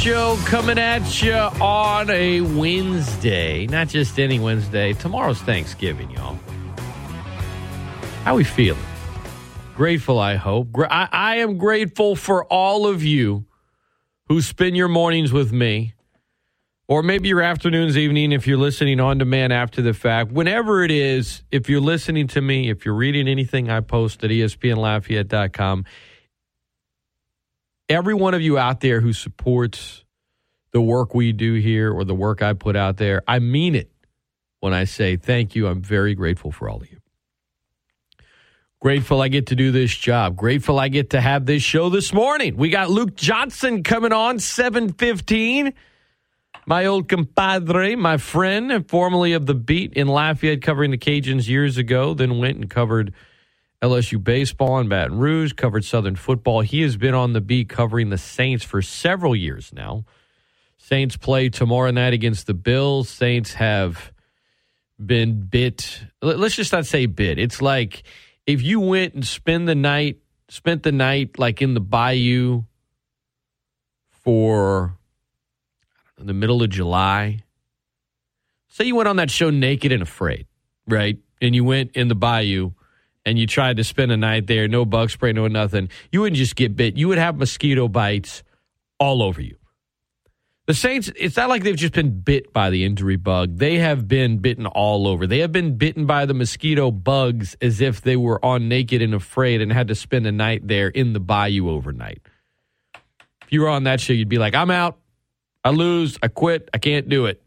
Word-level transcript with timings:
Show 0.00 0.38
coming 0.46 0.78
at 0.78 1.22
you 1.22 1.34
on 1.34 2.08
a 2.08 2.40
Wednesday. 2.40 3.66
Not 3.66 3.88
just 3.88 4.18
any 4.18 4.40
Wednesday. 4.40 4.94
Tomorrow's 4.94 5.42
Thanksgiving, 5.42 6.10
y'all. 6.10 6.38
How 8.24 8.36
we 8.36 8.44
feeling? 8.44 8.80
Grateful, 9.76 10.18
I 10.18 10.36
hope. 10.36 10.68
I, 10.90 11.06
I 11.12 11.36
am 11.36 11.58
grateful 11.58 12.16
for 12.16 12.46
all 12.46 12.86
of 12.86 13.04
you 13.04 13.44
who 14.28 14.40
spend 14.40 14.74
your 14.74 14.88
mornings 14.88 15.34
with 15.34 15.52
me 15.52 15.92
or 16.88 17.02
maybe 17.02 17.28
your 17.28 17.42
afternoons, 17.42 17.98
evening, 17.98 18.32
if 18.32 18.46
you're 18.46 18.56
listening 18.56 19.00
on 19.00 19.18
demand 19.18 19.52
after 19.52 19.82
the 19.82 19.92
fact. 19.92 20.32
Whenever 20.32 20.82
it 20.82 20.90
is, 20.90 21.42
if 21.52 21.68
you're 21.68 21.78
listening 21.78 22.26
to 22.28 22.40
me, 22.40 22.70
if 22.70 22.86
you're 22.86 22.94
reading 22.94 23.28
anything 23.28 23.68
I 23.68 23.80
post 23.80 24.24
at 24.24 24.30
espnlafayette.com, 24.30 25.84
every 27.90 28.14
one 28.14 28.32
of 28.32 28.40
you 28.40 28.56
out 28.56 28.80
there 28.80 29.02
who 29.02 29.12
supports 29.12 30.04
the 30.72 30.80
work 30.80 31.14
we 31.14 31.32
do 31.32 31.54
here 31.54 31.92
or 31.92 32.04
the 32.04 32.14
work 32.14 32.40
I 32.40 32.54
put 32.54 32.76
out 32.76 32.96
there, 32.96 33.22
I 33.28 33.40
mean 33.40 33.74
it 33.74 33.90
when 34.60 34.72
I 34.72 34.84
say 34.84 35.16
thank 35.16 35.54
you. 35.54 35.66
I'm 35.66 35.82
very 35.82 36.14
grateful 36.14 36.52
for 36.52 36.70
all 36.70 36.80
of 36.80 36.90
you. 36.90 36.98
Grateful 38.80 39.20
I 39.20 39.28
get 39.28 39.48
to 39.48 39.56
do 39.56 39.72
this 39.72 39.94
job. 39.94 40.36
Grateful 40.36 40.78
I 40.78 40.88
get 40.88 41.10
to 41.10 41.20
have 41.20 41.44
this 41.44 41.62
show 41.62 41.90
this 41.90 42.14
morning. 42.14 42.56
We 42.56 42.70
got 42.70 42.88
Luke 42.88 43.14
Johnson 43.14 43.82
coming 43.82 44.12
on 44.12 44.38
715 44.38 45.74
my 46.66 46.86
old 46.86 47.08
compadre, 47.08 47.96
my 47.96 48.16
friend, 48.16 48.88
formerly 48.88 49.32
of 49.32 49.46
the 49.46 49.54
Beat 49.54 49.94
in 49.94 50.06
Lafayette, 50.06 50.62
covering 50.62 50.90
the 50.90 50.98
Cajuns 50.98 51.48
years 51.48 51.76
ago, 51.76 52.14
then 52.14 52.38
went 52.38 52.58
and 52.58 52.70
covered 52.70 53.12
LSU 53.82 54.22
baseball 54.22 54.78
in 54.78 54.88
Baton 54.88 55.18
Rouge, 55.18 55.52
covered 55.54 55.84
Southern 55.84 56.16
football. 56.16 56.60
He 56.60 56.82
has 56.82 56.96
been 56.96 57.14
on 57.14 57.32
the 57.32 57.40
beat 57.40 57.68
covering 57.68 58.10
the 58.10 58.18
Saints 58.18 58.62
for 58.64 58.82
several 58.82 59.34
years 59.34 59.72
now. 59.72 60.04
Saints 60.76 61.16
play 61.16 61.48
tomorrow 61.48 61.90
night 61.90 62.12
against 62.12 62.46
the 62.46 62.54
Bills. 62.54 63.08
Saints 63.08 63.54
have 63.54 64.12
been 65.04 65.42
bit. 65.42 66.00
Let's 66.20 66.56
just 66.56 66.72
not 66.72 66.84
say 66.84 67.06
bit. 67.06 67.38
It's 67.38 67.62
like 67.62 68.02
if 68.46 68.62
you 68.62 68.80
went 68.80 69.14
and 69.14 69.26
spend 69.26 69.66
the 69.66 69.74
night, 69.74 70.18
spent 70.48 70.82
the 70.82 70.92
night 70.92 71.38
like 71.38 71.62
in 71.62 71.74
the 71.74 71.80
bayou 71.80 72.64
for 74.10 74.98
the 76.18 76.34
middle 76.34 76.62
of 76.62 76.68
July. 76.68 77.44
Say 78.68 78.84
you 78.84 78.96
went 78.96 79.08
on 79.08 79.16
that 79.16 79.30
show 79.30 79.48
Naked 79.48 79.90
and 79.90 80.02
Afraid, 80.02 80.46
right? 80.86 81.18
And 81.40 81.54
you 81.54 81.64
went 81.64 81.92
in 81.96 82.08
the 82.08 82.14
bayou 82.14 82.72
and 83.24 83.38
you 83.38 83.46
tried 83.46 83.76
to 83.76 83.84
spend 83.84 84.12
a 84.12 84.16
night 84.16 84.46
there, 84.46 84.68
no 84.68 84.84
bug 84.84 85.10
spray, 85.10 85.32
no 85.32 85.46
nothing. 85.46 85.88
You 86.10 86.22
wouldn't 86.22 86.38
just 86.38 86.56
get 86.56 86.76
bit. 86.76 86.96
You 86.96 87.08
would 87.08 87.18
have 87.18 87.36
mosquito 87.36 87.88
bites 87.88 88.42
all 88.98 89.22
over 89.22 89.40
you. 89.40 89.56
The 90.66 90.74
Saints, 90.74 91.10
it's 91.16 91.36
not 91.36 91.48
like 91.48 91.64
they've 91.64 91.74
just 91.74 91.94
been 91.94 92.20
bit 92.20 92.52
by 92.52 92.70
the 92.70 92.84
injury 92.84 93.16
bug. 93.16 93.56
They 93.56 93.78
have 93.78 94.06
been 94.06 94.38
bitten 94.38 94.66
all 94.66 95.08
over. 95.08 95.26
They 95.26 95.40
have 95.40 95.50
been 95.50 95.76
bitten 95.76 96.06
by 96.06 96.26
the 96.26 96.34
mosquito 96.34 96.92
bugs 96.92 97.56
as 97.60 97.80
if 97.80 98.02
they 98.02 98.14
were 98.14 98.44
on 98.44 98.68
naked 98.68 99.02
and 99.02 99.12
afraid 99.12 99.60
and 99.60 99.72
had 99.72 99.88
to 99.88 99.96
spend 99.96 100.26
a 100.28 100.32
night 100.32 100.68
there 100.68 100.86
in 100.86 101.12
the 101.12 101.18
bayou 101.18 101.68
overnight. 101.70 102.20
If 103.42 103.52
you 103.52 103.62
were 103.62 103.68
on 103.68 103.82
that 103.84 104.00
show, 104.00 104.12
you'd 104.12 104.28
be 104.28 104.38
like, 104.38 104.54
I'm 104.54 104.70
out. 104.70 104.96
I 105.64 105.70
lose. 105.70 106.18
I 106.22 106.28
quit. 106.28 106.68
I 106.72 106.78
can't 106.78 107.08
do 107.08 107.26
it. 107.26 107.42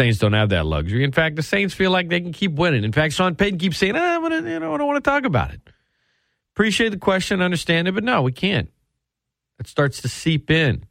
Saints 0.00 0.18
don't 0.18 0.32
have 0.32 0.48
that 0.48 0.64
luxury. 0.64 1.04
In 1.04 1.12
fact, 1.12 1.36
the 1.36 1.42
Saints 1.42 1.74
feel 1.74 1.90
like 1.90 2.08
they 2.08 2.22
can 2.22 2.32
keep 2.32 2.52
winning. 2.52 2.84
In 2.84 2.92
fact, 2.92 3.12
Sean 3.12 3.34
Payton 3.34 3.58
keeps 3.58 3.76
saying, 3.76 3.96
ah, 3.96 4.18
but, 4.22 4.32
you 4.32 4.58
know, 4.58 4.72
I 4.72 4.78
don't 4.78 4.86
want 4.86 5.04
to 5.04 5.10
talk 5.10 5.26
about 5.26 5.52
it. 5.52 5.60
Appreciate 6.54 6.88
the 6.88 6.96
question, 6.96 7.42
understand 7.42 7.86
it, 7.86 7.92
but 7.92 8.02
no, 8.02 8.22
we 8.22 8.32
can't. 8.32 8.70
It 9.58 9.66
starts 9.66 10.00
to 10.00 10.08
seep 10.08 10.50
in, 10.50 10.86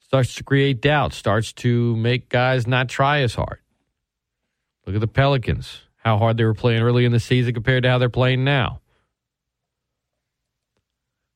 starts 0.00 0.34
to 0.34 0.42
create 0.42 0.80
doubt, 0.80 1.12
starts 1.12 1.52
to 1.52 1.94
make 1.94 2.28
guys 2.28 2.66
not 2.66 2.88
try 2.88 3.20
as 3.20 3.36
hard. 3.36 3.60
Look 4.84 4.96
at 4.96 5.00
the 5.00 5.06
Pelicans, 5.06 5.82
how 5.98 6.18
hard 6.18 6.38
they 6.38 6.44
were 6.44 6.54
playing 6.54 6.82
early 6.82 7.04
in 7.04 7.12
the 7.12 7.20
season 7.20 7.54
compared 7.54 7.84
to 7.84 7.88
how 7.88 7.98
they're 7.98 8.08
playing 8.08 8.42
now. 8.42 8.80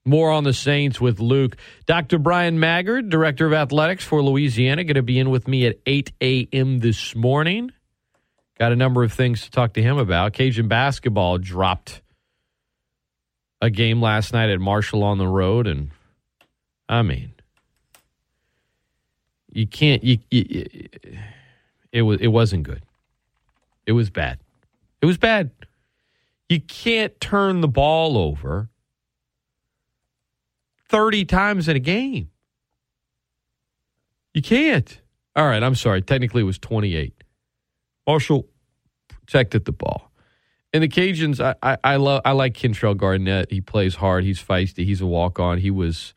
More 0.04 0.30
on 0.30 0.44
the 0.44 0.54
Saints 0.54 1.00
with 1.00 1.20
Luke. 1.20 1.56
Dr. 1.84 2.18
Bryan 2.18 2.58
Maggard, 2.58 3.10
Director 3.10 3.46
of 3.46 3.52
Athletics 3.52 4.04
for 4.04 4.22
Louisiana, 4.22 4.82
going 4.84 4.94
to 4.94 5.02
be 5.02 5.18
in 5.18 5.28
with 5.28 5.46
me 5.46 5.66
at 5.66 5.78
8 5.84 6.12
a.m. 6.22 6.78
this 6.78 7.14
morning. 7.14 7.70
Got 8.58 8.72
a 8.72 8.76
number 8.76 9.02
of 9.02 9.12
things 9.12 9.42
to 9.42 9.50
talk 9.50 9.74
to 9.74 9.82
him 9.82 9.98
about. 9.98 10.32
Cajun 10.32 10.68
basketball 10.68 11.38
dropped 11.38 12.00
a 13.60 13.68
game 13.68 14.00
last 14.00 14.32
night 14.32 14.48
at 14.48 14.58
Marshall 14.58 15.02
on 15.02 15.18
the 15.18 15.28
road, 15.28 15.66
and 15.66 15.90
I 16.88 17.02
mean, 17.02 17.32
you 19.52 19.66
can't. 19.66 20.02
You, 20.02 20.18
you, 20.30 20.66
it 21.92 22.02
was. 22.02 22.20
It 22.20 22.28
wasn't 22.28 22.62
good. 22.62 22.82
It 23.86 23.92
was 23.92 24.08
bad. 24.08 24.38
It 25.02 25.06
was 25.06 25.18
bad. 25.18 25.50
You 26.48 26.60
can't 26.60 27.18
turn 27.20 27.60
the 27.60 27.68
ball 27.68 28.16
over 28.16 28.69
30 30.90 31.24
times 31.24 31.68
in 31.68 31.76
a 31.76 31.80
game. 31.80 32.30
You 34.34 34.42
can't. 34.42 35.00
All 35.36 35.46
right, 35.46 35.62
I'm 35.62 35.76
sorry. 35.76 36.02
Technically, 36.02 36.42
it 36.42 36.44
was 36.44 36.58
28. 36.58 37.14
Marshall 38.06 38.48
protected 39.08 39.64
the 39.64 39.72
ball. 39.72 40.10
And 40.72 40.82
the 40.82 40.88
Cajuns, 40.88 41.40
I, 41.40 41.54
I, 41.62 41.78
I 41.82 41.96
love. 41.96 42.22
I 42.24 42.32
like 42.32 42.54
Kentrell 42.54 42.96
Garnett. 42.96 43.50
He 43.50 43.60
plays 43.60 43.96
hard. 43.96 44.24
He's 44.24 44.42
feisty. 44.42 44.84
He's 44.84 45.00
a 45.00 45.06
walk 45.06 45.40
on. 45.40 45.58
He 45.58 45.70
was 45.70 46.14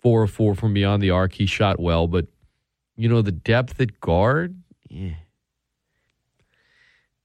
four 0.00 0.24
of 0.24 0.30
four 0.30 0.54
from 0.54 0.74
beyond 0.74 1.02
the 1.02 1.10
arc. 1.10 1.34
He 1.34 1.46
shot 1.46 1.78
well, 1.78 2.08
but 2.08 2.26
you 2.96 3.08
know 3.08 3.22
the 3.22 3.32
depth 3.32 3.80
at 3.80 4.00
guard. 4.00 4.60
Yeah. 4.88 5.14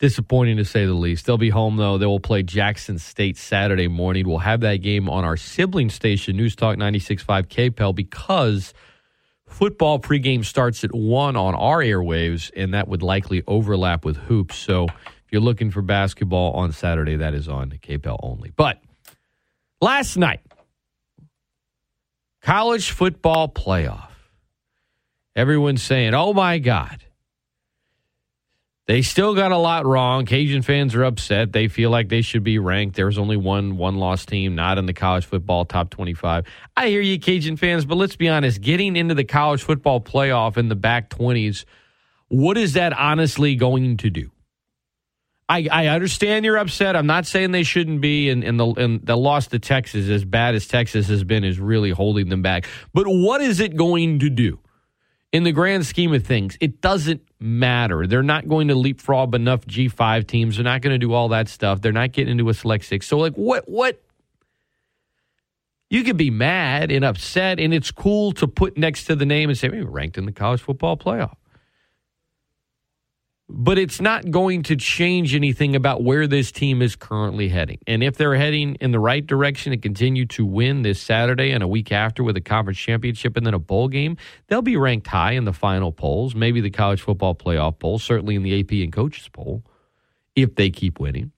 Disappointing 0.03 0.57
to 0.57 0.65
say 0.65 0.85
the 0.85 0.93
least. 0.93 1.25
They'll 1.25 1.37
be 1.37 1.49
home 1.49 1.77
though. 1.77 1.97
They 1.97 2.05
will 2.05 2.19
play 2.19 2.43
Jackson 2.43 2.99
State 2.99 3.37
Saturday 3.37 3.87
morning. 3.87 4.27
We'll 4.27 4.39
have 4.39 4.59
that 4.59 4.81
game 4.81 5.07
on 5.07 5.23
our 5.23 5.37
sibling 5.37 5.89
station, 5.89 6.35
News 6.35 6.57
Talk 6.57 6.75
96.5 6.75 7.47
KPEL, 7.47 7.95
because 7.95 8.73
football 9.47 9.99
pregame 9.99 10.43
starts 10.43 10.83
at 10.83 10.93
one 10.93 11.37
on 11.37 11.55
our 11.55 11.77
airwaves, 11.77 12.51
and 12.53 12.73
that 12.73 12.89
would 12.89 13.01
likely 13.01 13.43
overlap 13.47 14.03
with 14.03 14.17
hoops. 14.17 14.57
So 14.57 14.87
if 14.87 15.31
you're 15.31 15.39
looking 15.39 15.71
for 15.71 15.81
basketball 15.81 16.51
on 16.51 16.73
Saturday, 16.73 17.15
that 17.15 17.33
is 17.33 17.47
on 17.47 17.69
KPEL 17.69 18.19
only. 18.21 18.51
But 18.53 18.81
last 19.79 20.17
night, 20.17 20.41
college 22.41 22.91
football 22.91 23.47
playoff. 23.47 24.09
Everyone's 25.33 25.81
saying, 25.81 26.13
"Oh 26.13 26.33
my 26.33 26.59
God." 26.59 27.02
They 28.85 29.01
still 29.01 29.33
got 29.33 29.53
a 29.53 29.57
lot 29.57 29.85
wrong. 29.85 30.25
Cajun 30.25 30.61
fans 30.61 30.93
are 30.93 31.05
upset. 31.05 31.53
They 31.53 31.69
feel 31.69 31.89
like 31.89 32.09
they 32.09 32.21
should 32.21 32.43
be 32.43 32.59
ranked. 32.59 32.97
There's 32.97 33.17
only 33.17 33.37
one 33.37 33.77
one 33.77 33.95
loss 33.95 34.25
team 34.25 34.55
not 34.55 34.77
in 34.77 34.87
the 34.87 34.93
college 34.93 35.25
football 35.25 35.63
top 35.63 35.89
25. 35.89 36.45
I 36.75 36.87
hear 36.89 36.99
you, 36.99 37.17
Cajun 37.17 37.55
fans, 37.55 37.85
but 37.85 37.95
let's 37.95 38.17
be 38.17 38.27
honest. 38.27 38.59
Getting 38.59 38.97
into 38.97 39.15
the 39.15 39.23
college 39.23 39.63
football 39.63 40.01
playoff 40.01 40.57
in 40.57 40.67
the 40.67 40.75
back 40.75 41.09
20s, 41.09 41.63
what 42.27 42.57
is 42.57 42.73
that 42.73 42.91
honestly 42.91 43.55
going 43.55 43.97
to 43.97 44.09
do? 44.09 44.31
I, 45.47 45.67
I 45.71 45.87
understand 45.87 46.43
you're 46.43 46.57
upset. 46.57 46.97
I'm 46.97 47.07
not 47.07 47.25
saying 47.25 47.51
they 47.51 47.63
shouldn't 47.63 48.01
be, 48.01 48.29
and, 48.29 48.43
and 48.43 48.59
the 48.59 48.67
and 48.73 49.05
the 49.05 49.15
loss 49.15 49.47
to 49.47 49.59
Texas, 49.59 50.09
as 50.09 50.25
bad 50.25 50.55
as 50.55 50.67
Texas 50.67 51.07
has 51.07 51.23
been, 51.23 51.45
is 51.45 51.57
really 51.57 51.91
holding 51.91 52.27
them 52.27 52.41
back. 52.41 52.67
But 52.93 53.05
what 53.07 53.41
is 53.41 53.61
it 53.61 53.77
going 53.77 54.19
to 54.19 54.29
do? 54.29 54.59
in 55.33 55.43
the 55.43 55.51
grand 55.51 55.85
scheme 55.85 56.13
of 56.13 56.23
things, 56.23 56.55
it 56.61 56.79
doesn't 56.79 57.21
matter. 57.43 58.07
They're 58.07 58.23
not 58.23 58.47
going 58.47 58.69
to 58.69 58.75
leapfrog 58.75 59.35
enough 59.35 59.65
G5 59.65 60.25
teams. 60.25 60.55
They're 60.55 60.63
not 60.63 60.81
going 60.81 60.93
to 60.93 60.97
do 60.97 61.13
all 61.13 61.29
that 61.29 61.49
stuff. 61.49 61.81
They're 61.81 61.91
not 61.91 62.13
getting 62.13 62.31
into 62.31 62.49
a 62.49 62.53
select 62.53 62.85
six. 62.85 63.05
So, 63.05 63.17
like, 63.17 63.33
what, 63.33 63.67
what? 63.67 64.01
You 65.89 66.03
could 66.03 66.17
be 66.17 66.31
mad 66.31 66.89
and 66.89 67.05
upset, 67.05 67.59
and 67.59 67.73
it's 67.73 67.91
cool 67.91 68.31
to 68.33 68.47
put 68.47 68.77
next 68.77 69.05
to 69.05 69.15
the 69.15 69.27
name 69.27 69.49
and 69.49 69.57
say, 69.57 69.69
"We 69.69 69.81
ranked 69.81 70.17
in 70.17 70.25
the 70.25 70.31
college 70.31 70.61
football 70.61 70.97
playoff." 70.97 71.35
But 73.49 73.77
it's 73.77 73.99
not 73.99 74.31
going 74.31 74.63
to 74.63 74.75
change 74.77 75.35
anything 75.35 75.75
about 75.75 76.01
where 76.01 76.27
this 76.27 76.51
team 76.51 76.81
is 76.81 76.95
currently 76.95 77.49
heading. 77.49 77.79
And 77.85 78.01
if 78.01 78.15
they're 78.15 78.35
heading 78.35 78.75
in 78.75 78.91
the 78.91 78.99
right 78.99 79.25
direction 79.25 79.73
and 79.73 79.81
continue 79.81 80.25
to 80.27 80.45
win 80.45 80.81
this 80.81 81.01
Saturday 81.01 81.51
and 81.51 81.61
a 81.61 81.67
week 81.67 81.91
after 81.91 82.23
with 82.23 82.37
a 82.37 82.41
conference 82.41 82.79
championship 82.79 83.35
and 83.35 83.45
then 83.45 83.53
a 83.53 83.59
bowl 83.59 83.89
game, 83.89 84.15
they'll 84.47 84.61
be 84.61 84.77
ranked 84.77 85.07
high 85.07 85.33
in 85.33 85.43
the 85.43 85.53
final 85.53 85.91
polls, 85.91 86.33
maybe 86.33 86.61
the 86.61 86.69
college 86.69 87.01
football 87.01 87.35
playoff 87.35 87.79
poll, 87.79 87.99
certainly 87.99 88.35
in 88.35 88.43
the 88.43 88.59
AP 88.59 88.71
and 88.71 88.93
coaches 88.93 89.27
poll, 89.27 89.63
if 90.35 90.55
they 90.55 90.69
keep 90.69 90.99
winning. 90.99 91.31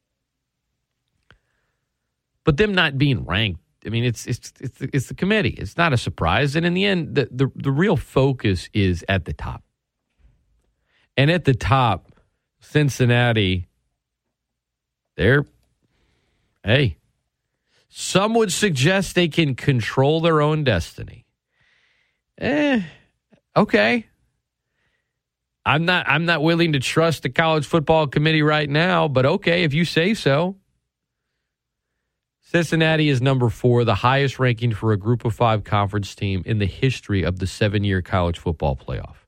But 2.43 2.57
them 2.57 2.75
not 2.75 2.99
being 2.99 3.25
ranked, 3.25 3.59
I 3.85 3.89
mean, 3.89 4.03
it's 4.03 4.25
it's 4.25 4.53
it's, 4.59 4.81
it's 4.81 5.07
the 5.07 5.15
committee. 5.15 5.55
It's 5.57 5.77
not 5.77 5.91
a 5.91 5.97
surprise. 5.97 6.55
And 6.55 6.65
in 6.65 6.73
the 6.73 6.85
end, 6.85 7.15
the, 7.15 7.27
the, 7.31 7.51
the 7.55 7.71
real 7.71 7.97
focus 7.97 8.69
is 8.73 9.03
at 9.09 9.25
the 9.25 9.33
top. 9.33 9.64
And 11.17 11.31
at 11.31 11.45
the 11.45 11.53
top, 11.53 12.07
Cincinnati, 12.59 13.67
they're, 15.15 15.45
hey, 16.63 16.97
some 17.89 18.33
would 18.33 18.51
suggest 18.51 19.15
they 19.15 19.29
can 19.29 19.55
control 19.55 20.19
their 20.19 20.41
own 20.41 20.63
destiny. 20.65 21.25
Eh, 22.37 22.81
okay. 23.55 24.05
I'm 25.65 25.85
not 25.85 26.05
I'm 26.07 26.25
not 26.25 26.43
willing 26.43 26.73
to 26.73 26.79
trust 26.79 27.23
the 27.23 27.29
college 27.29 27.65
football 27.65 28.07
committee 28.07 28.43
right 28.43 28.69
now, 28.69 29.07
but 29.07 29.25
okay, 29.25 29.63
if 29.63 29.73
you 29.73 29.85
say 29.85 30.13
so. 30.13 30.57
Cincinnati 32.41 33.09
is 33.09 33.21
number 33.21 33.49
four, 33.49 33.83
the 33.83 33.95
highest 33.95 34.37
ranking 34.39 34.73
for 34.73 34.91
a 34.91 34.97
group 34.97 35.25
of 35.25 35.33
five 35.33 35.63
conference 35.63 36.13
team 36.13 36.43
in 36.45 36.59
the 36.59 36.67
history 36.67 37.23
of 37.23 37.39
the 37.39 37.47
seven 37.47 37.83
year 37.83 38.01
college 38.01 38.37
football 38.37 38.75
playoff. 38.75 39.24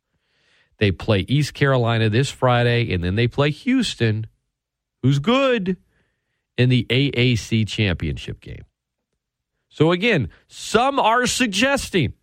They 0.80 0.92
play 0.92 1.26
East 1.28 1.54
Carolina 1.54 2.10
this 2.10 2.30
Friday, 2.30 2.94
and 2.94 3.04
then 3.04 3.16
they 3.16 3.28
play 3.28 3.50
Houston, 3.50 4.28
who's 5.02 5.20
good, 5.20 5.78
in 6.58 6.70
the 6.70 6.86
AAC 6.90 7.68
championship 7.68 8.42
game. 8.42 8.66
So, 9.70 9.92
again, 9.92 10.30
some 10.48 11.00
are 11.00 11.28
suggesting 11.28 12.14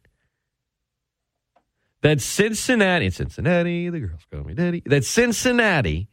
that 2.03 2.21
Cincinnati, 2.21 3.11
Cincinnati, 3.11 3.89
the 3.91 4.01
girls 4.01 4.27
call 4.31 4.45
me 4.45 4.55
daddy, 4.55 4.83
that 4.87 5.05
Cincinnati 5.05 6.09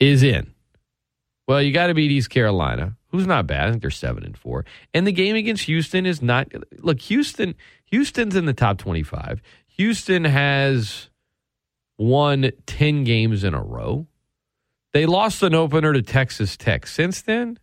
is 0.00 0.22
in. 0.22 0.52
Well, 1.46 1.62
you 1.62 1.72
got 1.72 1.88
to 1.88 1.94
beat 1.94 2.10
East 2.10 2.30
Carolina, 2.30 2.96
who's 3.12 3.26
not 3.26 3.46
bad. 3.46 3.68
I 3.68 3.70
think 3.70 3.82
they're 3.82 3.90
seven 3.90 4.24
and 4.24 4.36
four. 4.36 4.64
And 4.92 5.06
the 5.06 5.12
game 5.12 5.36
against 5.36 5.64
Houston 5.64 6.06
is 6.06 6.20
not. 6.20 6.48
Look, 6.78 7.00
Houston. 7.02 7.54
Houston's 7.84 8.34
in 8.34 8.46
the 8.46 8.54
top 8.54 8.78
twenty-five. 8.78 9.40
Houston 9.76 10.24
has 10.24 11.10
won 11.98 12.50
ten 12.66 13.04
games 13.04 13.44
in 13.44 13.54
a 13.54 13.62
row. 13.62 14.06
They 14.92 15.06
lost 15.06 15.42
an 15.42 15.54
opener 15.54 15.92
to 15.92 16.02
Texas 16.02 16.56
Tech. 16.56 16.86
Since 16.86 17.22
then, 17.22 17.58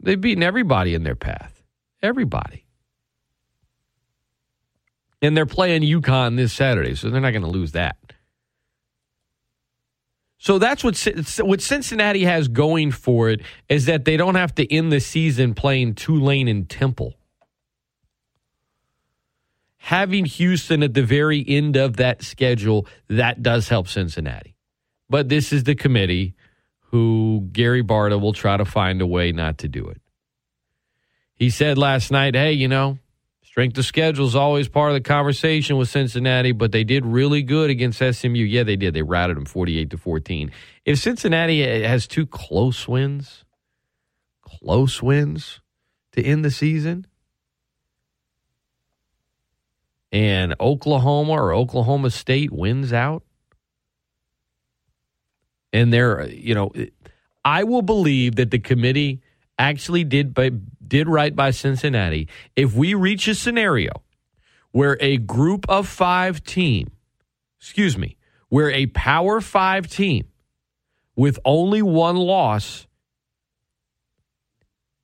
they've 0.00 0.20
beaten 0.20 0.42
everybody 0.42 0.94
in 0.94 1.04
their 1.04 1.14
path. 1.14 1.62
Everybody. 2.02 2.66
And 5.22 5.34
they're 5.34 5.46
playing 5.46 5.82
UConn 5.82 6.36
this 6.36 6.52
Saturday, 6.52 6.94
so 6.94 7.08
they're 7.08 7.20
not 7.20 7.30
going 7.30 7.42
to 7.42 7.48
lose 7.48 7.72
that. 7.72 7.96
So 10.44 10.58
that's 10.58 10.84
what 10.84 11.02
what 11.40 11.62
Cincinnati 11.62 12.24
has 12.24 12.48
going 12.48 12.90
for 12.90 13.30
it 13.30 13.40
is 13.70 13.86
that 13.86 14.04
they 14.04 14.18
don't 14.18 14.34
have 14.34 14.54
to 14.56 14.70
end 14.70 14.92
the 14.92 15.00
season 15.00 15.54
playing 15.54 15.94
Tulane 15.94 16.48
and 16.48 16.68
Temple. 16.68 17.14
Having 19.78 20.26
Houston 20.26 20.82
at 20.82 20.92
the 20.92 21.02
very 21.02 21.42
end 21.48 21.76
of 21.76 21.96
that 21.96 22.22
schedule, 22.22 22.86
that 23.08 23.42
does 23.42 23.70
help 23.70 23.88
Cincinnati. 23.88 24.54
But 25.08 25.30
this 25.30 25.50
is 25.50 25.64
the 25.64 25.74
committee 25.74 26.34
who 26.90 27.48
Gary 27.50 27.82
Barta 27.82 28.20
will 28.20 28.34
try 28.34 28.58
to 28.58 28.66
find 28.66 29.00
a 29.00 29.06
way 29.06 29.32
not 29.32 29.56
to 29.58 29.68
do 29.68 29.88
it. 29.88 30.02
He 31.36 31.48
said 31.48 31.78
last 31.78 32.10
night, 32.10 32.34
hey, 32.34 32.52
you 32.52 32.68
know, 32.68 32.98
Strength 33.54 33.78
of 33.78 33.84
schedule 33.84 34.26
is 34.26 34.34
always 34.34 34.66
part 34.66 34.90
of 34.90 34.94
the 34.94 35.00
conversation 35.00 35.76
with 35.76 35.88
Cincinnati, 35.88 36.50
but 36.50 36.72
they 36.72 36.82
did 36.82 37.06
really 37.06 37.40
good 37.40 37.70
against 37.70 38.00
SMU. 38.00 38.42
Yeah, 38.42 38.64
they 38.64 38.74
did. 38.74 38.94
They 38.94 39.02
routed 39.02 39.36
them 39.36 39.44
48 39.44 39.90
to 39.90 39.96
14. 39.96 40.50
If 40.84 40.98
Cincinnati 40.98 41.62
eh, 41.62 41.86
has 41.86 42.08
two 42.08 42.26
close 42.26 42.88
wins, 42.88 43.44
close 44.42 45.00
wins 45.00 45.60
to 46.14 46.20
end 46.20 46.44
the 46.44 46.50
season, 46.50 47.06
and 50.10 50.56
Oklahoma 50.58 51.34
or 51.34 51.54
Oklahoma 51.54 52.10
State 52.10 52.50
wins 52.50 52.92
out, 52.92 53.22
and 55.72 55.92
they're, 55.92 56.22
eh, 56.22 56.34
you 56.34 56.56
know, 56.56 56.72
eh, 56.74 56.86
I 57.44 57.62
will 57.62 57.82
believe 57.82 58.34
that 58.34 58.50
the 58.50 58.58
committee 58.58 59.20
actually 59.60 60.02
did 60.02 60.34
did 60.88 61.08
right 61.08 61.34
by 61.34 61.50
Cincinnati, 61.50 62.28
if 62.56 62.74
we 62.74 62.94
reach 62.94 63.28
a 63.28 63.34
scenario 63.34 63.90
where 64.72 64.96
a 65.00 65.16
group 65.18 65.66
of 65.68 65.86
five 65.86 66.42
team, 66.44 66.90
excuse 67.60 67.96
me, 67.96 68.16
where 68.48 68.70
a 68.70 68.86
power 68.86 69.40
five 69.40 69.86
team 69.88 70.26
with 71.16 71.38
only 71.44 71.82
one 71.82 72.16
loss 72.16 72.86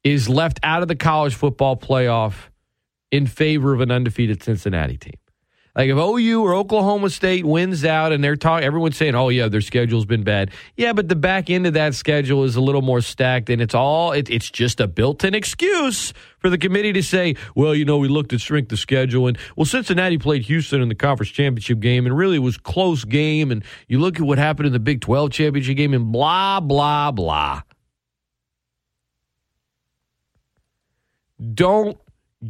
is 0.03 0.29
left 0.29 0.59
out 0.62 0.82
of 0.82 0.88
the 0.88 0.97
college 0.97 1.35
football 1.35 1.77
playoff 1.77 2.49
in 3.11 3.27
favor 3.27 3.75
of 3.75 3.81
an 3.81 3.91
undefeated 3.91 4.43
Cincinnati 4.43 4.97
team. 4.97 5.15
Like 5.76 5.88
if 5.88 5.96
OU 5.96 6.43
or 6.43 6.55
Oklahoma 6.55 7.11
State 7.11 7.44
wins 7.44 7.84
out 7.84 8.12
and 8.12 8.22
they're 8.22 8.37
talking, 8.37 8.64
everyone's 8.64 8.96
saying, 8.96 9.14
"Oh 9.14 9.28
yeah, 9.28 9.49
their 9.49 9.61
schedule's 9.61 10.05
been 10.05 10.25
bad." 10.25 10.50
Yeah, 10.76 10.93
but 10.93 11.08
the 11.08 11.17
back 11.17 11.49
end 11.49 11.67
of 11.67 11.75
that 11.75 11.94
schedule 11.94 12.44
is 12.44 12.56
a 12.56 12.61
little 12.61 12.82
more 12.82 13.00
stacked, 13.00 13.50
and 13.50 13.62
it's 13.62 13.75
all 13.75 14.12
it, 14.12 14.28
it's 14.28 14.50
just 14.50 14.81
a 14.81 14.88
built-in 14.88 15.34
excuse 15.34 16.12
for 16.38 16.50
the 16.50 16.58
committee 16.58 16.93
to 16.94 17.02
say, 17.02 17.37
"Well, 17.55 17.75
you 17.75 17.84
know, 17.84 17.99
we 17.99 18.08
looked 18.08 18.32
at 18.32 18.40
strength 18.40 18.72
of 18.72 18.81
schedule, 18.81 19.28
and 19.28 19.38
well, 19.56 19.64
Cincinnati 19.64 20.19
played 20.19 20.43
Houston 20.43 20.82
in 20.82 20.88
the 20.88 20.94
conference 20.96 21.31
championship 21.31 21.78
game, 21.78 22.05
and 22.05 22.17
really 22.17 22.37
it 22.37 22.40
was 22.40 22.56
close 22.56 23.05
game, 23.05 23.52
and 23.52 23.62
you 23.87 24.00
look 24.00 24.17
at 24.17 24.22
what 24.22 24.38
happened 24.38 24.67
in 24.67 24.72
the 24.72 24.81
Big 24.81 25.00
Twelve 25.00 25.31
championship 25.31 25.76
game, 25.76 25.94
and 25.94 26.11
blah 26.11 26.58
blah 26.58 27.12
blah." 27.12 27.62
Don't 31.55 31.96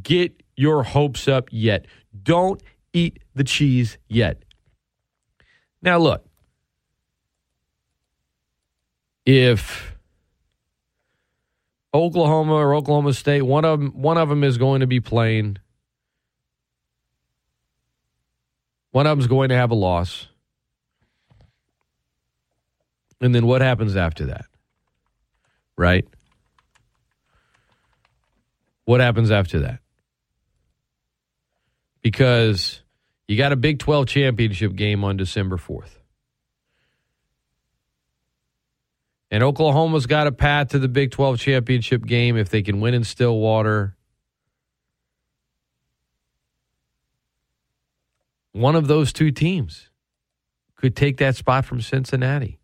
get 0.03 0.43
your 0.57 0.83
hopes 0.83 1.29
up 1.29 1.49
yet. 1.53 1.87
Don't 2.23 2.61
eat 2.93 3.19
the 3.35 3.45
cheese 3.45 3.99
yet. 4.09 4.43
Now, 5.83 5.99
look, 5.99 6.25
if 9.25 9.97
Oklahoma 11.95 12.55
or 12.55 12.75
Oklahoma 12.75 13.13
State, 13.15 13.43
one 13.43 13.65
of 13.65 13.81
them, 13.81 14.03
one 14.03 14.19
of 14.19 14.29
them 14.29 14.45
is 14.45 14.59
going 14.59 14.81
to 14.81 14.87
be 14.87 15.01
playing. 15.01 15.59
One 18.91 19.07
of 19.07 19.11
them 19.11 19.21
is 19.21 19.27
going 19.27 19.51
to 19.51 19.57
have 19.57 19.71
a 19.71 19.75
loss. 19.75 20.27
And 23.21 23.35
then 23.35 23.47
what 23.47 23.61
happens 23.61 23.97
after 23.97 24.27
that? 24.27 24.47
Right? 25.77 26.07
What 28.85 29.01
happens 29.01 29.31
after 29.31 29.61
that? 29.61 29.81
because 32.03 32.80
you 33.31 33.37
got 33.37 33.53
a 33.53 33.57
Big 33.57 33.79
12 33.79 34.09
championship 34.09 34.75
game 34.75 35.05
on 35.05 35.17
December 35.17 35.57
4th. 35.57 36.01
And 39.31 39.45
Oklahoma's 39.45 40.07
got 40.07 40.27
a 40.27 40.33
path 40.33 40.71
to 40.71 40.81
the 40.81 40.89
Big 40.89 41.13
12 41.13 41.39
championship 41.39 42.05
game 42.05 42.37
if 42.37 42.49
they 42.49 42.61
can 42.61 42.81
win 42.81 42.93
in 42.93 43.05
Stillwater. 43.05 43.97
One 48.51 48.75
of 48.75 48.89
those 48.89 49.13
two 49.13 49.31
teams 49.31 49.91
could 50.75 50.97
take 50.97 51.19
that 51.19 51.37
spot 51.37 51.65
from 51.65 51.81
Cincinnati. 51.81 52.59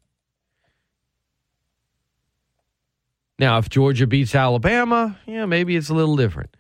Now, 3.39 3.59
if 3.59 3.69
Georgia 3.69 4.09
beats 4.09 4.35
Alabama, 4.35 5.17
yeah, 5.27 5.47
maybe 5.47 5.77
it's 5.77 5.91
a 5.91 5.95
little 5.95 6.17
different. 6.17 6.57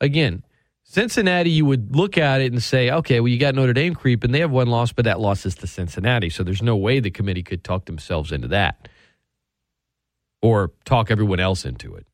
Again, 0.00 0.44
Cincinnati, 0.90 1.50
you 1.50 1.64
would 1.66 1.94
look 1.94 2.18
at 2.18 2.40
it 2.40 2.50
and 2.50 2.60
say, 2.60 2.90
okay, 2.90 3.20
well, 3.20 3.28
you 3.28 3.38
got 3.38 3.54
Notre 3.54 3.72
Dame 3.72 3.94
creep, 3.94 4.24
and 4.24 4.34
they 4.34 4.40
have 4.40 4.50
one 4.50 4.66
loss, 4.66 4.90
but 4.90 5.04
that 5.04 5.20
loss 5.20 5.46
is 5.46 5.54
to 5.54 5.68
Cincinnati. 5.68 6.30
So 6.30 6.42
there's 6.42 6.62
no 6.62 6.74
way 6.74 6.98
the 6.98 7.12
committee 7.12 7.44
could 7.44 7.62
talk 7.62 7.84
themselves 7.84 8.32
into 8.32 8.48
that 8.48 8.88
or 10.42 10.72
talk 10.84 11.12
everyone 11.12 11.38
else 11.38 11.64
into 11.64 11.94
it. 11.94 12.08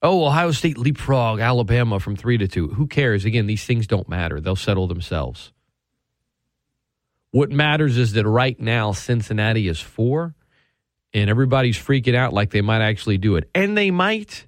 Oh, 0.00 0.26
Ohio 0.26 0.52
State 0.52 0.78
leapfrog 0.78 1.40
Alabama 1.40 1.98
from 1.98 2.14
three 2.14 2.38
to 2.38 2.46
two. 2.46 2.68
Who 2.68 2.86
cares? 2.86 3.24
Again, 3.24 3.48
these 3.48 3.64
things 3.64 3.88
don't 3.88 4.08
matter. 4.08 4.40
They'll 4.40 4.54
settle 4.54 4.86
themselves. 4.86 5.52
What 7.32 7.50
matters 7.50 7.98
is 7.98 8.12
that 8.12 8.28
right 8.28 8.58
now 8.60 8.92
Cincinnati 8.92 9.66
is 9.66 9.80
four, 9.80 10.36
and 11.12 11.28
everybody's 11.28 11.76
freaking 11.76 12.14
out 12.14 12.32
like 12.32 12.50
they 12.50 12.62
might 12.62 12.82
actually 12.82 13.18
do 13.18 13.34
it. 13.34 13.50
And 13.56 13.76
they 13.76 13.90
might, 13.90 14.46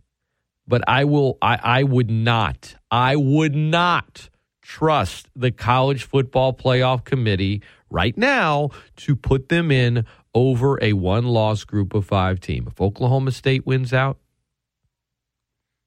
but 0.70 0.88
I 0.88 1.04
will 1.04 1.36
I, 1.42 1.58
I 1.62 1.82
would 1.82 2.10
not. 2.10 2.76
I 2.90 3.16
would 3.16 3.54
not 3.56 4.30
trust 4.62 5.28
the 5.34 5.50
college 5.50 6.04
football 6.04 6.54
playoff 6.54 7.04
committee 7.04 7.60
right 7.90 8.16
now 8.16 8.70
to 8.98 9.16
put 9.16 9.48
them 9.48 9.72
in 9.72 10.06
over 10.32 10.78
a 10.80 10.92
one 10.92 11.26
loss 11.26 11.64
group 11.64 11.92
of 11.92 12.06
five 12.06 12.38
team. 12.38 12.68
If 12.68 12.80
Oklahoma 12.80 13.32
State 13.32 13.66
wins 13.66 13.92
out, 13.92 14.18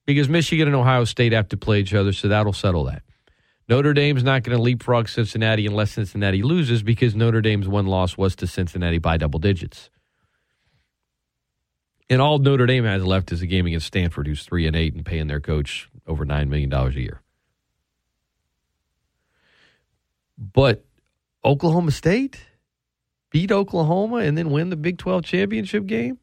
because 0.05 0.27
Michigan 0.27 0.67
and 0.67 0.75
Ohio 0.75 1.05
State 1.05 1.31
have 1.31 1.47
to 1.49 1.57
play 1.57 1.79
each 1.79 1.93
other, 1.93 2.11
so 2.11 2.27
that'll 2.27 2.51
settle 2.51 2.83
that. 2.83 3.03
Notre 3.69 3.93
Dame's 3.93 4.25
not 4.25 4.43
going 4.43 4.57
to 4.57 4.61
leapfrog 4.61 5.07
Cincinnati 5.07 5.65
unless 5.65 5.91
Cincinnati 5.91 6.43
loses 6.43 6.83
because 6.83 7.15
Notre 7.15 7.39
Dame's 7.39 7.69
one 7.69 7.87
loss 7.87 8.17
was 8.17 8.35
to 8.35 8.47
Cincinnati 8.47 8.97
by 8.97 9.15
double 9.15 9.39
digits. 9.39 9.89
And 12.13 12.21
all 12.21 12.37
Notre 12.37 12.67
Dame 12.67 12.83
has 12.83 13.03
left 13.03 13.31
is 13.31 13.41
a 13.41 13.47
game 13.47 13.65
against 13.65 13.87
Stanford, 13.87 14.27
who's 14.27 14.43
three 14.43 14.67
and 14.67 14.75
eight 14.75 14.93
and 14.93 15.03
paying 15.03 15.25
their 15.25 15.39
coach 15.39 15.89
over 16.05 16.25
nine 16.25 16.47
million 16.47 16.69
dollars 16.69 16.95
a 16.95 17.01
year. 17.01 17.23
But 20.37 20.85
Oklahoma 21.43 21.89
State 21.89 22.45
beat 23.31 23.51
Oklahoma 23.51 24.17
and 24.17 24.37
then 24.37 24.51
win 24.51 24.69
the 24.69 24.75
Big 24.75 24.99
12 24.99 25.25
championship 25.25 25.87
game? 25.87 26.19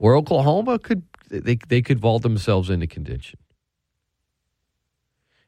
Or 0.00 0.16
Oklahoma 0.16 0.80
could 0.80 1.04
they 1.30 1.56
they 1.68 1.82
could 1.82 2.00
vault 2.00 2.24
themselves 2.24 2.68
into 2.68 2.88
contention. 2.88 3.38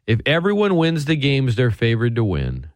If 0.06 0.20
everyone 0.24 0.76
wins 0.76 1.06
the 1.06 1.16
games 1.16 1.56
they're 1.56 1.72
favored 1.72 2.14
to 2.14 2.22
win, 2.22 2.68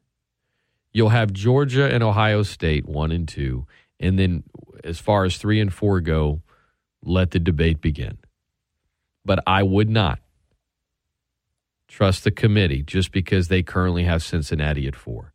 you'll 0.93 1.11
have 1.11 1.33
Georgia 1.33 1.89
and 1.89 2.03
Ohio 2.03 2.43
State 2.43 2.87
1 2.87 3.13
and 3.13 3.29
2 3.29 3.65
and 4.03 4.19
then 4.19 4.43
as 4.85 4.99
far 4.99 5.25
as 5.25 5.37
3 5.37 5.61
and 5.61 5.73
4 5.73 6.01
go, 6.01 6.43
let 7.05 7.31
the 7.31 7.39
debate 7.39 7.81
begin. 7.81 8.19
But 9.25 9.43
I 9.47 9.63
would 9.63 9.89
not 9.89 10.19
trust 11.89 12.25
the 12.25 12.31
committee 12.31 12.83
just 12.83 13.13
because 13.13 13.49
they 13.49 13.63
currently 13.63 14.05
have 14.05 14.23
Cincinnati 14.23 14.87
at 14.87 14.97
four. 14.97 15.33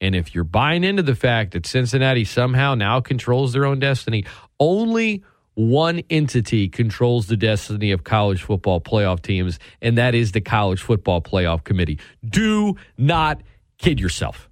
And 0.00 0.14
if 0.14 0.34
you're 0.34 0.44
buying 0.44 0.84
into 0.84 1.02
the 1.02 1.14
fact 1.14 1.52
that 1.52 1.66
Cincinnati 1.66 2.24
somehow 2.24 2.74
now 2.74 3.00
controls 3.00 3.52
their 3.52 3.64
own 3.64 3.80
destiny, 3.80 4.24
only 4.60 5.24
one 5.54 6.02
entity 6.10 6.68
controls 6.68 7.26
the 7.26 7.36
destiny 7.36 7.90
of 7.90 8.04
college 8.04 8.42
football 8.42 8.80
playoff 8.80 9.22
teams, 9.22 9.58
and 9.80 9.96
that 9.96 10.14
is 10.14 10.32
the 10.32 10.40
College 10.42 10.82
Football 10.82 11.22
Playoff 11.22 11.64
Committee. 11.64 11.98
Do 12.22 12.76
not 12.98 13.40
kid 13.78 13.98
yourself. 13.98 14.50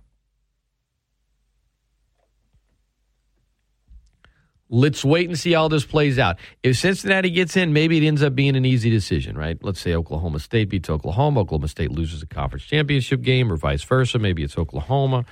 Let's 4.75 5.05
wait 5.05 5.29
and 5.29 5.39
see 5.39 5.53
how 5.53 5.69
this 5.69 5.85
plays 5.85 6.19
out. 6.19 6.37
If 6.65 6.79
Cincinnati 6.79 7.31
gets 7.31 7.57
in, 7.57 7.73
maybe 7.73 7.97
it 7.97 8.05
ends 8.05 8.25
up 8.25 8.35
being 8.35 8.57
an 8.57 8.65
easy 8.65 8.91
decision, 8.91 9.39
right? 9.39 9.57
Let's 9.63 9.81
say 9.81 9.95
Oklahoma 9.95 10.41
State 10.41 10.69
beats 10.69 10.91
Oklahoma, 10.91 11.43
Oklahoma 11.43 11.69
State 11.69 11.93
loses 11.93 12.25
a 12.25 12.27
conference 12.27 12.65
championship 12.65 13.23
game, 13.23 13.53
or 13.53 13.57
vice 13.57 13.85
versa. 13.85 14.19
Maybe 14.19 14.43
it's 14.43 14.59
Oklahoma, 14.59 15.27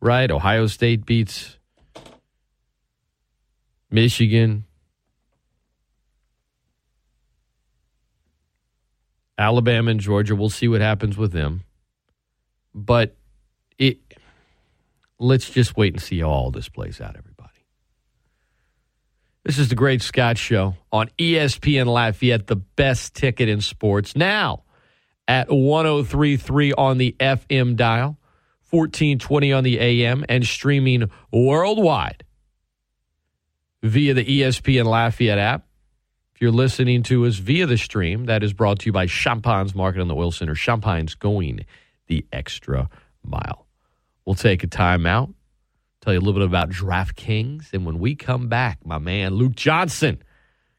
right? 0.00 0.30
Ohio 0.30 0.66
State 0.66 1.04
beats 1.04 1.58
Michigan. 3.90 4.64
Alabama 9.36 9.90
and 9.90 10.00
Georgia, 10.00 10.34
we'll 10.34 10.48
see 10.48 10.68
what 10.68 10.80
happens 10.80 11.18
with 11.18 11.32
them. 11.32 11.64
But 12.74 13.14
it 13.76 13.98
let's 15.18 15.50
just 15.50 15.76
wait 15.76 15.92
and 15.92 16.00
see 16.02 16.20
how 16.20 16.30
all 16.30 16.50
this 16.50 16.70
plays 16.70 16.98
out, 16.98 17.10
everybody. 17.10 17.29
This 19.44 19.58
is 19.58 19.70
the 19.70 19.74
Great 19.74 20.02
Scott 20.02 20.36
Show 20.36 20.76
on 20.92 21.08
ESPN 21.18 21.86
Lafayette, 21.86 22.46
the 22.46 22.56
best 22.56 23.14
ticket 23.14 23.48
in 23.48 23.62
sports. 23.62 24.14
Now 24.14 24.64
at 25.26 25.50
1033 25.50 26.74
on 26.74 26.98
the 26.98 27.16
FM 27.18 27.74
dial, 27.74 28.18
1420 28.68 29.52
on 29.52 29.64
the 29.64 29.78
AM, 29.78 30.26
and 30.28 30.44
streaming 30.44 31.10
worldwide 31.32 32.22
via 33.82 34.12
the 34.12 34.24
ESPN 34.24 34.84
Lafayette 34.84 35.38
app. 35.38 35.66
If 36.34 36.42
you're 36.42 36.50
listening 36.50 37.02
to 37.04 37.24
us 37.24 37.36
via 37.36 37.64
the 37.64 37.78
stream, 37.78 38.26
that 38.26 38.42
is 38.42 38.52
brought 38.52 38.80
to 38.80 38.86
you 38.86 38.92
by 38.92 39.06
Champagne's 39.06 39.74
Market 39.74 40.02
on 40.02 40.08
the 40.08 40.16
Oil 40.16 40.32
Center. 40.32 40.54
Champagne's 40.54 41.14
going 41.14 41.64
the 42.08 42.26
extra 42.30 42.90
mile. 43.24 43.66
We'll 44.26 44.34
take 44.34 44.62
a 44.62 44.66
timeout 44.66 45.32
tell 46.00 46.12
you 46.12 46.18
a 46.18 46.22
little 46.22 46.40
bit 46.40 46.46
about 46.46 46.70
DraftKings. 46.70 47.72
And 47.72 47.84
when 47.84 47.98
we 47.98 48.14
come 48.14 48.48
back, 48.48 48.78
my 48.84 48.98
man 48.98 49.34
Luke 49.34 49.54
Johnson 49.54 50.22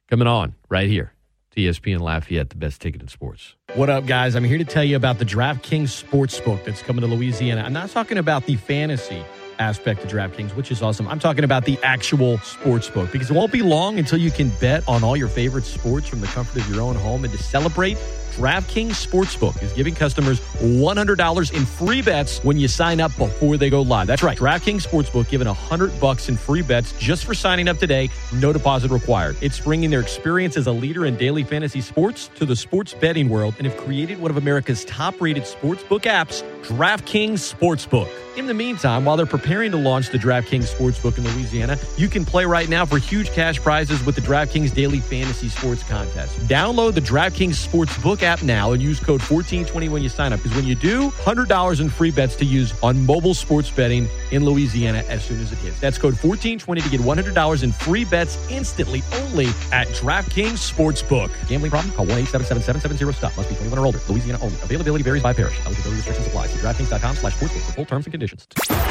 coming 0.09 0.27
on 0.27 0.55
right 0.69 0.89
here. 0.89 1.13
ESPN 1.57 1.99
Lafayette, 1.99 2.49
the 2.49 2.55
best 2.55 2.81
ticket 2.81 3.01
in 3.01 3.07
sports. 3.09 3.55
What 3.75 3.89
up, 3.89 4.05
guys? 4.05 4.35
I'm 4.35 4.43
here 4.43 4.57
to 4.57 4.63
tell 4.63 4.83
you 4.83 4.95
about 4.95 5.19
the 5.19 5.25
DraftKings 5.25 6.03
Sportsbook 6.03 6.63
that's 6.63 6.81
coming 6.81 7.01
to 7.01 7.07
Louisiana. 7.07 7.61
I'm 7.61 7.73
not 7.73 7.89
talking 7.89 8.17
about 8.17 8.45
the 8.45 8.55
fantasy 8.55 9.23
aspect 9.59 10.03
of 10.03 10.09
DraftKings, 10.09 10.55
which 10.55 10.71
is 10.71 10.81
awesome. 10.81 11.07
I'm 11.07 11.19
talking 11.19 11.43
about 11.43 11.65
the 11.65 11.77
actual 11.83 12.37
sports 12.39 12.89
book 12.89 13.11
because 13.11 13.29
it 13.29 13.33
won't 13.33 13.51
be 13.51 13.61
long 13.61 13.99
until 13.99 14.17
you 14.17 14.31
can 14.31 14.49
bet 14.61 14.87
on 14.87 15.03
all 15.03 15.17
your 15.17 15.27
favorite 15.27 15.65
sports 15.65 16.07
from 16.07 16.21
the 16.21 16.27
comfort 16.27 16.61
of 16.61 16.69
your 16.69 16.81
own 16.81 16.95
home. 16.95 17.25
And 17.25 17.33
to 17.33 17.41
celebrate, 17.41 17.97
DraftKings 18.31 19.05
Sportsbook 19.05 19.61
is 19.61 19.73
giving 19.73 19.93
customers 19.93 20.39
$100 20.59 21.53
in 21.53 21.65
free 21.65 22.01
bets 22.01 22.43
when 22.43 22.57
you 22.57 22.67
sign 22.67 22.99
up 22.99 23.15
before 23.17 23.57
they 23.57 23.69
go 23.69 23.81
live. 23.81 24.07
That's 24.07 24.23
right. 24.23 24.37
DraftKings 24.37 24.87
Sportsbook 24.87 25.29
giving 25.29 25.47
100 25.47 25.99
bucks 25.99 26.29
in 26.29 26.37
free 26.37 26.61
bets 26.61 26.93
just 26.93 27.25
for 27.25 27.33
signing 27.33 27.67
up 27.67 27.77
today. 27.77 28.09
No 28.33 28.53
deposit 28.53 28.91
required. 28.91 29.35
It's 29.41 29.59
bringing 29.59 29.89
their 29.89 30.01
experience 30.01 30.57
as 30.57 30.67
a 30.67 30.71
leader 30.71 31.05
in 31.05 31.17
daily 31.17 31.43
fantasy 31.43 31.81
sports 31.81 32.29
to 32.35 32.45
the 32.45 32.55
sports 32.55 32.93
betting 32.93 33.29
world 33.29 33.55
and 33.57 33.67
have 33.67 33.77
created 33.77 34.19
one 34.19 34.31
of 34.31 34.37
America's 34.37 34.85
top-rated 34.85 35.43
sportsbook 35.43 36.01
apps, 36.03 36.43
DraftKings 36.63 37.53
Sportsbook. 37.53 38.09
In 38.37 38.47
the 38.47 38.53
meantime, 38.53 39.03
while 39.03 39.17
they're 39.17 39.25
preparing 39.25 39.71
to 39.71 39.77
launch 39.77 40.09
the 40.09 40.17
DraftKings 40.17 40.73
Sportsbook 40.73 41.17
in 41.17 41.25
Louisiana, 41.35 41.77
you 41.97 42.07
can 42.07 42.23
play 42.23 42.45
right 42.45 42.69
now 42.69 42.85
for 42.85 42.97
huge 42.97 43.29
cash 43.31 43.59
prizes 43.59 44.05
with 44.05 44.15
the 44.15 44.21
DraftKings 44.21 44.73
Daily 44.73 45.01
Fantasy 45.01 45.49
Sports 45.49 45.83
Contest. 45.83 46.39
Download 46.47 46.93
the 46.93 47.01
DraftKings 47.01 47.67
Sportsbook 47.67 48.21
app 48.23 48.30
now 48.41 48.71
and 48.71 48.81
use 48.81 48.99
code 48.99 49.19
1420 49.19 49.89
when 49.89 50.01
you 50.01 50.07
sign 50.07 50.31
up 50.31 50.41
because 50.41 50.55
when 50.55 50.65
you 50.65 50.75
do, 50.75 51.09
$100 51.09 51.81
in 51.81 51.89
free 51.89 52.11
bets 52.11 52.35
to 52.37 52.45
use 52.45 52.73
on 52.81 53.05
mobile 53.05 53.33
sports 53.33 53.69
betting 53.69 54.07
in 54.31 54.45
Louisiana 54.45 55.03
as 55.09 55.23
soon 55.23 55.41
as 55.41 55.51
it 55.51 55.57
hits. 55.57 55.79
That's 55.81 55.97
code 55.97 56.13
1420 56.13 56.81
to 56.81 56.89
get 56.89 57.01
$100 57.01 57.63
in 57.63 57.71
free 57.73 58.05
bets 58.05 58.37
instantly 58.49 59.03
only 59.15 59.47
at 59.73 59.87
DraftKings 59.89 60.71
Sportsbook. 60.71 61.29
Gambling 61.49 61.71
problem? 61.71 61.93
Call 61.93 62.05
1-877-770-STOP. 62.05 63.35
Must 63.35 63.49
be 63.49 63.55
21 63.55 63.77
or 63.77 63.85
older. 63.85 63.99
Louisiana 64.07 64.41
only. 64.41 64.55
Availability 64.63 65.03
varies 65.03 65.21
by 65.21 65.33
parish. 65.33 65.59
Eligibility 65.65 65.97
restrictions 65.97 66.27
apply. 66.27 66.47
See 66.47 66.59
DraftKings.com 66.59 67.17
slash 67.17 67.33
sportsbook 67.35 67.65
for 67.65 67.71
full 67.73 67.85
terms 67.85 68.05
and 68.05 68.13
conditions. 68.13 68.47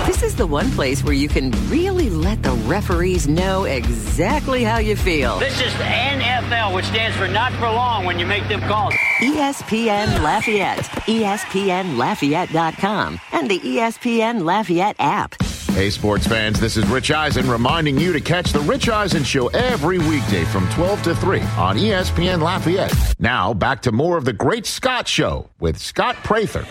This 0.07 0.23
is 0.23 0.37
the 0.37 0.47
one 0.47 0.71
place 0.73 1.03
where 1.03 1.15
you 1.15 1.29
can 1.29 1.51
really 1.71 2.11
let 2.11 2.43
the 2.43 2.53
referees 2.67 3.29
know 3.29 3.65
exactly 3.65 4.65
how 4.65 4.79
you 4.79 4.97
feel. 4.97 5.39
This 5.39 5.61
is 5.61 5.73
NFL, 5.75 6.75
which 6.75 6.85
stands 6.87 7.17
for 7.17 7.29
not 7.29 7.53
for 7.55 7.71
long 7.71 8.05
when 8.05 8.19
you 8.19 8.27
make 8.27 8.47
them 8.49 8.61
calls. 8.63 8.95
ESPN 9.21 10.23
Lafayette, 10.23 10.79
ESPNLafayette.com, 11.05 13.21
and 13.33 13.51
the 13.51 13.59
ESPN 13.59 14.45
Lafayette 14.45 14.97
app. 14.99 15.35
Hey, 15.73 15.91
sports 15.91 16.27
fans, 16.27 16.59
this 16.59 16.79
is 16.79 16.87
Rich 16.87 17.11
Eisen 17.11 17.47
reminding 17.47 17.99
you 17.99 18.15
to 18.15 18.21
catch 18.23 18.55
The 18.55 18.61
Rich 18.61 18.89
Eisen 18.89 19.23
Show 19.23 19.49
every 19.49 19.99
weekday 19.99 20.47
from 20.47 20.67
12 20.71 21.03
to 21.03 21.15
3 21.15 21.41
on 21.59 21.77
ESPN 21.77 22.41
Lafayette. 22.41 22.95
Now, 23.19 23.53
back 23.53 23.83
to 23.83 23.93
more 23.93 24.17
of 24.17 24.25
The 24.25 24.33
Great 24.33 24.65
Scott 24.65 25.07
Show 25.07 25.51
with 25.61 25.77
Scott 25.77 26.17
Prather. 26.25 26.65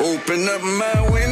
Open 0.00 0.48
up 0.48 0.62
my 0.62 1.10
window 1.10 1.31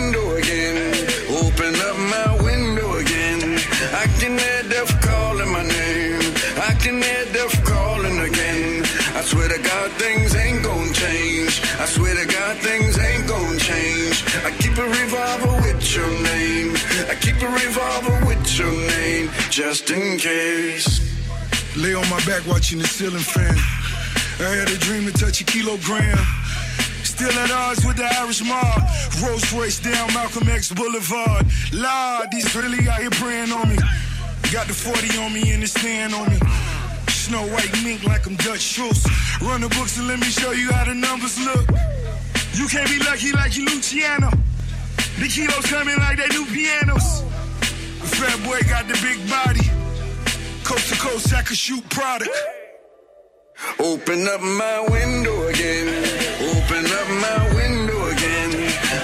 things 12.60 12.98
ain't 12.98 13.26
gonna 13.26 13.58
change. 13.58 14.24
I 14.44 14.50
keep 14.60 14.76
a 14.76 14.86
revolver 14.86 15.54
with 15.64 15.82
your 15.94 16.10
name. 16.22 16.76
I 17.08 17.14
keep 17.20 17.40
a 17.42 17.48
revolver 17.48 18.26
with 18.26 18.44
your 18.58 18.72
name, 18.72 19.30
just 19.50 19.90
in 19.90 20.18
case. 20.18 21.00
Lay 21.76 21.94
on 21.94 22.08
my 22.10 22.20
back 22.26 22.46
watching 22.46 22.78
the 22.78 22.86
ceiling 22.86 23.26
fan. 23.34 23.56
I 24.40 24.54
had 24.56 24.68
a 24.70 24.78
dream 24.78 25.06
to 25.06 25.12
touch 25.12 25.40
a 25.40 25.44
kilogram. 25.44 26.18
Still 27.04 27.32
at 27.32 27.50
odds 27.50 27.84
with 27.84 27.96
the 27.96 28.08
Irish 28.20 28.42
mob. 28.42 28.80
Rolls 29.22 29.52
Royce 29.52 29.80
down 29.80 30.12
Malcolm 30.14 30.48
X 30.48 30.72
Boulevard. 30.72 31.46
Lord, 31.72 32.30
these 32.30 32.54
really 32.54 32.88
out 32.88 33.00
here 33.00 33.10
praying 33.10 33.52
on 33.52 33.68
me. 33.68 33.76
Got 34.52 34.66
the 34.66 34.74
40 34.74 35.18
on 35.18 35.32
me 35.32 35.50
and 35.52 35.62
the 35.62 35.66
stand 35.66 36.14
on 36.14 36.28
me. 36.28 36.38
Snow 37.08 37.46
White 37.54 37.72
mink 37.84 38.04
like 38.04 38.26
I'm 38.26 38.36
Dutch 38.36 38.60
Schultz. 38.60 39.04
Run 39.40 39.60
the 39.60 39.68
books 39.68 39.98
and 39.98 40.08
let 40.08 40.18
me 40.18 40.26
show 40.26 40.52
you 40.52 40.72
how 40.72 40.84
the 40.84 40.94
numbers 40.94 41.38
look. 41.44 41.66
You 42.54 42.66
can't 42.68 42.88
be 42.88 42.98
lucky 42.98 43.32
like 43.32 43.56
you 43.56 43.64
Luciano. 43.66 44.30
The 45.18 45.28
kilos 45.28 45.66
coming 45.66 45.96
like 45.98 46.18
they 46.18 46.28
new 46.28 46.44
pianos. 46.46 47.22
The 48.00 48.08
fat 48.16 48.38
boy 48.44 48.60
got 48.68 48.88
the 48.88 48.98
big 49.02 49.18
body. 49.28 49.66
Coast 50.64 50.88
to 50.92 50.98
coast, 50.98 51.34
I 51.34 51.42
could 51.42 51.56
shoot 51.56 51.88
product. 51.90 52.30
Open 53.78 54.26
up 54.28 54.40
my 54.40 54.80
window 54.90 55.46
again. 55.48 55.88
Open 56.54 56.84
up 56.86 57.08
my 57.26 57.54
window 57.54 58.06
again. 58.06 58.50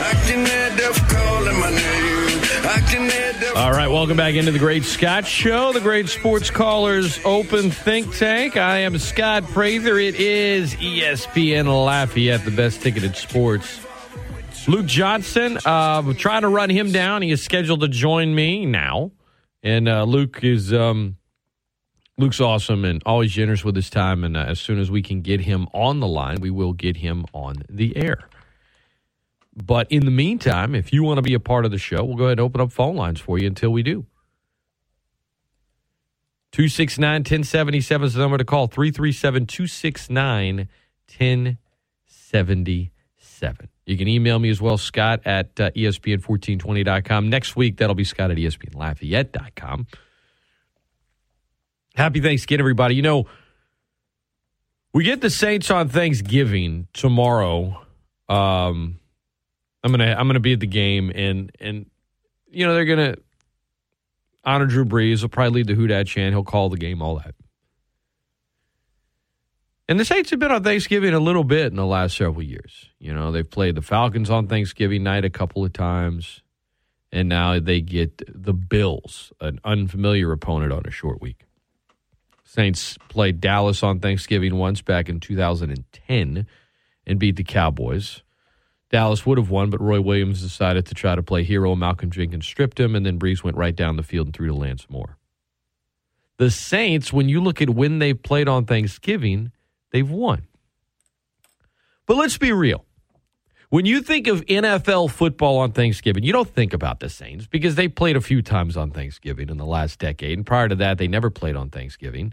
I 0.08 0.12
can 0.26 0.46
hear 0.46 0.76
death 0.76 1.08
calling 1.08 1.60
my 1.60 1.70
name. 1.70 2.25
All 3.54 3.70
right, 3.70 3.86
welcome 3.86 4.16
back 4.16 4.34
into 4.34 4.50
the 4.50 4.58
Great 4.58 4.82
Scott 4.82 5.24
Show, 5.24 5.72
the 5.72 5.80
Great 5.80 6.08
Sports 6.08 6.50
Callers 6.50 7.20
Open 7.24 7.70
Think 7.70 8.16
Tank. 8.16 8.56
I 8.56 8.78
am 8.78 8.98
Scott 8.98 9.44
Prather. 9.44 10.00
It 10.00 10.16
is 10.16 10.74
ESPN 10.74 11.66
Lafayette, 11.66 12.44
the 12.44 12.50
best 12.50 12.82
ticketed 12.82 13.14
sports. 13.14 13.80
Luke 14.66 14.86
Johnson, 14.86 15.58
uh, 15.64 16.12
trying 16.14 16.42
to 16.42 16.48
run 16.48 16.68
him 16.68 16.90
down. 16.90 17.22
He 17.22 17.30
is 17.30 17.40
scheduled 17.40 17.82
to 17.82 17.88
join 17.88 18.34
me 18.34 18.66
now, 18.66 19.12
and 19.62 19.88
uh, 19.88 20.02
Luke 20.02 20.40
is 20.42 20.72
um, 20.72 21.18
Luke's 22.18 22.40
awesome 22.40 22.84
and 22.84 23.00
always 23.06 23.30
generous 23.30 23.64
with 23.64 23.76
his 23.76 23.90
time. 23.90 24.24
And 24.24 24.36
uh, 24.36 24.40
as 24.40 24.58
soon 24.58 24.80
as 24.80 24.90
we 24.90 25.02
can 25.02 25.20
get 25.20 25.40
him 25.40 25.68
on 25.72 26.00
the 26.00 26.08
line, 26.08 26.40
we 26.40 26.50
will 26.50 26.72
get 26.72 26.96
him 26.96 27.26
on 27.32 27.62
the 27.68 27.96
air. 27.96 28.28
But 29.56 29.90
in 29.90 30.04
the 30.04 30.10
meantime, 30.10 30.74
if 30.74 30.92
you 30.92 31.02
want 31.02 31.16
to 31.18 31.22
be 31.22 31.32
a 31.32 31.40
part 31.40 31.64
of 31.64 31.70
the 31.70 31.78
show, 31.78 32.04
we'll 32.04 32.16
go 32.16 32.24
ahead 32.24 32.38
and 32.38 32.44
open 32.44 32.60
up 32.60 32.72
phone 32.72 32.94
lines 32.94 33.20
for 33.20 33.38
you 33.38 33.46
until 33.46 33.70
we 33.70 33.82
do. 33.82 34.04
269 36.52 37.20
1077 37.20 38.06
is 38.06 38.14
the 38.14 38.20
number 38.20 38.38
to 38.38 38.44
call 38.44 38.66
337 38.66 39.46
269 39.46 40.68
1077. 41.08 43.68
You 43.86 43.96
can 43.96 44.08
email 44.08 44.38
me 44.38 44.50
as 44.50 44.60
well, 44.60 44.76
Scott 44.76 45.20
at 45.24 45.58
uh, 45.60 45.70
ESPN1420.com. 45.70 47.30
Next 47.30 47.56
week, 47.56 47.78
that'll 47.78 47.94
be 47.94 48.04
Scott 48.04 48.30
at 48.30 48.36
ESPNLafayette.com. 48.36 49.86
Happy 51.94 52.20
Thanksgiving, 52.20 52.60
everybody. 52.60 52.94
You 52.94 53.02
know, 53.02 53.26
we 54.92 55.04
get 55.04 55.20
the 55.20 55.30
Saints 55.30 55.70
on 55.70 55.88
Thanksgiving 55.88 56.88
tomorrow. 56.92 57.86
Um, 58.28 58.98
I'm 59.86 59.92
gonna 59.92 60.16
I'm 60.18 60.26
gonna 60.26 60.40
be 60.40 60.52
at 60.52 60.58
the 60.58 60.66
game, 60.66 61.12
and 61.14 61.52
and 61.60 61.86
you 62.50 62.66
know 62.66 62.74
they're 62.74 62.84
gonna 62.84 63.14
honor 64.44 64.66
Drew 64.66 64.84
Brees. 64.84 65.20
He'll 65.20 65.28
probably 65.28 65.60
lead 65.60 65.68
the 65.68 65.74
Who 65.74 65.86
Dat 65.86 66.08
chant. 66.08 66.34
He'll 66.34 66.42
call 66.42 66.70
the 66.70 66.76
game, 66.76 67.00
all 67.00 67.18
that. 67.18 67.36
And 69.88 70.00
the 70.00 70.04
Saints 70.04 70.30
have 70.30 70.40
been 70.40 70.50
on 70.50 70.64
Thanksgiving 70.64 71.14
a 71.14 71.20
little 71.20 71.44
bit 71.44 71.66
in 71.66 71.76
the 71.76 71.86
last 71.86 72.16
several 72.16 72.42
years. 72.42 72.90
You 72.98 73.14
know, 73.14 73.30
they've 73.30 73.48
played 73.48 73.76
the 73.76 73.82
Falcons 73.82 74.28
on 74.28 74.48
Thanksgiving 74.48 75.04
night 75.04 75.24
a 75.24 75.30
couple 75.30 75.64
of 75.64 75.72
times, 75.72 76.42
and 77.12 77.28
now 77.28 77.60
they 77.60 77.80
get 77.80 78.20
the 78.26 78.54
Bills, 78.54 79.32
an 79.40 79.60
unfamiliar 79.62 80.32
opponent, 80.32 80.72
on 80.72 80.82
a 80.84 80.90
short 80.90 81.22
week. 81.22 81.44
Saints 82.42 82.98
played 83.08 83.40
Dallas 83.40 83.84
on 83.84 84.00
Thanksgiving 84.00 84.56
once 84.56 84.82
back 84.82 85.08
in 85.08 85.20
2010 85.20 86.48
and 87.06 87.18
beat 87.20 87.36
the 87.36 87.44
Cowboys. 87.44 88.24
Dallas 88.90 89.26
would 89.26 89.38
have 89.38 89.50
won, 89.50 89.70
but 89.70 89.80
Roy 89.80 90.00
Williams 90.00 90.42
decided 90.42 90.86
to 90.86 90.94
try 90.94 91.14
to 91.14 91.22
play 91.22 91.42
hero. 91.42 91.74
Malcolm 91.74 92.10
Jenkins 92.10 92.46
stripped 92.46 92.78
him, 92.78 92.94
and 92.94 93.04
then 93.04 93.18
Brees 93.18 93.42
went 93.42 93.56
right 93.56 93.74
down 93.74 93.96
the 93.96 94.02
field 94.02 94.28
and 94.28 94.34
threw 94.34 94.46
to 94.46 94.54
Lance 94.54 94.86
Moore. 94.88 95.16
The 96.38 96.50
Saints, 96.50 97.12
when 97.12 97.28
you 97.28 97.40
look 97.40 97.60
at 97.60 97.70
when 97.70 97.98
they've 97.98 98.20
played 98.20 98.46
on 98.46 98.64
Thanksgiving, 98.64 99.52
they've 99.90 100.08
won. 100.08 100.46
But 102.06 102.16
let's 102.16 102.38
be 102.38 102.52
real. 102.52 102.84
When 103.68 103.84
you 103.84 104.00
think 104.00 104.28
of 104.28 104.44
NFL 104.46 105.10
football 105.10 105.58
on 105.58 105.72
Thanksgiving, 105.72 106.22
you 106.22 106.32
don't 106.32 106.48
think 106.48 106.72
about 106.72 107.00
the 107.00 107.10
Saints 107.10 107.48
because 107.48 107.74
they 107.74 107.88
played 107.88 108.16
a 108.16 108.20
few 108.20 108.40
times 108.40 108.76
on 108.76 108.92
Thanksgiving 108.92 109.48
in 109.48 109.56
the 109.56 109.66
last 109.66 109.98
decade. 109.98 110.38
And 110.38 110.46
prior 110.46 110.68
to 110.68 110.76
that, 110.76 110.98
they 110.98 111.08
never 111.08 111.30
played 111.30 111.56
on 111.56 111.70
Thanksgiving. 111.70 112.32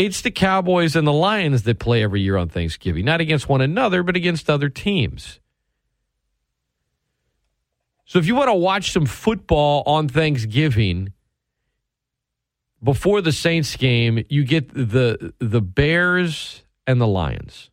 It's 0.00 0.22
the 0.22 0.30
Cowboys 0.30 0.96
and 0.96 1.06
the 1.06 1.12
Lions 1.12 1.64
that 1.64 1.78
play 1.78 2.02
every 2.02 2.22
year 2.22 2.38
on 2.38 2.48
Thanksgiving, 2.48 3.04
not 3.04 3.20
against 3.20 3.50
one 3.50 3.60
another, 3.60 4.02
but 4.02 4.16
against 4.16 4.48
other 4.48 4.70
teams. 4.70 5.40
So 8.06 8.18
if 8.18 8.26
you 8.26 8.34
want 8.34 8.48
to 8.48 8.54
watch 8.54 8.92
some 8.92 9.04
football 9.04 9.82
on 9.84 10.08
Thanksgiving 10.08 11.12
before 12.82 13.20
the 13.20 13.30
Saints 13.30 13.76
game, 13.76 14.24
you 14.30 14.42
get 14.42 14.72
the 14.72 15.34
the 15.38 15.60
Bears 15.60 16.64
and 16.86 16.98
the 16.98 17.06
Lions. 17.06 17.70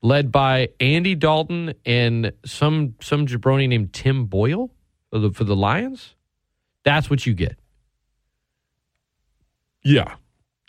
Led 0.00 0.32
by 0.32 0.70
Andy 0.80 1.14
Dalton 1.14 1.74
and 1.84 2.32
some 2.46 2.94
some 3.02 3.26
jabroni 3.26 3.68
named 3.68 3.92
Tim 3.92 4.24
Boyle 4.24 4.70
for 5.10 5.18
the 5.18 5.32
for 5.32 5.44
the 5.44 5.54
Lions. 5.54 6.14
That's 6.82 7.10
what 7.10 7.26
you 7.26 7.34
get. 7.34 7.58
Yeah. 9.82 10.14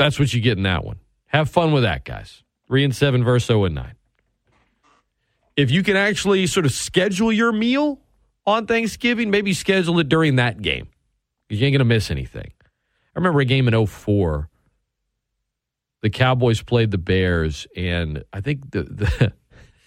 That's 0.02 0.18
what 0.18 0.34
you 0.34 0.42
get 0.42 0.58
in 0.58 0.64
that 0.64 0.84
one. 0.84 0.98
Have 1.28 1.48
fun 1.48 1.74
with 1.74 1.84
that, 1.84 2.06
guys. 2.06 2.42
Three 2.66 2.84
and 2.84 2.96
seven 2.96 3.24
versus 3.24 3.46
0 3.46 3.66
and 3.66 3.76
nine. 3.76 3.94
If 5.56 5.70
you 5.70 5.84
can 5.84 5.96
actually 5.96 6.48
sort 6.48 6.66
of 6.66 6.72
schedule 6.72 7.32
your 7.32 7.52
meal 7.52 8.02
on 8.48 8.66
Thanksgiving, 8.66 9.30
maybe 9.30 9.54
schedule 9.54 10.00
it 10.00 10.10
during 10.10 10.38
that 10.38 10.60
game. 10.64 10.88
You 11.50 11.64
ain't 11.64 11.76
gonna 11.76 11.86
miss 11.86 12.10
anything. 12.10 12.52
I 12.64 13.20
remember 13.20 13.42
a 13.42 13.46
game 13.46 13.68
in 13.68 13.86
04. 13.86 14.50
The 16.02 16.10
Cowboys 16.10 16.64
played 16.64 16.90
the 16.90 16.98
Bears, 16.98 17.68
and 17.78 18.24
I 18.34 18.42
think 18.42 18.72
the 18.72 19.34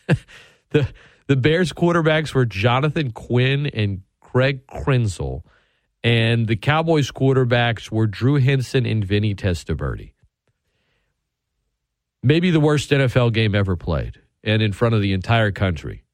the 0.06 0.16
the, 0.70 0.88
the 1.26 1.36
Bears 1.36 1.72
quarterbacks 1.72 2.32
were 2.32 2.46
Jonathan 2.46 3.10
Quinn 3.10 3.66
and 3.66 4.02
Craig 4.20 4.64
Krenzel. 4.68 5.42
And 6.04 6.46
the 6.46 6.56
Cowboys 6.56 7.10
quarterbacks 7.10 7.90
were 7.90 8.06
Drew 8.06 8.34
Henson 8.34 8.84
and 8.84 9.02
Vinny 9.02 9.34
Testaverde. 9.34 10.12
Maybe 12.22 12.50
the 12.50 12.60
worst 12.60 12.90
NFL 12.90 13.32
game 13.32 13.54
ever 13.54 13.74
played, 13.74 14.20
and 14.42 14.60
in 14.60 14.72
front 14.72 14.94
of 14.94 15.00
the 15.00 15.14
entire 15.14 15.50
country. 15.50 16.04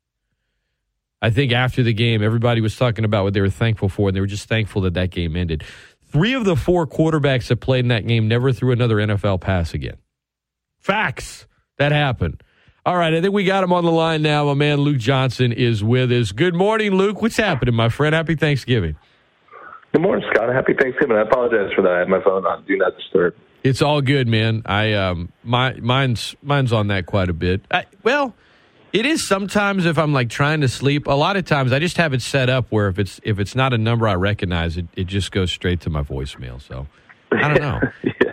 I 1.20 1.30
think 1.30 1.52
after 1.52 1.82
the 1.82 1.92
game, 1.92 2.22
everybody 2.22 2.60
was 2.60 2.76
talking 2.76 3.04
about 3.04 3.24
what 3.24 3.34
they 3.34 3.40
were 3.40 3.50
thankful 3.50 3.88
for, 3.88 4.08
and 4.08 4.16
they 4.16 4.20
were 4.20 4.26
just 4.26 4.48
thankful 4.48 4.82
that 4.82 4.94
that 4.94 5.10
game 5.10 5.34
ended. 5.36 5.64
Three 6.06 6.34
of 6.34 6.44
the 6.44 6.56
four 6.56 6.86
quarterbacks 6.86 7.48
that 7.48 7.56
played 7.56 7.84
in 7.84 7.88
that 7.88 8.06
game 8.06 8.28
never 8.28 8.52
threw 8.52 8.72
another 8.72 8.96
NFL 8.96 9.40
pass 9.40 9.74
again. 9.74 9.96
Facts. 10.78 11.46
That 11.78 11.92
happened. 11.92 12.42
All 12.86 12.96
right, 12.96 13.12
I 13.12 13.20
think 13.20 13.34
we 13.34 13.44
got 13.44 13.64
him 13.64 13.72
on 13.72 13.84
the 13.84 13.90
line 13.90 14.22
now. 14.22 14.46
My 14.46 14.54
man 14.54 14.78
Luke 14.78 14.98
Johnson 14.98 15.52
is 15.52 15.82
with 15.82 16.12
us. 16.12 16.32
Good 16.32 16.54
morning, 16.54 16.94
Luke. 16.94 17.20
What's 17.20 17.36
happening, 17.36 17.74
my 17.74 17.88
friend? 17.88 18.14
Happy 18.14 18.36
Thanksgiving. 18.36 18.96
Good 19.92 20.02
morning, 20.02 20.24
Scott. 20.32 20.48
Happy 20.54 20.72
Thanksgiving. 20.74 21.16
I 21.16 21.22
apologize 21.22 21.72
for 21.74 21.82
that. 21.82 21.92
I 21.92 21.98
had 22.00 22.08
my 22.08 22.22
phone 22.22 22.46
on 22.46 22.64
Do 22.64 22.76
Not 22.76 22.96
Disturb. 22.96 23.34
It's 23.64 23.82
all 23.82 24.00
good, 24.00 24.28
man. 24.28 24.62
I 24.64 24.94
um 24.94 25.32
my 25.42 25.74
mine's 25.74 26.36
mine's 26.42 26.72
on 26.72 26.88
that 26.88 27.06
quite 27.06 27.28
a 27.28 27.34
bit. 27.34 27.62
I, 27.70 27.84
well, 28.02 28.34
it 28.92 29.04
is 29.04 29.26
sometimes 29.26 29.86
if 29.86 29.98
I'm 29.98 30.12
like 30.12 30.30
trying 30.30 30.60
to 30.62 30.68
sleep. 30.68 31.06
A 31.06 31.12
lot 31.12 31.36
of 31.36 31.44
times 31.44 31.72
I 31.72 31.78
just 31.78 31.96
have 31.96 32.14
it 32.14 32.22
set 32.22 32.48
up 32.48 32.66
where 32.70 32.88
if 32.88 32.98
it's 32.98 33.20
if 33.24 33.38
it's 33.38 33.54
not 33.54 33.72
a 33.72 33.78
number 33.78 34.08
I 34.08 34.14
recognize, 34.14 34.76
it, 34.76 34.86
it 34.94 35.04
just 35.04 35.32
goes 35.32 35.50
straight 35.52 35.80
to 35.82 35.90
my 35.90 36.02
voicemail. 36.02 36.62
So 36.62 36.86
I 37.32 37.48
don't 37.48 37.60
know. 37.60 37.80
yeah. 38.04 38.32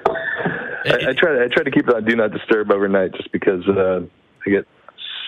I, 0.86 1.10
I 1.10 1.14
try. 1.14 1.44
I 1.44 1.48
try 1.48 1.64
to 1.64 1.72
keep 1.72 1.88
it 1.88 1.96
on 1.96 2.06
Do 2.06 2.16
Not 2.16 2.32
Disturb 2.32 2.72
overnight, 2.72 3.14
just 3.14 3.32
because 3.32 3.68
uh, 3.68 4.02
I 4.46 4.50
get 4.50 4.68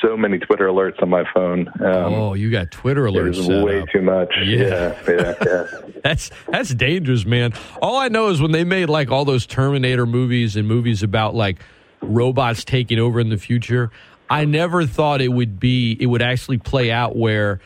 so 0.02 0.16
many 0.16 0.40
Twitter 0.40 0.68
alerts 0.68 1.02
on 1.02 1.10
my 1.10 1.24
phone. 1.34 1.68
Um, 1.80 2.14
oh, 2.14 2.34
you 2.34 2.52
got 2.52 2.72
Twitter 2.72 3.04
alerts. 3.04 3.64
Way 3.64 3.82
up. 3.82 3.90
too 3.90 4.02
much. 4.02 4.34
Yeah. 4.44 4.60
Yeah, 4.60 4.96
yeah, 5.08 5.34
yeah. 5.46 5.66
That's 6.04 6.32
that's 6.48 6.74
dangerous, 6.74 7.26
man. 7.26 7.54
All 7.82 7.98
I 7.98 8.08
know 8.08 8.30
is 8.30 8.42
when 8.42 8.52
they 8.52 8.64
made 8.64 8.88
like 8.88 9.12
all 9.12 9.26
those 9.26 9.46
Terminator 9.46 10.06
movies 10.06 10.56
and 10.56 10.68
movies 10.68 11.04
about 11.04 11.36
like 11.36 11.60
robots 12.02 12.64
taking 12.64 13.00
over 13.00 13.20
in 13.20 13.30
the 13.30 13.38
future, 13.38 13.92
I 14.30 14.46
never 14.46 14.86
thought 14.86 15.22
it 15.22 15.30
would 15.30 15.60
be 15.60 15.98
it 16.00 16.06
would 16.06 16.22
actually 16.22 16.58
play 16.58 16.92
out 16.92 17.16
where 17.16 17.60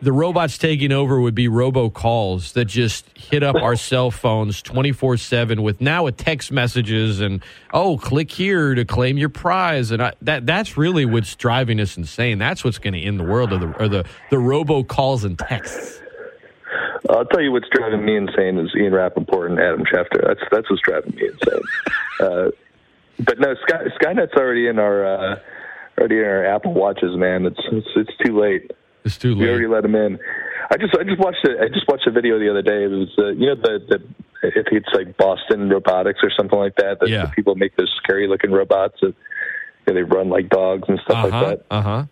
the 0.00 0.12
robots 0.12 0.58
taking 0.58 0.92
over 0.92 1.20
would 1.20 1.34
be 1.34 1.48
robocalls 1.48 2.52
that 2.52 2.66
just 2.66 3.06
hit 3.16 3.42
up 3.42 3.56
our 3.56 3.76
cell 3.76 4.10
phones 4.10 4.62
24/7 4.62 5.62
with 5.62 5.80
now 5.80 6.04
with 6.04 6.16
text 6.16 6.52
messages 6.52 7.20
and 7.20 7.42
oh 7.72 7.98
click 7.98 8.30
here 8.30 8.74
to 8.74 8.84
claim 8.84 9.18
your 9.18 9.28
prize 9.28 9.90
and 9.90 10.02
I, 10.02 10.12
that 10.22 10.46
that's 10.46 10.76
really 10.76 11.04
what's 11.04 11.34
driving 11.34 11.80
us 11.80 11.96
insane 11.96 12.38
that's 12.38 12.64
what's 12.64 12.78
going 12.78 12.94
to 12.94 13.00
end 13.00 13.18
the 13.18 13.24
world 13.24 13.52
of 13.52 13.60
the 13.60 13.68
or 13.82 13.88
the 13.88 14.04
the 14.30 14.36
robocalls 14.36 15.24
and 15.24 15.38
texts 15.38 16.00
I'll 17.08 17.24
tell 17.24 17.40
you 17.40 17.52
what's 17.52 17.68
driving 17.70 18.04
me 18.04 18.16
insane 18.16 18.58
is 18.58 18.70
Ian 18.76 18.92
Rapoport 18.92 19.50
and 19.50 19.58
Adam 19.58 19.84
Schefter. 19.84 20.26
That's 20.26 20.40
that's 20.50 20.68
what's 20.68 20.82
driving 20.82 21.14
me 21.14 21.28
insane. 21.28 21.62
uh, 22.20 22.50
but 23.20 23.38
no, 23.38 23.54
Sky, 23.66 23.84
Skynet's 24.00 24.34
already 24.34 24.66
in 24.66 24.78
our 24.78 25.06
uh, 25.06 25.38
already 25.98 26.18
in 26.18 26.24
our 26.24 26.44
Apple 26.44 26.74
watches, 26.74 27.16
man. 27.16 27.46
It's 27.46 27.60
it's, 27.72 27.88
it's 27.96 28.16
too 28.24 28.38
late. 28.38 28.70
It's 29.04 29.16
too 29.18 29.36
We 29.36 29.48
already 29.48 29.66
late 29.66 29.74
let 29.74 29.82
them 29.82 29.94
in. 29.94 30.18
I 30.70 30.76
just 30.76 30.94
I 30.98 31.04
just 31.04 31.18
watched 31.18 31.44
it. 31.44 31.58
I 31.60 31.68
just 31.68 31.86
watched 31.88 32.06
a 32.06 32.10
video 32.10 32.38
the 32.38 32.50
other 32.50 32.62
day. 32.62 32.84
It 32.84 32.88
was 32.90 33.08
uh, 33.18 33.28
you 33.28 33.46
know 33.46 33.54
the 33.54 33.78
the 33.88 34.02
if 34.42 34.66
it's 34.70 34.88
like 34.94 35.16
Boston 35.16 35.68
Robotics 35.70 36.20
or 36.22 36.30
something 36.36 36.58
like 36.58 36.76
that. 36.76 36.98
That 37.00 37.08
Yeah. 37.08 37.26
the 37.26 37.30
people 37.32 37.54
make 37.54 37.76
those 37.76 37.92
scary 38.02 38.28
looking 38.28 38.50
robots 38.52 38.96
that 39.02 39.14
and 39.86 39.96
they 39.96 40.02
run 40.02 40.28
like 40.28 40.48
dogs 40.50 40.84
and 40.88 40.98
stuff 41.04 41.24
Uh 41.26 41.30
huh. 41.30 41.40
like 41.46 41.58
that. 41.58 41.64
Uh 41.70 41.82
huh. 41.82 42.04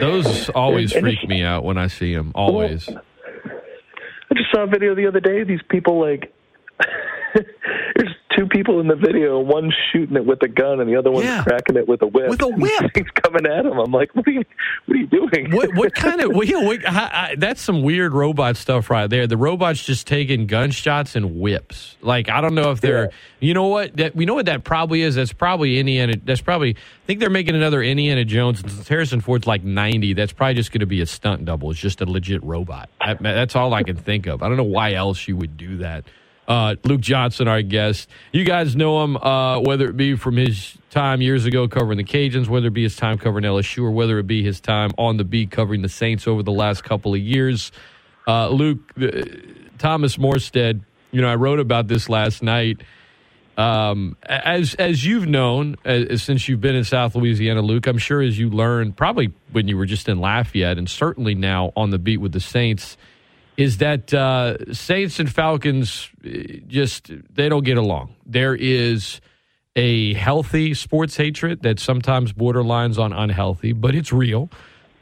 Those 0.00 0.48
always 0.54 0.92
freak 0.92 1.26
me 1.28 1.42
out 1.42 1.64
when 1.64 1.78
I 1.78 1.86
see 1.86 2.14
them. 2.14 2.32
Always. 2.34 2.88
I 2.88 4.34
just 4.34 4.50
saw 4.52 4.64
a 4.64 4.66
video 4.66 4.94
the 4.94 5.06
other 5.06 5.20
day. 5.20 5.44
These 5.44 5.62
people 5.70 5.98
like 6.00 6.32
there's 7.34 8.14
two 8.36 8.46
people 8.46 8.80
in 8.80 8.88
the 8.88 8.94
video. 8.94 9.38
One 9.40 9.72
shooting 9.92 10.16
it 10.16 10.26
with 10.26 10.42
a 10.42 10.48
gun, 10.48 10.80
and 10.80 10.88
the 10.90 10.96
other 10.96 11.10
one's 11.10 11.24
Yeah. 11.26 11.42
cracking 11.42 11.76
it 11.76 11.88
with 11.88 12.02
a 12.02 12.06
whip. 12.06 12.28
With 12.28 12.42
a 12.42 12.48
whip. 12.56 12.92
Things 12.94 13.08
coming 13.22 13.46
at 13.46 13.64
him. 13.64 13.78
I'm 13.78 13.90
like, 13.92 14.14
what 14.14 14.26
are 14.28 14.30
you? 14.30 14.44
What 14.86 14.96
are 14.96 15.00
you 15.00 15.06
doing? 15.06 15.50
What 15.50 15.74
what 15.74 15.94
kind 15.96 16.20
of? 16.20 16.30
Well, 16.32 16.44
yeah, 16.44 16.62
what, 16.64 16.86
I, 16.88 17.30
I, 17.30 17.34
that's 17.36 17.60
some 17.62 17.82
weird 17.82 18.12
robot 18.12 18.56
stuff 18.56 18.90
right 18.90 19.08
there. 19.08 19.26
The 19.26 19.36
robots 19.36 19.84
just 19.84 20.06
taking 20.06 20.46
gunshots 20.46 21.16
and 21.16 21.40
whips. 21.40 21.96
Like 22.02 22.28
I 22.28 22.40
don't 22.40 22.54
know 22.54 22.70
if 22.70 22.80
they're. 22.80 23.04
Yeah. 23.04 23.10
You 23.38 23.54
know 23.54 23.66
what? 23.68 23.96
That 23.96 24.16
you 24.18 24.26
know 24.26 24.34
what 24.34 24.46
that 24.46 24.64
probably 24.64 25.02
is. 25.02 25.14
That's 25.14 25.32
probably 25.32 25.78
Indiana. 25.78 26.14
That's 26.22 26.40
probably. 26.40 26.70
I 26.70 27.06
think 27.06 27.20
they're 27.20 27.30
making 27.30 27.54
another 27.54 27.82
Indiana 27.82 28.24
Jones. 28.24 28.60
Since 28.60 28.88
Harrison 28.88 29.20
Ford's 29.20 29.46
like 29.46 29.62
ninety, 29.62 30.12
that's 30.14 30.32
probably 30.32 30.54
just 30.54 30.72
going 30.72 30.80
to 30.80 30.86
be 30.86 31.00
a 31.00 31.06
stunt 31.06 31.44
double. 31.44 31.70
It's 31.70 31.80
just 31.80 32.00
a 32.00 32.06
legit 32.06 32.42
robot. 32.42 32.88
That- 33.00 33.22
that's 33.22 33.54
all 33.56 33.72
I 33.74 33.82
can 33.82 33.96
think 33.96 34.26
of. 34.26 34.42
I 34.42 34.48
don't 34.48 34.56
know 34.56 34.62
why 34.64 34.94
else 34.94 35.28
you 35.28 35.36
would 35.36 35.56
do 35.56 35.78
that. 35.78 36.04
Uh, 36.48 36.76
Luke 36.84 37.00
Johnson, 37.00 37.48
our 37.48 37.62
guest. 37.62 38.08
You 38.32 38.44
guys 38.44 38.76
know 38.76 39.02
him, 39.02 39.16
uh, 39.16 39.60
whether 39.60 39.88
it 39.88 39.96
be 39.96 40.14
from 40.16 40.36
his 40.36 40.78
time 40.90 41.20
years 41.20 41.44
ago 41.44 41.66
covering 41.66 41.98
the 41.98 42.04
Cajuns, 42.04 42.48
whether 42.48 42.68
it 42.68 42.74
be 42.74 42.84
his 42.84 42.96
time 42.96 43.18
covering 43.18 43.44
LSU, 43.44 43.84
or 43.84 43.90
whether 43.90 44.18
it 44.18 44.26
be 44.26 44.42
his 44.42 44.60
time 44.60 44.92
on 44.96 45.16
the 45.16 45.24
beat 45.24 45.50
covering 45.50 45.82
the 45.82 45.88
Saints 45.88 46.26
over 46.28 46.42
the 46.42 46.52
last 46.52 46.84
couple 46.84 47.14
of 47.14 47.20
years. 47.20 47.72
Uh, 48.28 48.48
Luke, 48.48 48.78
Thomas 49.78 50.16
Morstead, 50.16 50.80
you 51.12 51.20
know, 51.20 51.28
I 51.28 51.34
wrote 51.34 51.60
about 51.60 51.88
this 51.88 52.08
last 52.08 52.42
night. 52.42 52.82
Um, 53.56 54.18
as 54.22 54.74
as 54.74 55.04
you've 55.04 55.26
known 55.26 55.76
uh, 55.86 56.16
since 56.16 56.46
you've 56.46 56.60
been 56.60 56.74
in 56.74 56.84
South 56.84 57.14
Louisiana, 57.14 57.62
Luke, 57.62 57.86
I'm 57.86 57.96
sure 57.96 58.20
as 58.20 58.38
you 58.38 58.50
learned 58.50 58.96
probably 58.98 59.32
when 59.52 59.66
you 59.66 59.78
were 59.78 59.86
just 59.86 60.08
in 60.08 60.20
Lafayette, 60.20 60.76
and 60.76 60.90
certainly 60.90 61.34
now 61.34 61.72
on 61.74 61.90
the 61.90 61.98
beat 61.98 62.18
with 62.18 62.32
the 62.32 62.40
Saints, 62.40 62.98
is 63.56 63.78
that 63.78 64.12
uh, 64.12 64.72
Saints 64.72 65.18
and 65.18 65.32
Falcons 65.32 66.10
uh, 66.24 66.28
just 66.66 67.10
they 67.34 67.48
don't 67.48 67.64
get 67.64 67.78
along. 67.78 68.14
There 68.24 68.54
is 68.54 69.20
a 69.74 70.14
healthy 70.14 70.74
sports 70.74 71.16
hatred 71.16 71.62
that 71.62 71.78
sometimes 71.78 72.32
borderlines 72.32 72.98
on 72.98 73.12
unhealthy, 73.12 73.72
but 73.72 73.94
it's 73.94 74.12
real. 74.12 74.50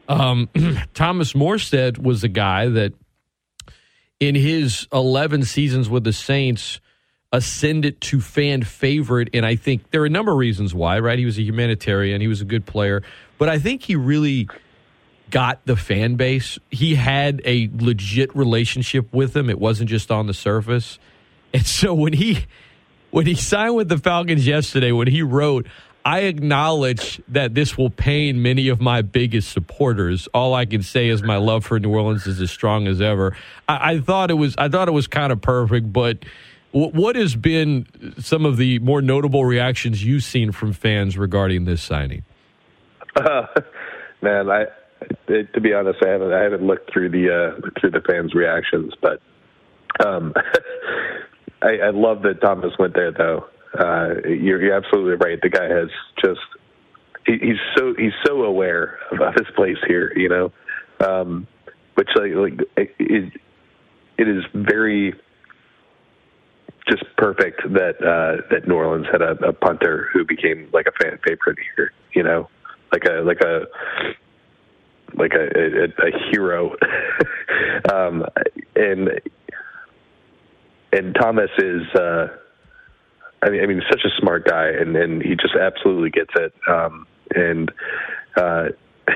Um, 0.09 0.49
Thomas 0.95 1.33
Morstead 1.33 1.99
was 1.99 2.25
a 2.25 2.29
guy 2.29 2.69
that 2.69 2.93
in 4.21 4.35
his 4.35 4.89
11 4.93 5.45
seasons 5.45 5.89
with 5.89 6.05
the 6.05 6.13
Saints 6.13 6.81
ascended 7.33 8.01
to 8.01 8.21
fan 8.21 8.63
favorite. 8.63 9.29
And 9.35 9.45
I 9.45 9.57
think 9.57 9.91
there 9.91 10.03
are 10.03 10.07
a 10.07 10.11
number 10.11 10.33
of 10.33 10.39
reasons 10.39 10.73
why, 10.73 11.01
right? 11.01 11.19
He 11.19 11.25
was 11.25 11.37
a 11.37 11.43
humanitarian, 11.43 12.21
he 12.21 12.29
was 12.29 12.41
a 12.41 12.45
good 12.45 12.65
player, 12.65 13.03
but 13.39 13.49
I 13.49 13.59
think 13.59 13.83
he 13.83 13.97
really 13.97 14.49
got 15.31 15.65
the 15.67 15.77
fan 15.77 16.17
base. 16.17 16.59
He 16.71 16.95
had 16.95 17.43
a 17.45 17.71
legit 17.77 18.35
relationship 18.37 19.13
with 19.13 19.33
them. 19.33 19.51
It 19.51 19.59
wasn't 19.59 19.91
just 19.91 20.11
on 20.11 20.27
the 20.27 20.35
surface. 20.35 20.99
And 21.53 21.67
so 21.67 21.95
when 21.95 22.13
he 22.13 22.45
when 23.11 23.27
he 23.27 23.35
signed 23.35 23.77
with 23.77 23.89
the 23.89 23.99
Falcons 23.99 24.47
yesterday, 24.47 24.91
when 24.91 25.07
he 25.07 25.23
wrote, 25.23 25.67
I 26.05 26.21
acknowledge 26.21 27.23
that 27.29 27.55
this 27.55 27.79
will 27.79 27.89
pain 27.89 28.43
many 28.43 28.69
of 28.69 28.81
my 28.81 29.03
biggest 29.03 29.53
supporters. 29.53 30.29
All 30.35 30.53
I 30.53 30.67
can 30.67 30.83
say 30.83 31.09
is 31.09 31.23
my 31.23 31.37
love 31.37 31.65
for 31.65 31.79
New 31.79 31.91
Orleans 31.91 32.27
is 32.27 32.41
as 32.41 32.51
strong 32.51 32.87
as 32.87 33.01
ever. 33.01 33.37
I, 33.69 33.93
I 33.93 34.01
thought 34.01 34.31
it 34.31 34.35
was 34.35 34.55
I 34.59 34.69
thought 34.69 34.89
it 34.89 34.93
was 34.93 35.07
kind 35.07 35.33
of 35.33 35.41
perfect, 35.41 35.93
but 35.93 36.19
wh- 36.73 36.93
what 36.93 37.17
has 37.17 37.37
been 37.37 37.87
some 38.19 38.45
of 38.45 38.59
the 38.59 38.81
more 38.81 39.01
notable 39.01 39.45
reactions 39.47 40.05
you've 40.05 40.25
seen 40.25 40.53
from 40.53 40.73
fans 40.73 41.17
regarding 41.17 41.65
this 41.65 41.83
signing? 41.83 42.25
Uh, 43.17 43.47
man, 44.21 44.51
I 44.51 44.67
it, 45.29 45.53
to 45.55 45.61
be 45.61 45.73
honest, 45.73 45.99
I 46.05 46.09
haven't 46.09 46.33
I 46.33 46.43
haven't 46.43 46.67
looked 46.67 46.93
through 46.93 47.11
the 47.11 47.31
uh, 47.31 47.71
through 47.81 47.91
the 47.91 48.01
fans' 48.01 48.35
reactions, 48.35 48.93
but 49.01 49.21
um, 50.05 50.35
I, 51.63 51.79
I 51.87 51.91
love 51.91 52.23
that 52.23 52.41
Thomas 52.41 52.73
went 52.79 52.95
there. 52.95 53.13
Though 53.13 53.47
uh, 53.79 54.29
you're, 54.29 54.63
you're 54.63 54.75
absolutely 54.75 55.15
right. 55.15 55.41
The 55.41 55.49
guy 55.49 55.69
has 55.69 55.89
just 56.23 56.41
he, 57.27 57.39
he's 57.41 57.61
so 57.77 57.95
he's 57.97 58.13
so 58.25 58.43
aware 58.43 58.99
of 59.13 59.35
his 59.35 59.47
place 59.57 59.79
here. 59.87 60.13
You 60.17 60.29
know, 60.29 60.53
um, 61.07 61.47
which 61.95 62.09
like 62.17 62.33
like 62.35 62.61
it, 62.77 63.33
it, 64.19 64.29
is 64.29 64.45
very 64.55 65.15
just 66.89 67.05
perfect 67.17 67.63
that 67.73 67.97
uh, 68.01 68.47
that 68.51 68.69
New 68.69 68.75
Orleans 68.75 69.07
had 69.11 69.23
a, 69.23 69.33
a 69.47 69.53
punter 69.53 70.09
who 70.13 70.25
became 70.25 70.69
like 70.73 70.87
a 70.87 70.93
fan 71.03 71.19
favorite 71.27 71.59
here. 71.77 71.93
You 72.15 72.23
know, 72.23 72.49
like 72.93 73.05
a 73.05 73.23
like 73.23 73.41
a 73.41 73.67
like 75.17 75.33
a 75.35 75.49
a, 75.59 75.85
a 75.85 76.31
hero, 76.31 76.75
um, 77.93 78.25
and 78.77 79.21
and 80.93 81.15
Thomas 81.15 81.51
is. 81.59 81.83
Uh, 81.95 82.29
I 83.43 83.51
mean, 83.51 83.63
I 83.63 83.67
mean, 83.67 83.83
such 83.91 84.01
a 84.07 84.21
smart 84.21 84.47
guy, 84.47 84.69
and, 84.69 84.97
and 84.97 85.23
he 85.23 85.37
just 85.37 85.55
absolutely 85.55 86.09
gets 86.09 86.31
it. 86.35 86.55
Um, 86.67 87.07
and 87.35 87.71
uh, 88.37 88.69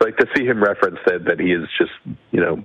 like 0.00 0.16
to 0.16 0.26
see 0.34 0.44
him 0.44 0.62
reference 0.62 0.98
that 1.06 1.24
that 1.26 1.38
he 1.38 1.52
is 1.52 1.68
just 1.78 1.92
you 2.30 2.40
know 2.40 2.64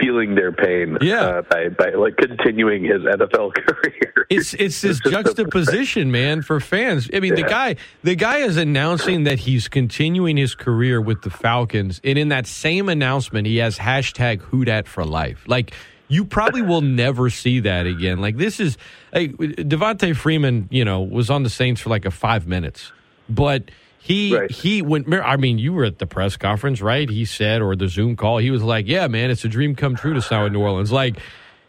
feeling 0.00 0.34
their 0.34 0.52
pain 0.52 0.96
Yeah. 1.00 1.20
uh, 1.20 1.42
by 1.42 1.68
by 1.68 1.90
like 1.90 2.16
continuing 2.16 2.84
his 2.84 3.02
NFL 3.02 3.54
career. 3.66 4.26
It's 4.30 4.54
it's 4.54 4.80
this 4.80 5.00
juxtaposition, 5.00 6.10
man, 6.10 6.42
for 6.42 6.60
fans. 6.60 7.08
I 7.12 7.20
mean, 7.20 7.34
the 7.34 7.42
guy 7.42 7.76
the 8.02 8.14
guy 8.14 8.38
is 8.38 8.56
announcing 8.56 9.24
that 9.24 9.40
he's 9.40 9.68
continuing 9.68 10.36
his 10.36 10.54
career 10.54 11.00
with 11.00 11.22
the 11.22 11.30
Falcons, 11.30 12.00
and 12.04 12.18
in 12.18 12.28
that 12.28 12.46
same 12.46 12.88
announcement, 12.88 13.46
he 13.46 13.58
has 13.58 13.78
hashtag 13.78 14.40
Who 14.42 14.64
Dat 14.64 14.86
for 14.88 15.04
life. 15.04 15.44
Like 15.46 15.72
you 16.08 16.24
probably 16.24 16.62
will 16.62 16.80
never 17.04 17.28
see 17.30 17.60
that 17.60 17.86
again. 17.86 18.18
Like 18.20 18.36
this 18.36 18.60
is 18.60 18.78
like 19.12 19.32
Devonta 19.36 20.16
Freeman, 20.16 20.68
you 20.70 20.84
know, 20.84 21.02
was 21.02 21.30
on 21.30 21.42
the 21.42 21.50
Saints 21.50 21.80
for 21.80 21.90
like 21.90 22.04
a 22.04 22.10
five 22.10 22.46
minutes, 22.46 22.92
but. 23.28 23.70
He 24.00 24.34
Right. 24.36 24.50
he 24.50 24.80
went. 24.82 25.12
I 25.12 25.36
mean, 25.36 25.58
you 25.58 25.72
were 25.72 25.84
at 25.84 25.98
the 25.98 26.06
press 26.06 26.36
conference, 26.36 26.80
right? 26.80 27.08
He 27.10 27.24
said, 27.24 27.60
or 27.62 27.76
the 27.76 27.88
Zoom 27.88 28.16
call. 28.16 28.38
He 28.38 28.50
was 28.50 28.62
like, 28.62 28.86
"Yeah, 28.88 29.06
man, 29.08 29.30
it's 29.30 29.44
a 29.44 29.48
dream 29.48 29.74
come 29.74 29.96
true 29.96 30.14
to 30.14 30.22
sign 30.22 30.44
with 30.44 30.52
New 30.52 30.60
Orleans." 30.60 30.90
Like, 30.92 31.16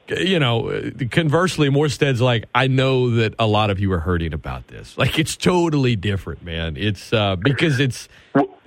you 0.07 0.39
know, 0.39 0.91
conversely, 1.11 1.69
Morstead's 1.69 2.21
like, 2.21 2.45
I 2.55 2.67
know 2.67 3.09
that 3.11 3.35
a 3.37 3.45
lot 3.45 3.69
of 3.69 3.79
you 3.79 3.91
are 3.93 3.99
hurting 3.99 4.33
about 4.33 4.67
this. 4.67 4.97
Like, 4.97 5.19
it's 5.19 5.35
totally 5.35 5.95
different, 5.95 6.43
man. 6.43 6.77
It's 6.77 7.11
uh, 7.13 7.35
because 7.35 7.79
it's 7.79 8.07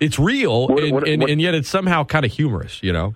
it's 0.01 0.19
real, 0.19 0.69
What- 0.69 0.83
and, 0.83 0.93
what- 0.93 1.09
and, 1.09 1.23
what- 1.23 1.31
and 1.31 1.41
yet 1.41 1.55
it's 1.55 1.69
somehow 1.69 2.05
kind 2.05 2.25
of 2.25 2.33
humorous, 2.33 2.83
you 2.83 2.93
know. 2.93 3.15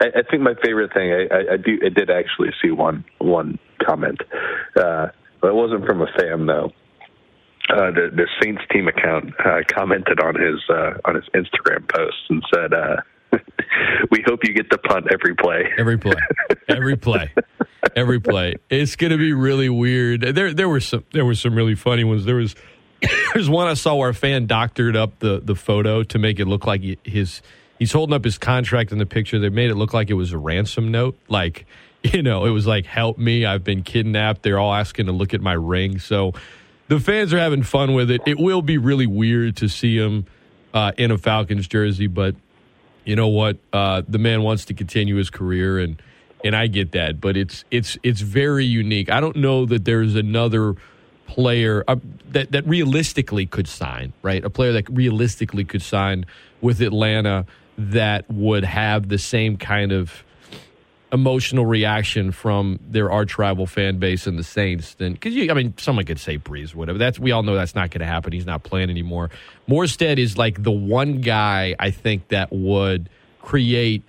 I, 0.00 0.06
I 0.16 0.22
think 0.28 0.42
my 0.42 0.54
favorite 0.62 0.92
thing 0.92 1.12
I, 1.12 1.34
I, 1.34 1.52
I 1.52 1.56
do 1.56 1.78
I 1.84 1.88
did 1.88 2.10
actually 2.10 2.50
see 2.60 2.70
one 2.70 3.04
one 3.18 3.58
comment, 3.86 4.20
uh, 4.76 5.06
but 5.40 5.48
it 5.48 5.54
wasn't 5.54 5.86
from 5.86 6.02
a 6.02 6.06
fan 6.18 6.46
though. 6.46 6.72
Uh, 7.70 7.90
the, 7.90 8.10
the 8.12 8.28
Saints 8.42 8.60
team 8.70 8.88
account 8.88 9.32
uh, 9.42 9.60
commented 9.74 10.20
on 10.20 10.34
his 10.34 10.60
uh, 10.68 10.98
on 11.06 11.14
his 11.14 11.24
Instagram 11.34 11.88
post 11.88 12.16
and 12.28 12.42
said, 12.54 12.74
uh, 12.74 12.96
"We 14.10 14.22
hope 14.26 14.40
you 14.44 14.52
get 14.52 14.68
the 14.68 14.76
punt 14.76 15.06
every 15.10 15.34
play." 15.34 15.72
Every 15.78 15.96
play, 15.96 16.16
every 16.68 16.96
play, 16.96 17.32
every 17.96 18.20
play. 18.20 18.56
It's 18.68 18.96
going 18.96 19.12
to 19.12 19.16
be 19.16 19.32
really 19.32 19.70
weird. 19.70 20.20
There, 20.20 20.52
there 20.52 20.68
were 20.68 20.80
some, 20.80 21.04
there 21.12 21.24
were 21.24 21.34
some 21.34 21.54
really 21.54 21.74
funny 21.74 22.04
ones. 22.04 22.26
There 22.26 22.36
was, 22.36 22.54
there's 23.32 23.48
one 23.48 23.66
I 23.66 23.74
saw 23.74 23.94
where 23.94 24.10
a 24.10 24.14
fan 24.14 24.46
doctored 24.46 24.94
up 24.94 25.18
the 25.20 25.40
the 25.42 25.54
photo 25.54 26.02
to 26.02 26.18
make 26.18 26.38
it 26.38 26.46
look 26.46 26.66
like 26.66 26.82
his. 27.04 27.40
He's 27.78 27.92
holding 27.92 28.14
up 28.14 28.24
his 28.24 28.36
contract 28.36 28.92
in 28.92 28.98
the 28.98 29.06
picture. 29.06 29.38
They 29.38 29.48
made 29.48 29.70
it 29.70 29.74
look 29.74 29.94
like 29.94 30.10
it 30.10 30.14
was 30.14 30.32
a 30.32 30.38
ransom 30.38 30.90
note. 30.90 31.18
Like, 31.28 31.66
you 32.02 32.22
know, 32.22 32.44
it 32.44 32.50
was 32.50 32.66
like, 32.66 32.84
"Help 32.84 33.16
me! 33.16 33.46
I've 33.46 33.64
been 33.64 33.82
kidnapped." 33.82 34.42
They're 34.42 34.58
all 34.58 34.74
asking 34.74 35.06
to 35.06 35.12
look 35.12 35.32
at 35.32 35.40
my 35.40 35.54
ring. 35.54 35.98
So, 35.98 36.34
the 36.88 37.00
fans 37.00 37.32
are 37.32 37.38
having 37.38 37.62
fun 37.62 37.94
with 37.94 38.10
it. 38.10 38.22
It 38.26 38.38
will 38.38 38.62
be 38.62 38.78
really 38.78 39.06
weird 39.06 39.56
to 39.56 39.68
see 39.68 39.96
him 39.96 40.26
uh, 40.72 40.92
in 40.96 41.10
a 41.10 41.18
Falcons 41.18 41.68
jersey, 41.68 42.06
but 42.06 42.34
you 43.04 43.16
know 43.16 43.28
what? 43.28 43.58
Uh, 43.72 44.02
the 44.08 44.18
man 44.18 44.42
wants 44.42 44.64
to 44.66 44.74
continue 44.74 45.16
his 45.16 45.30
career, 45.30 45.78
and 45.78 46.00
and 46.42 46.54
I 46.54 46.66
get 46.66 46.92
that, 46.92 47.20
but 47.20 47.36
it's 47.36 47.64
it's 47.70 47.96
it's 48.02 48.20
very 48.20 48.64
unique. 48.64 49.10
I 49.10 49.20
don't 49.20 49.36
know 49.36 49.66
that 49.66 49.84
there's 49.84 50.14
another 50.14 50.74
player 51.26 51.84
uh, 51.86 51.96
that 52.30 52.52
that 52.52 52.66
realistically 52.66 53.46
could 53.46 53.68
sign, 53.68 54.12
right? 54.22 54.44
A 54.44 54.50
player 54.50 54.72
that 54.72 54.88
realistically 54.90 55.64
could 55.64 55.82
sign 55.82 56.26
with 56.60 56.80
Atlanta 56.80 57.46
that 57.76 58.30
would 58.30 58.64
have 58.64 59.08
the 59.08 59.18
same 59.18 59.56
kind 59.56 59.92
of 59.92 60.23
emotional 61.14 61.64
reaction 61.64 62.32
from 62.32 62.80
their 62.82 63.10
arch 63.10 63.38
rival 63.38 63.66
fan 63.66 63.98
base 63.98 64.26
and 64.26 64.36
the 64.36 64.42
Saints 64.42 64.94
than 64.94 65.12
because 65.12 65.32
you. 65.32 65.48
I 65.50 65.54
mean, 65.54 65.72
someone 65.78 66.04
could 66.04 66.18
say 66.18 66.38
Brees, 66.38 66.74
whatever. 66.74 66.98
That's 66.98 67.18
we 67.18 67.30
all 67.30 67.44
know 67.44 67.54
that's 67.54 67.76
not 67.76 67.90
going 67.90 68.00
to 68.00 68.06
happen. 68.06 68.32
He's 68.32 68.44
not 68.44 68.64
playing 68.64 68.90
anymore. 68.90 69.30
Morstead 69.68 70.18
is 70.18 70.36
like 70.36 70.62
the 70.62 70.72
one 70.72 71.20
guy 71.20 71.76
I 71.78 71.92
think 71.92 72.28
that 72.28 72.52
would 72.52 73.08
create 73.40 74.02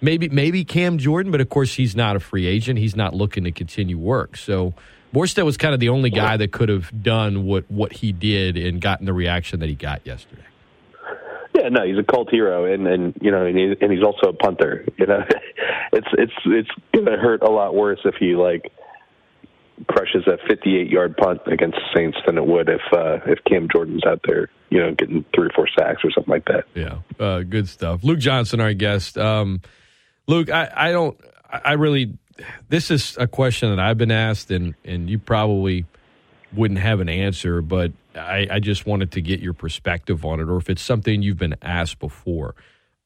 maybe 0.00 0.30
maybe 0.30 0.64
Cam 0.64 0.96
Jordan, 0.96 1.30
but 1.30 1.42
of 1.42 1.50
course 1.50 1.74
he's 1.74 1.94
not 1.94 2.16
a 2.16 2.20
free 2.20 2.46
agent. 2.46 2.78
He's 2.78 2.96
not 2.96 3.14
looking 3.14 3.44
to 3.44 3.52
continue 3.52 3.98
work. 3.98 4.38
So 4.38 4.72
Morstead 5.12 5.44
was 5.44 5.58
kind 5.58 5.74
of 5.74 5.80
the 5.80 5.90
only 5.90 6.10
guy 6.10 6.38
that 6.38 6.52
could 6.52 6.70
have 6.70 6.90
done 7.02 7.44
what 7.44 7.70
what 7.70 7.92
he 7.92 8.12
did 8.12 8.56
and 8.56 8.80
gotten 8.80 9.04
the 9.04 9.12
reaction 9.12 9.60
that 9.60 9.68
he 9.68 9.74
got 9.74 10.06
yesterday. 10.06 10.42
Yeah, 11.66 11.80
no, 11.80 11.86
he's 11.86 11.98
a 11.98 12.04
cult 12.04 12.30
hero, 12.30 12.72
and 12.72 12.86
and 12.86 13.14
you 13.20 13.30
know, 13.30 13.44
and, 13.44 13.58
he, 13.58 13.74
and 13.80 13.92
he's 13.92 14.04
also 14.04 14.28
a 14.28 14.32
punter. 14.32 14.86
You 14.96 15.06
know, 15.06 15.24
it's 15.92 16.06
it's 16.12 16.32
it's 16.46 16.70
gonna 16.94 17.16
hurt 17.16 17.42
a 17.42 17.50
lot 17.50 17.74
worse 17.74 17.98
if 18.04 18.14
he 18.16 18.36
like 18.36 18.72
crushes 19.88 20.26
a 20.26 20.38
58 20.48 20.88
yard 20.88 21.16
punt 21.16 21.40
against 21.46 21.76
the 21.76 21.82
Saints 21.94 22.18
than 22.24 22.38
it 22.38 22.46
would 22.46 22.68
if 22.68 22.80
uh, 22.92 23.18
if 23.26 23.42
Cam 23.44 23.68
Jordan's 23.68 24.04
out 24.06 24.20
there, 24.26 24.48
you 24.70 24.78
know, 24.78 24.94
getting 24.94 25.24
three 25.34 25.46
or 25.46 25.50
four 25.54 25.68
sacks 25.76 26.02
or 26.04 26.10
something 26.12 26.30
like 26.30 26.44
that. 26.46 26.64
Yeah, 26.74 26.98
uh, 27.18 27.40
good 27.40 27.68
stuff. 27.68 28.04
Luke 28.04 28.20
Johnson, 28.20 28.60
our 28.60 28.72
guest. 28.72 29.18
Um, 29.18 29.60
Luke, 30.28 30.50
I, 30.50 30.70
I 30.74 30.92
don't, 30.92 31.18
I 31.50 31.72
really, 31.72 32.16
this 32.68 32.90
is 32.92 33.16
a 33.18 33.26
question 33.26 33.70
that 33.70 33.80
I've 33.80 33.98
been 33.98 34.12
asked, 34.12 34.52
and 34.52 34.74
and 34.84 35.10
you 35.10 35.18
probably 35.18 35.84
wouldn't 36.52 36.80
have 36.80 37.00
an 37.00 37.08
answer, 37.08 37.60
but 37.60 37.92
I, 38.14 38.46
I 38.50 38.60
just 38.60 38.86
wanted 38.86 39.12
to 39.12 39.20
get 39.20 39.40
your 39.40 39.52
perspective 39.52 40.24
on 40.24 40.40
it, 40.40 40.48
or 40.48 40.56
if 40.56 40.70
it's 40.70 40.82
something 40.82 41.22
you've 41.22 41.38
been 41.38 41.56
asked 41.62 41.98
before. 41.98 42.54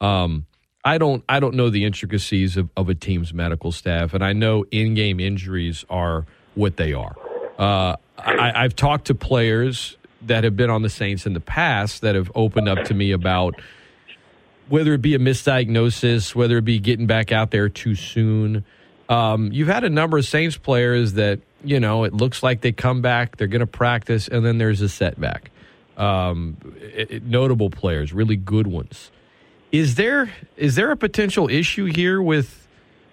Um, 0.00 0.46
I 0.85 0.98
don't 0.98 1.22
I 1.29 1.40
don't 1.40 1.55
know 1.55 1.68
the 1.68 1.85
intricacies 1.85 2.57
of, 2.57 2.70
of 2.76 2.88
a 2.88 2.94
team's 2.94 3.35
medical 3.35 3.72
staff, 3.72 4.14
and 4.14 4.24
I 4.24 4.33
know 4.33 4.64
in 4.70 4.94
game 4.94 5.20
injuries 5.20 5.85
are 5.90 6.26
what 6.55 6.76
they 6.76 6.92
are. 6.92 7.14
Uh, 7.59 7.96
I, 8.18 8.64
I've 8.64 8.74
talked 8.76 9.07
to 9.07 9.14
players 9.14 9.96
that 10.22 10.44
have 10.44 10.57
been 10.57 10.70
on 10.70 10.83
the 10.83 10.88
Saints 10.88 11.26
in 11.26 11.35
the 11.35 11.40
past 11.40 12.00
that 12.03 12.14
have 12.14 12.31
opened 12.35 12.68
up 12.68 12.85
to 12.85 12.94
me 12.94 13.12
about 13.12 13.61
whether 14.68 14.94
it 14.94 15.03
be 15.03 15.14
a 15.14 15.18
misdiagnosis, 15.18 16.35
whether 16.35 16.59
it 16.59 16.64
be 16.64 16.79
getting 16.79 17.07
back 17.07 17.33
out 17.33 17.50
there 17.50 17.68
too 17.68 17.94
soon. 17.94 18.64
Um, 19.11 19.51
you've 19.53 19.68
had 19.68 19.83
a 19.83 19.90
number 19.90 20.16
of 20.18 20.25
Saints 20.25 20.57
players 20.57 21.14
that 21.14 21.40
you 21.64 21.81
know 21.81 22.05
it 22.05 22.14
looks 22.14 22.42
like 22.42 22.61
they 22.61 22.73
come 22.73 23.03
back, 23.03 23.37
they're 23.37 23.49
going 23.49 23.61
to 23.61 23.66
practice, 23.66 24.29
and 24.29 24.46
then 24.46 24.59
there's 24.59 24.81
a 24.81 24.88
setback. 24.88 25.51
Um, 25.96 26.57
it, 26.81 27.11
it, 27.11 27.23
notable 27.25 27.68
players, 27.68 28.12
really 28.12 28.37
good 28.37 28.68
ones. 28.68 29.11
Is 29.73 29.96
there 29.96 30.33
is 30.57 30.77
there 30.77 30.92
a 30.92 30.96
potential 30.96 31.51
issue 31.51 31.87
here 31.87 32.23
with 32.23 32.68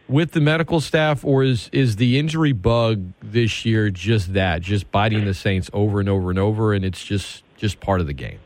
with 0.07 0.31
the 0.31 0.39
medical 0.39 0.79
staff, 0.79 1.25
or 1.25 1.43
is 1.43 1.67
is 1.73 1.95
the 1.95 2.19
injury 2.19 2.53
bug 2.53 3.03
this 3.21 3.65
year 3.65 3.89
just 3.89 4.33
that, 4.33 4.61
just 4.61 4.91
biting 4.91 5.25
the 5.25 5.33
Saints 5.33 5.69
over 5.73 5.99
and 5.99 6.07
over 6.07 6.29
and 6.29 6.37
over, 6.37 6.73
and 6.73 6.85
it's 6.85 7.03
just 7.03 7.43
just 7.57 7.79
part 7.79 8.01
of 8.01 8.07
the 8.07 8.13
game? 8.13 8.39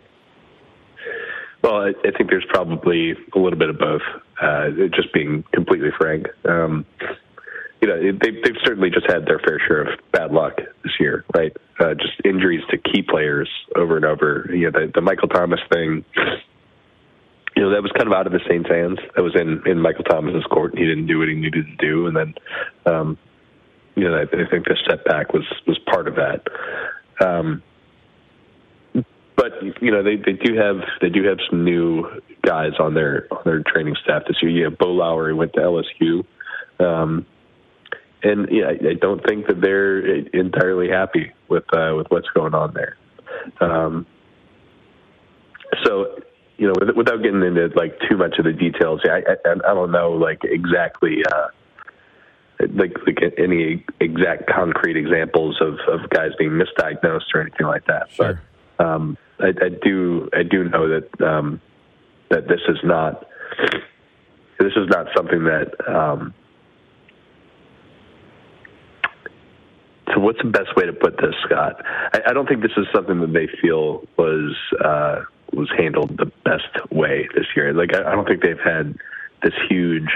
Well, 1.62 1.76
I, 1.76 1.90
I 1.90 2.12
think 2.18 2.30
there's 2.30 2.46
probably 2.48 3.12
a 3.12 3.40
little 3.40 3.60
bit 3.60 3.70
of 3.70 3.78
both. 3.78 4.02
Uh, 4.42 4.70
just 4.92 5.14
being 5.14 5.44
completely 5.54 5.92
frank, 5.96 6.26
um, 6.46 6.84
you 7.82 7.88
know, 7.88 8.00
they've, 8.00 8.44
they've 8.44 8.62
certainly 8.63 8.89
just 8.89 9.10
had 9.10 9.26
their 9.26 9.39
fair 9.39 9.60
share 9.67 9.82
of 9.82 10.00
bad 10.12 10.32
luck 10.32 10.58
this 10.84 10.94
year, 11.00 11.26
right? 11.34 11.56
Uh, 11.80 11.96
just 11.96 12.13
injuries 12.24 12.62
to 12.70 12.78
key 12.78 13.02
players 13.02 13.50
over 13.76 13.96
and 13.96 14.06
over. 14.06 14.48
You 14.54 14.70
know, 14.70 14.80
the, 14.80 14.91
the 14.94 15.02
Michael 15.02 15.30
Thomas 15.30 15.60
thing 15.72 16.06
you 17.56 17.63
know 17.63 17.72
that 17.72 17.82
was 17.82 17.91
kind 17.91 18.08
of 18.08 18.13
out 18.13 18.28
of 18.28 18.34
the 18.34 18.39
Saints' 18.50 18.70
hands. 18.70 18.98
That 19.15 19.22
was 19.22 19.36
in 19.36 19.62
in 19.65 19.80
Michael 19.80 20.04
Thomas's 20.04 20.44
court. 20.46 20.78
He 20.78 20.86
didn't 20.86 21.08
do 21.08 21.20
what 21.20 21.28
he 21.28 21.36
needed 21.36 21.65
to 21.65 21.76
do, 21.76 22.08
and 22.08 22.15
then, 22.15 22.34
um, 22.86 23.17
you 23.96 24.04
know, 24.06 24.15
I, 24.15 24.22
I 24.22 24.50
think 24.50 24.65
the 24.65 24.78
setback 24.88 25.34
was 25.34 25.44
was 25.67 25.78
part 25.80 26.08
of 26.08 26.15
that. 26.15 26.48
Um, 27.20 27.62
but 29.36 29.62
you 29.82 29.91
know, 29.91 30.02
they 30.02 30.15
they 30.15 30.34
do 30.34 30.56
have 30.56 30.78
they 31.02 31.10
do 31.10 31.24
have 31.26 31.39
some 31.50 31.63
new 31.63 32.10
guys 32.41 32.72
on 32.80 32.94
their 32.94 33.28
on 33.32 33.41
their 33.44 33.62
training 33.63 33.96
staff 34.02 34.24
this 34.28 34.38
year. 34.41 34.52
Yeah, 34.52 34.70
Beau 34.70 34.91
Lowery 34.91 35.34
went 35.34 35.54
to 35.54 35.60
LSU. 35.60 36.26
Um, 36.80 37.26
and 38.24 38.48
yeah, 38.52 38.70
I 38.70 38.94
don't 39.00 39.26
think 39.28 39.48
that 39.48 39.62
they're 39.62 40.00
entirely 40.36 40.90
happy 40.90 41.32
with 41.48 41.64
uh, 41.74 41.94
with 41.96 42.08
what's 42.10 42.30
going 42.30 42.54
on 42.54 42.74
there. 42.74 42.98
Um, 43.60 44.06
so 45.84 46.20
you 46.58 46.68
know, 46.68 46.74
without 46.96 47.24
getting 47.24 47.42
into 47.42 47.70
like 47.76 48.00
too 48.10 48.18
much 48.18 48.38
of 48.38 48.46
the 48.46 48.54
details, 48.54 49.02
I 49.06 49.24
I, 49.48 49.52
I 49.52 49.74
don't 49.74 49.92
know 49.92 50.12
like 50.12 50.44
exactly 50.44 51.24
uh, 51.32 51.48
like 52.76 52.96
like 53.06 53.34
any 53.38 53.84
exact 54.00 54.48
concrete 54.48 54.98
examples 54.98 55.60
of 55.62 55.80
of 55.88 56.10
guys 56.10 56.32
being 56.38 56.52
misdiagnosed 56.52 57.34
or 57.34 57.42
anything 57.42 57.68
like 57.68 57.86
that. 57.88 58.12
Sure. 58.12 58.42
But 58.78 58.86
um, 58.86 59.18
I, 59.40 59.48
I 59.48 59.70
do 59.70 60.30
I 60.34 60.44
do 60.44 60.70
know 60.70 60.88
that 60.88 61.22
um, 61.22 61.60
that 62.30 62.48
this 62.48 62.62
is 62.68 62.78
not 62.84 63.26
this 64.60 64.74
is 64.76 64.88
not 64.90 65.08
something 65.16 65.44
that. 65.46 65.74
Um, 65.88 66.36
so 70.13 70.19
what's 70.19 70.41
the 70.41 70.50
best 70.50 70.76
way 70.76 70.86
to 70.86 70.93
put 70.93 71.17
this, 71.17 71.36
Scott? 71.45 71.82
I, 71.86 72.19
I 72.28 72.34
don't 72.34 72.47
think 72.47 72.62
this 72.62 72.71
is 72.78 72.86
something 72.93 73.19
that 73.21 73.34
they 73.34 73.47
feel 73.62 74.08
was. 74.17 74.56
Uh, 74.84 75.24
was 75.54 75.69
handled 75.78 76.17
the 76.17 76.32
best 76.45 76.91
way 76.91 77.28
this 77.36 77.45
year. 77.56 77.74
Like 77.74 77.93
I, 77.93 78.12
I 78.12 78.15
don't 78.15 78.26
think 78.26 78.41
they've 78.41 78.58
had 78.58 78.97
this 79.43 79.54
huge 79.69 80.10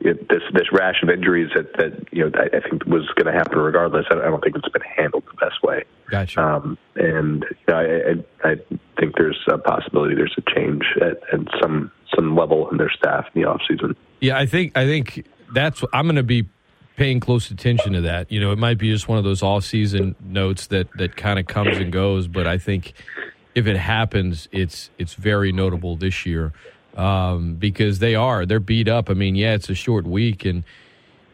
this 0.00 0.42
this 0.52 0.66
rash 0.72 1.02
of 1.02 1.10
injuries 1.10 1.50
that 1.54 1.72
that 1.74 2.12
you 2.12 2.24
know 2.24 2.30
I, 2.34 2.56
I 2.56 2.60
think 2.68 2.84
was 2.86 3.08
going 3.14 3.26
to 3.26 3.32
happen 3.32 3.58
regardless. 3.58 4.06
I, 4.10 4.14
I 4.14 4.30
don't 4.30 4.42
think 4.42 4.56
it's 4.56 4.68
been 4.68 4.82
handled 4.82 5.24
the 5.26 5.46
best 5.46 5.62
way. 5.62 5.84
Gotcha. 6.10 6.42
Um, 6.42 6.78
and 6.96 7.44
you 7.50 7.56
know, 7.68 7.76
I, 7.76 8.48
I 8.48 8.52
I 8.52 8.56
think 8.98 9.16
there's 9.16 9.38
a 9.48 9.58
possibility 9.58 10.14
there's 10.14 10.34
a 10.36 10.54
change 10.54 10.84
at, 11.00 11.22
at 11.32 11.46
some 11.60 11.92
some 12.14 12.36
level 12.36 12.68
in 12.70 12.78
their 12.78 12.90
staff 12.90 13.26
in 13.34 13.42
the 13.42 13.48
off 13.48 13.60
season. 13.68 13.96
Yeah, 14.20 14.38
I 14.38 14.46
think 14.46 14.76
I 14.76 14.84
think 14.86 15.26
that's 15.54 15.84
I'm 15.92 16.06
going 16.06 16.16
to 16.16 16.22
be 16.22 16.48
paying 16.96 17.20
close 17.20 17.50
attention 17.50 17.92
to 17.94 18.02
that. 18.02 18.30
You 18.30 18.40
know, 18.40 18.52
it 18.52 18.58
might 18.58 18.78
be 18.78 18.90
just 18.90 19.08
one 19.08 19.18
of 19.18 19.24
those 19.24 19.42
off 19.42 19.64
season 19.64 20.14
notes 20.20 20.66
that 20.68 20.88
that 20.96 21.16
kind 21.16 21.38
of 21.38 21.46
comes 21.46 21.76
and 21.78 21.92
goes, 21.92 22.28
but 22.28 22.46
I 22.46 22.58
think 22.58 22.92
if 23.54 23.66
it 23.66 23.76
happens, 23.76 24.48
it's 24.52 24.90
it's 24.98 25.14
very 25.14 25.52
notable 25.52 25.96
this 25.96 26.26
year 26.26 26.52
um, 26.96 27.54
because 27.54 27.98
they 27.98 28.14
are 28.14 28.46
they're 28.46 28.60
beat 28.60 28.88
up. 28.88 29.10
I 29.10 29.14
mean, 29.14 29.34
yeah, 29.34 29.54
it's 29.54 29.70
a 29.70 29.74
short 29.74 30.06
week 30.06 30.44
and 30.44 30.64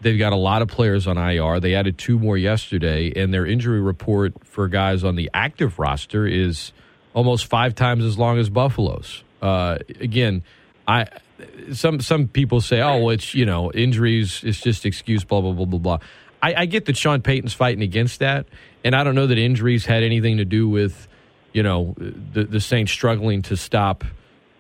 they've 0.01 0.19
got 0.19 0.33
a 0.33 0.37
lot 0.37 0.63
of 0.63 0.69
players 0.69 1.07
on 1.07 1.19
IR. 1.19 1.61
They 1.61 1.75
added 1.75 1.99
two 1.99 2.19
more 2.19 2.37
yesterday, 2.37 3.13
and 3.15 3.33
their 3.33 3.47
injury 3.47 3.81
report 3.81 4.35
for 4.45 4.69
guys 4.69 5.05
on 5.05 5.17
the 5.17 5.31
active 5.35 5.79
roster 5.79 6.27
is 6.27 6.73
almost 7.15 7.47
five 7.47 7.75
times 7.75 8.05
as 8.05 8.19
long 8.19 8.39
as 8.39 8.49
Buffalo's. 8.49 9.23
Uh, 9.43 9.79
again, 10.01 10.43
I 10.87 11.07
some 11.73 12.01
some 12.01 12.29
people 12.29 12.61
say, 12.61 12.81
oh, 12.81 12.99
well, 12.99 13.11
it's 13.11 13.35
you 13.35 13.47
know 13.47 13.71
injuries, 13.73 14.43
it's 14.45 14.61
just 14.61 14.87
excuse, 14.87 15.25
blah 15.25 15.41
blah 15.41 15.53
blah 15.53 15.67
blah 15.67 15.79
blah. 15.79 15.99
I, 16.41 16.55
I 16.55 16.67
get 16.67 16.87
that 16.87 16.97
Sean 16.97 17.21
Payton's 17.21 17.55
fighting 17.55 17.83
against 17.83 18.21
that, 18.21 18.47
and 18.85 18.95
I 18.95 19.03
don't 19.03 19.15
know 19.15 19.27
that 19.27 19.39
injuries 19.39 19.87
had 19.87 20.03
anything 20.03 20.37
to 20.37 20.45
do 20.45 20.69
with 20.69 21.09
you 21.53 21.63
know, 21.63 21.95
the, 21.99 22.45
the 22.45 22.61
Saints 22.61 22.93
struggling 22.93 23.43
to 23.43 23.57
stop 23.57 24.05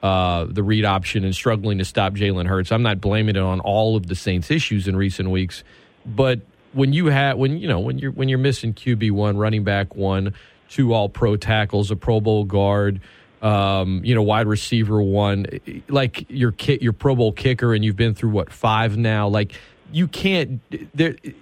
uh, 0.03 0.47
the 0.49 0.63
read 0.63 0.85
option 0.85 1.25
and 1.25 1.35
struggling 1.35 1.79
to 1.79 1.85
stop 1.85 2.15
Jalen 2.15 2.47
Hurts. 2.47 2.73
I'm 2.73 2.83
not 2.83 3.01
blaming 3.01 3.37
it 3.37 3.43
on 3.43 3.61
all 3.61 3.97
of 3.97 4.07
the 4.07 4.15
Saints' 4.15 4.51
issues 4.51 4.89
in 4.89 4.97
recent 4.97 5.31
weeks, 5.31 5.65
but 6.07 6.41
when 6.73 6.93
you 6.93 7.07
have 7.07 7.39
when 7.39 7.59
you 7.59 7.69
know 7.69 7.81
when 7.81 7.99
you're 7.99 8.13
when 8.13 8.29
you're 8.29 8.39
missing 8.39 8.75
QB 8.75 9.11
one, 9.13 9.37
running 9.37 9.65
back 9.65 9.95
one, 9.97 10.35
two 10.69 10.93
All 10.93 11.09
Pro 11.09 11.37
tackles, 11.37 11.91
a 11.91 11.97
Pro 11.97 12.21
Bowl 12.21 12.45
guard, 12.45 13.01
um, 13.43 14.05
you 14.05 14.15
know, 14.15 14.23
wide 14.23 14.47
receiver 14.47 15.01
one, 15.01 15.47
like 15.89 16.27
your 16.29 16.53
kit, 16.53 16.83
your 16.83 16.93
Pro 16.93 17.15
Bowl 17.15 17.33
kicker, 17.33 17.75
and 17.75 17.85
you've 17.85 17.97
been 17.97 18.15
through 18.15 18.31
what 18.31 18.53
five 18.53 18.97
now. 18.97 19.29
Like 19.29 19.53
you 19.93 20.09
can't. 20.09 20.61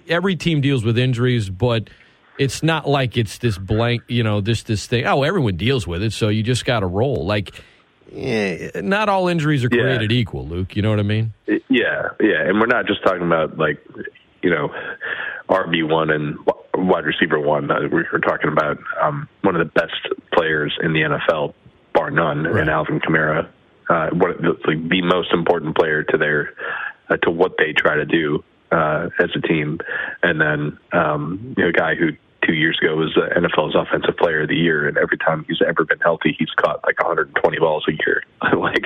Every 0.07 0.35
team 0.35 0.61
deals 0.61 0.83
with 0.83 0.97
injuries, 0.97 1.49
but 1.49 1.89
it's 2.37 2.61
not 2.61 2.87
like 2.87 3.17
it's 3.17 3.37
this 3.39 3.57
blank, 3.57 4.03
you 4.07 4.23
know, 4.23 4.41
this 4.41 4.63
this 4.63 4.85
thing. 4.85 5.05
Oh, 5.05 5.23
everyone 5.23 5.57
deals 5.57 5.87
with 5.87 6.03
it, 6.03 6.13
so 6.13 6.29
you 6.29 6.43
just 6.43 6.65
got 6.65 6.81
to 6.81 6.87
roll. 6.87 7.25
Like, 7.25 7.51
eh, 8.13 8.71
not 8.75 9.09
all 9.09 9.27
injuries 9.27 9.63
are 9.63 9.69
created 9.69 10.11
yeah. 10.11 10.17
equal, 10.17 10.47
Luke. 10.47 10.75
You 10.75 10.81
know 10.81 10.89
what 10.89 10.99
I 10.99 11.03
mean? 11.03 11.33
Yeah, 11.47 12.09
yeah, 12.19 12.47
and 12.47 12.59
we're 12.59 12.67
not 12.67 12.85
just 12.85 13.03
talking 13.03 13.23
about 13.23 13.57
like, 13.57 13.83
you 14.41 14.49
know, 14.49 14.69
RB 15.49 15.87
one 15.87 16.09
and 16.09 16.37
wide 16.75 17.05
receiver 17.05 17.39
one. 17.39 17.71
Uh, 17.71 17.87
we're 17.91 18.19
talking 18.19 18.51
about 18.51 18.77
um, 19.01 19.27
one 19.41 19.55
of 19.55 19.65
the 19.65 19.71
best 19.79 19.93
players 20.33 20.77
in 20.81 20.93
the 20.93 21.01
NFL, 21.01 21.53
bar 21.97 22.11
none, 22.11 22.43
right. 22.43 22.61
and 22.61 22.69
Alvin 22.69 22.99
Kamara. 22.99 23.49
Uh, 23.89 24.09
what 24.11 24.41
like 24.41 24.89
the 24.89 25.01
most 25.01 25.31
important 25.31 25.75
player 25.77 26.03
to 26.03 26.17
their 26.17 26.53
uh, 27.09 27.17
to 27.17 27.31
what 27.31 27.53
they 27.57 27.71
try 27.71 27.95
to 27.95 28.05
do 28.05 28.43
uh, 28.71 29.07
as 29.19 29.29
a 29.35 29.41
team, 29.41 29.79
and 30.23 30.41
then 30.41 30.77
um, 30.91 31.55
you 31.57 31.63
know, 31.63 31.69
a 31.69 31.73
guy 31.73 31.95
who 31.95 32.09
two 32.45 32.53
years 32.53 32.77
ago 32.81 32.95
was 32.95 33.13
the 33.15 33.27
NFL's 33.33 33.75
Offensive 33.75 34.17
Player 34.17 34.41
of 34.41 34.49
the 34.49 34.55
Year, 34.55 34.87
and 34.87 34.97
every 34.97 35.17
time 35.17 35.45
he's 35.47 35.61
ever 35.65 35.85
been 35.85 35.99
healthy, 35.99 36.35
he's 36.37 36.49
caught 36.57 36.83
like 36.85 37.01
120 37.01 37.59
balls 37.59 37.85
a 37.87 37.91
year. 37.91 38.23
like, 38.57 38.83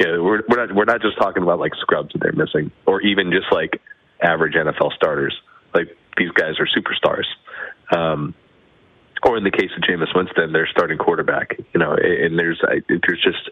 yeah, 0.00 0.18
we're 0.18 0.42
we're 0.48 0.66
not 0.66 0.74
we're 0.74 0.84
not 0.84 1.00
just 1.00 1.16
talking 1.16 1.42
about 1.42 1.60
like 1.60 1.74
scrubs 1.76 2.12
that 2.12 2.20
they're 2.20 2.32
missing, 2.32 2.70
or 2.86 3.00
even 3.02 3.30
just 3.30 3.52
like 3.52 3.80
average 4.20 4.54
NFL 4.54 4.92
starters. 4.94 5.34
Like 5.74 5.96
these 6.16 6.30
guys 6.32 6.54
are 6.58 6.66
superstars. 6.66 7.26
Um, 7.96 8.34
or 9.24 9.36
in 9.36 9.44
the 9.44 9.50
case 9.50 9.70
of 9.76 9.82
Jameis 9.82 10.14
Winston, 10.14 10.52
they're 10.52 10.68
starting 10.70 10.98
quarterback. 10.98 11.58
You 11.72 11.80
know, 11.80 11.94
and 11.94 12.38
there's 12.38 12.60
I, 12.62 12.82
there's 12.88 13.22
just. 13.22 13.50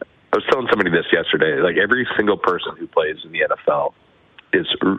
I 0.00 0.36
was 0.36 0.44
telling 0.50 0.66
somebody 0.70 0.90
this 0.90 1.06
yesterday. 1.12 1.60
Like 1.60 1.76
every 1.76 2.06
single 2.16 2.36
person 2.36 2.76
who 2.78 2.86
plays 2.86 3.16
in 3.24 3.32
the 3.32 3.40
NFL 3.40 3.94
is 4.52 4.66
r- 4.82 4.98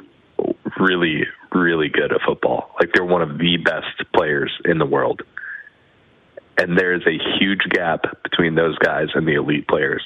really, 0.79 1.23
really 1.53 1.89
good 1.89 2.11
at 2.11 2.21
football. 2.25 2.71
Like 2.79 2.91
they're 2.93 3.05
one 3.05 3.21
of 3.21 3.37
the 3.37 3.57
best 3.57 4.11
players 4.13 4.51
in 4.65 4.77
the 4.77 4.85
world. 4.85 5.23
And 6.57 6.77
there 6.77 6.93
is 6.93 7.01
a 7.05 7.17
huge 7.37 7.63
gap 7.69 8.23
between 8.23 8.55
those 8.55 8.77
guys 8.77 9.07
and 9.13 9.27
the 9.27 9.33
elite 9.33 9.67
players. 9.67 10.01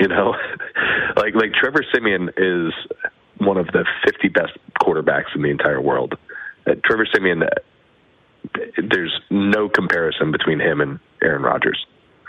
You 0.00 0.08
know, 0.08 0.34
like 1.16 1.34
like 1.34 1.52
Trevor 1.54 1.84
Siemian 1.92 2.30
is 2.36 2.72
one 3.38 3.56
of 3.56 3.66
the 3.68 3.84
50 4.04 4.28
best 4.28 4.52
quarterbacks 4.82 5.34
in 5.34 5.42
the 5.42 5.50
entire 5.50 5.80
world. 5.80 6.16
Uh, 6.66 6.74
Trevor 6.84 7.06
Siemian, 7.12 7.44
there's 8.90 9.18
no 9.30 9.68
comparison 9.68 10.32
between 10.32 10.60
him 10.60 10.80
and 10.80 10.98
Aaron 11.22 11.42
Rodgers, 11.42 11.84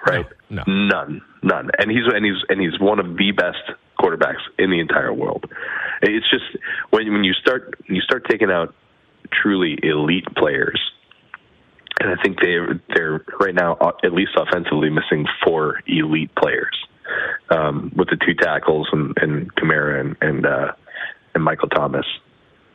right? 0.06 0.26
No, 0.50 0.64
none, 0.68 1.22
none. 1.44 1.70
And 1.78 1.92
he's 1.92 2.06
and 2.14 2.26
he's 2.26 2.44
and 2.50 2.62
he's 2.62 2.80
one 2.80 3.00
of 3.00 3.18
the 3.18 3.32
best 3.32 3.78
quarterbacks 4.00 4.42
in 4.58 4.72
the 4.72 4.80
entire 4.80 5.14
world. 5.14 5.46
It's 6.02 6.30
just 6.30 6.46
when 6.92 7.12
when 7.12 7.24
you 7.24 7.34
start 7.34 7.80
you 7.88 8.02
start 8.02 8.26
taking 8.30 8.50
out 8.50 8.74
truly 9.32 9.78
elite 9.84 10.26
players, 10.38 10.80
and 12.00 12.10
I 12.10 12.22
think 12.22 12.40
they 12.40 12.58
they're 12.94 13.24
right 13.40 13.56
now 13.56 13.78
uh, 13.80 13.92
at 14.04 14.14
least 14.14 14.32
offensively 14.38 14.90
missing 14.90 15.26
four 15.44 15.82
elite 15.88 16.34
players 16.36 16.76
um, 17.50 17.92
with 17.96 18.10
the 18.10 18.18
two 18.18 18.36
tackles 18.36 18.88
and, 18.92 19.14
and 19.18 19.54
Kamara 19.56 20.00
and 20.00 20.16
and, 20.22 20.46
uh, 20.46 20.72
and 21.36 21.44
Michael 21.44 21.70
Thomas. 21.70 22.06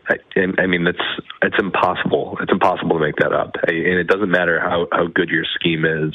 I, 0.08 0.16
I 0.58 0.66
mean, 0.66 0.86
it's 0.86 0.98
it's 1.42 1.56
impossible. 1.58 2.36
It's 2.40 2.52
impossible 2.52 2.98
to 2.98 3.04
make 3.04 3.16
that 3.16 3.32
up. 3.32 3.54
I, 3.66 3.72
and 3.72 3.98
it 3.98 4.06
doesn't 4.06 4.30
matter 4.30 4.60
how 4.60 4.86
how 4.92 5.06
good 5.06 5.28
your 5.28 5.44
scheme 5.54 5.84
is, 5.84 6.14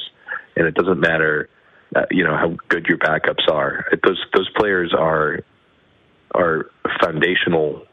and 0.55 0.67
it 0.67 0.75
doesn't 0.75 0.99
matter, 0.99 1.49
uh, 1.95 2.05
you 2.11 2.23
know, 2.23 2.35
how 2.35 2.55
good 2.67 2.85
your 2.85 2.97
backups 2.97 3.49
are. 3.51 3.85
Those 4.03 4.23
those 4.33 4.49
players 4.57 4.93
are 4.97 5.39
are 6.35 6.69
foundational 7.01 7.85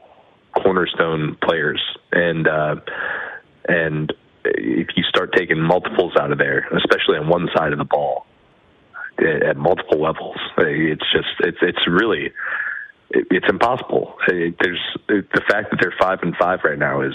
cornerstone 0.63 1.37
players, 1.43 1.83
and 2.13 2.47
uh, 2.47 2.77
and 3.69 4.13
if 4.45 4.89
you 4.97 5.03
start 5.05 5.33
taking 5.35 5.61
multiples 5.61 6.13
out 6.21 6.31
of 6.31 6.39
there, 6.39 6.69
especially 6.77 7.17
on 7.19 7.29
one 7.29 7.49
side 7.57 7.73
of 7.73 7.79
the 7.79 7.85
ball, 7.85 8.27
at 9.19 9.57
multiple 9.57 10.01
levels, 10.01 10.37
it's 10.59 11.05
just 11.13 11.29
it's 11.41 11.59
it's 11.63 11.87
really 11.89 12.33
it, 13.17 13.27
it's 13.31 13.47
impossible. 13.49 14.15
It, 14.29 14.57
there's 14.61 14.81
the 15.09 15.43
fact 15.49 15.71
that 15.71 15.79
they're 15.81 15.95
five 15.99 16.21
and 16.23 16.37
five 16.37 16.61
right 16.65 16.79
now 16.79 17.01
is 17.01 17.15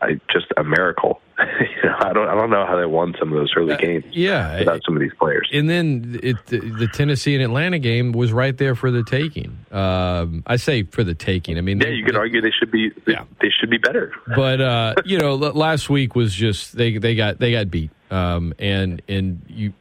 I, 0.00 0.20
just 0.30 0.46
a 0.56 0.64
miracle. 0.64 1.20
you 1.60 1.88
know, 1.88 1.96
I 2.00 2.12
don't 2.12 2.28
I 2.28 2.34
don't 2.34 2.50
know 2.50 2.66
how 2.66 2.76
they 2.76 2.86
won 2.86 3.14
some 3.18 3.32
of 3.32 3.38
those 3.38 3.52
early 3.56 3.76
games. 3.76 4.04
yeah, 4.12 4.58
without 4.58 4.80
some 4.84 4.96
of 4.96 5.00
these 5.00 5.12
players. 5.18 5.48
And 5.52 5.68
then 5.68 6.18
it, 6.22 6.36
the, 6.46 6.58
the 6.60 6.88
Tennessee 6.88 7.34
and 7.34 7.42
Atlanta 7.42 7.78
game 7.78 8.12
was 8.12 8.32
right 8.32 8.56
there 8.56 8.74
for 8.74 8.90
the 8.90 9.02
taking. 9.02 9.58
Um, 9.70 10.42
I 10.46 10.56
say 10.56 10.82
for 10.84 11.04
the 11.04 11.14
taking. 11.14 11.58
I 11.58 11.60
mean, 11.60 11.78
yeah, 11.80 11.86
they- 11.86 11.92
you 11.94 12.04
could 12.04 12.16
argue 12.16 12.40
they 12.40 12.50
should 12.50 12.70
be 12.70 12.90
they, 13.06 13.16
they 13.40 13.50
should 13.60 13.70
be 13.70 13.78
better. 13.78 14.12
but 14.36 14.60
uh, 14.60 14.94
you 15.04 15.18
know, 15.18 15.34
last 15.36 15.88
week 15.90 16.14
was 16.14 16.34
just 16.34 16.76
they 16.76 16.98
they 16.98 17.14
got 17.14 17.38
they 17.38 17.52
got 17.52 17.70
beat. 17.70 17.90
Um, 18.10 18.52
and 18.58 19.00
and 19.08 19.40
you, 19.48 19.72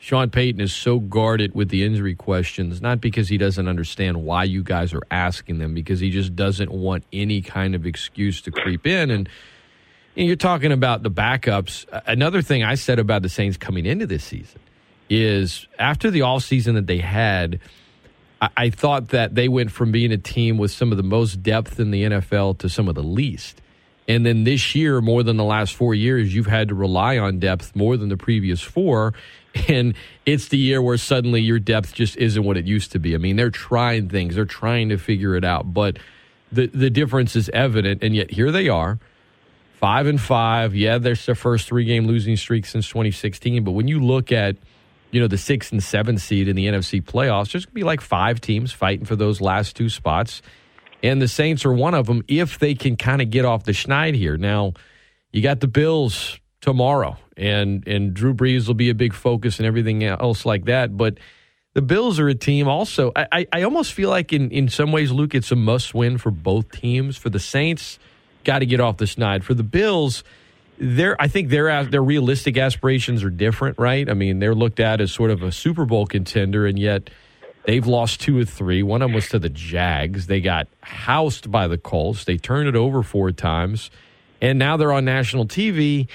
Sean 0.00 0.30
Payton 0.30 0.58
is 0.58 0.74
so 0.74 0.98
guarded 0.98 1.54
with 1.54 1.68
the 1.68 1.84
injury 1.84 2.14
questions, 2.14 2.80
not 2.80 2.98
because 3.02 3.28
he 3.28 3.36
doesn't 3.36 3.68
understand 3.68 4.24
why 4.24 4.44
you 4.44 4.62
guys 4.62 4.94
are 4.94 5.02
asking 5.10 5.58
them, 5.58 5.74
because 5.74 6.00
he 6.00 6.08
just 6.10 6.34
doesn't 6.34 6.70
want 6.70 7.04
any 7.12 7.42
kind 7.42 7.74
of 7.74 7.84
excuse 7.84 8.40
to 8.42 8.50
creep 8.50 8.86
in. 8.86 9.10
And 9.10 9.28
you're 10.14 10.36
talking 10.36 10.72
about 10.72 11.02
the 11.02 11.10
backups. 11.10 11.86
Another 12.06 12.42
thing 12.42 12.62
I 12.62 12.74
said 12.76 12.98
about 12.98 13.22
the 13.22 13.28
Saints 13.28 13.56
coming 13.56 13.86
into 13.86 14.06
this 14.06 14.24
season 14.24 14.60
is 15.10 15.66
after 15.78 16.10
the 16.10 16.20
offseason 16.20 16.74
that 16.74 16.86
they 16.86 16.98
had, 16.98 17.60
I, 18.40 18.48
I 18.56 18.70
thought 18.70 19.08
that 19.08 19.34
they 19.34 19.48
went 19.48 19.70
from 19.70 19.92
being 19.92 20.12
a 20.12 20.18
team 20.18 20.56
with 20.58 20.70
some 20.70 20.90
of 20.90 20.96
the 20.96 21.02
most 21.02 21.42
depth 21.42 21.80
in 21.80 21.90
the 21.90 22.04
NFL 22.04 22.58
to 22.58 22.68
some 22.68 22.88
of 22.88 22.94
the 22.94 23.02
least. 23.02 23.60
And 24.06 24.24
then 24.24 24.44
this 24.44 24.74
year, 24.74 25.00
more 25.00 25.22
than 25.22 25.36
the 25.36 25.44
last 25.44 25.74
four 25.74 25.94
years, 25.94 26.34
you've 26.34 26.46
had 26.46 26.68
to 26.68 26.74
rely 26.74 27.18
on 27.18 27.38
depth 27.38 27.74
more 27.74 27.96
than 27.96 28.08
the 28.08 28.16
previous 28.16 28.60
four. 28.60 29.14
And 29.68 29.94
it's 30.26 30.48
the 30.48 30.58
year 30.58 30.82
where 30.82 30.96
suddenly 30.96 31.40
your 31.40 31.60
depth 31.60 31.94
just 31.94 32.16
isn't 32.16 32.42
what 32.42 32.56
it 32.56 32.64
used 32.64 32.90
to 32.90 32.98
be. 32.98 33.14
I 33.14 33.18
mean, 33.18 33.36
they're 33.36 33.50
trying 33.50 34.08
things, 34.08 34.34
they're 34.34 34.44
trying 34.44 34.88
to 34.88 34.98
figure 34.98 35.36
it 35.36 35.44
out, 35.44 35.72
but 35.72 35.96
the 36.50 36.66
the 36.66 36.90
difference 36.90 37.36
is 37.36 37.48
evident. 37.50 38.02
And 38.02 38.16
yet 38.16 38.32
here 38.32 38.50
they 38.50 38.68
are, 38.68 38.98
five 39.84 40.06
and 40.06 40.20
five. 40.20 40.74
Yeah, 40.74 40.98
there's 40.98 41.26
their 41.26 41.34
first 41.34 41.68
three 41.68 41.84
game 41.84 42.06
losing 42.06 42.36
streak 42.36 42.64
since 42.64 42.88
2016. 42.88 43.64
But 43.64 43.72
when 43.72 43.88
you 43.88 44.00
look 44.00 44.32
at 44.32 44.56
you 45.10 45.20
know 45.20 45.28
the 45.28 45.38
six 45.38 45.70
and 45.72 45.82
seven 45.82 46.18
seed 46.18 46.48
in 46.48 46.56
the 46.56 46.66
NFC 46.66 47.02
playoffs, 47.02 47.52
there's 47.52 47.66
gonna 47.66 47.74
be 47.74 47.84
like 47.84 48.00
five 48.00 48.40
teams 48.40 48.72
fighting 48.72 49.04
for 49.04 49.16
those 49.16 49.40
last 49.40 49.76
two 49.76 49.88
spots 49.88 50.40
and 51.04 51.20
the 51.20 51.28
Saints 51.28 51.66
are 51.66 51.72
one 51.72 51.92
of 51.92 52.06
them 52.06 52.24
if 52.28 52.58
they 52.58 52.74
can 52.74 52.96
kind 52.96 53.20
of 53.20 53.28
get 53.28 53.44
off 53.44 53.64
the 53.64 53.72
schneid 53.72 54.14
here. 54.14 54.38
Now, 54.38 54.72
you 55.32 55.42
got 55.42 55.60
the 55.60 55.68
Bills 55.68 56.40
tomorrow, 56.62 57.18
and 57.36 57.86
and 57.86 58.14
Drew 58.14 58.32
Brees 58.32 58.66
will 58.66 58.74
be 58.74 58.88
a 58.88 58.94
big 58.94 59.12
focus 59.12 59.58
and 59.58 59.66
everything 59.66 60.02
else 60.02 60.46
like 60.46 60.64
that. 60.64 60.96
But 60.96 61.18
the 61.74 61.82
Bills 61.82 62.18
are 62.18 62.28
a 62.28 62.34
team 62.34 62.68
also. 62.68 63.12
I, 63.14 63.26
I, 63.30 63.46
I 63.52 63.62
almost 63.64 63.92
feel 63.92 64.08
like 64.08 64.32
in, 64.32 64.50
in 64.50 64.70
some 64.70 64.92
ways, 64.92 65.12
Luke, 65.12 65.34
it's 65.34 65.52
a 65.52 65.56
must 65.56 65.92
win 65.92 66.16
for 66.16 66.30
both 66.30 66.70
teams. 66.70 67.18
For 67.18 67.28
the 67.28 67.40
Saints, 67.40 67.98
got 68.44 68.60
to 68.60 68.66
get 68.66 68.80
off 68.80 68.98
the 68.98 69.04
schneid. 69.04 69.42
For 69.42 69.54
the 69.54 69.62
Bills, 69.62 70.24
their 70.78 71.20
I 71.20 71.28
think 71.28 71.50
their 71.50 71.84
their 71.84 72.02
realistic 72.02 72.56
aspirations 72.56 73.22
are 73.22 73.30
different, 73.30 73.78
right? 73.78 74.08
I 74.08 74.14
mean, 74.14 74.38
they're 74.38 74.54
looked 74.54 74.80
at 74.80 75.00
as 75.00 75.12
sort 75.12 75.30
of 75.30 75.42
a 75.42 75.52
Super 75.52 75.84
Bowl 75.84 76.06
contender, 76.06 76.66
and 76.66 76.78
yet 76.78 77.10
they've 77.64 77.86
lost 77.86 78.20
two 78.20 78.38
or 78.38 78.44
three. 78.44 78.82
One 78.82 79.02
of 79.02 79.08
them 79.08 79.14
was 79.14 79.28
to 79.30 79.38
the 79.38 79.48
Jags. 79.48 80.26
They 80.26 80.40
got 80.40 80.68
housed 80.82 81.50
by 81.50 81.68
the 81.68 81.78
Colts. 81.78 82.24
They 82.24 82.36
turned 82.36 82.68
it 82.68 82.76
over 82.76 83.02
four 83.02 83.30
times, 83.32 83.90
and 84.40 84.58
now 84.58 84.76
they're 84.76 84.92
on 84.92 85.04
national 85.04 85.46
TV. 85.46 86.08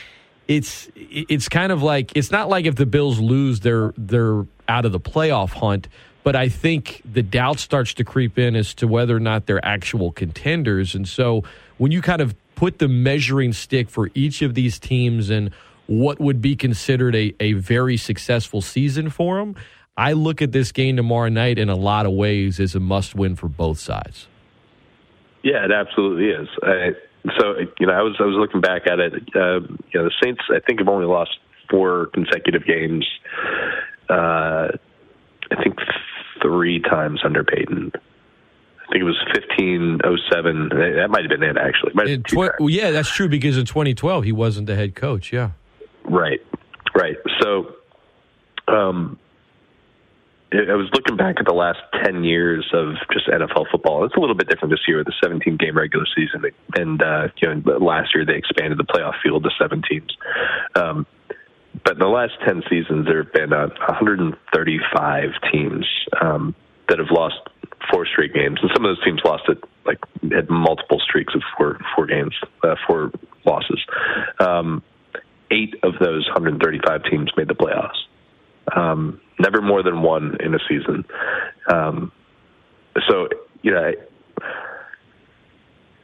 It's 0.48 0.90
it's 0.96 1.48
kind 1.48 1.72
of 1.72 1.82
like 1.82 2.12
it's 2.16 2.32
not 2.32 2.50
like 2.50 2.66
if 2.66 2.76
the 2.76 2.86
Bills 2.86 3.20
lose, 3.20 3.62
they're 3.62 3.94
they're 3.98 4.46
out 4.68 4.86
of 4.86 4.92
the 4.92 5.00
playoff 5.00 5.52
hunt. 5.52 5.88
But 6.22 6.36
I 6.36 6.50
think 6.50 7.02
the 7.06 7.24
doubt 7.24 7.60
starts 7.60 7.94
to 7.96 8.04
creep 8.04 8.38
in 8.38 8.56
as 8.56 8.74
to 8.76 8.88
whether 8.88 9.16
or 9.16 9.22
not 9.22 9.46
they're 9.46 9.64
actual 9.66 10.12
contenders. 10.12 10.94
And 10.94 11.08
so 11.08 11.44
when 11.80 11.92
you 11.92 12.02
kind 12.02 12.22
of 12.22 12.36
put 12.56 12.78
the 12.78 12.88
measuring 12.88 13.54
stick 13.54 13.90
for 13.90 14.12
each 14.14 14.44
of 14.44 14.54
these 14.54 14.78
teams 14.78 15.32
and 15.32 15.52
what 15.88 16.20
would 16.20 16.42
be 16.42 16.56
considered 16.56 17.16
a, 17.16 17.34
a 17.40 17.54
very 17.54 17.98
successful 17.98 18.62
season 18.62 19.10
for 19.10 19.38
them, 19.38 19.56
I 19.98 20.14
look 20.14 20.42
at 20.42 20.52
this 20.52 20.72
game 20.72 20.98
tomorrow 20.98 21.30
night 21.30 21.58
in 21.58 21.70
a 21.70 21.76
lot 21.76 22.06
of 22.06 22.12
ways 22.12 22.60
as 22.60 22.76
a 22.76 22.80
must 22.80 23.16
win 23.16 23.36
for 23.36 23.48
both 23.48 23.80
sides. 23.80 24.28
Yeah, 25.42 25.66
it 25.66 25.72
absolutely 25.72 26.28
is. 26.28 26.48
I, 26.62 26.92
so 27.40 27.56
you 27.80 27.88
know, 27.88 27.94
I 27.94 28.02
was 28.02 28.16
I 28.20 28.24
was 28.24 28.36
looking 28.36 28.62
back 28.62 28.84
at 28.88 29.00
it. 29.00 29.14
Uh, 29.36 29.62
you 29.92 30.00
know, 30.00 30.04
the 30.04 30.12
Saints 30.22 30.42
I 30.50 30.60
think 30.60 30.80
have 30.80 30.90
only 30.90 31.06
lost 31.06 31.32
four 31.70 32.08
consecutive 32.14 32.66
games. 32.66 33.08
Uh, 34.10 34.68
I 35.52 35.64
think 35.64 35.78
three 36.42 36.82
times 36.82 37.22
under 37.24 37.44
Payton. 37.44 37.94
I 38.90 38.94
think 38.94 39.02
it 39.02 39.06
was 39.06 39.24
fifteen 39.36 40.00
oh 40.04 40.16
seven. 40.32 40.70
That 40.70 41.10
might 41.12 41.22
have 41.22 41.30
been 41.30 41.44
it 41.44 41.58
actually. 41.58 41.94
Might 41.94 42.08
have 42.08 42.24
been 42.24 42.38
tw- 42.38 42.60
well, 42.60 42.70
yeah, 42.70 42.90
that's 42.90 43.10
true 43.10 43.30
because 43.30 43.56
in 43.56 43.66
2012 43.66 44.24
he 44.24 44.32
wasn't 44.32 44.66
the 44.66 44.76
head 44.76 44.96
coach. 44.96 45.32
Yeah. 45.32 45.52
Right, 46.06 46.42
right. 46.96 47.18
So, 47.40 47.76
um, 48.68 49.20
I 50.52 50.74
was 50.74 50.90
looking 50.94 51.18
back 51.18 51.36
at 51.40 51.46
the 51.46 51.54
last 51.54 51.78
ten 52.04 52.24
years 52.24 52.68
of 52.74 52.96
just 53.14 53.28
NFL 53.28 53.70
football. 53.72 54.06
It's 54.06 54.16
a 54.16 54.20
little 54.20 54.34
bit 54.34 54.50
different 54.50 54.72
this 54.72 54.82
year 54.88 54.98
with 54.98 55.06
the 55.06 55.14
17 55.22 55.58
game 55.58 55.78
regular 55.78 56.08
season, 56.16 56.50
and 56.76 57.00
uh, 57.04 57.28
you 57.38 57.54
know, 57.54 57.78
last 57.78 58.16
year 58.16 58.26
they 58.26 58.38
expanded 58.38 58.80
the 58.80 58.86
playoff 58.86 59.22
field 59.22 59.44
to 59.44 59.52
seven 59.60 59.84
teams. 59.88 60.18
Um, 60.74 61.06
but 61.84 61.94
in 61.94 62.00
the 62.00 62.08
last 62.08 62.34
10 62.46 62.64
seasons, 62.70 63.06
there 63.06 63.24
have 63.24 63.32
been 63.32 63.54
uh, 63.54 63.68
135 63.88 65.30
teams 65.52 65.86
um, 66.20 66.56
that 66.88 66.98
have 66.98 67.12
lost 67.12 67.38
four 67.92 68.06
straight 68.06 68.34
games, 68.34 68.60
and 68.62 68.72
some 68.74 68.86
of 68.86 68.96
those 68.96 69.04
teams 69.04 69.22
lost 69.24 69.44
it 69.50 69.58
like 69.86 70.00
had 70.32 70.50
multiple 70.50 71.00
streaks 71.00 71.34
of 71.36 71.42
four 71.58 71.80
four 71.96 72.06
games, 72.06 72.36
uh, 72.64 72.76
four 72.88 73.12
losses. 73.46 73.80
Um, 74.40 74.84
eight 75.52 75.76
of 75.84 75.94
those 76.00 76.28
135 76.28 77.04
teams 77.10 77.32
made 77.36 77.48
the 77.48 77.56
playoffs. 77.56 77.98
Um, 78.76 79.20
never 79.40 79.62
more 79.62 79.82
than 79.82 80.02
one 80.02 80.38
in 80.40 80.54
a 80.54 80.60
season. 80.68 81.06
Um, 81.72 82.12
so 83.08 83.30
you 83.62 83.72
know. 83.72 83.82
I, 83.82 83.94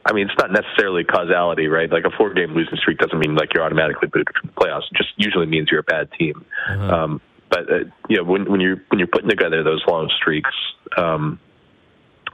I 0.08 0.12
mean, 0.12 0.28
it's 0.28 0.38
not 0.38 0.52
necessarily 0.52 1.02
causality, 1.02 1.66
right? 1.66 1.90
Like 1.90 2.04
a 2.04 2.16
four-game 2.16 2.54
losing 2.54 2.76
streak 2.76 2.98
doesn't 2.98 3.18
mean 3.18 3.34
like 3.34 3.52
you're 3.52 3.64
automatically 3.64 4.06
booted 4.06 4.28
from 4.40 4.50
the 4.54 4.60
playoffs. 4.60 4.84
It 4.92 4.96
just 4.96 5.08
usually 5.16 5.46
means 5.46 5.66
you're 5.68 5.80
a 5.80 5.82
bad 5.82 6.10
team. 6.16 6.44
Um, 6.68 7.20
but 7.50 7.66
but 7.66 7.74
uh, 7.74 7.78
you 8.08 8.16
know, 8.16 8.24
when 8.24 8.50
when 8.50 8.60
you're 8.60 8.82
when 8.88 8.98
you're 8.98 9.08
putting 9.08 9.28
together 9.28 9.62
those 9.62 9.82
long 9.88 10.10
streaks, 10.16 10.54
um, 10.96 11.38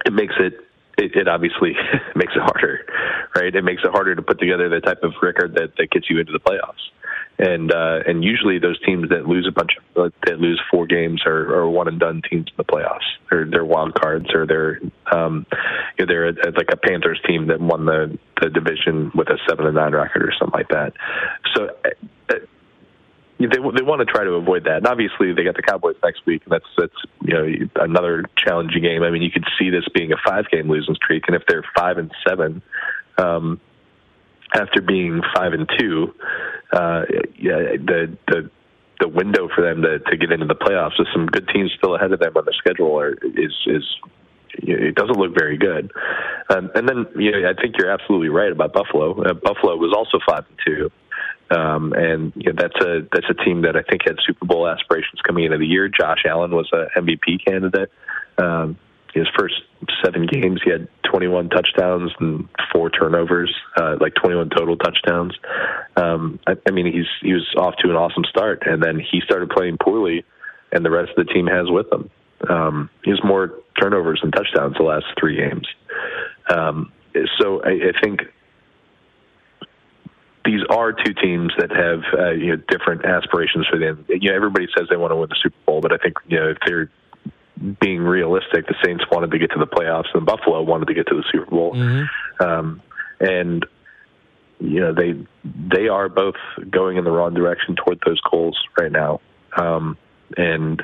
it 0.05 0.13
makes 0.13 0.35
it 0.39 0.55
it, 0.99 1.17
it 1.17 1.29
obviously 1.29 1.73
makes 2.17 2.33
it 2.35 2.43
harder, 2.43 2.87
right? 3.35 3.55
It 3.55 3.65
makes 3.65 3.83
it 3.85 3.91
harder 3.91 4.15
to 4.15 4.23
put 4.23 4.39
together 4.39 4.69
the 4.69 4.81
type 4.81 5.03
of 5.03 5.13
record 5.23 5.55
that, 5.55 5.77
that 5.77 5.91
gets 5.91 6.11
you 6.11 6.19
into 6.21 6.33
the 6.33 6.41
playoffs. 6.41 6.91
And 7.39 7.73
uh, 7.73 8.01
and 8.07 8.23
usually 8.23 8.59
those 8.59 8.79
teams 8.85 9.09
that 9.09 9.27
lose 9.27 9.49
a 9.49 9.53
bunch 9.53 9.73
of 9.97 10.13
that 10.27 10.39
lose 10.39 10.61
four 10.71 10.87
games 10.87 11.23
are, 11.27 11.55
are 11.55 11.69
one 11.69 11.89
and 11.89 11.99
done 11.99 12.21
teams 12.31 12.47
in 12.49 12.55
the 12.57 12.65
playoffs. 12.65 13.09
They're 13.31 13.47
they're 13.47 13.65
wild 13.65 13.95
cards, 13.95 14.27
or 14.35 14.47
they're 14.47 14.81
um, 15.11 15.47
you 15.99 16.05
know, 16.05 16.13
they're 16.13 16.29
a, 16.29 16.53
like 16.55 16.69
a 16.71 16.77
Panthers 16.77 17.21
team 17.27 17.47
that 17.47 17.59
won 17.59 17.87
the 17.87 18.19
the 18.41 18.51
division 18.51 19.11
with 19.15 19.29
a 19.29 19.39
seven 19.49 19.67
and 19.67 19.75
nine 19.75 19.93
record 19.93 20.23
or 20.23 20.33
something 20.39 20.59
like 20.59 20.69
that. 20.69 20.93
So. 21.57 21.71
They 23.49 23.59
they 23.59 23.83
want 23.83 24.01
to 24.01 24.05
try 24.05 24.25
to 24.25 24.33
avoid 24.33 24.65
that. 24.65 24.79
And 24.79 24.87
obviously, 24.87 25.33
they 25.33 25.45
got 25.45 25.57
the 25.57 25.63
Cowboys 25.63 25.97
next 26.03 26.25
week, 26.27 26.43
and 26.45 26.53
that's 26.53 26.67
that's 26.77 26.95
you 27.23 27.35
know 27.35 27.47
another 27.77 28.25
challenging 28.37 28.83
game. 28.83 29.03
I 29.03 29.11
mean, 29.11 29.23
you 29.23 29.31
could 29.31 29.47
see 29.59 29.71
this 29.71 29.85
being 29.95 30.13
a 30.13 30.17
five 30.25 30.51
game 30.51 30.69
losing 30.69 30.95
streak, 30.95 31.25
and 31.27 31.37
if 31.37 31.43
they're 31.49 31.65
five 31.77 31.99
and 31.99 32.11
seven, 32.27 32.63
um, 33.19 33.61
after 34.55 34.83
being 34.83 35.23
five 35.35 35.53
and 35.53 35.69
two, 35.79 36.15
uh, 36.73 37.03
yeah, 37.39 37.77
the 37.79 38.17
the 38.29 38.51
the 39.01 39.09
window 39.09 39.49
for 39.55 39.63
them 39.63 39.83
to 39.83 39.99
to 39.99 40.17
get 40.17 40.31
into 40.31 40.47
the 40.47 40.55
playoffs 40.55 40.99
with 40.99 41.09
some 41.13 41.27
good 41.27 41.49
teams 41.49 41.73
still 41.77 41.95
ahead 41.95 42.13
of 42.13 42.21
them 42.21 42.33
on 42.37 42.45
the 42.45 42.55
schedule 42.57 42.99
are, 42.99 43.13
is 43.13 43.55
is 43.67 43.85
it 44.55 44.95
doesn't 44.95 45.17
look 45.17 45.35
very 45.37 45.57
good. 45.57 45.91
Um, 46.51 46.71
and 46.75 46.89
then 46.89 47.07
you 47.17 47.33
know, 47.33 47.49
I 47.49 47.61
think 47.61 47.77
you're 47.79 47.91
absolutely 47.91 48.29
right 48.29 48.53
about 48.53 48.73
Buffalo. 48.73 49.23
Uh, 49.23 49.35
Buffalo 49.35 49.77
was 49.77 49.95
also 49.97 50.19
five 50.29 50.45
and 50.49 50.59
two. 50.65 50.91
Um, 51.55 51.93
and 51.93 52.33
you 52.35 52.53
know, 52.53 52.57
that's 52.57 52.85
a 52.85 53.01
that's 53.13 53.27
a 53.29 53.45
team 53.45 53.63
that 53.63 53.77
I 53.77 53.83
think 53.83 54.03
had 54.07 54.17
Super 54.27 54.47
Bowl 54.47 54.69
aspirations 54.69 55.21
coming 55.27 55.45
into 55.45 55.59
the 55.59 55.67
year. 55.67 55.89
Josh 55.89 56.25
Allen 56.27 56.53
was 56.53 56.71
a 56.73 56.87
MVP 56.99 57.45
candidate. 57.45 57.91
Um, 58.39 58.79
his 59.13 59.27
first 59.39 59.55
seven 60.03 60.27
games, 60.27 60.61
he 60.65 60.71
had 60.71 60.89
21 61.11 61.51
touchdowns 61.51 62.13
and 62.19 62.49
four 62.73 62.89
turnovers, 62.89 63.55
uh, 63.77 63.97
like 64.01 64.15
21 64.15 64.49
total 64.49 64.77
touchdowns. 64.77 65.35
Um, 65.97 66.41
I, 66.47 66.53
I 66.67 66.71
mean, 66.71 66.87
he's 66.87 67.09
he 67.21 67.35
was 67.35 67.47
off 67.59 67.75
to 67.81 67.91
an 67.91 67.97
awesome 67.97 68.25
start, 68.25 68.63
and 68.65 68.83
then 68.83 68.99
he 68.99 69.21
started 69.21 69.51
playing 69.51 69.77
poorly, 69.79 70.25
and 70.73 70.85
the 70.85 70.91
rest 70.91 71.11
of 71.17 71.27
the 71.27 71.33
team 71.33 71.47
has 71.47 71.67
with 71.69 71.93
him. 71.93 72.11
Um, 72.49 72.91
he 73.05 73.11
has 73.11 73.21
more 73.23 73.53
turnovers 73.81 74.21
and 74.23 74.33
touchdowns 74.33 74.77
the 74.77 74.85
last 74.85 75.07
three 75.21 75.37
games. 75.37 75.69
Um, 76.49 76.93
so 77.41 77.63
I, 77.63 77.71
I 77.71 78.01
think 78.03 78.23
these 80.45 80.61
are 80.71 80.93
two 80.93 81.15
teams 81.15 81.53
that 81.59 81.71
have 81.71 82.03
uh, 82.19 82.31
you 82.31 82.57
know 82.57 82.63
different 82.69 83.05
aspirations 83.05 83.67
for 83.71 83.79
them. 83.79 84.05
You 84.09 84.31
know, 84.31 84.37
everybody 84.37 84.67
says 84.77 84.89
they 84.91 84.97
want 84.97 85.13
to 85.13 85.17
win 85.17 85.29
the 85.29 85.37
Super 85.43 85.57
Bowl, 85.67 85.81
but 85.81 85.93
I 85.93 85.99
think 85.99 86.15
you 86.27 86.39
know 86.39 86.49
if 86.51 86.59
they're 86.67 86.91
being 87.81 88.01
realistic, 88.01 88.67
the 88.67 88.75
Saints 88.85 89.05
wanted 89.11 89.31
to 89.31 89.39
get 89.39 89.53
to 89.53 89.59
the 89.59 89.67
playoffs, 89.67 90.13
and 90.15 90.27
Buffalo 90.27 90.63
wanted 90.63 90.89
to 90.89 90.95
get 90.95 91.07
to 91.09 91.15
the 91.15 91.25
Super 91.31 91.51
Bowl. 91.51 91.75
Mm-hmm. 91.75 92.45
Um, 92.45 92.83
and 93.21 93.65
you 94.59 94.81
know 94.81 94.93
they 94.95 95.15
they 95.45 95.89
are 95.89 96.09
both 96.09 96.37
going 96.71 96.97
in 96.97 97.05
the 97.05 97.11
wrong 97.11 97.35
direction 97.35 97.77
toward 97.77 98.01
those 98.07 98.21
goals 98.31 98.59
right 98.79 98.93
now. 98.93 99.21
Um, 99.57 99.97
and 100.37 100.83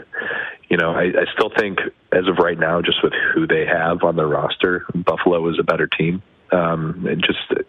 you 0.69 0.77
know, 0.77 0.93
I, 0.93 1.05
I 1.05 1.25
still 1.35 1.51
think 1.57 1.79
as 2.13 2.29
of 2.29 2.39
right 2.39 2.59
now, 2.59 2.83
just 2.83 3.03
with 3.03 3.13
who 3.35 3.47
they 3.47 3.65
have 3.67 4.03
on 4.03 4.17
their 4.17 4.27
roster, 4.27 4.85
Buffalo 4.95 5.49
is 5.49 5.59
a 5.59 5.63
better 5.63 5.87
team. 5.87 6.23
Um, 6.53 7.07
just 7.21 7.63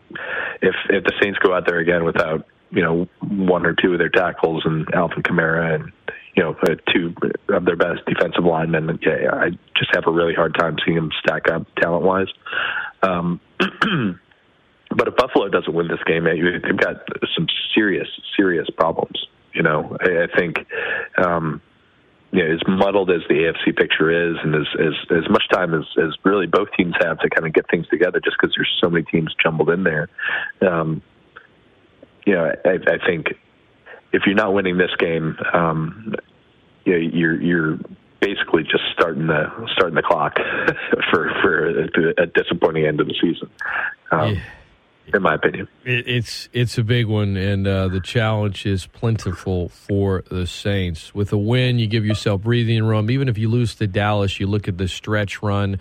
if 0.61 0.75
if 0.89 1.03
the 1.03 1.13
Saints 1.21 1.39
go 1.39 1.53
out 1.53 1.65
there 1.65 1.79
again 1.79 2.03
without 2.03 2.45
you 2.71 2.81
know 2.81 3.07
one 3.21 3.65
or 3.65 3.73
two 3.73 3.93
of 3.93 3.99
their 3.99 4.09
tackles 4.09 4.63
and 4.65 4.87
Alvin 4.93 5.23
Kamara 5.23 5.75
and 5.75 5.91
you 6.35 6.43
know 6.43 6.55
uh, 6.63 6.75
two 6.93 7.13
of 7.49 7.65
their 7.65 7.75
best 7.75 8.05
defensive 8.05 8.43
linemen, 8.43 8.99
yeah, 9.01 9.33
I 9.33 9.49
just 9.77 9.93
have 9.93 10.05
a 10.07 10.11
really 10.11 10.33
hard 10.33 10.55
time 10.57 10.77
seeing 10.85 10.95
them 10.95 11.11
stack 11.19 11.49
up 11.49 11.65
talent 11.75 12.03
wise. 12.03 12.27
Um, 13.03 13.39
but 13.59 15.07
if 15.07 15.15
Buffalo 15.15 15.49
doesn't 15.49 15.73
win 15.73 15.87
this 15.87 16.03
game, 16.05 16.25
they've 16.25 16.77
got 16.77 17.03
some 17.35 17.47
serious 17.75 18.07
serious 18.37 18.69
problems. 18.69 19.25
You 19.53 19.63
know, 19.63 19.97
I, 19.99 20.23
I 20.23 20.37
think. 20.37 20.65
Um, 21.17 21.61
you 22.31 22.43
know, 22.43 22.53
as 22.53 22.59
muddled 22.67 23.09
as 23.09 23.21
the 23.27 23.35
AFC 23.35 23.75
picture 23.75 24.29
is, 24.29 24.37
and 24.43 24.55
as 24.55 24.67
as, 24.79 24.93
as 25.17 25.29
much 25.29 25.43
time 25.51 25.73
as, 25.73 25.85
as 25.97 26.13
really 26.23 26.45
both 26.45 26.67
teams 26.77 26.93
have 27.01 27.19
to 27.19 27.29
kind 27.29 27.47
of 27.47 27.53
get 27.53 27.69
things 27.69 27.87
together, 27.87 28.19
just 28.19 28.37
because 28.39 28.53
there's 28.55 28.71
so 28.81 28.89
many 28.89 29.03
teams 29.03 29.33
jumbled 29.41 29.69
in 29.69 29.83
there. 29.83 30.09
Um, 30.61 31.01
you 32.25 32.33
know, 32.33 32.51
I, 32.65 32.69
I 32.69 33.05
think 33.05 33.27
if 34.13 34.23
you're 34.25 34.35
not 34.35 34.53
winning 34.53 34.77
this 34.77 34.91
game, 34.99 35.37
um, 35.53 36.15
you 36.85 36.93
know, 36.93 36.99
you're 36.99 37.41
you're 37.41 37.79
basically 38.19 38.63
just 38.63 38.83
starting 38.93 39.27
the 39.27 39.67
starting 39.73 39.95
the 39.95 40.03
clock 40.03 40.37
for 41.11 41.31
for 41.41 41.81
a, 41.81 42.23
a 42.23 42.25
disappointing 42.27 42.85
end 42.85 43.01
of 43.01 43.07
the 43.07 43.15
season. 43.19 43.49
Um, 44.11 44.35
yeah 44.35 44.41
in 45.13 45.21
my 45.21 45.35
opinion. 45.35 45.67
it's 45.85 46.49
it's 46.53 46.77
a 46.77 46.83
big 46.83 47.07
one, 47.07 47.37
and 47.37 47.67
uh, 47.67 47.87
the 47.87 47.99
challenge 47.99 48.65
is 48.65 48.85
plentiful 48.87 49.69
for 49.69 50.23
the 50.29 50.45
Saints. 50.47 51.13
With 51.13 51.31
a 51.33 51.37
win, 51.37 51.79
you 51.79 51.87
give 51.87 52.05
yourself 52.05 52.41
breathing 52.41 52.83
room. 52.83 53.09
Even 53.09 53.27
if 53.29 53.37
you 53.37 53.49
lose 53.49 53.75
to 53.75 53.87
Dallas, 53.87 54.39
you 54.39 54.47
look 54.47 54.67
at 54.67 54.77
the 54.77 54.87
stretch 54.87 55.41
run. 55.41 55.79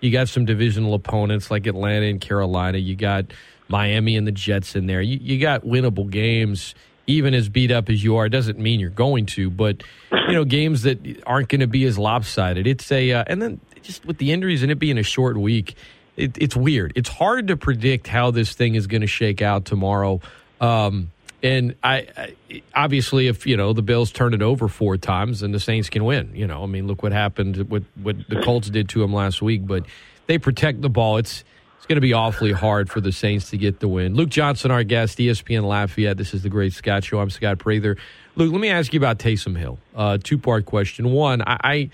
You 0.00 0.12
got 0.12 0.28
some 0.28 0.44
divisional 0.44 0.94
opponents 0.94 1.50
like 1.50 1.66
Atlanta 1.66 2.06
and 2.06 2.20
Carolina. 2.20 2.78
You 2.78 2.94
got 2.94 3.26
Miami 3.68 4.16
and 4.16 4.26
the 4.26 4.32
Jets 4.32 4.76
in 4.76 4.86
there. 4.86 5.02
You, 5.02 5.18
you 5.20 5.40
got 5.40 5.64
winnable 5.64 6.08
games. 6.08 6.74
Even 7.06 7.32
as 7.32 7.48
beat 7.48 7.70
up 7.70 7.88
as 7.88 8.04
you 8.04 8.16
are, 8.16 8.26
it 8.26 8.30
doesn't 8.30 8.58
mean 8.58 8.80
you're 8.80 8.90
going 8.90 9.24
to. 9.26 9.48
But 9.48 9.82
you 10.12 10.34
know, 10.34 10.44
games 10.44 10.82
that 10.82 10.98
aren't 11.26 11.48
going 11.48 11.62
to 11.62 11.66
be 11.66 11.84
as 11.84 11.98
lopsided. 11.98 12.66
It's 12.66 12.92
a 12.92 13.12
uh, 13.12 13.24
and 13.26 13.40
then 13.40 13.60
just 13.82 14.04
with 14.04 14.18
the 14.18 14.32
injuries 14.32 14.62
and 14.62 14.70
it 14.70 14.78
being 14.78 14.98
a 14.98 15.02
short 15.02 15.38
week 15.38 15.74
it, 16.18 16.36
it's 16.38 16.56
weird. 16.56 16.92
It's 16.96 17.08
hard 17.08 17.48
to 17.48 17.56
predict 17.56 18.08
how 18.08 18.30
this 18.30 18.52
thing 18.52 18.74
is 18.74 18.86
going 18.86 19.00
to 19.02 19.06
shake 19.06 19.40
out 19.40 19.64
tomorrow. 19.64 20.20
Um, 20.60 21.10
and 21.42 21.76
I, 21.84 22.08
I, 22.16 22.62
obviously, 22.74 23.28
if 23.28 23.46
you 23.46 23.56
know 23.56 23.72
the 23.72 23.82
Bills 23.82 24.10
turn 24.10 24.34
it 24.34 24.42
over 24.42 24.66
four 24.66 24.96
times, 24.96 25.40
then 25.40 25.52
the 25.52 25.60
Saints 25.60 25.88
can 25.88 26.04
win. 26.04 26.32
You 26.34 26.48
know, 26.48 26.64
I 26.64 26.66
mean, 26.66 26.88
look 26.88 27.02
what 27.02 27.12
happened. 27.12 27.70
What 27.70 27.84
what 28.02 28.16
the 28.28 28.42
Colts 28.42 28.68
did 28.68 28.88
to 28.90 28.98
them 28.98 29.12
last 29.12 29.40
week, 29.40 29.64
but 29.64 29.84
they 30.26 30.38
protect 30.38 30.82
the 30.82 30.88
ball. 30.88 31.18
It's 31.18 31.44
it's 31.76 31.86
going 31.86 31.94
to 31.94 32.00
be 32.00 32.12
awfully 32.12 32.50
hard 32.50 32.90
for 32.90 33.00
the 33.00 33.12
Saints 33.12 33.50
to 33.50 33.56
get 33.56 33.78
the 33.78 33.86
win. 33.86 34.16
Luke 34.16 34.30
Johnson, 34.30 34.72
our 34.72 34.82
guest, 34.82 35.18
ESPN 35.18 35.62
Lafayette. 35.62 36.16
This 36.16 36.34
is 36.34 36.42
the 36.42 36.48
Great 36.48 36.72
Scott 36.72 37.04
Show. 37.04 37.20
I'm 37.20 37.30
Scott 37.30 37.58
Prather. 37.58 37.96
Luke, 38.34 38.50
let 38.50 38.60
me 38.60 38.70
ask 38.70 38.92
you 38.92 38.98
about 38.98 39.20
Taysom 39.20 39.56
Hill. 39.56 39.78
Uh, 39.94 40.18
two 40.20 40.38
part 40.38 40.66
question. 40.66 41.12
One, 41.12 41.40
I, 41.42 41.56
I, 41.62 41.90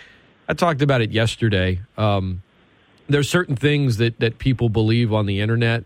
I 0.48 0.54
talked 0.54 0.80
about 0.80 1.02
it 1.02 1.10
yesterday. 1.10 1.80
Um, 1.98 2.42
there's 3.08 3.28
certain 3.28 3.56
things 3.56 3.98
that 3.98 4.20
that 4.20 4.38
people 4.38 4.68
believe 4.68 5.12
on 5.12 5.26
the 5.26 5.40
internet 5.40 5.84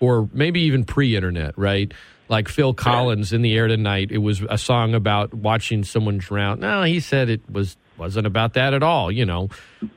or 0.00 0.28
maybe 0.32 0.60
even 0.60 0.84
pre-internet, 0.84 1.56
right? 1.58 1.92
Like 2.28 2.48
Phil 2.48 2.74
Collins 2.74 3.32
in 3.32 3.42
the 3.42 3.56
air 3.56 3.68
tonight. 3.68 4.10
It 4.12 4.18
was 4.18 4.42
a 4.48 4.58
song 4.58 4.94
about 4.94 5.34
watching 5.34 5.82
someone 5.82 6.18
drown. 6.18 6.60
No, 6.60 6.82
he 6.82 7.00
said 7.00 7.28
it 7.28 7.40
was 7.50 7.76
wasn't 7.96 8.26
about 8.26 8.54
that 8.54 8.74
at 8.74 8.82
all. 8.82 9.10
You 9.10 9.26
know, 9.26 9.48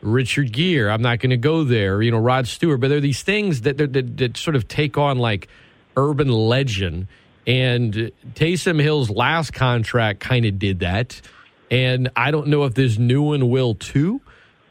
Richard 0.02 0.52
Gere. 0.52 0.90
I'm 0.90 1.02
not 1.02 1.20
going 1.20 1.30
to 1.32 1.38
go 1.38 1.64
there. 1.64 2.02
You 2.02 2.12
know, 2.12 2.18
Rod 2.18 2.48
Stewart. 2.48 2.80
But 2.80 2.88
there 2.88 2.98
are 2.98 3.02
these 3.02 3.22
things 3.22 3.62
that, 3.62 3.78
that 3.78 4.18
that 4.18 4.38
sort 4.38 4.56
of 4.56 4.68
take 4.68 4.98
on 4.98 5.20
like 5.20 5.48
urban 5.96 6.30
legend. 6.30 7.08
And 7.46 8.12
Taysom 8.34 8.82
Hill's 8.82 9.10
last 9.10 9.52
contract 9.54 10.20
kind 10.20 10.46
of 10.46 10.58
did 10.60 10.80
that. 10.80 11.22
And 11.70 12.10
I 12.16 12.32
don't 12.32 12.48
know 12.48 12.66
if 12.66 12.74
this 12.74 12.98
new 12.98 13.22
one 13.22 13.50
will 13.50 13.76
too. 13.76 14.22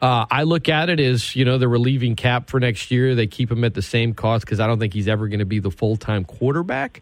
Uh, 0.01 0.25
I 0.31 0.43
look 0.43 0.67
at 0.67 0.89
it 0.89 0.99
as 0.99 1.35
you 1.35 1.45
know 1.45 1.59
the 1.59 1.67
relieving 1.67 2.15
cap 2.15 2.49
for 2.49 2.59
next 2.59 2.89
year. 2.89 3.13
They 3.13 3.27
keep 3.27 3.51
him 3.51 3.63
at 3.63 3.75
the 3.75 3.83
same 3.83 4.13
cost 4.13 4.45
because 4.45 4.59
I 4.59 4.65
don't 4.65 4.79
think 4.79 4.93
he's 4.93 5.07
ever 5.07 5.27
going 5.27 5.39
to 5.39 5.45
be 5.45 5.59
the 5.59 5.69
full 5.69 5.95
time 5.95 6.25
quarterback. 6.25 7.01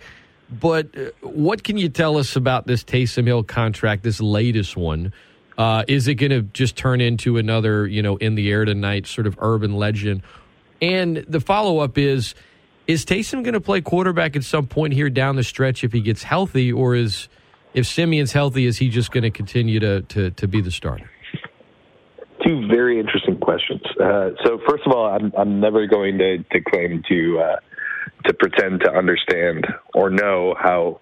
But 0.51 0.97
uh, 0.97 1.11
what 1.21 1.63
can 1.63 1.77
you 1.77 1.87
tell 1.89 2.17
us 2.17 2.35
about 2.35 2.67
this 2.67 2.83
Taysom 2.83 3.25
Hill 3.25 3.43
contract, 3.43 4.03
this 4.03 4.19
latest 4.19 4.75
one? 4.75 5.13
Uh, 5.57 5.83
is 5.87 6.07
it 6.07 6.15
going 6.15 6.31
to 6.31 6.41
just 6.41 6.75
turn 6.75 6.99
into 6.99 7.37
another, 7.37 7.87
you 7.87 8.01
know, 8.01 8.17
in 8.17 8.35
the 8.35 8.51
air 8.51 8.65
tonight 8.65 9.07
sort 9.07 9.27
of 9.27 9.37
urban 9.39 9.75
legend? 9.75 10.21
And 10.81 11.17
the 11.27 11.39
follow 11.39 11.79
up 11.79 11.97
is: 11.97 12.35
Is 12.85 13.05
Taysom 13.05 13.43
going 13.43 13.53
to 13.53 13.61
play 13.61 13.79
quarterback 13.79 14.35
at 14.35 14.43
some 14.43 14.67
point 14.67 14.93
here 14.93 15.09
down 15.09 15.37
the 15.37 15.43
stretch 15.43 15.85
if 15.85 15.93
he 15.93 16.01
gets 16.01 16.23
healthy, 16.23 16.73
or 16.73 16.95
is 16.95 17.29
if 17.73 17.85
Siemian's 17.85 18.33
healthy, 18.33 18.65
is 18.65 18.77
he 18.77 18.89
just 18.89 19.11
going 19.11 19.23
to 19.23 19.31
continue 19.31 19.79
to 19.79 20.31
to 20.31 20.47
be 20.49 20.59
the 20.59 20.71
starter? 20.71 21.09
Two 22.45 22.67
very 22.67 22.99
interesting 22.99 23.37
questions. 23.39 23.81
Uh, 23.99 24.31
so, 24.43 24.59
first 24.67 24.83
of 24.85 24.93
all, 24.93 25.07
I'm, 25.07 25.31
I'm 25.37 25.59
never 25.59 25.87
going 25.87 26.17
to, 26.17 26.37
to 26.37 26.61
claim 26.61 27.03
to 27.09 27.39
uh, 27.39 27.55
to 28.25 28.33
pretend 28.33 28.81
to 28.81 28.91
understand 28.91 29.67
or 29.93 30.09
know 30.09 30.55
how 30.59 30.99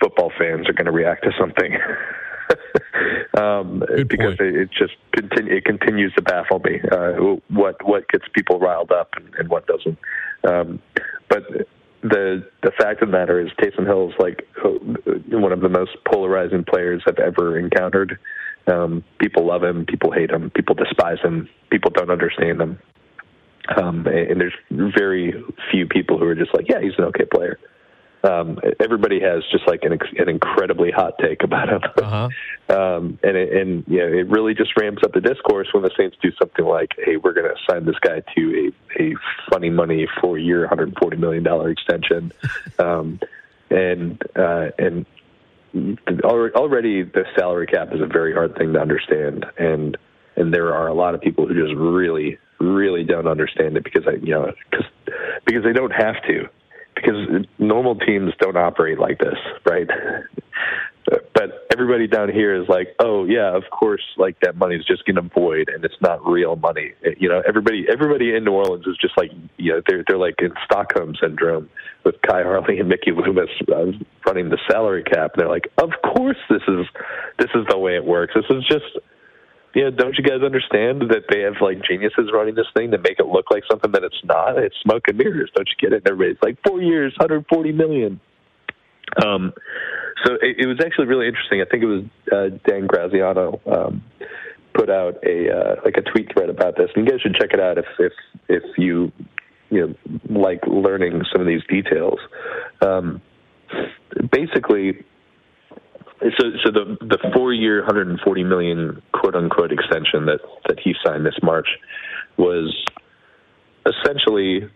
football 0.00 0.32
fans 0.38 0.68
are 0.68 0.72
going 0.72 0.86
to 0.86 0.92
react 0.92 1.24
to 1.24 1.30
something. 1.38 1.76
um, 3.38 3.82
because 4.08 4.34
it, 4.38 4.54
it, 4.54 4.70
just 4.70 4.94
continue, 5.12 5.56
it 5.56 5.64
continues 5.64 6.12
to 6.14 6.22
baffle 6.22 6.60
me 6.60 6.80
uh, 6.92 7.12
what 7.48 7.84
what 7.86 8.08
gets 8.08 8.24
people 8.34 8.58
riled 8.58 8.92
up 8.92 9.10
and, 9.16 9.34
and 9.38 9.48
what 9.48 9.66
doesn't. 9.66 9.98
Um, 10.48 10.80
but 11.28 11.42
the 12.02 12.46
the 12.62 12.70
fact 12.78 13.02
of 13.02 13.08
the 13.08 13.12
matter 13.12 13.40
is, 13.40 13.50
Taysom 13.60 13.86
Hill 13.86 14.10
is 14.10 14.14
like 14.18 14.46
uh, 14.64 14.70
one 15.38 15.52
of 15.52 15.60
the 15.60 15.68
most 15.68 15.92
polarizing 16.10 16.64
players 16.64 17.02
I've 17.06 17.18
ever 17.18 17.58
encountered 17.58 18.18
Um, 18.66 19.04
people 19.18 19.46
love 19.46 19.62
him, 19.62 19.86
people 19.86 20.10
hate 20.12 20.30
him, 20.30 20.50
people 20.50 20.74
despise 20.74 21.20
him, 21.20 21.48
people 21.70 21.90
don't 21.92 22.10
understand 22.10 22.60
him. 22.60 22.78
Um, 23.76 24.06
and, 24.06 24.30
and 24.30 24.40
there's 24.40 24.54
very 24.70 25.32
few 25.70 25.86
people 25.86 26.18
who 26.18 26.26
are 26.26 26.34
just 26.34 26.54
like, 26.54 26.68
yeah, 26.68 26.80
he's 26.80 26.92
an 26.98 27.04
okay 27.04 27.24
player. 27.24 27.58
Um, 28.24 28.58
everybody 28.80 29.20
has 29.20 29.44
just 29.52 29.68
like 29.68 29.84
an, 29.84 29.98
an 30.18 30.28
incredibly 30.28 30.90
hot 30.90 31.14
take 31.20 31.44
about 31.44 31.68
him, 31.68 31.80
Uh-huh. 32.02 32.28
um, 32.76 33.18
and 33.22 33.36
it, 33.36 33.52
and 33.52 33.84
you 33.86 33.98
know, 33.98 34.06
it 34.06 34.28
really 34.28 34.54
just 34.54 34.76
ramps 34.76 35.02
up 35.04 35.12
the 35.12 35.20
discourse 35.20 35.68
when 35.72 35.84
the 35.84 35.90
Saints 35.96 36.16
do 36.20 36.32
something 36.40 36.64
like, 36.64 36.90
"Hey, 36.98 37.16
we're 37.16 37.34
going 37.34 37.48
to 37.48 37.54
sign 37.70 37.84
this 37.84 37.98
guy 38.00 38.22
to 38.34 38.72
a 38.98 39.02
a 39.02 39.14
funny 39.50 39.70
money 39.70 40.08
four 40.20 40.38
year, 40.38 40.60
140 40.60 41.16
million 41.18 41.44
dollar 41.44 41.70
extension," 41.70 42.32
um, 42.80 43.20
and 43.70 44.20
uh, 44.34 44.70
and 44.78 45.06
already 46.24 47.02
the 47.02 47.24
salary 47.38 47.66
cap 47.66 47.92
is 47.92 48.00
a 48.00 48.06
very 48.06 48.32
hard 48.32 48.56
thing 48.56 48.72
to 48.72 48.80
understand, 48.80 49.46
and 49.58 49.96
and 50.36 50.52
there 50.52 50.74
are 50.74 50.88
a 50.88 50.94
lot 50.94 51.14
of 51.14 51.20
people 51.20 51.46
who 51.46 51.54
just 51.54 51.74
really, 51.74 52.38
really 52.60 53.04
don't 53.04 53.26
understand 53.26 53.76
it 53.76 53.84
because 53.84 54.04
I, 54.06 54.16
you 54.22 54.32
know, 54.32 54.52
cause, 54.70 54.84
because 55.46 55.64
they 55.64 55.72
don't 55.72 55.92
have 55.92 56.16
to, 56.28 56.48
because 56.94 57.46
normal 57.58 57.94
teams 57.96 58.32
don't 58.38 58.56
operate 58.56 58.98
like 58.98 59.18
this, 59.18 59.38
right? 59.64 59.88
But 61.34 61.65
everybody 61.76 62.06
down 62.06 62.32
here 62.32 62.54
is 62.60 62.68
like, 62.68 62.96
oh 63.00 63.24
yeah, 63.26 63.54
of 63.54 63.64
course, 63.70 64.02
like 64.16 64.40
that 64.40 64.56
money's 64.56 64.84
just 64.84 65.04
going 65.04 65.16
to 65.16 65.22
void, 65.34 65.68
and 65.68 65.84
it's 65.84 66.00
not 66.00 66.24
real 66.26 66.56
money. 66.56 66.92
You 67.18 67.28
know, 67.28 67.42
everybody, 67.46 67.84
everybody 67.90 68.34
in 68.34 68.44
New 68.44 68.52
Orleans 68.52 68.86
is 68.86 68.96
just 68.98 69.16
like, 69.18 69.30
you 69.58 69.72
know, 69.72 69.82
they're 69.86 70.02
they're 70.08 70.18
like 70.18 70.36
in 70.40 70.52
Stockholm 70.64 71.14
syndrome 71.20 71.68
with 72.04 72.14
Khai 72.22 72.42
Harley 72.44 72.78
and 72.78 72.88
Mickey 72.88 73.12
Loomis 73.12 73.50
uh, 73.70 73.92
running 74.26 74.48
the 74.48 74.58
salary 74.70 75.02
cap. 75.02 75.32
And 75.34 75.42
They're 75.42 75.48
like, 75.48 75.68
of 75.78 75.90
course, 76.02 76.38
this 76.48 76.62
is 76.66 76.86
this 77.38 77.50
is 77.54 77.66
the 77.68 77.78
way 77.78 77.96
it 77.96 78.04
works. 78.04 78.32
This 78.34 78.46
is 78.48 78.64
just 78.66 78.98
you 79.74 79.84
know, 79.84 79.90
don't 79.90 80.16
you 80.16 80.24
guys 80.24 80.40
understand 80.42 81.02
that 81.10 81.24
they 81.28 81.42
have 81.42 81.60
like 81.60 81.84
geniuses 81.86 82.30
running 82.32 82.54
this 82.54 82.66
thing 82.74 82.92
to 82.92 82.98
make 82.98 83.18
it 83.18 83.26
look 83.26 83.50
like 83.50 83.62
something 83.70 83.92
that 83.92 84.04
it's 84.04 84.22
not? 84.24 84.56
It's 84.56 84.74
smoke 84.82 85.02
and 85.08 85.18
mirrors. 85.18 85.50
Don't 85.54 85.68
you 85.68 85.76
get 85.78 85.92
it? 85.92 86.02
And 86.06 86.08
everybody's 86.08 86.42
like, 86.42 86.56
four 86.66 86.80
years, 86.80 87.12
140 87.18 87.72
million. 87.72 88.18
Um, 89.22 89.52
so 90.24 90.34
it, 90.40 90.56
it 90.58 90.66
was 90.66 90.78
actually 90.84 91.06
really 91.06 91.28
interesting. 91.28 91.60
I 91.60 91.64
think 91.64 91.82
it 91.82 91.86
was 91.86 92.04
uh, 92.32 92.56
Dan 92.66 92.86
Graziano 92.86 93.60
um, 93.66 94.02
put 94.74 94.90
out 94.90 95.16
a 95.24 95.50
uh, 95.50 95.74
like 95.84 95.96
a 95.96 96.02
tweet 96.02 96.32
thread 96.32 96.50
about 96.50 96.76
this, 96.76 96.90
and 96.94 97.04
you 97.04 97.10
guys 97.10 97.20
should 97.20 97.34
check 97.34 97.50
it 97.52 97.60
out 97.60 97.78
if 97.78 97.86
if 97.98 98.12
if 98.48 98.62
you 98.78 99.12
you 99.70 99.86
know 99.86 100.40
like 100.40 100.60
learning 100.66 101.22
some 101.32 101.40
of 101.40 101.46
these 101.46 101.62
details. 101.68 102.18
Um, 102.80 103.20
basically, 104.32 105.04
so 106.20 106.44
so 106.64 106.70
the 106.70 106.96
the 107.00 107.18
four 107.34 107.52
year, 107.52 107.80
140 107.80 108.44
million 108.44 109.02
quote 109.12 109.34
unquote 109.34 109.72
extension 109.72 110.26
that 110.26 110.40
that 110.68 110.78
he 110.82 110.94
signed 111.04 111.26
this 111.26 111.38
March 111.42 111.68
was 112.36 112.74
essentially 113.86 114.68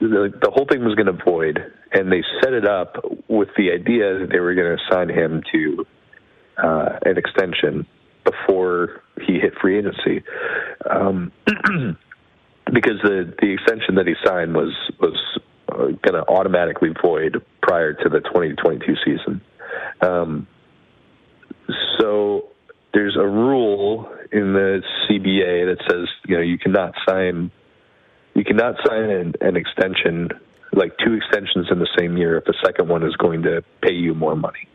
the, 0.00 0.32
the 0.42 0.50
whole 0.50 0.66
thing 0.70 0.84
was 0.84 0.94
going 0.94 1.06
to 1.06 1.24
void, 1.24 1.72
and 1.92 2.10
they 2.10 2.22
set 2.42 2.52
it 2.52 2.66
up 2.66 2.96
with 3.28 3.48
the 3.56 3.70
idea 3.72 4.18
that 4.18 4.28
they 4.30 4.40
were 4.40 4.54
going 4.54 4.76
to 4.76 4.82
assign 4.84 5.08
him 5.08 5.42
to 5.52 5.86
uh, 6.62 6.98
an 7.04 7.18
extension 7.18 7.86
before 8.24 9.02
he 9.26 9.38
hit 9.38 9.54
free 9.60 9.78
agency, 9.78 10.22
um, 10.88 11.32
because 12.72 13.00
the 13.02 13.34
the 13.40 13.52
extension 13.52 13.96
that 13.96 14.06
he 14.06 14.14
signed 14.24 14.54
was 14.54 14.72
was 15.00 15.38
uh, 15.68 15.76
going 15.76 16.14
to 16.14 16.24
automatically 16.28 16.90
void 17.02 17.44
prior 17.62 17.92
to 17.92 18.08
the 18.08 18.20
2022 18.20 18.94
season. 19.04 19.40
Um, 20.00 20.46
so 21.98 22.48
there's 22.92 23.16
a 23.16 23.26
rule 23.26 24.08
in 24.32 24.52
the 24.52 24.82
CBA 25.08 25.76
that 25.76 25.84
says 25.88 26.08
you 26.26 26.36
know 26.36 26.42
you 26.42 26.58
cannot 26.58 26.94
sign 27.06 27.50
you 28.34 28.44
cannot 28.44 28.76
sign 28.86 29.10
an, 29.10 29.34
an 29.40 29.56
extension 29.56 30.30
like 30.72 30.92
two 31.04 31.14
extensions 31.14 31.68
in 31.70 31.78
the 31.78 31.88
same 31.96 32.16
year 32.16 32.36
if 32.36 32.44
the 32.44 32.54
second 32.64 32.88
one 32.88 33.04
is 33.04 33.14
going 33.16 33.42
to 33.42 33.62
pay 33.80 33.92
you 33.92 34.14
more 34.14 34.34
money. 34.34 34.66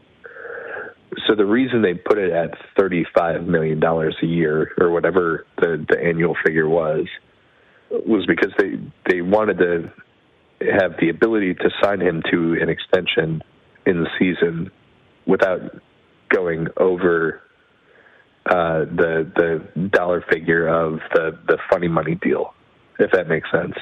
So 1.28 1.36
the 1.36 1.46
reason 1.46 1.82
they 1.82 1.96
put 1.96 2.18
it 2.18 2.32
at 2.32 2.58
thirty-five 2.78 3.44
million 3.44 3.80
dollars 3.80 4.16
a 4.22 4.26
year 4.26 4.72
or 4.80 4.92
whatever 4.92 5.46
the, 5.58 5.86
the 5.90 6.00
annual 6.00 6.36
figure 6.46 6.70
was 6.70 7.08
was 7.90 8.26
because 8.28 8.54
they 8.58 8.80
they 9.10 9.22
wanted 9.22 9.58
to 9.58 9.92
have 10.72 10.94
the 11.00 11.10
ability 11.10 11.56
to 11.56 11.70
sign 11.82 12.00
him 12.00 12.22
to 12.32 12.58
an 12.62 12.70
extension 12.70 13.42
in 13.86 14.04
the 14.04 14.10
season 14.20 14.72
without 15.26 15.60
going 16.30 16.68
over 16.78 17.42
uh, 18.46 18.86
the 18.86 19.32
the 19.36 19.90
dollar 19.90 20.24
figure 20.32 20.68
of 20.68 21.00
the 21.14 21.38
the 21.48 21.58
funny 21.72 21.88
money 21.88 22.16
deal, 22.16 22.54
if 23.00 23.12
that 23.12 23.28
makes 23.28 23.50
sense. 23.52 23.74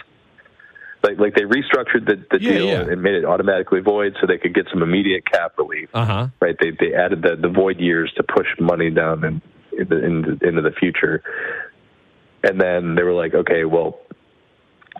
Like 1.03 1.19
like 1.19 1.35
they 1.35 1.43
restructured 1.43 2.05
the, 2.07 2.23
the 2.31 2.41
Yeah, 2.41 2.51
deal 2.53 2.65
yeah. 2.67 2.81
and 2.91 3.01
made 3.01 3.15
it 3.15 3.25
automatically 3.25 3.81
void, 3.81 4.15
so 4.19 4.27
they 4.27 4.37
could 4.37 4.53
get 4.55 4.67
some 4.71 4.81
immediate 4.81 5.23
cap 5.31 5.53
relief. 5.57 5.89
Uh 5.93 6.05
huh. 6.05 6.27
Right? 6.41 6.55
They 6.59 6.71
they 6.71 6.93
added 6.93 7.21
the 7.21 7.35
the 7.35 7.49
void 7.49 7.79
years 7.79 8.11
to 8.17 8.23
push 8.23 8.47
money 8.59 8.89
down 8.89 9.23
in, 9.23 9.41
in 9.77 9.87
the, 9.89 10.05
in 10.05 10.21
the, 10.21 10.47
into 10.47 10.61
the 10.61 10.71
future, 10.71 11.21
and 12.43 12.59
then 12.59 12.95
they 12.95 13.03
were 13.03 13.13
like, 13.13 13.33
okay, 13.35 13.63
well, 13.65 13.99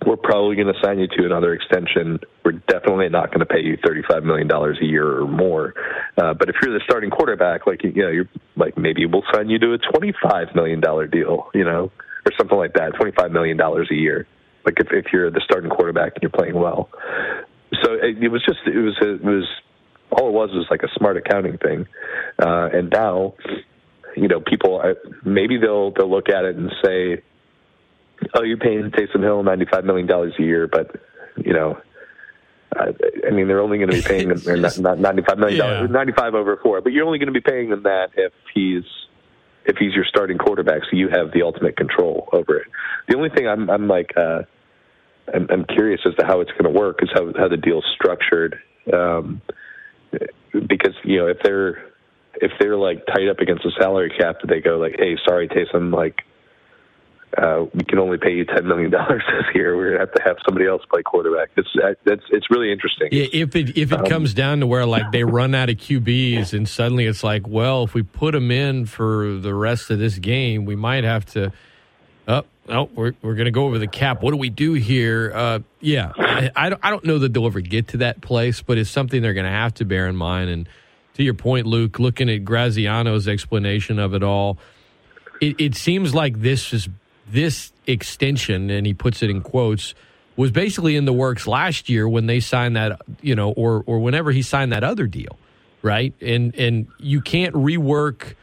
we're 0.06 0.18
probably 0.18 0.56
going 0.56 0.72
to 0.72 0.80
sign 0.84 1.00
you 1.00 1.08
to 1.08 1.26
another 1.26 1.54
extension. 1.54 2.20
We're 2.46 2.52
definitely 2.52 3.10
not 3.10 3.30
going 3.30 3.40
to 3.40 3.48
pay 3.48 3.62
you 3.62 3.78
thirty-five 3.84 4.24
million 4.24 4.48
dollars 4.48 4.78
a 4.80 4.86
year 4.86 5.20
or 5.20 5.28
more. 5.28 5.74
Uh, 6.16 6.36
but 6.36 6.50
if 6.50 6.56
you're 6.62 6.74
the 6.78 6.84
starting 6.86 7.10
quarterback, 7.10 7.66
like 7.66 7.84
you 7.84 7.92
know, 8.04 8.10
you're 8.10 8.30
like 8.56 8.78
maybe 8.78 9.08
we'll 9.08 9.24
sign 9.34 9.50
you 9.50 9.58
to 9.58 9.74
a 9.74 9.80
twenty-five 9.80 10.54
million 10.54 10.80
dollar 10.80 11.08
deal, 11.08 11.50
you 11.56 11.64
know, 11.64 11.92
or 12.28 12.32
something 12.38 12.58
like 12.58 12.74
that, 12.74 12.94
twenty-five 12.96 13.32
million 13.32 13.58
dollars 13.58 13.88
a 13.92 13.96
year. 13.96 14.28
Like 14.66 14.80
if 14.80 14.88
if 14.92 15.14
you're 15.14 15.32
the 15.32 15.42
starting 15.44 15.70
quarterback 15.70 16.14
and 16.16 16.24
you're 16.24 16.32
playing 16.32 16.56
well. 16.56 16.90
So 17.84 17.94
it, 17.94 18.22
it 18.22 18.30
was 18.30 18.44
just 18.46 18.60
it 18.66 18.78
was 18.78 18.98
it 19.02 19.24
was 19.24 19.48
all 20.12 20.30
it 20.30 20.34
was 20.34 20.50
was 20.52 20.68
like 20.70 20.84
a 20.84 20.90
smart 20.98 21.18
accounting 21.18 21.58
thing, 21.58 21.88
uh, 22.40 22.70
and 22.74 22.90
now 22.90 23.36
you 24.16 24.28
know 24.28 24.42
people 24.42 24.82
uh, 24.84 24.94
maybe 25.24 25.58
they'll 25.58 25.92
they'll 25.92 26.12
look 26.12 26.30
at 26.30 26.44
it 26.44 26.56
and 26.56 26.72
say 26.84 27.24
oh, 28.36 28.44
you're 28.44 28.58
paying 28.58 28.92
Taysom 28.92 29.22
Hill 29.22 29.44
ninety-five 29.44 29.86
million 29.86 30.08
dollars 30.08 30.34
a 30.40 30.44
year, 30.44 30.68
but 30.68 30.96
you 31.38 31.54
know, 31.54 31.80
I, 32.76 32.94
I 33.28 33.32
mean, 33.32 33.48
they're 33.48 33.62
only 33.62 33.78
going 33.78 33.90
to 33.90 33.96
be 33.96 34.02
paying 34.02 34.28
them, 34.30 34.40
they're 34.40 34.58
not, 34.58 34.78
not 34.80 35.00
ninety-five 35.00 35.38
million 35.38 35.60
dollars, 35.60 35.90
ninety-five 35.90 36.34
over 36.34 36.58
four, 36.58 36.82
but 36.82 36.92
you're 36.92 37.06
only 37.06 37.20
going 37.20 37.34
to 37.34 37.40
be 37.40 37.42
paying 37.42 37.70
them 37.70 37.84
that 37.84 38.10
if 38.16 38.34
he's 38.54 38.84
if 39.68 39.78
he's 39.78 39.94
your 39.94 40.06
starting 40.08 40.38
quarterback, 40.38 40.82
so 40.84 40.98
you 40.98 41.10
have 41.10 41.32
the 41.34 41.44
ultimate 41.44 41.76
control 41.76 42.30
over 42.32 42.58
it. 42.58 42.68
The 43.08 43.18
only 43.18 43.30
thing 43.30 43.48
I'm, 43.48 43.70
I'm 43.70 43.88
like, 43.88 44.12
uh, 44.18 44.44
I'm, 45.34 45.48
I'm 45.52 45.66
curious 45.66 46.02
as 46.06 46.16
to 46.16 46.26
how 46.26 46.40
it's 46.42 46.52
going 46.52 46.74
to 46.74 46.80
work 46.80 47.00
is 47.02 47.10
how 47.14 47.32
how 47.38 47.48
the 47.50 47.58
deal's 47.58 47.86
structured, 47.94 48.58
um, 48.94 49.42
because 50.54 50.94
you 51.04 51.18
know 51.18 51.28
if 51.28 51.38
they're 51.44 51.92
if 52.36 52.52
they're 52.60 52.78
like 52.78 53.06
tied 53.08 53.28
up 53.30 53.40
against 53.40 53.64
the 53.64 53.72
salary 53.80 54.14
cap, 54.18 54.38
they 54.48 54.62
go 54.62 54.78
like, 54.78 54.96
hey, 54.98 55.18
sorry, 55.28 55.50
Taysom, 55.50 55.94
like 55.94 56.16
uh, 57.38 57.66
we 57.74 57.84
can 57.84 58.00
only 58.00 58.18
pay 58.18 58.34
you 58.34 58.46
ten 58.46 58.68
million 58.68 58.90
dollars 58.98 59.24
this 59.28 59.56
year. 59.56 59.76
We're 59.76 59.92
gonna 59.92 60.00
have 60.00 60.14
to 60.14 60.22
have 60.24 60.38
somebody 60.46 60.68
else 60.68 60.82
play 60.92 61.02
quarterback. 61.04 61.50
It's 61.58 61.70
that's 62.06 62.24
it's 62.30 62.50
really 62.50 62.72
interesting. 62.72 63.10
Yeah, 63.12 63.26
if 63.34 63.56
it 63.56 63.78
if 63.78 63.92
it 63.92 64.00
Um, 64.00 64.06
comes 64.06 64.34
down 64.34 64.62
to 64.62 64.68
where 64.68 64.86
like 64.86 65.12
they 65.12 65.24
run 65.24 65.54
out 65.56 65.70
of 65.70 65.78
QBs 65.78 66.54
and 66.54 66.68
suddenly 66.70 67.06
it's 67.06 67.24
like, 67.24 67.48
well, 67.48 67.84
if 67.84 67.94
we 67.94 68.04
put 68.04 68.34
them 68.34 68.50
in 68.52 68.86
for 68.86 69.34
the 69.38 69.54
rest 69.54 69.90
of 69.90 70.00
this 70.00 70.18
game, 70.20 70.66
we 70.66 70.76
might 70.76 71.04
have 71.04 71.26
to. 71.34 71.52
Oh, 72.30 72.44
no, 72.68 72.90
we're 72.94 73.14
we're 73.22 73.36
gonna 73.36 73.52
go 73.52 73.66
over 73.66 73.78
the 73.80 73.88
cap. 73.88 74.22
What 74.22 74.32
do 74.32 74.38
we 74.38 74.50
do 74.50 74.74
here? 74.74 75.32
Uh, 75.34 75.60
yeah, 75.80 76.12
I, 76.18 76.52
I 76.56 76.70
don't 76.70 76.82
I 76.84 76.90
don't 76.90 77.06
know 77.06 77.20
that 77.20 77.34
they'll 77.34 77.46
ever 77.46 77.62
get 77.62 77.90
to 77.90 77.98
that 77.98 78.22
place, 78.22 78.62
but 78.62 78.78
it's 78.78 78.90
something 78.90 79.22
they're 79.22 79.34
gonna 79.34 79.50
have 79.50 79.74
to 79.76 79.86
bear 79.86 80.08
in 80.08 80.16
mind. 80.16 80.50
And 80.50 80.70
to 81.14 81.24
your 81.24 81.34
point, 81.34 81.66
Luke, 81.66 82.00
looking 82.00 82.30
at 82.30 82.44
Graziano's 82.44 83.28
explanation 83.28 83.98
of 84.00 84.14
it 84.14 84.24
all, 84.24 84.58
it, 85.40 85.56
it 85.60 85.76
seems 85.76 86.14
like 86.14 86.42
this 86.42 86.74
is 86.74 86.90
this 87.30 87.72
extension, 87.86 88.70
and 88.70 88.86
he 88.86 88.94
puts 88.94 89.22
it 89.24 89.30
in 89.30 89.42
quotes, 89.42 89.94
was 90.36 90.52
basically 90.52 90.96
in 90.96 91.06
the 91.06 91.14
works 91.14 91.48
last 91.48 91.90
year 91.90 92.08
when 92.08 92.28
they 92.28 92.40
signed 92.40 92.76
that, 92.76 93.02
you 93.22 93.36
know, 93.36 93.52
or 93.52 93.84
or 93.86 94.00
whenever 94.00 94.32
he 94.32 94.42
signed 94.42 94.72
that 94.72 94.84
other 94.84 95.08
deal, 95.08 95.38
right? 95.82 96.14
And 96.22 96.56
and 96.56 96.88
you 97.00 97.22
can't 97.22 97.56
rework 97.56 98.36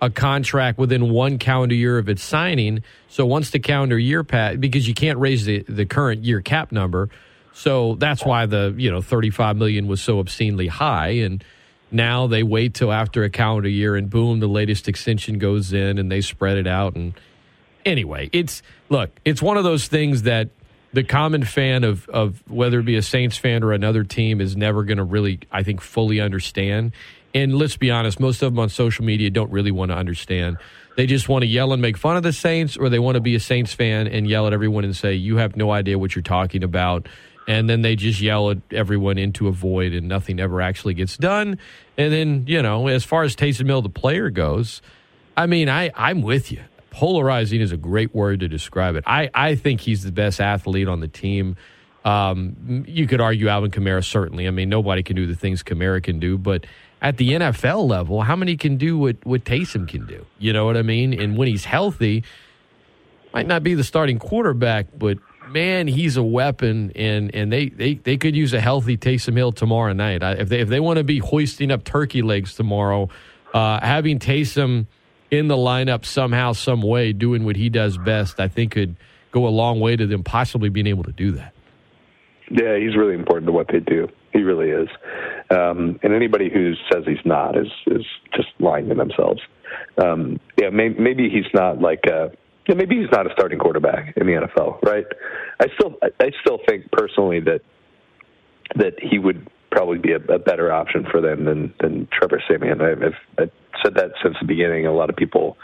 a 0.00 0.10
contract 0.10 0.78
within 0.78 1.10
one 1.10 1.38
calendar 1.38 1.74
year 1.74 1.98
of 1.98 2.08
its 2.08 2.22
signing. 2.22 2.82
So 3.08 3.24
once 3.26 3.50
the 3.50 3.60
calendar 3.60 3.98
year 3.98 4.24
pass, 4.24 4.56
because 4.56 4.88
you 4.88 4.94
can't 4.94 5.18
raise 5.18 5.44
the 5.44 5.60
the 5.68 5.84
current 5.84 6.24
year 6.24 6.40
cap 6.40 6.72
number, 6.72 7.10
so 7.52 7.96
that's 7.96 8.24
why 8.24 8.46
the 8.46 8.74
you 8.76 8.90
know 8.90 9.02
thirty 9.02 9.30
five 9.30 9.56
million 9.56 9.86
was 9.86 10.02
so 10.02 10.18
obscenely 10.18 10.68
high 10.68 11.10
and. 11.10 11.44
Now 11.94 12.26
they 12.26 12.42
wait 12.42 12.72
till 12.72 12.90
after 12.90 13.22
a 13.22 13.28
calendar 13.28 13.68
year, 13.68 13.96
and 13.96 14.08
boom, 14.08 14.40
the 14.40 14.46
latest 14.46 14.88
extension 14.88 15.36
goes 15.36 15.74
in, 15.74 15.98
and 15.98 16.10
they 16.10 16.22
spread 16.22 16.56
it 16.56 16.66
out. 16.66 16.96
And 16.96 17.12
anyway, 17.84 18.30
it's 18.32 18.62
look, 18.88 19.10
it's 19.24 19.42
one 19.42 19.56
of 19.56 19.64
those 19.64 19.88
things 19.88 20.22
that 20.22 20.48
the 20.92 21.02
common 21.02 21.44
fan 21.44 21.84
of 21.84 22.08
of 22.08 22.42
whether 22.50 22.80
it 22.80 22.84
be 22.84 22.96
a 22.96 23.02
Saints 23.02 23.36
fan 23.36 23.62
or 23.62 23.72
another 23.72 24.04
team 24.04 24.40
is 24.40 24.56
never 24.56 24.84
going 24.84 24.98
to 24.98 25.04
really, 25.04 25.40
I 25.50 25.62
think, 25.62 25.80
fully 25.80 26.20
understand. 26.20 26.92
And 27.34 27.54
let's 27.56 27.76
be 27.76 27.90
honest, 27.90 28.20
most 28.20 28.42
of 28.42 28.52
them 28.52 28.58
on 28.58 28.68
social 28.68 29.04
media 29.04 29.30
don't 29.30 29.50
really 29.50 29.70
want 29.70 29.90
to 29.90 29.96
understand. 29.96 30.58
They 30.96 31.06
just 31.06 31.28
want 31.28 31.42
to 31.42 31.46
yell 31.46 31.72
and 31.72 31.80
make 31.80 31.96
fun 31.96 32.18
of 32.18 32.22
the 32.22 32.32
Saints, 32.32 32.76
or 32.76 32.90
they 32.90 32.98
want 32.98 33.14
to 33.14 33.20
be 33.20 33.34
a 33.34 33.40
Saints 33.40 33.72
fan 33.72 34.06
and 34.06 34.28
yell 34.28 34.46
at 34.46 34.52
everyone 34.52 34.84
and 34.84 34.94
say, 34.94 35.14
You 35.14 35.38
have 35.38 35.56
no 35.56 35.70
idea 35.70 35.98
what 35.98 36.14
you're 36.14 36.22
talking 36.22 36.62
about. 36.62 37.08
And 37.48 37.68
then 37.68 37.82
they 37.82 37.96
just 37.96 38.20
yell 38.20 38.50
at 38.50 38.58
everyone 38.70 39.18
into 39.18 39.48
a 39.48 39.52
void, 39.52 39.94
and 39.94 40.06
nothing 40.06 40.38
ever 40.38 40.60
actually 40.60 40.94
gets 40.94 41.16
done. 41.16 41.58
And 41.96 42.12
then, 42.12 42.44
you 42.46 42.62
know, 42.62 42.86
as 42.86 43.04
far 43.04 43.24
as 43.24 43.34
Taysom 43.34 43.66
Hill, 43.66 43.82
the 43.82 43.88
player 43.88 44.30
goes, 44.30 44.80
I 45.36 45.46
mean, 45.46 45.68
I, 45.68 45.90
I'm 45.96 46.22
with 46.22 46.52
you. 46.52 46.62
Polarizing 46.92 47.60
is 47.60 47.72
a 47.72 47.76
great 47.76 48.14
word 48.14 48.40
to 48.40 48.48
describe 48.48 48.96
it. 48.96 49.04
I, 49.06 49.30
I 49.32 49.54
think 49.54 49.80
he's 49.80 50.04
the 50.04 50.12
best 50.12 50.40
athlete 50.40 50.88
on 50.88 51.00
the 51.00 51.08
team. 51.08 51.56
Um, 52.04 52.84
you 52.86 53.06
could 53.06 53.20
argue 53.20 53.48
Alvin 53.48 53.70
Kamara, 53.70 54.04
certainly. 54.04 54.46
I 54.46 54.50
mean, 54.50 54.68
nobody 54.68 55.02
can 55.02 55.16
do 55.16 55.26
the 55.26 55.34
things 55.34 55.62
Kamara 55.62 56.02
can 56.02 56.20
do, 56.20 56.36
but 56.36 56.66
at 57.00 57.16
the 57.16 57.30
NFL 57.30 57.88
level, 57.88 58.20
how 58.22 58.36
many 58.36 58.56
can 58.56 58.76
do 58.76 58.98
what, 58.98 59.16
what 59.24 59.44
Taysom 59.44 59.88
can 59.88 60.06
do? 60.06 60.26
You 60.38 60.52
know 60.52 60.66
what 60.66 60.76
I 60.76 60.82
mean? 60.82 61.18
And 61.18 61.36
when 61.38 61.48
he's 61.48 61.64
healthy, 61.64 62.24
might 63.32 63.46
not 63.46 63.62
be 63.62 63.74
the 63.74 63.84
starting 63.84 64.18
quarterback, 64.18 64.86
but 64.96 65.18
man, 65.48 65.88
he's 65.88 66.16
a 66.16 66.22
weapon, 66.22 66.92
and 66.94 67.34
and 67.34 67.50
they, 67.50 67.68
they, 67.70 67.94
they 67.94 68.16
could 68.16 68.36
use 68.36 68.52
a 68.52 68.60
healthy 68.60 68.96
Taysom 68.96 69.36
Hill 69.36 69.52
tomorrow 69.52 69.92
night. 69.92 70.22
I, 70.22 70.32
if 70.32 70.48
they 70.48 70.60
if 70.60 70.68
they 70.68 70.80
want 70.80 70.98
to 70.98 71.04
be 71.04 71.18
hoisting 71.18 71.70
up 71.70 71.84
turkey 71.84 72.22
legs 72.22 72.54
tomorrow, 72.54 73.08
uh, 73.54 73.80
having 73.80 74.18
Taysom 74.18 74.86
in 75.32 75.48
the 75.48 75.56
lineup 75.56 76.04
somehow, 76.04 76.52
some 76.52 76.82
way, 76.82 77.12
doing 77.14 77.44
what 77.44 77.56
he 77.56 77.70
does 77.70 77.96
best, 77.96 78.38
I 78.38 78.48
think 78.48 78.72
could 78.72 78.96
go 79.32 79.48
a 79.48 79.48
long 79.48 79.80
way 79.80 79.96
to 79.96 80.06
them 80.06 80.22
possibly 80.22 80.68
being 80.68 80.86
able 80.86 81.04
to 81.04 81.12
do 81.12 81.32
that. 81.32 81.54
Yeah, 82.50 82.76
he's 82.78 82.94
really 82.94 83.14
important 83.14 83.46
to 83.46 83.52
what 83.52 83.66
they 83.72 83.80
do. 83.80 84.08
He 84.34 84.42
really 84.42 84.68
is. 84.68 84.88
Um, 85.50 85.98
and 86.02 86.12
anybody 86.12 86.50
who 86.52 86.74
says 86.92 87.04
he's 87.06 87.24
not 87.24 87.56
is 87.56 87.68
is 87.86 88.04
just 88.36 88.48
lying 88.60 88.90
to 88.90 88.94
themselves. 88.94 89.40
Um, 89.96 90.38
yeah, 90.60 90.68
may, 90.68 90.90
maybe 90.90 91.30
he's 91.30 91.50
not 91.54 91.80
like 91.80 92.00
a, 92.06 92.30
yeah, 92.68 92.74
maybe 92.74 92.96
he's 92.96 93.10
not 93.10 93.26
a 93.26 93.30
starting 93.32 93.58
quarterback 93.58 94.14
in 94.18 94.26
the 94.26 94.32
NFL, 94.32 94.82
right? 94.82 95.06
I 95.60 95.66
still 95.78 95.96
I 96.20 96.30
still 96.42 96.58
think 96.68 96.90
personally 96.92 97.40
that 97.40 97.60
that 98.74 98.94
he 99.00 99.18
would 99.18 99.48
probably 99.72 99.98
be 99.98 100.12
a, 100.12 100.34
a 100.34 100.38
better 100.38 100.70
option 100.72 101.04
for 101.10 101.20
them 101.20 101.44
than 101.44 101.74
than 101.80 102.06
Trevor. 102.12 102.40
I've, 102.48 103.02
I've, 103.02 103.14
I've 103.38 103.50
said 103.82 103.94
that 103.96 104.12
since 104.22 104.36
the 104.40 104.46
beginning. 104.46 104.86
A 104.86 104.92
lot 104.92 105.10
of 105.10 105.16
people 105.16 105.56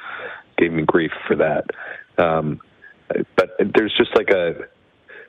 gave 0.57 0.73
me 0.73 0.83
grief 0.83 1.13
for 1.29 1.37
that. 1.37 1.67
Um, 2.19 2.61
but 3.37 3.51
there's 3.75 3.95
just 3.97 4.11
like 4.17 4.31
a 4.31 4.67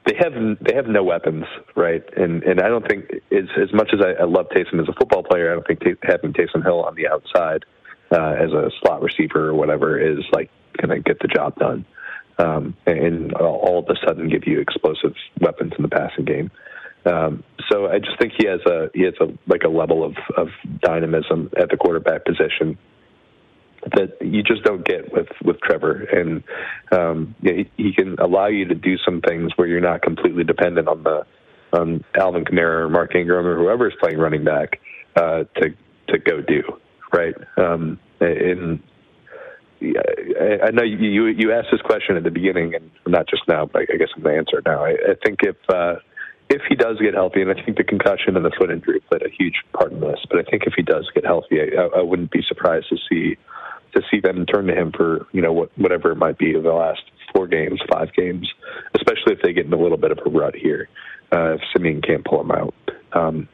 they 0.05 0.15
have 0.17 0.33
they 0.61 0.73
have 0.73 0.87
no 0.87 1.03
weapons, 1.03 1.45
right? 1.75 2.03
And 2.17 2.43
and 2.43 2.61
I 2.61 2.67
don't 2.67 2.87
think 2.87 3.11
as 3.31 3.49
as 3.61 3.73
much 3.73 3.91
as 3.93 3.99
I, 4.03 4.23
I 4.23 4.25
love 4.25 4.47
Taysom 4.49 4.81
as 4.81 4.87
a 4.87 4.93
football 4.93 5.23
player, 5.23 5.51
I 5.51 5.55
don't 5.55 5.67
think 5.67 5.81
t- 5.81 5.93
having 6.03 6.33
Taysom 6.33 6.63
Hill 6.63 6.83
on 6.83 6.95
the 6.95 7.07
outside 7.07 7.65
uh, 8.11 8.35
as 8.39 8.51
a 8.51 8.71
slot 8.81 9.01
receiver 9.01 9.49
or 9.49 9.53
whatever 9.53 9.99
is 9.99 10.23
like 10.33 10.49
going 10.81 10.89
to 10.89 10.99
get 11.01 11.19
the 11.19 11.27
job 11.27 11.55
done. 11.55 11.85
Um, 12.37 12.73
and 12.85 13.33
all 13.33 13.79
of 13.79 13.89
a 13.89 13.99
sudden 14.07 14.29
give 14.29 14.47
you 14.47 14.61
explosive 14.61 15.13
weapons 15.41 15.73
in 15.77 15.83
the 15.83 15.89
passing 15.89 16.23
game. 16.23 16.49
Um, 17.05 17.43
so 17.71 17.87
I 17.87 17.99
just 17.99 18.19
think 18.19 18.33
he 18.37 18.47
has 18.47 18.59
a 18.65 18.89
he 18.93 19.03
has 19.03 19.13
a 19.21 19.27
like 19.47 19.63
a 19.63 19.69
level 19.69 20.03
of 20.03 20.15
of 20.35 20.49
dynamism 20.81 21.51
at 21.57 21.69
the 21.69 21.77
quarterback 21.77 22.25
position 22.25 22.77
that 23.95 24.17
you 24.21 24.43
just 24.43 24.63
don't 24.63 24.85
get 24.85 25.11
with 25.13 25.27
with 25.43 25.59
Trevor, 25.61 26.03
and 26.03 26.43
um, 26.91 27.35
you 27.41 27.51
know, 27.51 27.63
he, 27.77 27.83
he 27.83 27.93
can 27.93 28.19
allow 28.19 28.47
you 28.47 28.65
to 28.65 28.75
do 28.75 28.97
some 28.97 29.21
things 29.21 29.51
where 29.55 29.67
you're 29.67 29.79
not 29.79 30.01
completely 30.01 30.43
dependent 30.43 30.87
on 30.87 31.03
the 31.03 31.25
on 31.71 32.03
Alvin 32.19 32.45
Kamara 32.45 32.85
or 32.85 32.89
Mark 32.89 33.15
Ingram 33.15 33.45
or 33.45 33.57
whoever 33.57 33.87
is 33.87 33.93
playing 34.01 34.17
running 34.17 34.43
back 34.43 34.81
uh, 35.15 35.43
to 35.55 35.69
to 36.09 36.19
go 36.19 36.41
do 36.41 36.63
right. 37.13 37.35
Um, 37.57 37.99
and 38.19 38.81
I, 39.81 40.67
I 40.67 40.71
know 40.71 40.83
you 40.83 41.25
you 41.27 41.53
asked 41.53 41.69
this 41.71 41.81
question 41.81 42.17
at 42.17 42.23
the 42.23 42.31
beginning, 42.31 42.75
and 42.75 42.91
not 43.07 43.27
just 43.27 43.43
now, 43.47 43.65
but 43.65 43.83
I 43.93 43.97
guess 43.97 44.09
I'm 44.15 44.23
going 44.23 44.35
to 44.35 44.39
answer 44.39 44.59
it 44.59 44.65
now. 44.65 44.83
I, 44.83 44.89
I 44.89 45.15
think 45.23 45.39
if 45.43 45.55
uh, 45.69 45.95
if 46.49 46.61
he 46.67 46.75
does 46.75 46.97
get 46.99 47.13
healthy, 47.13 47.41
and 47.41 47.51
I 47.51 47.53
think 47.53 47.77
the 47.77 47.83
concussion 47.83 48.35
and 48.35 48.43
the 48.43 48.51
foot 48.57 48.71
injury 48.71 49.01
played 49.01 49.21
a 49.21 49.29
huge 49.29 49.55
part 49.73 49.91
in 49.91 49.99
this, 49.99 50.19
but 50.29 50.39
I 50.39 50.49
think 50.49 50.63
if 50.65 50.73
he 50.75 50.81
does 50.81 51.09
get 51.13 51.25
healthy, 51.25 51.59
I, 51.61 51.99
I 51.99 52.01
wouldn't 52.01 52.31
be 52.31 52.41
surprised 52.47 52.87
to 52.89 52.97
see 53.09 53.37
to 53.93 54.01
see 54.11 54.19
them 54.19 54.45
turn 54.45 54.67
to 54.67 54.75
him 54.75 54.91
for 54.91 55.25
you 55.31 55.41
know 55.41 55.53
what, 55.53 55.77
whatever 55.77 56.11
it 56.11 56.17
might 56.17 56.37
be 56.37 56.53
of 56.55 56.63
the 56.63 56.73
last 56.73 57.01
four 57.33 57.47
games, 57.47 57.79
five 57.91 58.13
games, 58.13 58.51
especially 58.95 59.33
if 59.33 59.41
they 59.41 59.53
get 59.53 59.65
in 59.65 59.73
a 59.73 59.77
little 59.77 59.97
bit 59.97 60.11
of 60.11 60.19
a 60.25 60.29
rut 60.29 60.55
here. 60.55 60.89
Uh, 61.31 61.53
if 61.53 61.61
Siemian 61.71 62.01
can't 62.01 62.25
pull 62.25 62.41
him 62.41 62.49
out. 62.49 62.73
Um, 63.13 63.47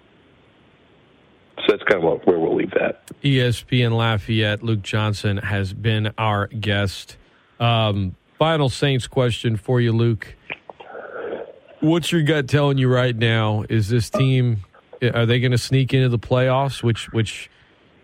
so 1.58 1.64
that's 1.68 1.84
kind 1.84 2.02
of 2.02 2.22
where 2.26 2.40
we'll 2.40 2.56
leave 2.56 2.72
that. 2.72 3.06
ESPN 3.22 3.92
Lafayette, 3.92 4.64
Luke 4.64 4.82
Johnson 4.82 5.38
has 5.38 5.74
been 5.74 6.14
our 6.18 6.48
guest. 6.48 7.18
Um, 7.60 8.16
final 8.38 8.70
Saints 8.70 9.08
question 9.08 9.58
for 9.58 9.82
you, 9.82 9.92
Luke. 9.92 10.36
What's 11.82 12.12
your 12.12 12.22
gut 12.22 12.48
telling 12.48 12.78
you 12.78 12.88
right 12.88 13.16
now? 13.16 13.66
Is 13.70 13.90
this 13.90 14.10
team 14.10 14.64
are 15.02 15.26
they 15.26 15.40
going 15.40 15.52
to 15.52 15.58
sneak 15.58 15.94
into 15.94 16.10
the 16.10 16.20
playoffs? 16.20 16.82
Which 16.82 17.12
which 17.12 17.50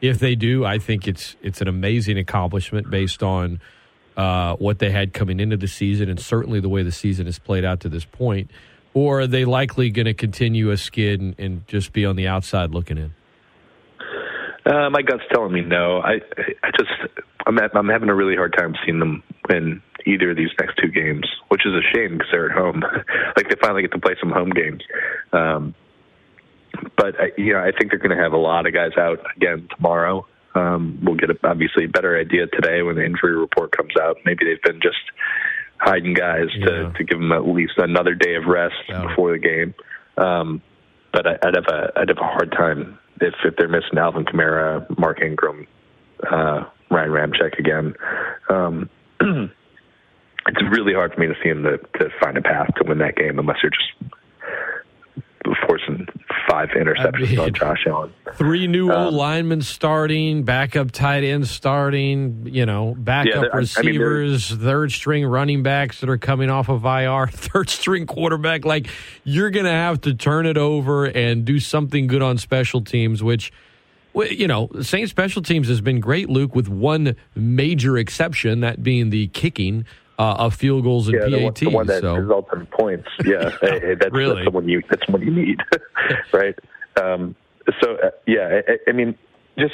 if 0.02 0.20
they 0.20 0.36
do, 0.36 0.66
I 0.66 0.80
think 0.80 1.08
it's 1.08 1.36
it's 1.42 1.62
an 1.62 1.68
amazing 1.68 2.18
accomplishment 2.18 2.90
based 2.90 3.24
on 3.24 3.62
uh, 4.18 4.56
what 4.58 4.80
they 4.80 4.92
had 4.92 5.14
coming 5.14 5.40
into 5.40 5.58
the 5.58 5.68
season, 5.68 6.10
and 6.10 6.20
certainly 6.20 6.60
the 6.60 6.70
way 6.70 6.84
the 6.84 6.92
season 6.92 7.26
has 7.28 7.40
played 7.40 7.64
out 7.64 7.80
to 7.82 7.90
this 7.90 8.06
point. 8.06 8.52
Or 8.94 9.22
are 9.22 9.28
they 9.28 9.46
likely 9.46 9.90
going 9.90 10.06
to 10.06 10.14
continue 10.14 10.70
a 10.72 10.78
skid 10.78 11.22
and, 11.22 11.34
and, 11.40 11.66
just 11.66 11.94
be 11.94 12.06
on 12.06 12.18
the 12.18 12.28
outside 12.28 12.72
looking 12.72 12.98
in? 12.98 13.14
Uh, 14.66 14.90
my 14.90 15.02
gut's 15.02 15.24
telling 15.32 15.54
me 15.54 15.62
no. 15.62 16.00
I 16.02 16.20
I 16.64 16.72
just 16.78 16.92
I'm 17.46 17.58
I'm 17.74 17.88
having 17.88 18.10
a 18.10 18.16
really 18.16 18.36
hard 18.36 18.54
time 18.58 18.76
seeing 18.86 19.00
them 19.00 19.24
win 19.50 19.82
either 20.06 20.32
of 20.32 20.38
these 20.38 20.52
next 20.60 20.78
two 20.78 20.90
games, 20.90 21.28
which 21.50 21.66
is 21.66 21.74
a 21.74 21.82
shame 21.96 22.18
because 22.18 22.28
they're 22.32 22.50
at 22.52 22.58
home. 22.58 22.82
like 23.38 23.50
they 23.50 23.56
finally 23.62 23.82
get 23.82 23.92
to 23.92 24.00
play 24.00 24.16
some 24.20 24.32
home 24.32 24.50
games. 24.50 24.84
Um, 25.34 25.76
but 26.98 27.20
uh, 27.20 27.26
you 27.38 27.54
know, 27.54 27.60
I 27.60 27.72
think 27.72 27.92
they're 27.92 28.00
going 28.00 28.16
to 28.16 28.24
have 28.24 28.34
a 28.34 28.38
lot 28.38 28.66
of 28.66 28.74
guys 28.74 28.92
out 28.98 29.20
again 29.36 29.68
tomorrow. 29.76 30.26
Um, 30.54 31.00
we'll 31.02 31.16
get 31.16 31.30
a, 31.30 31.38
obviously 31.44 31.86
a 31.86 31.90
better 31.90 32.18
idea 32.20 32.48
today 32.48 32.82
when 32.82 32.96
the 32.96 33.06
injury 33.06 33.36
report 33.36 33.76
comes 33.76 33.94
out. 34.02 34.18
Maybe 34.26 34.46
they've 34.46 34.62
been 34.62 34.82
just 34.82 35.00
hiding 35.80 36.14
guys 36.14 36.48
yeah. 36.56 36.66
to 36.66 36.94
to 36.94 37.04
give 37.04 37.20
them 37.20 37.32
at 37.32 37.48
least 37.48 37.74
another 37.78 38.16
day 38.16 38.36
of 38.36 38.46
rest 38.46 38.76
yeah. 38.88 39.06
before 39.08 39.32
the 39.32 39.40
game. 39.40 39.74
Um, 40.18 40.62
but 41.14 41.28
I, 41.28 41.38
I'd 41.44 41.56
have 41.56 41.68
a 41.68 41.92
I'd 41.96 42.10
have 42.10 42.18
a 42.18 42.28
hard 42.28 42.52
time 42.52 43.00
if 43.20 43.34
if 43.44 43.56
they're 43.58 43.68
missing 43.68 43.98
Alvin 43.98 44.26
Kamara, 44.26 44.86
Mark 44.98 45.22
Ingram, 45.22 45.68
uh, 46.30 46.66
Ryan 46.90 47.10
Ramczyk 47.10 47.60
again. 47.60 47.96
Um, 48.50 48.90
it's 50.48 50.62
really 50.72 50.94
hard 50.94 51.14
for 51.14 51.20
me 51.20 51.28
to 51.28 51.36
see 51.44 51.50
him 51.50 51.64
to, 51.64 51.78
to 52.00 52.10
find 52.22 52.38
a 52.38 52.42
path 52.42 52.74
to 52.78 52.84
win 52.88 52.98
that 53.00 53.16
game 53.16 53.40
unless 53.40 53.58
you're 53.62 53.72
just 53.72 54.14
forcing 55.68 56.08
five 56.48 56.70
interceptions 56.70 57.28
I 57.28 57.32
mean, 57.32 57.40
on 57.40 57.54
Josh 57.54 57.86
Allen. 57.88 58.14
Three 58.36 58.68
new 58.68 58.92
um, 58.92 59.14
linemen 59.14 59.62
starting, 59.62 60.44
backup 60.44 60.92
tight 60.92 61.24
ends 61.24 61.50
starting, 61.50 62.48
you 62.48 62.66
know, 62.66 62.96
backup 62.98 63.46
yeah, 63.46 63.58
receivers, 63.58 64.52
I 64.52 64.56
mean, 64.56 64.66
third 64.66 64.92
string 64.92 65.26
running 65.26 65.64
backs 65.64 66.00
that 66.02 66.10
are 66.10 66.18
coming 66.18 66.50
off 66.50 66.70
of 66.70 66.86
IR, 66.86 67.28
third 67.32 67.70
string 67.70 68.06
quarterback. 68.06 68.66
Like, 68.66 68.88
you're 69.24 69.50
going 69.50 69.66
to 69.66 69.72
have 69.72 70.02
to 70.02 70.14
turn 70.14 70.46
it 70.46 70.58
over 70.58 71.06
and 71.06 71.46
do 71.46 71.60
something 71.60 72.08
good 72.08 72.22
on 72.22 72.38
special 72.38 72.82
teams, 72.82 73.24
which 73.24 73.52
you 74.14 74.48
know, 74.48 74.70
Saints 74.82 75.10
special 75.10 75.42
teams 75.42 75.70
has 75.70 75.80
been 75.80 76.02
great, 76.02 76.30
Luke, 76.30 76.54
with 76.54 76.68
one 76.68 77.16
major 77.34 77.98
exception, 77.98 78.60
that 78.60 78.84
being 78.84 79.10
the 79.10 79.28
kicking 79.30 79.86
uh, 80.22 80.36
of 80.36 80.54
field 80.54 80.84
goals 80.84 81.08
and 81.08 81.16
yeah, 81.16 81.40
PATs. 81.40 81.60
The 81.60 81.70
one, 81.70 81.72
the 81.72 81.78
one 81.78 81.88
that 81.88 82.02
so. 82.02 82.16
results 82.16 82.50
in 82.54 82.66
points. 82.68 83.10
Yeah, 83.26 83.50
hey, 83.62 83.96
that's, 83.96 84.14
really? 84.14 84.36
that's 84.36 84.46
the 84.46 84.52
one 84.52 84.70
you 84.70 84.84
that's 84.90 85.08
one 85.08 85.22
you 85.22 85.32
need, 85.32 85.60
right? 86.34 86.58
Um, 87.02 87.36
so 87.82 87.96
uh, 87.96 88.12
yeah, 88.28 88.62
I, 88.68 88.90
I, 88.90 88.94
mean, 88.94 89.18
just 89.58 89.74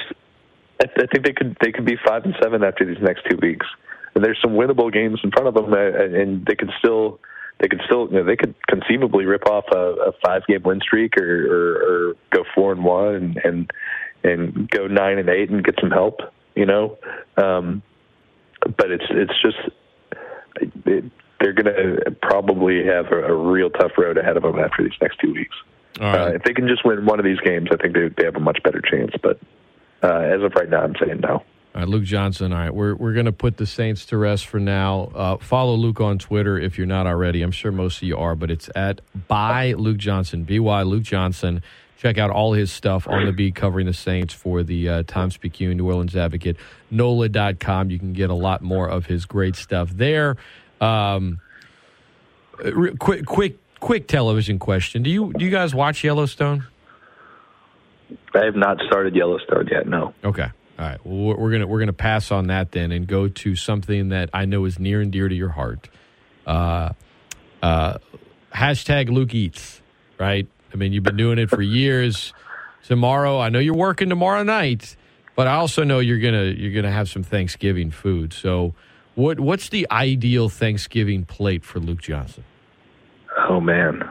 I, 0.81 0.85
I, 0.85 1.07
think 1.07 1.25
they 1.25 1.33
could 1.33 1.57
they 1.61 1.71
could 1.71 1.85
be 1.85 1.97
five 2.05 2.23
and 2.23 2.33
seven 2.41 2.63
after 2.63 2.85
these 2.85 3.01
next 3.01 3.23
two 3.29 3.37
weeks. 3.41 3.65
And 4.15 4.23
there's 4.23 4.39
some 4.41 4.53
winnable 4.53 4.91
games 4.91 5.19
in 5.23 5.31
front 5.31 5.47
of 5.47 5.53
them, 5.53 5.73
uh, 5.73 5.77
and 5.77 6.45
they 6.45 6.55
could 6.55 6.71
still 6.79 7.19
they 7.59 7.67
could 7.67 7.81
still 7.85 8.07
you 8.07 8.19
know, 8.19 8.23
they 8.23 8.37
could 8.37 8.55
conceivably 8.67 9.25
rip 9.25 9.45
off 9.47 9.65
a, 9.73 9.77
a 9.77 10.11
five 10.25 10.43
game 10.47 10.63
win 10.63 10.79
streak 10.79 11.17
or, 11.17 11.23
or, 11.23 12.09
or 12.09 12.13
go 12.31 12.43
four 12.55 12.71
and 12.71 12.83
one 12.83 13.15
and, 13.15 13.37
and 13.43 13.71
and 14.23 14.69
go 14.69 14.87
nine 14.87 15.17
and 15.17 15.29
eight 15.29 15.49
and 15.49 15.63
get 15.63 15.75
some 15.79 15.91
help, 15.91 16.21
you 16.55 16.65
know. 16.65 16.97
Um, 17.35 17.83
but 18.77 18.91
it's 18.91 19.05
it's 19.09 19.39
just 19.41 19.57
they're 21.39 21.53
going 21.53 21.65
to 21.65 22.11
probably 22.21 22.83
have 22.85 23.07
a, 23.11 23.25
a, 23.25 23.33
real 23.33 23.69
tough 23.69 23.91
road 23.97 24.17
ahead 24.17 24.37
of 24.37 24.43
them 24.43 24.57
after 24.59 24.83
these 24.83 24.97
next 25.01 25.19
two 25.19 25.33
weeks. 25.33 25.55
Right. 25.99 26.15
Uh, 26.15 26.31
if 26.33 26.43
they 26.43 26.53
can 26.53 26.67
just 26.67 26.85
win 26.85 27.05
one 27.05 27.19
of 27.19 27.25
these 27.25 27.39
games, 27.39 27.69
I 27.71 27.77
think 27.77 27.93
they, 27.93 28.09
they 28.09 28.25
have 28.25 28.35
a 28.35 28.39
much 28.39 28.61
better 28.63 28.81
chance. 28.81 29.11
But 29.21 29.39
uh, 30.03 30.19
as 30.19 30.41
of 30.41 30.53
right 30.55 30.69
now, 30.69 30.83
I'm 30.83 30.95
saying 30.99 31.21
no. 31.21 31.43
All 31.77 31.81
right, 31.83 31.87
Luke 31.87 32.05
Johnson. 32.05 32.53
All 32.53 32.59
right, 32.59 32.73
we're 32.73 32.95
we're 32.95 33.13
going 33.13 33.27
to 33.27 33.31
put 33.31 33.57
the 33.57 33.67
Saints 33.67 34.05
to 34.07 34.17
rest 34.17 34.47
for 34.47 34.59
now. 34.59 35.11
Uh, 35.13 35.37
follow 35.37 35.75
Luke 35.75 36.01
on 36.01 36.17
Twitter 36.17 36.57
if 36.57 36.77
you're 36.77 36.87
not 36.87 37.05
already. 37.05 37.43
I'm 37.43 37.51
sure 37.51 37.71
most 37.71 37.97
of 37.97 38.03
you 38.03 38.17
are, 38.17 38.35
but 38.35 38.49
it's 38.49 38.69
at 38.75 39.01
by 39.27 39.73
Luke 39.73 39.97
Johnson, 39.97 40.43
by 40.43 40.81
Luke 40.83 41.03
Johnson. 41.03 41.61
Check 41.97 42.17
out 42.19 42.29
all 42.29 42.53
his 42.53 42.71
stuff 42.71 43.07
on 43.07 43.25
the 43.25 43.31
beat 43.31 43.55
covering 43.55 43.87
the 43.87 43.93
Saints 43.93 44.33
for 44.33 44.61
the 44.61 44.87
uh, 44.87 45.03
Times 45.07 45.35
Picayune, 45.35 45.77
New 45.77 45.87
Orleans 45.87 46.15
Advocate, 46.15 46.55
NOLA.com. 46.91 47.89
You 47.89 47.97
can 47.97 48.13
get 48.13 48.29
a 48.29 48.35
lot 48.35 48.61
more 48.61 48.87
of 48.87 49.07
his 49.07 49.25
great 49.25 49.55
stuff 49.55 49.89
there. 49.89 50.37
Um, 50.79 51.39
re- 52.63 52.95
quick, 52.97 53.25
quick, 53.25 53.57
quick 53.79 54.07
television 54.07 54.59
question: 54.59 55.01
Do 55.01 55.09
you 55.09 55.33
do 55.37 55.43
you 55.43 55.49
guys 55.49 55.73
watch 55.73 56.03
Yellowstone? 56.03 56.67
I 58.35 58.45
have 58.45 58.55
not 58.55 58.77
started 58.85 59.15
Yellowstone 59.15 59.67
yet. 59.71 59.87
No. 59.87 60.13
Okay. 60.23 60.43
All 60.79 60.85
right. 60.85 61.03
Well, 61.03 61.17
we're- 61.17 61.39
we're 61.41 61.51
gonna 61.51 61.67
we're 61.67 61.79
gonna 61.79 61.93
pass 61.93 62.31
on 62.31 62.47
that 62.47 62.71
then 62.73 62.91
and 62.91 63.07
go 63.07 63.27
to 63.27 63.55
something 63.55 64.09
that 64.09 64.29
I 64.33 64.45
know 64.45 64.65
is 64.65 64.77
near 64.77 65.01
and 65.01 65.11
dear 65.11 65.27
to 65.27 65.35
your 65.35 65.49
heart. 65.49 65.89
Uh, 66.45 66.91
uh, 67.63 67.97
hashtag 68.53 69.09
Luke 69.09 69.33
eats. 69.33 69.81
Right. 70.19 70.47
I 70.73 70.77
mean, 70.77 70.93
you've 70.93 71.03
been 71.03 71.17
doing 71.17 71.39
it 71.39 71.49
for 71.49 71.61
years. 71.61 72.33
Tomorrow, 72.83 73.39
I 73.39 73.49
know 73.49 73.59
you're 73.59 73.75
working 73.75 74.09
tomorrow 74.09 74.43
night, 74.43 74.95
but 75.35 75.47
I 75.47 75.55
also 75.55 75.83
know 75.83 75.99
you're 75.99 76.19
gonna 76.19 76.45
you're 76.45 76.73
gonna 76.73 76.93
have 76.93 77.09
some 77.09 77.23
Thanksgiving 77.23 77.91
food. 77.91 78.33
So, 78.33 78.73
what 79.15 79.39
what's 79.39 79.69
the 79.69 79.87
ideal 79.91 80.49
Thanksgiving 80.49 81.25
plate 81.25 81.65
for 81.65 81.79
Luke 81.79 82.01
Johnson? 82.01 82.43
Oh 83.49 83.59
man. 83.59 84.03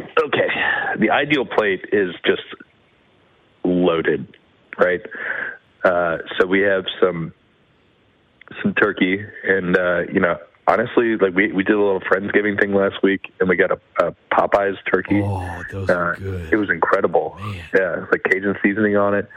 Okay, 0.00 0.48
the 0.98 1.10
ideal 1.10 1.46
plate 1.46 1.84
is 1.92 2.14
just 2.26 2.42
loaded, 3.64 4.36
right? 4.78 5.00
Uh, 5.84 6.18
so 6.38 6.46
we 6.46 6.60
have 6.60 6.84
some 7.00 7.32
some 8.62 8.74
turkey, 8.74 9.24
and 9.44 9.76
uh, 9.76 10.00
you 10.12 10.20
know, 10.20 10.38
honestly, 10.66 11.16
like 11.16 11.34
we 11.34 11.52
we 11.52 11.62
did 11.62 11.74
a 11.74 11.80
little 11.80 12.00
friendsgiving 12.00 12.58
thing 12.60 12.74
last 12.74 13.02
week, 13.02 13.32
and 13.40 13.48
we 13.48 13.56
got 13.56 13.70
a, 13.70 13.80
a 14.06 14.14
Popeyes 14.32 14.76
turkey. 14.90 15.20
Oh, 15.22 15.62
those 15.70 15.90
are 15.90 16.16
good. 16.16 16.52
It 16.52 16.56
was 16.56 16.70
incredible. 16.70 17.36
Yeah, 17.74 18.06
like 18.10 18.22
Cajun 18.24 18.56
seasoning 18.62 18.96
on 18.96 19.14
it. 19.14 19.28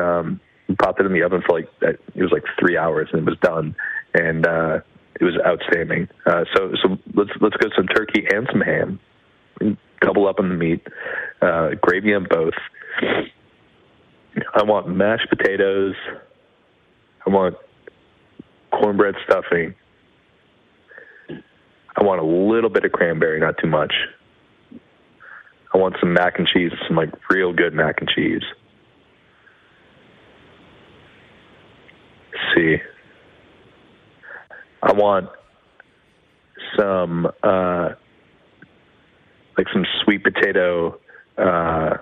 Um, 0.00 0.40
we 0.68 0.76
popped 0.76 1.00
it 1.00 1.06
in 1.06 1.12
the 1.12 1.22
oven 1.22 1.42
for 1.46 1.58
like 1.58 1.68
uh, 1.82 1.92
it 2.14 2.22
was 2.22 2.32
like 2.32 2.44
three 2.58 2.76
hours, 2.76 3.08
and 3.12 3.22
it 3.22 3.24
was 3.30 3.38
done, 3.40 3.74
and 4.14 4.46
uh, 4.46 4.80
it 5.20 5.24
was 5.24 5.34
outstanding. 5.46 6.08
Uh, 6.26 6.44
so 6.54 6.72
so 6.82 6.98
let's 7.14 7.30
let's 7.40 7.56
go 7.56 7.68
some 7.76 7.86
turkey 7.86 8.26
and 8.32 8.48
some 8.50 8.60
ham. 8.60 9.00
Double 10.00 10.26
up 10.26 10.40
on 10.40 10.48
the 10.48 10.54
meat, 10.56 10.84
uh, 11.40 11.70
gravy 11.80 12.12
on 12.14 12.26
both. 12.28 12.54
I 14.54 14.64
want 14.64 14.88
mashed 14.88 15.28
potatoes. 15.28 15.94
I 17.24 17.30
want 17.30 17.56
cornbread 18.72 19.14
stuffing. 19.24 19.74
I 21.96 22.02
want 22.02 22.20
a 22.20 22.24
little 22.24 22.70
bit 22.70 22.84
of 22.84 22.92
cranberry, 22.92 23.38
not 23.40 23.56
too 23.58 23.68
much. 23.68 23.92
I 25.74 25.78
want 25.78 25.96
some 26.00 26.12
mac 26.12 26.38
and 26.38 26.46
cheese, 26.46 26.72
some 26.86 26.96
like 26.96 27.10
real 27.30 27.52
good 27.52 27.74
mac 27.74 28.00
and 28.00 28.08
cheese. 28.08 28.42
See. 32.54 32.76
I 34.82 34.92
want 34.92 35.30
some 36.78 37.26
uh 37.42 37.90
like 39.56 39.66
some 39.72 39.86
sweet 40.02 40.24
potato 40.24 40.98
uh 41.38 41.98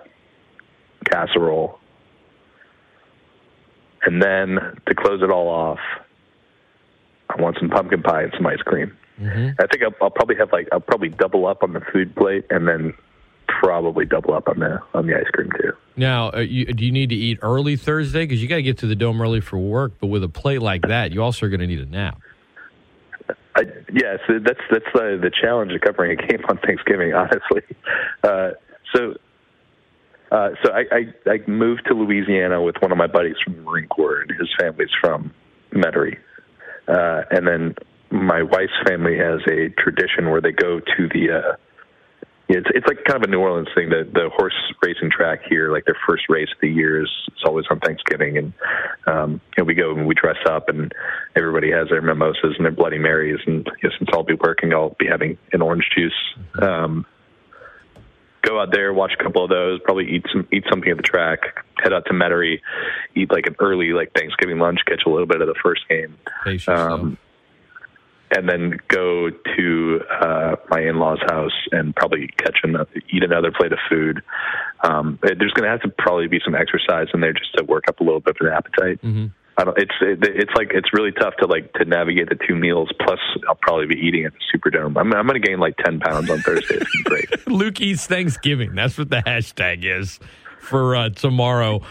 casserole. 1.05 1.79
And 4.03 4.23
then 4.23 4.59
to 4.87 4.95
close 4.95 5.23
it 5.23 5.31
all 5.31 5.49
off, 5.49 5.79
I 7.29 7.41
want 7.41 7.57
some 7.61 7.69
pumpkin 7.69 8.03
pie 8.03 8.23
and 8.23 8.33
some 8.37 8.47
ice 8.47 8.63
cream. 8.65 8.97
I 9.59 9.67
think 9.67 9.83
I'll, 9.83 9.95
I'll 10.03 10.11
probably 10.11 10.37
have 10.37 10.53
like 10.53 10.69
I'll 10.73 10.81
probably 10.81 11.11
double 11.11 11.47
up 11.47 11.63
on 11.63 11.73
the 11.73 11.81
food 11.93 12.15
plate 12.17 12.47
and 12.51 12.67
then 12.67 12.95
probably 13.61 14.07
double 14.07 14.35
up 14.35 14.49
on 14.49 14.61
the 14.61 14.81
on 14.95 15.07
the 15.07 15.15
ice 15.15 15.29
cream 15.33 15.51
too. 15.61 15.73
Now, 15.97 16.31
uh, 16.33 16.39
you, 16.41 16.67
do 16.67 16.85
you 16.85 16.93
need 16.93 17.11
to 17.11 17.15
eat 17.15 17.39
early 17.43 17.77
Thursday? 17.77 18.25
Because 18.25 18.43
you 18.43 18.49
got 18.49 18.57
to 18.57 18.63
get 18.63 18.79
to 18.79 18.87
the 18.87 18.97
dome 18.97 19.21
early 19.21 19.41
for 19.41 19.59
work. 19.59 19.93
But 20.01 20.07
with 20.07 20.25
a 20.25 20.29
plate 20.29 20.63
like 20.63 20.83
that, 20.83 21.13
you 21.13 21.23
also 21.23 21.47
are 21.47 21.49
going 21.49 21.61
to 21.61 21.67
need 21.67 21.81
a 21.81 21.87
nap. 21.87 22.21
I, 23.57 23.63
yeah, 23.93 24.17
so 24.27 24.39
that's 24.39 24.61
that's 24.71 24.85
the 24.95 25.19
the 25.21 25.31
challenge 25.31 25.73
of 25.73 25.81
covering 25.81 26.19
a 26.19 26.27
game 26.27 26.45
on 26.49 26.59
Thanksgiving, 26.59 27.13
honestly. 27.15 27.63
Uh, 28.23 28.51
so, 28.95 29.15
uh, 30.31 30.51
so 30.65 30.73
I, 30.73 30.85
I 30.91 31.31
I 31.31 31.39
moved 31.47 31.87
to 31.89 31.95
Louisiana 31.95 32.63
with 32.63 32.77
one 32.81 32.93
of 32.93 32.99
my 32.99 33.07
buddies 33.07 33.37
from 33.45 33.57
the 33.57 33.63
Marine 33.63 33.89
Corps, 33.89 34.21
and 34.23 34.31
his 34.31 34.49
family's 34.59 34.91
from 35.01 35.35
Metairie, 35.73 36.19
uh, 36.89 37.23
and 37.31 37.47
then 37.47 37.75
my 38.11 38.43
wife's 38.43 38.73
family 38.87 39.17
has 39.17 39.41
a 39.47 39.69
tradition 39.81 40.31
where 40.31 40.41
they 40.41 40.53
go 40.53 40.81
to 40.81 41.09
the. 41.09 41.31
Uh, 41.31 41.57
it's 42.53 42.67
it's 42.75 42.87
like 42.89 43.05
kind 43.05 43.23
of 43.23 43.29
a 43.29 43.31
New 43.31 43.39
Orleans 43.39 43.69
thing. 43.77 43.91
The 43.91 44.09
the 44.13 44.29
horse 44.35 44.55
racing 44.83 45.11
track 45.11 45.41
here, 45.49 45.71
like 45.71 45.85
their 45.85 45.97
first 46.07 46.25
race 46.29 46.49
of 46.53 46.61
the 46.61 46.69
year 46.69 47.01
is 47.03 47.11
it's 47.29 47.43
always 47.47 47.65
on 47.71 47.79
Thanksgiving, 47.79 48.39
and 48.39 48.53
um, 49.07 49.41
you 49.57 49.63
know 49.63 49.65
we 49.65 49.75
go 49.75 49.95
and 49.95 50.07
we 50.07 50.15
dress 50.15 50.39
up, 50.49 50.69
and 50.69 50.93
everybody 51.37 51.71
has 51.71 51.89
their 51.91 52.03
mimosas 52.03 52.57
and 52.57 52.65
their 52.65 52.73
Bloody 52.73 52.99
Marys, 52.99 53.39
and 53.47 53.67
you 53.83 53.89
know, 53.89 53.95
since 53.97 54.11
I'll 54.13 54.25
be 54.25 54.35
working, 54.35 54.73
I'll 54.73 54.97
be 54.99 55.07
having 55.07 55.39
an 55.53 55.63
orange 55.63 55.89
juice. 55.97 56.13
Um, 56.61 57.07
go 58.43 58.61
out 58.61 58.73
there, 58.73 58.93
watch 58.93 59.13
a 59.19 59.23
couple 59.23 59.45
of 59.45 59.51
those, 59.51 59.79
probably 59.85 60.11
eat 60.11 60.25
some 60.33 60.49
eat 60.53 60.65
something 60.69 60.91
at 60.91 60.97
the 60.97 61.05
track, 61.05 61.65
head 61.81 61.93
out 61.93 62.05
to 62.07 62.13
Metairie, 62.13 62.61
eat 63.15 63.31
like 63.31 63.47
an 63.47 63.55
early 63.61 63.93
like 63.93 64.13
Thanksgiving 64.13 64.59
lunch, 64.59 64.81
catch 64.87 65.03
a 65.07 65.09
little 65.09 65.27
bit 65.27 65.41
of 65.41 65.47
the 65.47 65.59
first 65.63 65.83
game. 65.89 66.19
Pace 66.45 66.67
yourself. 66.67 67.01
And 68.33 68.49
then 68.49 68.79
go 68.89 69.31
to 69.31 70.01
uh, 70.21 70.57
my 70.69 70.81
in-laws' 70.81 71.19
house 71.29 71.53
and 71.73 71.95
probably 71.97 72.29
catch 72.37 72.59
another, 72.63 72.89
eat 73.13 73.25
another 73.25 73.51
plate 73.51 73.73
of 73.73 73.79
food. 73.91 74.23
Um, 74.85 75.19
there's 75.23 75.53
going 75.53 75.65
to 75.65 75.71
have 75.71 75.83
to 75.83 75.89
probably 75.89 76.29
be 76.29 76.41
some 76.45 76.55
exercise 76.55 77.09
in 77.13 77.21
there 77.21 77.33
just 77.33 77.53
to 77.57 77.65
work 77.65 77.85
up 77.89 78.01
a 78.01 78.05
little 78.05 78.21
bit 78.21 78.37
of 78.41 78.47
an 78.47 78.53
appetite. 78.53 79.01
I 79.59 79.65
don't. 79.65 79.77
It's 79.79 79.95
it, 80.01 80.19
it's 80.23 80.53
like 80.57 80.69
it's 80.73 80.89
really 80.95 81.13
tough 81.13 81.35
to 81.41 81.47
like 81.47 81.73
to 81.75 81.85
navigate 81.85 82.29
the 82.31 82.39
two 82.47 82.55
meals. 82.55 82.91
Plus, 83.01 83.19
I'll 83.49 83.57
probably 83.57 83.87
be 83.87 83.97
eating 83.97 84.25
at 84.25 84.33
the 84.33 84.59
Superdome. 84.59 84.99
I'm 84.99 85.13
I'm 85.13 85.27
going 85.27 85.41
to 85.41 85.47
gain 85.47 85.59
like 85.59 85.77
ten 85.77 86.01
pounds 86.01 86.31
on 86.31 86.39
Thursday. 86.39 86.77
It's 86.77 87.03
great. 87.05 87.47
Luke 87.47 87.81
eats 87.81 88.07
Thanksgiving. 88.07 88.75
That's 88.75 88.97
what 88.97 89.11
the 89.11 89.23
hashtag 89.27 89.85
is 89.85 90.19
for 90.61 90.97
uh, 90.97 91.11
tomorrow. 91.11 91.83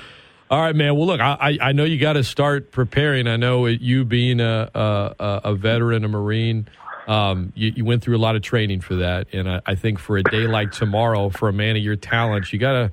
All 0.50 0.60
right, 0.60 0.76
man. 0.76 0.96
Well, 0.96 1.06
look, 1.06 1.22
I, 1.22 1.58
I 1.62 1.72
know 1.74 1.84
you 1.84 2.00
got 2.00 2.14
to 2.14 2.24
start 2.24 2.72
preparing. 2.72 3.28
I 3.28 3.38
know 3.38 3.68
you 3.68 4.04
being 4.04 4.40
a 4.42 4.70
a, 4.74 5.16
a- 5.20 5.42
a 5.46 5.56
veteran, 5.56 6.04
a 6.04 6.08
Marine, 6.08 6.68
um, 7.08 7.54
you, 7.56 7.72
you 7.76 7.86
went 7.86 8.02
through 8.04 8.18
a 8.18 8.20
lot 8.20 8.36
of 8.36 8.42
training 8.42 8.82
for 8.82 8.96
that, 8.96 9.28
and 9.34 9.48
I, 9.50 9.62
I 9.66 9.76
think 9.76 10.00
for 10.00 10.18
a 10.18 10.24
day 10.24 10.48
like 10.48 10.72
tomorrow, 10.72 11.30
for 11.30 11.50
a 11.50 11.54
man 11.54 11.76
of 11.76 11.84
your 11.84 11.96
talents, 11.96 12.52
you 12.52 12.60
got 12.60 12.72
to. 12.74 12.92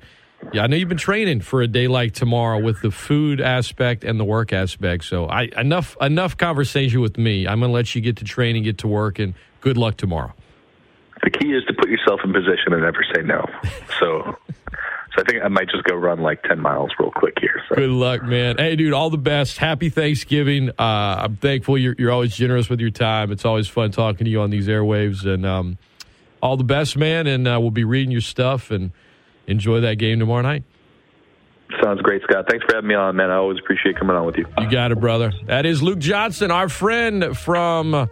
Yeah, 0.53 0.63
I 0.63 0.67
know 0.67 0.75
you've 0.75 0.87
been 0.87 0.99
training 0.99 1.41
for 1.41 1.63
a 1.63 1.67
day 1.67 1.87
like 1.87 2.13
tomorrow 2.13 2.59
with 2.61 2.79
the 2.83 2.91
food 2.91 3.41
aspect 3.41 4.03
and 4.03 4.19
the 4.19 4.23
work 4.23 4.53
aspect. 4.53 5.05
So, 5.05 5.25
I 5.25 5.49
enough 5.57 5.97
enough 5.99 6.37
conversation 6.37 7.01
with 7.01 7.17
me. 7.17 7.47
I'm 7.47 7.59
going 7.59 7.69
to 7.71 7.73
let 7.73 7.95
you 7.95 8.01
get 8.01 8.17
to 8.17 8.23
training, 8.23 8.61
get 8.61 8.77
to 8.79 8.87
work, 8.87 9.17
and 9.17 9.33
good 9.61 9.77
luck 9.77 9.97
tomorrow. 9.97 10.31
The 11.23 11.31
key 11.31 11.53
is 11.53 11.63
to 11.65 11.73
put 11.73 11.89
yourself 11.89 12.19
in 12.23 12.33
position 12.33 12.71
and 12.73 12.83
never 12.83 13.03
say 13.15 13.23
no. 13.23 13.43
So, 13.99 14.37
so 15.17 15.23
I 15.23 15.29
think 15.29 15.43
I 15.43 15.47
might 15.47 15.69
just 15.69 15.83
go 15.83 15.95
run 15.95 16.21
like 16.21 16.43
ten 16.43 16.59
miles 16.59 16.91
real 16.99 17.11
quick 17.11 17.37
here. 17.39 17.61
So. 17.69 17.75
Good 17.75 17.89
luck, 17.89 18.23
man. 18.23 18.57
Hey, 18.57 18.75
dude, 18.75 18.93
all 18.93 19.09
the 19.09 19.17
best. 19.17 19.57
Happy 19.57 19.89
Thanksgiving. 19.89 20.69
Uh, 20.69 21.23
I'm 21.23 21.37
thankful 21.37 21.77
you're, 21.77 21.95
you're 21.97 22.11
always 22.11 22.35
generous 22.35 22.69
with 22.69 22.79
your 22.79 22.91
time. 22.91 23.31
It's 23.31 23.45
always 23.45 23.67
fun 23.67 23.91
talking 23.91 24.25
to 24.25 24.29
you 24.29 24.41
on 24.41 24.51
these 24.51 24.67
airwaves. 24.67 25.25
And 25.25 25.45
um, 25.45 25.77
all 26.41 26.55
the 26.55 26.63
best, 26.63 26.97
man. 26.97 27.25
And 27.25 27.47
uh, 27.47 27.57
we'll 27.59 27.71
be 27.71 27.83
reading 27.83 28.11
your 28.11 28.21
stuff 28.21 28.69
and 28.69 28.91
enjoy 29.47 29.81
that 29.81 29.95
game 29.95 30.19
tomorrow 30.19 30.43
night. 30.43 30.63
Sounds 31.83 32.01
great, 32.01 32.21
Scott. 32.23 32.45
Thanks 32.49 32.65
for 32.65 32.75
having 32.75 32.87
me 32.87 32.95
on, 32.95 33.15
man. 33.15 33.29
I 33.29 33.35
always 33.35 33.59
appreciate 33.59 33.97
coming 33.97 34.15
on 34.15 34.25
with 34.25 34.37
you. 34.37 34.45
You 34.59 34.69
got 34.69 34.91
it, 34.91 34.99
brother. 34.99 35.33
That 35.47 35.65
is 35.65 35.83
Luke 35.83 35.99
Johnson, 35.99 36.49
our 36.49 36.69
friend 36.69 37.37
from 37.37 38.09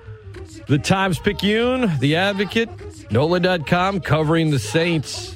the 0.68 0.78
Times 0.78 1.20
Picayune, 1.20 2.00
the 2.00 2.18
advocate, 2.18 2.70
NOLA.com, 3.12 4.02
covering 4.02 4.52
the 4.52 4.60
Saints. 4.60 5.35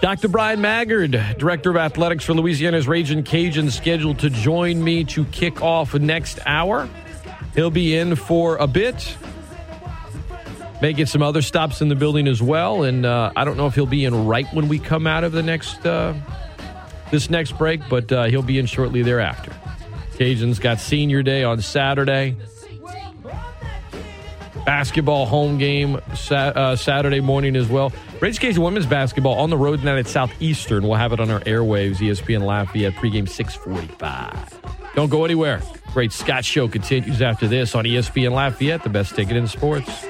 Dr. 0.00 0.28
Bryan 0.28 0.60
Maggard, 0.60 1.12
Director 1.38 1.70
of 1.70 1.76
Athletics 1.76 2.24
for 2.24 2.34
Louisiana's 2.34 2.86
Raging 2.86 3.24
Cajuns, 3.24 3.72
scheduled 3.72 4.18
to 4.18 4.28
join 4.28 4.82
me 4.82 5.04
to 5.04 5.24
kick 5.26 5.62
off 5.62 5.94
next 5.94 6.40
hour. 6.44 6.88
He'll 7.54 7.70
be 7.70 7.96
in 7.96 8.16
for 8.16 8.56
a 8.56 8.66
bit. 8.66 9.16
May 10.82 10.92
get 10.92 11.08
some 11.08 11.22
other 11.22 11.40
stops 11.40 11.80
in 11.80 11.88
the 11.88 11.94
building 11.94 12.26
as 12.26 12.42
well, 12.42 12.82
and 12.82 13.06
uh, 13.06 13.32
I 13.36 13.44
don't 13.44 13.56
know 13.56 13.66
if 13.66 13.74
he'll 13.74 13.86
be 13.86 14.04
in 14.04 14.26
right 14.26 14.46
when 14.52 14.68
we 14.68 14.78
come 14.78 15.06
out 15.06 15.24
of 15.24 15.32
the 15.32 15.42
next 15.42 15.86
uh, 15.86 16.14
this 17.10 17.30
next 17.30 17.56
break, 17.56 17.80
but 17.88 18.10
uh, 18.12 18.24
he'll 18.24 18.42
be 18.42 18.58
in 18.58 18.66
shortly 18.66 19.02
thereafter. 19.02 19.52
Cajuns 20.16 20.60
got 20.60 20.80
senior 20.80 21.22
day 21.22 21.44
on 21.44 21.62
Saturday 21.62 22.36
basketball 24.64 25.26
home 25.26 25.58
game 25.58 26.00
uh, 26.30 26.76
Saturday 26.76 27.20
morning 27.20 27.56
as 27.56 27.68
well. 27.68 27.92
Rage 28.20 28.58
women's 28.58 28.86
basketball 28.86 29.34
on 29.34 29.50
the 29.50 29.56
road 29.56 29.80
tonight 29.80 29.98
at 29.98 30.06
Southeastern. 30.06 30.84
We'll 30.84 30.98
have 30.98 31.12
it 31.12 31.20
on 31.20 31.30
our 31.30 31.40
airwaves, 31.40 31.96
ESPN 31.96 32.42
Lafayette, 32.42 32.94
pregame 32.94 33.28
645. 33.28 34.60
Don't 34.94 35.10
go 35.10 35.24
anywhere. 35.24 35.60
Great 35.92 36.12
Scott 36.12 36.44
Show 36.44 36.68
continues 36.68 37.22
after 37.22 37.46
this 37.46 37.74
on 37.74 37.84
ESPN 37.84 38.32
Lafayette, 38.32 38.82
the 38.82 38.88
best 38.88 39.14
ticket 39.14 39.36
in 39.36 39.46
sports. 39.46 40.06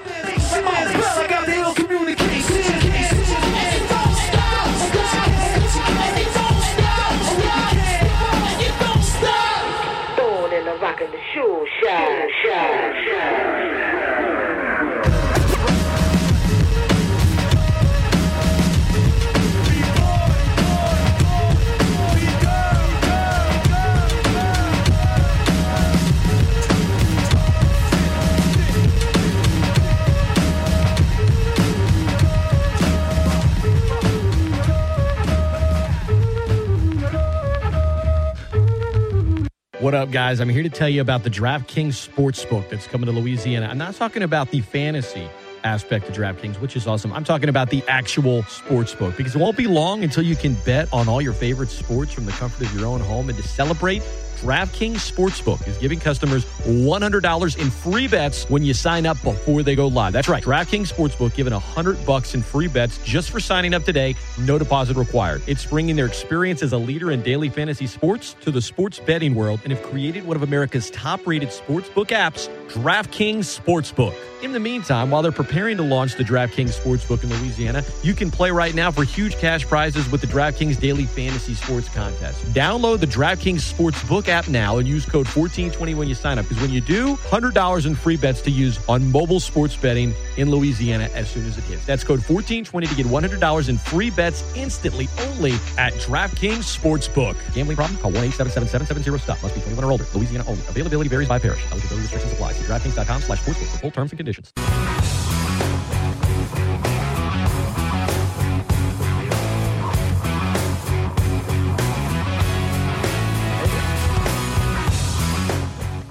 What 39.81 39.93
up, 39.93 40.13
guys? 40.13 40.39
I'm 40.39 40.49
here 40.49 40.63
to 40.63 40.69
tell 40.69 40.89
you 40.89 41.01
about 41.01 41.25
the 41.25 41.31
DraftKings 41.31 42.09
Sportsbook 42.09 42.71
that's 42.71 42.87
coming 42.87 43.07
to 43.07 43.13
Louisiana. 43.13 43.67
I'm 43.67 43.77
not 43.77 43.97
talking 43.97 44.23
about 44.23 44.53
the 44.53 44.61
fantasy 44.61 45.29
aspect 45.65 46.09
of 46.09 46.15
DraftKings, 46.15 46.61
which 46.61 46.77
is 46.77 46.87
awesome. 46.87 47.13
I'm 47.13 47.25
talking 47.25 47.49
about 47.49 47.71
the 47.71 47.83
actual 47.89 48.45
sportsbook 48.45 49.17
because 49.17 49.35
it 49.35 49.39
won't 49.41 49.57
be 49.57 49.67
long 49.67 50.05
until 50.05 50.23
you 50.23 50.37
can 50.37 50.55
bet 50.65 50.89
on 50.93 51.09
all 51.09 51.21
your 51.21 51.33
favorite 51.33 51.71
sports 51.71 52.13
from 52.13 52.25
the 52.25 52.31
comfort 52.33 52.69
of 52.69 52.75
your 52.79 52.87
own 52.87 53.01
home. 53.01 53.29
And 53.29 53.37
to 53.37 53.43
celebrate, 53.43 54.01
DraftKings 54.45 55.11
Sportsbook 55.11 55.67
is 55.67 55.79
giving 55.79 55.99
customers 55.99 56.45
$100 56.67 57.59
in 57.59 57.71
free 57.71 58.07
bets 58.07 58.45
when 58.51 58.63
you 58.63 58.75
sign 58.75 59.07
up 59.07 59.17
before 59.23 59.63
they 59.63 59.75
go 59.75 59.87
live. 59.87 60.13
That's 60.13 60.29
right. 60.29 60.45
DraftKings 60.45 60.93
Sportsbook 60.93 61.35
giving 61.35 61.55
100 61.55 62.05
bucks 62.05 62.35
in 62.35 62.43
free 62.43 62.69
bets 62.69 62.99
just 62.99 63.31
for 63.31 63.41
signing 63.41 63.73
up 63.73 63.85
today. 63.85 64.15
No 64.39 64.59
deposit 64.59 64.99
required. 64.99 65.41
It's 65.47 65.65
bringing 65.65 65.97
their 65.97 66.05
experience 66.05 66.63
as 66.63 66.75
a 66.75 66.77
leader 66.77 67.11
in 67.11 67.23
daily 67.23 67.49
fantasy 67.49 67.87
sports 67.87 68.37
to 68.43 68.51
the 68.51 68.61
sports 68.61 68.99
betting 68.99 69.35
world 69.35 69.61
and 69.65 69.73
have 69.73 69.83
created 69.83 70.27
one 70.27 70.37
of 70.37 70.43
America's 70.43 70.91
top-rated 70.91 71.49
sportsbook 71.49 72.09
apps, 72.09 72.51
DraftKings 72.69 73.61
Sportsbook. 73.61 74.15
In 74.43 74.53
the 74.53 74.61
meantime, 74.61 75.11
while 75.11 75.23
they're 75.23 75.33
preparing 75.33 75.79
to 75.79 75.83
launch 75.83 76.17
the 76.17 76.25
DraftKings 76.25 76.79
Sportsbook 76.79 77.25
in 77.25 77.31
Louisiana, 77.31 77.83
you 78.03 78.13
can 78.13 78.31
play 78.31 78.51
right 78.51 78.75
now 78.75 78.91
for 78.91 79.03
huge 79.03 79.37
cash 79.37 79.65
prizes 79.65 80.11
with 80.11 80.21
the 80.21 80.27
DraftKings 80.27 80.79
Daily 80.79 81.05
Fantasy 81.07 81.55
Sports 81.55 81.89
Contest. 81.89 82.45
Download 82.53 83.01
the 83.01 83.07
DraftKings 83.07 83.73
Sportsbook 83.73 84.29
app 84.29 84.49
now 84.49 84.77
and 84.79 84.87
use 84.87 85.07
code 85.07 85.27
1420 85.27 85.95
when 85.95 86.09
you 86.09 86.15
sign 86.15 86.39
up 86.39 86.47
because 86.47 86.61
when 86.61 86.71
you 86.71 86.83
do, 86.83 87.17
$100 87.17 87.87
in 87.87 87.95
free 87.95 88.19
bets 88.19 88.43
to 88.43 88.51
use 88.51 88.79
on 88.87 89.11
mobile 89.11 89.41
sports 89.41 89.77
betting 89.77 90.13
in 90.37 90.51
Louisiana 90.51 91.09
as 91.15 91.31
soon 91.31 91.47
as 91.47 91.57
it 91.57 91.65
hits. 91.65 91.87
That's 91.87 92.05
code 92.05 92.21
1420 92.21 92.87
to 92.87 92.95
get 92.95 93.07
$100 93.07 93.69
in 93.69 93.79
free 93.79 94.11
bets 94.11 94.45
instantly 94.55 95.09
only 95.21 95.53
at 95.79 95.95
DraftKings 95.95 96.77
Sportsbook. 96.79 97.37
Gambling 97.55 97.77
problem? 97.77 97.99
Call 98.01 98.13
1-877-770-STOP. 98.13 99.43
Must 99.43 99.55
be 99.55 99.61
21 99.63 99.85
or 99.85 99.91
older. 99.91 100.05
Louisiana 100.13 100.45
only. 100.47 100.61
Availability 100.69 101.09
varies 101.09 101.29
by 101.29 101.39
parish. 101.39 101.65
Eligibility 101.71 102.03
restrictions 102.03 102.33
apply. 102.35 102.54
See 102.55 102.65
DraftKings.com 102.65 103.23
slash 103.23 103.43
sportsbook 103.43 103.67
for 103.73 103.79
full 103.79 103.91
terms 103.91 104.13
and 104.13 104.19
conditions. 104.19 104.53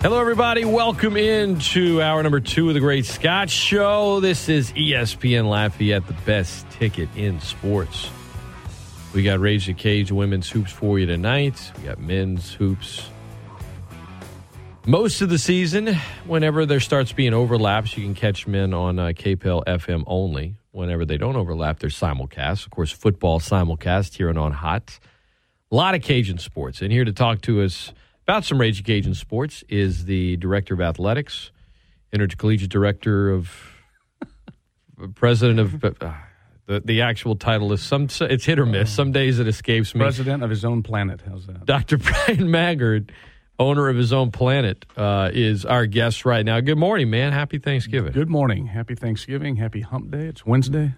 Hello, 0.04 0.20
everybody. 0.20 0.66
Welcome 0.66 1.16
into 1.16 2.02
hour 2.02 2.22
number 2.24 2.42
two 2.42 2.68
of 2.68 2.74
the 2.74 2.82
Great 2.82 3.06
Scott 3.06 3.50
Show. 3.50 4.20
This 4.20 4.50
is 4.50 4.74
ESPN 4.74 5.48
Lafayette, 5.50 6.06
the 6.08 6.18
best 6.26 6.70
ticket 6.72 7.08
in 7.16 7.40
sports. 7.40 8.10
We 9.14 9.24
got 9.24 9.40
Rage 9.40 9.68
the 9.68 9.74
Cage 9.74 10.12
women's 10.12 10.50
hoops 10.50 10.74
for 10.74 11.00
you 11.00 11.06
tonight. 11.06 11.72
We 11.78 11.84
got 11.84 12.00
men's 12.00 12.52
hoops. 12.52 13.08
Most 14.86 15.22
of 15.22 15.30
the 15.30 15.38
season, 15.38 15.96
whenever 16.26 16.66
there 16.66 16.82
starts 16.82 17.14
being 17.14 17.34
overlaps, 17.34 17.96
you 17.96 18.04
can 18.04 18.14
catch 18.14 18.46
men 18.46 18.74
on 18.74 19.00
uh, 19.00 19.08
KPEL 19.08 19.64
FM 19.64 20.04
only. 20.08 20.56
Whenever 20.72 21.06
they 21.06 21.18
don't 21.18 21.38
overlap, 21.38 21.80
there's 21.80 21.98
simulcast. 21.98 22.66
Of 22.66 22.72
course, 22.72 22.92
football 22.92 23.40
simulcast 23.40 24.18
here 24.18 24.28
and 24.28 24.38
on 24.38 24.52
Hot. 24.52 25.00
A 25.72 25.76
lot 25.76 25.96
of 25.96 26.02
Cajun 26.02 26.38
sports. 26.38 26.82
And 26.82 26.92
here 26.92 27.06
to 27.06 27.14
talk 27.14 27.40
to 27.44 27.62
us 27.62 27.94
about 28.24 28.44
some 28.44 28.60
Rage 28.60 28.84
Cajun 28.84 29.14
sports 29.14 29.64
is 29.70 30.04
the 30.04 30.36
director 30.36 30.74
of 30.74 30.82
athletics, 30.82 31.52
intercollegiate 32.12 32.70
director 32.70 33.30
of, 33.30 33.50
president 35.16 35.60
of. 35.62 35.82
Uh, 35.82 36.14
the, 36.66 36.82
the 36.82 37.02
actual 37.02 37.38
title 37.38 37.72
is 37.72 37.82
some. 37.82 38.10
It's 38.20 38.44
hit 38.44 38.60
or 38.60 38.66
miss. 38.66 38.94
Some 38.94 39.14
days 39.14 39.40
it 39.40 39.48
escapes 39.48 39.96
me. 39.96 40.00
President 40.00 40.44
of 40.44 40.50
his 40.50 40.66
own 40.66 40.84
planet. 40.84 41.22
How's 41.26 41.46
that? 41.48 41.66
Dr. 41.66 41.98
Bryan 42.00 42.52
Maggard, 42.52 43.14
owner 43.64 43.88
of 43.90 43.96
his 43.96 44.12
own 44.14 44.32
planet, 44.32 44.86
uh, 44.98 45.30
is 45.34 45.66
our 45.66 45.86
guest 45.86 46.26
right 46.26 46.46
now. 46.46 46.60
Good 46.60 46.78
morning, 46.78 47.10
man. 47.10 47.32
Happy 47.32 47.58
Thanksgiving. 47.60 48.12
Good 48.12 48.30
morning. 48.30 48.68
Happy 48.68 48.96
Thanksgiving. 48.96 49.56
Happy 49.56 49.82
Hump 49.82 50.12
Day. 50.12 50.26
It's 50.26 50.46
Wednesday. 50.46 50.94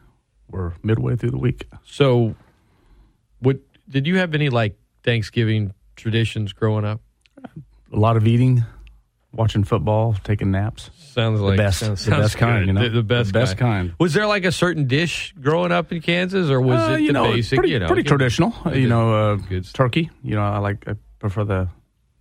We're 0.50 0.74
midway 0.84 1.16
through 1.16 1.32
the 1.32 1.38
week. 1.38 1.68
So, 1.86 2.36
what 3.40 3.58
did 3.90 4.08
you 4.08 4.18
have 4.18 4.34
any 4.36 4.50
like 4.50 4.78
Thanksgiving 5.04 5.74
traditions 5.96 6.54
growing 6.54 6.86
up? 6.86 7.02
A 7.94 7.98
lot 7.98 8.18
of 8.18 8.28
eating, 8.28 8.64
watching 9.32 9.64
football, 9.64 10.16
taking 10.24 10.52
naps. 10.52 10.90
Sounds 10.98 11.40
like 11.40 11.58
the 11.58 11.64
best, 11.64 11.80
sounds, 11.80 12.04
the 12.06 12.12
best 12.12 12.38
kind. 12.38 12.66
You 12.68 12.74
know, 12.74 12.84
the, 12.84 12.90
the 12.90 13.04
best, 13.04 13.32
the 13.32 13.40
best 13.40 13.58
kind. 13.58 13.90
kind. 13.90 13.96
Was 14.00 14.14
there 14.14 14.28
like 14.28 14.44
a 14.46 14.52
certain 14.52 14.88
dish 14.88 15.34
growing 15.40 15.72
up 15.72 15.92
in 15.92 16.02
Kansas, 16.02 16.50
or 16.50 16.60
was 16.60 16.80
Uh, 16.80 16.94
it 16.94 17.02
you 17.02 17.08
the 17.08 17.14
know, 17.14 17.32
basic? 17.32 17.58
pretty, 17.58 17.72
you 17.74 17.80
know, 17.80 17.88
pretty 17.88 18.04
traditional. 18.04 18.54
You 18.74 18.88
know, 18.88 19.14
uh, 19.14 19.36
Good. 19.36 19.66
turkey. 19.74 20.10
You 20.24 20.36
know, 20.36 20.42
I 20.44 20.58
like. 20.60 20.88
I 20.88 20.96
prefer 21.20 21.44
the 21.46 21.70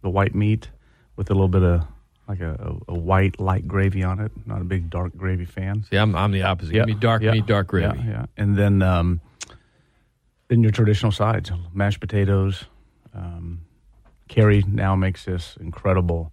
the 0.04 0.10
white 0.10 0.34
meat 0.34 0.68
with 1.16 1.30
a 1.30 1.34
little 1.34 1.48
bit 1.48 1.62
of 1.64 1.82
like 2.28 2.40
a, 2.40 2.52
a, 2.88 2.92
a 2.92 2.94
white 2.94 3.40
light 3.40 3.66
gravy 3.66 4.04
on 4.04 4.20
it. 4.20 4.30
Not 4.46 4.60
a 4.60 4.64
big 4.64 4.88
dark 4.90 5.16
gravy 5.16 5.44
fan. 5.46 5.82
See, 5.90 5.96
I'm 5.96 6.14
I'm 6.14 6.30
the 6.30 6.42
opposite. 6.42 6.72
Give 6.72 6.86
me 6.86 6.94
dark 6.94 7.22
meat, 7.22 7.46
dark 7.46 7.66
gravy. 7.66 7.98
Yeah, 7.98 8.10
yeah. 8.10 8.26
And 8.36 8.56
then 8.56 8.82
um, 8.82 9.20
then 10.48 10.62
your 10.62 10.70
traditional 10.72 11.10
sides, 11.12 11.50
mashed 11.72 12.00
potatoes. 12.00 12.64
Um, 13.14 13.62
Carrie 14.28 14.62
now 14.68 14.94
makes 14.96 15.24
this 15.24 15.56
incredible. 15.60 16.32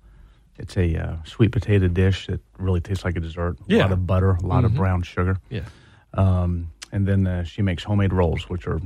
It's 0.57 0.77
a 0.77 0.95
uh, 0.95 1.15
sweet 1.25 1.51
potato 1.51 1.87
dish 1.87 2.27
that 2.27 2.39
really 2.59 2.81
tastes 2.81 3.03
like 3.05 3.15
a 3.15 3.19
dessert. 3.19 3.57
A 3.59 3.63
Yeah. 3.73 3.83
lot 3.83 3.91
of 3.91 4.05
butter, 4.05 4.31
a 4.31 4.45
lot 4.45 4.63
of 4.65 4.71
Mhm. 4.71 4.75
brown 4.77 5.01
sugar. 5.03 5.37
Yeah. 5.49 5.61
Um, 6.13 6.71
and 6.91 7.07
then 7.07 7.25
uh, 7.25 7.43
she 7.43 7.61
makes 7.61 7.83
homemade 7.83 8.13
rolls, 8.13 8.49
which 8.49 8.67
are 8.67 8.79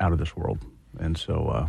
out 0.00 0.12
of 0.12 0.18
this 0.18 0.36
world. 0.36 0.58
And 1.00 1.16
so 1.18 1.48
uh, 1.48 1.68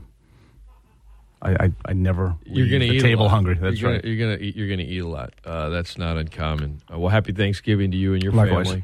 I, 1.42 1.52
I, 1.52 1.72
I 1.86 1.94
never 1.94 2.36
You're 2.46 2.68
gonna 2.68 2.80
the 2.80 2.96
eat 2.96 3.00
a 3.00 3.02
table 3.02 3.30
hungry. 3.30 3.56
That's 3.56 3.80
you're 3.80 3.92
right. 3.92 4.02
Gonna, 4.02 4.14
you're 4.14 4.28
gonna 4.28 4.42
eat. 4.42 4.56
You're 4.56 4.70
gonna 4.70 4.84
eat 4.84 5.00
a 5.00 5.08
lot. 5.08 5.34
Uh, 5.46 5.70
that's 5.70 5.98
not 5.98 6.18
uncommon. 6.18 6.82
Uh, 6.92 7.00
well, 7.00 7.10
happy 7.10 7.32
Thanksgiving 7.32 7.92
to 7.92 7.98
you 7.98 8.14
and 8.14 8.24
your 8.24 8.34
Likewise. 8.34 8.68
family. 8.68 8.84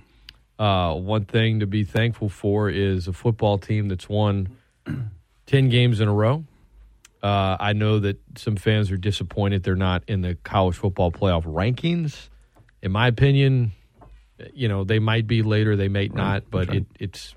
Uh, 0.58 0.96
one 0.96 1.26
thing 1.26 1.60
to 1.60 1.68
be 1.68 1.84
thankful 1.84 2.30
for 2.30 2.70
is 2.70 3.08
a 3.08 3.14
football 3.14 3.58
team 3.58 3.90
that's 3.90 4.08
won 4.08 4.56
ten 5.46 5.70
games 5.70 6.00
in 6.00 6.08
a 6.08 6.14
row. 6.14 6.46
Uh, 7.22 7.58
I 7.60 7.74
know 7.74 8.00
that 8.00 8.18
some 8.38 8.56
fans 8.56 8.92
are 8.92 8.98
disappointed 8.98 9.64
they're 9.64 9.76
not 9.76 10.04
in 10.08 10.22
the 10.22 10.36
college 10.36 10.76
football 10.76 11.12
playoff 11.12 11.44
rankings. 11.44 12.30
In 12.82 12.92
my 12.92 13.08
opinion, 13.08 13.72
you 14.54 14.68
know 14.68 14.84
they 14.84 15.00
might 15.00 15.28
be 15.28 15.42
later, 15.42 15.76
they 15.76 15.90
may 15.90 16.08
not, 16.08 16.50
but 16.50 16.70
right. 16.70 16.78
it, 16.78 16.86
it's 17.00 17.36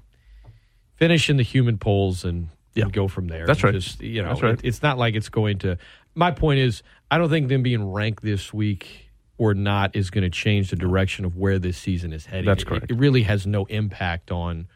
finishing 0.96 1.38
the 1.38 1.42
human 1.42 1.78
polls 1.78 2.24
and, 2.24 2.48
Yeah. 2.78 2.84
and 2.84 2.92
go 2.92 3.08
from 3.08 3.28
there. 3.28 3.46
That's 3.46 3.62
right. 3.62 3.72
Just 3.74 4.00
you 4.02 4.22
know, 4.22 4.28
That's 4.30 4.42
right. 4.42 4.54
it- 4.54 4.60
it's 4.64 4.82
not 4.82 4.98
like 4.98 5.14
it's 5.14 5.28
going 5.28 5.58
to. 5.60 5.76
My 6.14 6.30
point 6.30 6.58
is, 6.60 6.82
I 7.10 7.18
don't 7.18 7.28
think 7.28 7.48
them 7.48 7.62
being 7.62 7.90
ranked 7.92 8.22
this 8.22 8.52
week 8.52 9.10
or 9.36 9.54
not 9.54 9.94
is 9.94 10.10
going 10.10 10.22
to 10.24 10.30
change 10.30 10.70
the 10.70 10.76
direction 10.76 11.24
of 11.24 11.36
where 11.36 11.58
this 11.58 11.78
season 11.78 12.12
is 12.12 12.26
heading. 12.26 12.46
That's 12.46 12.62
It- 12.62 12.66
correct. 12.66 12.90
It, 12.90 12.94
really 12.94 13.22
has 13.22 13.46
no 13.46 13.64
impact 13.66 14.30
on 14.32 14.66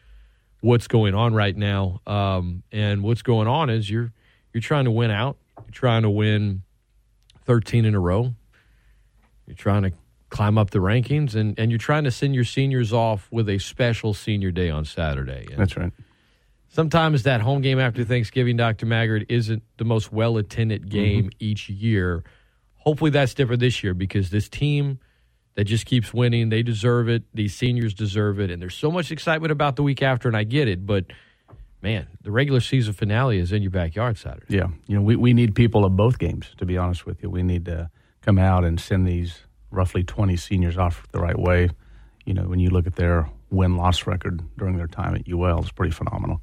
what's 0.61 0.87
going 0.87 1.15
on 1.15 1.33
right 1.33 1.55
now. 1.55 1.99
Um, 2.07 2.63
and 2.71 3.03
what's 3.03 3.21
going 3.23 3.47
on 3.47 3.69
is 3.69 3.89
you're 3.89 4.11
you're 4.53 4.61
trying 4.61 4.85
to 4.85 4.91
win 4.91 5.11
out. 5.11 5.37
You're 5.57 5.71
trying 5.71 6.03
to 6.03 6.09
win 6.09 6.61
13 7.45 7.85
in 7.85 7.95
a 7.95 7.99
row. 7.99 8.33
You're 9.47 9.55
trying 9.55 9.83
to 9.83 9.91
climb 10.29 10.57
up 10.57 10.71
the 10.71 10.79
rankings, 10.79 11.35
and, 11.35 11.57
and 11.59 11.69
you're 11.71 11.77
trying 11.77 12.05
to 12.05 12.11
send 12.11 12.33
your 12.33 12.43
seniors 12.45 12.91
off 12.93 13.27
with 13.31 13.49
a 13.49 13.59
special 13.59 14.13
senior 14.13 14.49
day 14.51 14.69
on 14.69 14.85
Saturday. 14.85 15.47
And 15.51 15.59
That's 15.59 15.75
right. 15.77 15.91
Sometimes 16.73 17.23
that 17.23 17.39
home 17.39 17.61
game 17.61 17.79
after 17.79 18.03
Thanksgiving, 18.03 18.57
Dr. 18.57 18.85
Maggard, 18.85 19.27
isn't 19.29 19.63
the 19.77 19.85
most 19.85 20.11
well 20.11 20.37
attended 20.37 20.81
mm-hmm. 20.81 20.89
game 20.89 21.29
each 21.39 21.69
year. 21.69 22.23
Hopefully 22.75 23.11
that's 23.11 23.33
different 23.33 23.61
this 23.61 23.83
year 23.83 23.93
because 23.93 24.29
this 24.29 24.49
team 24.49 24.99
that 25.55 25.65
just 25.65 25.85
keeps 25.85 26.13
winning, 26.13 26.49
they 26.49 26.63
deserve 26.63 27.07
it. 27.07 27.23
These 27.33 27.55
seniors 27.55 27.93
deserve 27.93 28.39
it. 28.39 28.49
And 28.49 28.61
there's 28.61 28.75
so 28.75 28.91
much 28.91 29.11
excitement 29.11 29.51
about 29.51 29.75
the 29.75 29.83
week 29.83 30.01
after, 30.01 30.27
and 30.27 30.35
I 30.35 30.43
get 30.43 30.67
it. 30.67 30.85
But 30.85 31.05
man, 31.81 32.07
the 32.21 32.31
regular 32.31 32.59
season 32.59 32.93
finale 32.93 33.37
is 33.37 33.51
in 33.51 33.61
your 33.61 33.71
backyard 33.71 34.17
Saturday. 34.17 34.47
Yeah, 34.49 34.67
you 34.87 34.95
know, 34.95 35.01
we, 35.03 35.15
we 35.15 35.33
need 35.33 35.53
people 35.53 35.85
of 35.85 35.95
both 35.95 36.17
games. 36.17 36.49
To 36.57 36.65
be 36.65 36.77
honest 36.77 37.05
with 37.05 37.21
you, 37.21 37.29
we 37.29 37.43
need 37.43 37.65
to 37.65 37.89
come 38.21 38.39
out 38.39 38.65
and 38.65 38.79
send 38.79 39.07
these 39.07 39.41
roughly 39.69 40.03
twenty 40.03 40.35
seniors 40.35 40.77
off 40.77 41.07
the 41.11 41.19
right 41.19 41.37
way. 41.37 41.69
You 42.25 42.33
know, 42.33 42.43
when 42.43 42.59
you 42.59 42.69
look 42.69 42.87
at 42.87 42.95
their 42.95 43.29
win 43.51 43.77
loss 43.77 44.07
record 44.07 44.41
during 44.57 44.75
their 44.77 44.87
time 44.87 45.13
at 45.15 45.31
UL, 45.31 45.59
it's 45.59 45.71
pretty 45.71 45.91
phenomenal. 45.91 46.41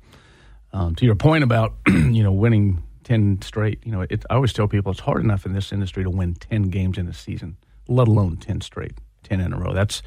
Um, 0.73 0.95
to 0.97 1.05
your 1.05 1.16
point 1.16 1.43
about 1.43 1.75
you 1.87 2.23
know 2.23 2.33
winning 2.33 2.83
ten 3.05 3.41
straight. 3.43 3.81
You 3.85 3.93
know, 3.93 4.03
it, 4.03 4.25
I 4.31 4.35
always 4.35 4.53
tell 4.53 4.68
people 4.68 4.93
it's 4.93 5.01
hard 5.01 5.23
enough 5.23 5.47
in 5.47 5.53
this 5.53 5.73
industry 5.73 6.05
to 6.05 6.11
win 6.11 6.35
ten 6.35 6.64
games 6.64 6.99
in 6.99 7.09
a 7.09 7.14
season, 7.14 7.57
let 7.89 8.09
alone 8.09 8.37
ten 8.37 8.61
straight, 8.61 8.93
ten 9.23 9.41
in 9.41 9.53
a 9.53 9.59
row. 9.59 9.73
That's 9.73 10.03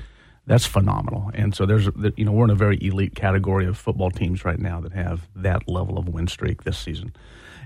that's 0.45 0.65
phenomenal. 0.65 1.31
And 1.33 1.55
so 1.55 1.65
there's, 1.65 1.87
you 2.17 2.25
know, 2.25 2.31
we're 2.31 2.45
in 2.45 2.49
a 2.49 2.55
very 2.55 2.77
elite 2.81 3.15
category 3.15 3.65
of 3.65 3.77
football 3.77 4.11
teams 4.11 4.43
right 4.43 4.59
now 4.59 4.81
that 4.81 4.91
have 4.91 5.27
that 5.37 5.69
level 5.69 5.97
of 5.97 6.09
win 6.09 6.27
streak 6.27 6.63
this 6.63 6.77
season. 6.77 7.15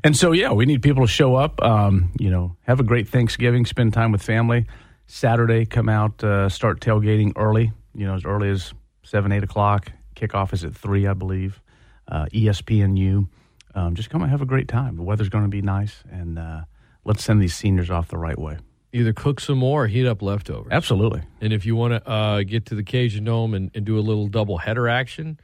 And 0.03 0.15
so, 0.15 0.31
yeah, 0.31 0.51
we 0.51 0.65
need 0.65 0.83
people 0.83 1.03
to 1.03 1.11
show 1.11 1.35
up. 1.35 1.61
Um, 1.63 2.11
you 2.19 2.29
know, 2.29 2.55
have 2.61 2.79
a 2.79 2.83
great 2.83 3.09
Thanksgiving, 3.09 3.65
spend 3.65 3.93
time 3.93 4.11
with 4.11 4.21
family. 4.21 4.67
Saturday, 5.07 5.65
come 5.65 5.89
out, 5.89 6.23
uh, 6.23 6.49
start 6.49 6.79
tailgating 6.79 7.33
early. 7.35 7.71
You 7.95 8.05
know, 8.05 8.13
as 8.13 8.25
early 8.25 8.49
as 8.49 8.73
seven, 9.03 9.31
eight 9.31 9.43
o'clock. 9.43 9.91
Kickoff 10.15 10.53
is 10.53 10.63
at 10.63 10.75
three, 10.75 11.07
I 11.07 11.13
believe. 11.13 11.61
Uh, 12.07 12.25
ESPNU. 12.33 13.27
Um, 13.75 13.95
just 13.95 14.09
come 14.09 14.21
and 14.21 14.31
have 14.31 14.41
a 14.41 14.45
great 14.45 14.67
time. 14.67 14.95
The 14.95 15.03
weather's 15.03 15.29
going 15.29 15.43
to 15.43 15.49
be 15.49 15.61
nice, 15.61 16.03
and 16.09 16.39
uh, 16.39 16.61
let's 17.03 17.23
send 17.23 17.41
these 17.41 17.55
seniors 17.55 17.89
off 17.91 18.07
the 18.07 18.17
right 18.17 18.37
way. 18.37 18.57
Either 18.93 19.13
cook 19.13 19.39
some 19.39 19.57
more 19.57 19.83
or 19.83 19.87
heat 19.87 20.07
up 20.07 20.21
leftovers. 20.21 20.71
Absolutely. 20.71 21.21
And 21.41 21.53
if 21.53 21.65
you 21.65 21.75
want 21.75 21.93
to 21.93 22.09
uh, 22.09 22.43
get 22.43 22.65
to 22.67 22.75
the 22.75 22.83
Cajun 22.83 23.25
Dome 23.25 23.53
and, 23.53 23.69
and, 23.75 23.85
do 23.85 23.99
a 23.99 24.01
little 24.01 24.27
double 24.27 24.57
header 24.57 24.87
action, 24.87 25.39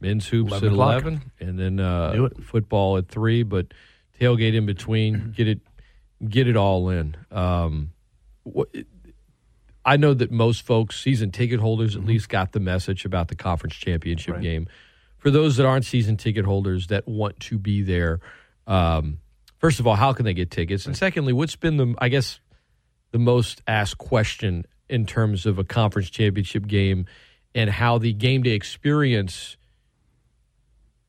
men's 0.00 0.26
hoops 0.26 0.50
11 0.50 0.68
at 0.68 0.72
o'clock. 0.72 1.02
eleven, 1.02 1.32
and 1.40 1.58
then 1.58 1.80
uh, 1.80 2.28
football 2.42 2.98
at 2.98 3.08
three. 3.08 3.44
But 3.44 3.72
tailgate 4.20 4.54
in 4.54 4.66
between, 4.66 5.32
get 5.36 5.48
it, 5.48 5.60
get 6.28 6.48
it 6.48 6.56
all 6.56 6.90
in. 6.90 7.16
Um, 7.30 7.92
what, 8.42 8.68
I 9.84 9.96
know 9.96 10.12
that 10.12 10.30
most 10.30 10.66
folks, 10.66 11.00
season 11.00 11.30
ticket 11.30 11.60
holders, 11.60 11.94
at 11.94 12.00
mm-hmm. 12.00 12.10
least 12.10 12.28
got 12.28 12.52
the 12.52 12.60
message 12.60 13.06
about 13.06 13.28
the 13.28 13.34
conference 13.34 13.74
championship 13.76 14.34
right. 14.34 14.42
game. 14.42 14.68
For 15.28 15.32
those 15.32 15.58
that 15.58 15.66
aren't 15.66 15.84
season 15.84 16.16
ticket 16.16 16.46
holders 16.46 16.86
that 16.86 17.06
want 17.06 17.38
to 17.40 17.58
be 17.58 17.82
there, 17.82 18.20
um, 18.66 19.18
first 19.58 19.78
of 19.78 19.86
all, 19.86 19.94
how 19.94 20.14
can 20.14 20.24
they 20.24 20.32
get 20.32 20.50
tickets? 20.50 20.86
And 20.86 20.96
secondly, 20.96 21.34
what's 21.34 21.54
been 21.54 21.76
the, 21.76 21.94
I 21.98 22.08
guess, 22.08 22.40
the 23.10 23.18
most 23.18 23.60
asked 23.66 23.98
question 23.98 24.64
in 24.88 25.04
terms 25.04 25.44
of 25.44 25.58
a 25.58 25.64
conference 25.64 26.08
championship 26.08 26.66
game 26.66 27.04
and 27.54 27.68
how 27.68 27.98
the 27.98 28.14
game 28.14 28.42
day 28.42 28.52
experience 28.52 29.58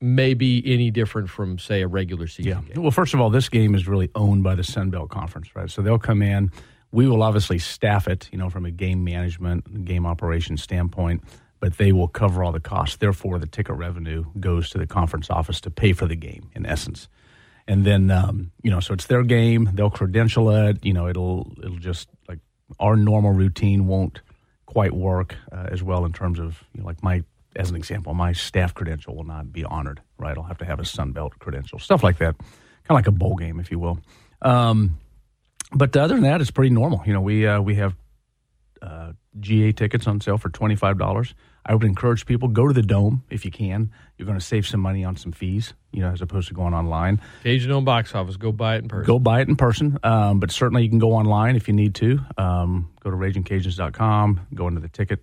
may 0.01 0.33
be 0.33 0.61
any 0.65 0.91
different 0.91 1.29
from, 1.29 1.57
say, 1.57 1.81
a 1.81 1.87
regular 1.87 2.27
season 2.27 2.51
yeah. 2.51 2.73
game? 2.73 2.83
Well, 2.83 2.91
first 2.91 3.13
of 3.13 3.21
all, 3.21 3.29
this 3.29 3.47
game 3.47 3.73
is 3.73 3.87
really 3.87 4.09
owned 4.15 4.43
by 4.43 4.55
the 4.55 4.65
Sun 4.65 4.89
Belt 4.89 5.09
Conference, 5.09 5.55
right? 5.55 5.71
So 5.71 5.81
they'll 5.81 5.97
come 5.97 6.21
in. 6.21 6.51
We 6.91 7.07
will 7.07 7.23
obviously 7.23 7.57
staff 7.57 8.05
it, 8.09 8.27
you 8.33 8.37
know, 8.37 8.49
from 8.49 8.65
a 8.65 8.71
game 8.71 9.01
management, 9.05 9.85
game 9.85 10.05
operations 10.05 10.61
standpoint, 10.61 11.23
but 11.59 11.77
they 11.77 11.91
will 11.91 12.07
cover 12.07 12.43
all 12.43 12.51
the 12.51 12.59
costs. 12.59 12.97
Therefore, 12.97 13.39
the 13.39 13.47
ticket 13.47 13.75
revenue 13.75 14.25
goes 14.39 14.69
to 14.71 14.77
the 14.77 14.87
conference 14.87 15.29
office 15.29 15.61
to 15.61 15.71
pay 15.71 15.93
for 15.93 16.05
the 16.07 16.15
game, 16.15 16.49
in 16.55 16.65
essence. 16.65 17.07
And 17.67 17.85
then, 17.85 18.09
um, 18.09 18.51
you 18.63 18.71
know, 18.71 18.79
so 18.79 18.93
it's 18.93 19.05
their 19.05 19.23
game. 19.23 19.69
They'll 19.73 19.91
credential 19.91 20.49
it. 20.49 20.83
You 20.83 20.93
know, 20.93 21.07
it'll 21.07 21.53
it'll 21.63 21.77
just 21.77 22.09
like 22.27 22.39
our 22.79 22.95
normal 22.95 23.31
routine 23.31 23.87
won't 23.87 24.21
quite 24.65 24.93
work 24.93 25.35
uh, 25.51 25.67
as 25.71 25.83
well 25.83 26.05
in 26.05 26.13
terms 26.13 26.39
of 26.39 26.63
you 26.73 26.81
know, 26.81 26.87
like 26.87 27.03
my 27.03 27.23
as 27.55 27.69
an 27.69 27.75
example, 27.75 28.13
my 28.13 28.31
staff 28.31 28.73
credential 28.73 29.15
will 29.15 29.23
not 29.23 29.51
be 29.51 29.63
honored, 29.65 30.01
right? 30.17 30.37
I'll 30.37 30.43
have 30.43 30.59
to 30.59 30.65
have 30.65 30.79
a 30.79 30.85
Sun 30.85 31.11
Belt 31.11 31.37
credential, 31.39 31.79
stuff 31.79 32.03
like 32.03 32.17
that, 32.19 32.37
kind 32.37 32.47
of 32.89 32.95
like 32.95 33.07
a 33.07 33.11
bowl 33.11 33.35
game, 33.35 33.59
if 33.59 33.71
you 33.71 33.79
will. 33.79 33.99
Um, 34.41 34.97
but 35.71 35.95
other 35.97 36.15
than 36.15 36.23
that, 36.23 36.41
it's 36.41 36.51
pretty 36.51 36.69
normal. 36.69 37.03
You 37.05 37.13
know, 37.13 37.21
we 37.21 37.45
uh, 37.45 37.61
we 37.61 37.75
have 37.75 37.95
uh, 38.81 39.13
GA 39.39 39.71
tickets 39.73 40.07
on 40.07 40.21
sale 40.21 40.37
for 40.37 40.49
twenty 40.49 40.75
five 40.75 40.97
dollars. 40.97 41.35
I 41.69 41.75
would 41.75 41.83
encourage 41.83 42.25
people 42.25 42.47
go 42.47 42.67
to 42.67 42.73
the 42.73 42.81
dome 42.81 43.23
if 43.29 43.45
you 43.45 43.51
can. 43.51 43.91
You're 44.17 44.25
going 44.25 44.39
to 44.39 44.43
save 44.43 44.65
some 44.65 44.79
money 44.79 45.05
on 45.05 45.15
some 45.15 45.31
fees, 45.31 45.75
you 45.91 46.01
know, 46.01 46.09
as 46.09 46.19
opposed 46.19 46.47
to 46.47 46.55
going 46.55 46.73
online. 46.73 47.21
Cajun 47.43 47.69
Dome 47.69 47.85
box 47.85 48.15
office. 48.15 48.37
Go 48.37 48.51
buy 48.51 48.77
it 48.77 48.79
in 48.79 48.87
person. 48.89 49.05
Go 49.05 49.19
buy 49.19 49.41
it 49.41 49.47
in 49.47 49.55
person. 49.55 49.99
Um, 50.01 50.39
but 50.39 50.49
certainly 50.49 50.81
you 50.81 50.89
can 50.89 50.97
go 50.97 51.13
online 51.13 51.55
if 51.55 51.67
you 51.67 51.75
need 51.75 51.93
to. 51.95 52.21
Um, 52.39 52.89
go 53.01 53.11
to 53.11 53.15
ragingcajuns.com. 53.15 54.47
Go 54.55 54.67
into 54.67 54.81
the 54.81 54.89
ticket 54.89 55.19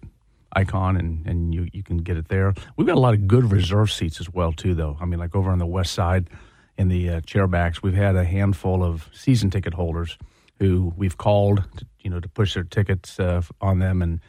icon 0.52 0.96
and, 0.96 1.26
and 1.26 1.52
you, 1.52 1.68
you 1.72 1.82
can 1.82 1.98
get 1.98 2.16
it 2.16 2.28
there. 2.28 2.54
We've 2.76 2.86
got 2.86 2.96
a 2.96 3.00
lot 3.00 3.14
of 3.14 3.26
good 3.26 3.50
reserve 3.50 3.90
seats 3.90 4.20
as 4.20 4.32
well 4.32 4.52
too, 4.52 4.74
though. 4.74 4.96
I 5.00 5.04
mean, 5.04 5.18
like 5.18 5.34
over 5.34 5.50
on 5.50 5.58
the 5.58 5.66
west 5.66 5.94
side 5.94 6.30
in 6.78 6.86
the 6.86 7.10
uh, 7.10 7.20
chairbacks, 7.22 7.82
we've 7.82 7.92
had 7.92 8.14
a 8.14 8.24
handful 8.24 8.84
of 8.84 9.10
season 9.12 9.50
ticket 9.50 9.74
holders 9.74 10.16
who 10.60 10.92
we've 10.96 11.16
called, 11.16 11.64
to, 11.76 11.86
you 12.00 12.08
know, 12.08 12.20
to 12.20 12.28
push 12.28 12.54
their 12.54 12.62
tickets 12.62 13.18
uh, 13.18 13.42
on 13.60 13.80
them, 13.80 14.00
and 14.00 14.20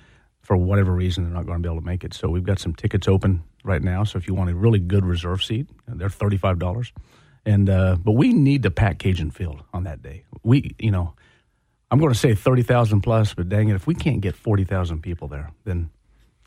for 0.47 0.55
whatever 0.55 0.93
reason 0.93 1.25
they're 1.25 1.33
not 1.33 1.45
going 1.45 1.61
to 1.61 1.61
be 1.61 1.69
able 1.69 1.81
to 1.81 1.85
make 1.85 2.05
it. 2.05 2.13
So 2.13 2.29
we've 2.29 2.45
got 2.45 2.57
some 2.57 2.73
tickets 2.73 3.05
open 3.05 3.43
right 3.65 3.83
now. 3.83 4.05
So 4.05 4.17
if 4.17 4.29
you 4.29 4.33
want 4.33 4.49
a 4.49 4.55
really 4.55 4.79
good 4.79 5.03
reserve 5.03 5.43
seat, 5.43 5.67
they're 5.85 6.09
thirty 6.09 6.37
five 6.37 6.57
dollars. 6.57 6.93
And 7.45 7.69
uh, 7.69 7.97
but 7.97 8.13
we 8.13 8.31
need 8.31 8.63
to 8.63 8.71
pack 8.71 8.97
Cajun 8.97 9.31
Field 9.31 9.61
on 9.73 9.83
that 9.83 10.01
day. 10.01 10.23
We, 10.43 10.73
you 10.79 10.89
know, 10.89 11.15
I'm 11.91 11.99
going 11.99 12.13
to 12.13 12.17
say 12.17 12.33
thirty 12.33 12.63
thousand 12.63 13.01
plus, 13.01 13.33
but 13.33 13.49
dang 13.49 13.67
it, 13.67 13.75
if 13.75 13.87
we 13.87 13.93
can't 13.93 14.21
get 14.21 14.37
forty 14.37 14.63
thousand 14.63 15.01
people 15.01 15.27
there, 15.27 15.51
then 15.65 15.89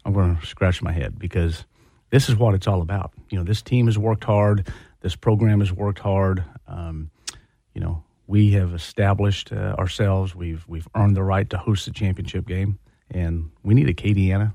I'm 0.06 0.14
going 0.14 0.38
to 0.38 0.46
scratch 0.46 0.80
my 0.80 0.92
head 0.92 1.18
because 1.18 1.66
this 2.08 2.30
is 2.30 2.36
what 2.36 2.54
it's 2.54 2.66
all 2.66 2.80
about. 2.80 3.12
You 3.28 3.36
know, 3.36 3.44
this 3.44 3.60
team 3.60 3.84
has 3.84 3.98
worked 3.98 4.24
hard. 4.24 4.66
This 5.02 5.14
program 5.14 5.60
has 5.60 5.72
worked 5.74 5.98
hard. 5.98 6.42
Um, 6.66 7.10
you 7.74 7.82
know, 7.82 8.02
we 8.26 8.52
have 8.52 8.72
established 8.72 9.52
uh, 9.52 9.74
ourselves. 9.78 10.34
We've 10.34 10.64
we've 10.66 10.88
earned 10.94 11.16
the 11.16 11.22
right 11.22 11.50
to 11.50 11.58
host 11.58 11.84
the 11.84 11.92
championship 11.92 12.46
game, 12.46 12.78
and 13.10 13.50
we 13.62 13.74
need 13.74 13.86
Acadiana, 13.88 14.54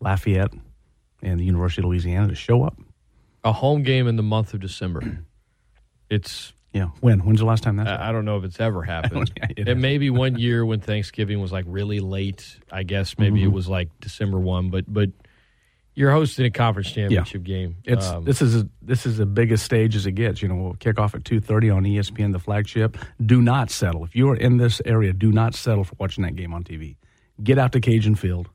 Lafayette, 0.00 0.52
and 1.22 1.40
the 1.40 1.44
University 1.44 1.82
of 1.82 1.86
Louisiana 1.86 2.28
to 2.28 2.34
show 2.34 2.62
up. 2.62 2.76
A 3.44 3.52
home 3.52 3.82
game 3.82 4.06
in 4.06 4.16
the 4.16 4.22
month 4.22 4.54
of 4.54 4.60
December. 4.60 5.02
It's 6.10 6.54
yeah. 6.72 6.86
When? 7.00 7.20
When's 7.20 7.40
the 7.40 7.44
last 7.44 7.62
time 7.62 7.76
that? 7.76 7.86
I, 7.86 8.08
I 8.08 8.12
don't 8.12 8.24
know 8.24 8.38
if 8.38 8.44
it's 8.44 8.60
ever 8.60 8.82
happened. 8.96 9.30
it, 9.56 9.68
it 9.68 9.74
may 9.76 9.98
be 9.98 10.08
one 10.10 10.38
year 10.38 10.64
when 10.64 10.80
Thanksgiving 10.80 11.40
was 11.40 11.52
like 11.52 11.64
really 11.68 12.00
late. 12.00 12.58
I 12.72 12.82
guess 12.82 13.18
maybe 13.18 13.40
mm-hmm. 13.40 13.48
it 13.48 13.52
was 13.52 13.68
like 13.68 13.88
December 14.00 14.38
one, 14.38 14.70
but 14.70 14.84
but 14.88 15.10
you're 15.94 16.12
hosting 16.12 16.46
a 16.46 16.50
conference 16.50 16.92
championship 16.92 17.42
yeah. 17.46 17.56
game. 17.56 17.76
It's 17.84 18.06
um, 18.06 18.24
this 18.24 18.40
is 18.40 18.54
a, 18.54 18.68
this 18.80 19.04
is 19.04 19.16
the 19.16 19.26
biggest 19.26 19.64
stage 19.64 19.96
as 19.96 20.06
it 20.06 20.12
gets. 20.12 20.40
You 20.40 20.48
know, 20.48 20.54
we'll 20.54 20.74
kick 20.74 21.00
off 21.00 21.14
at 21.14 21.24
two 21.24 21.40
thirty 21.40 21.70
on 21.70 21.82
ESPN, 21.82 22.32
the 22.32 22.38
flagship. 22.38 22.96
Do 23.24 23.42
not 23.42 23.70
settle 23.70 24.04
if 24.04 24.14
you 24.14 24.30
are 24.30 24.36
in 24.36 24.58
this 24.58 24.80
area. 24.84 25.12
Do 25.12 25.32
not 25.32 25.54
settle 25.54 25.84
for 25.84 25.96
watching 25.98 26.22
that 26.22 26.36
game 26.36 26.54
on 26.54 26.62
TV. 26.62 26.96
Get 27.42 27.58
out 27.58 27.72
to 27.72 27.80
Cajun 27.80 28.14
Field, 28.14 28.48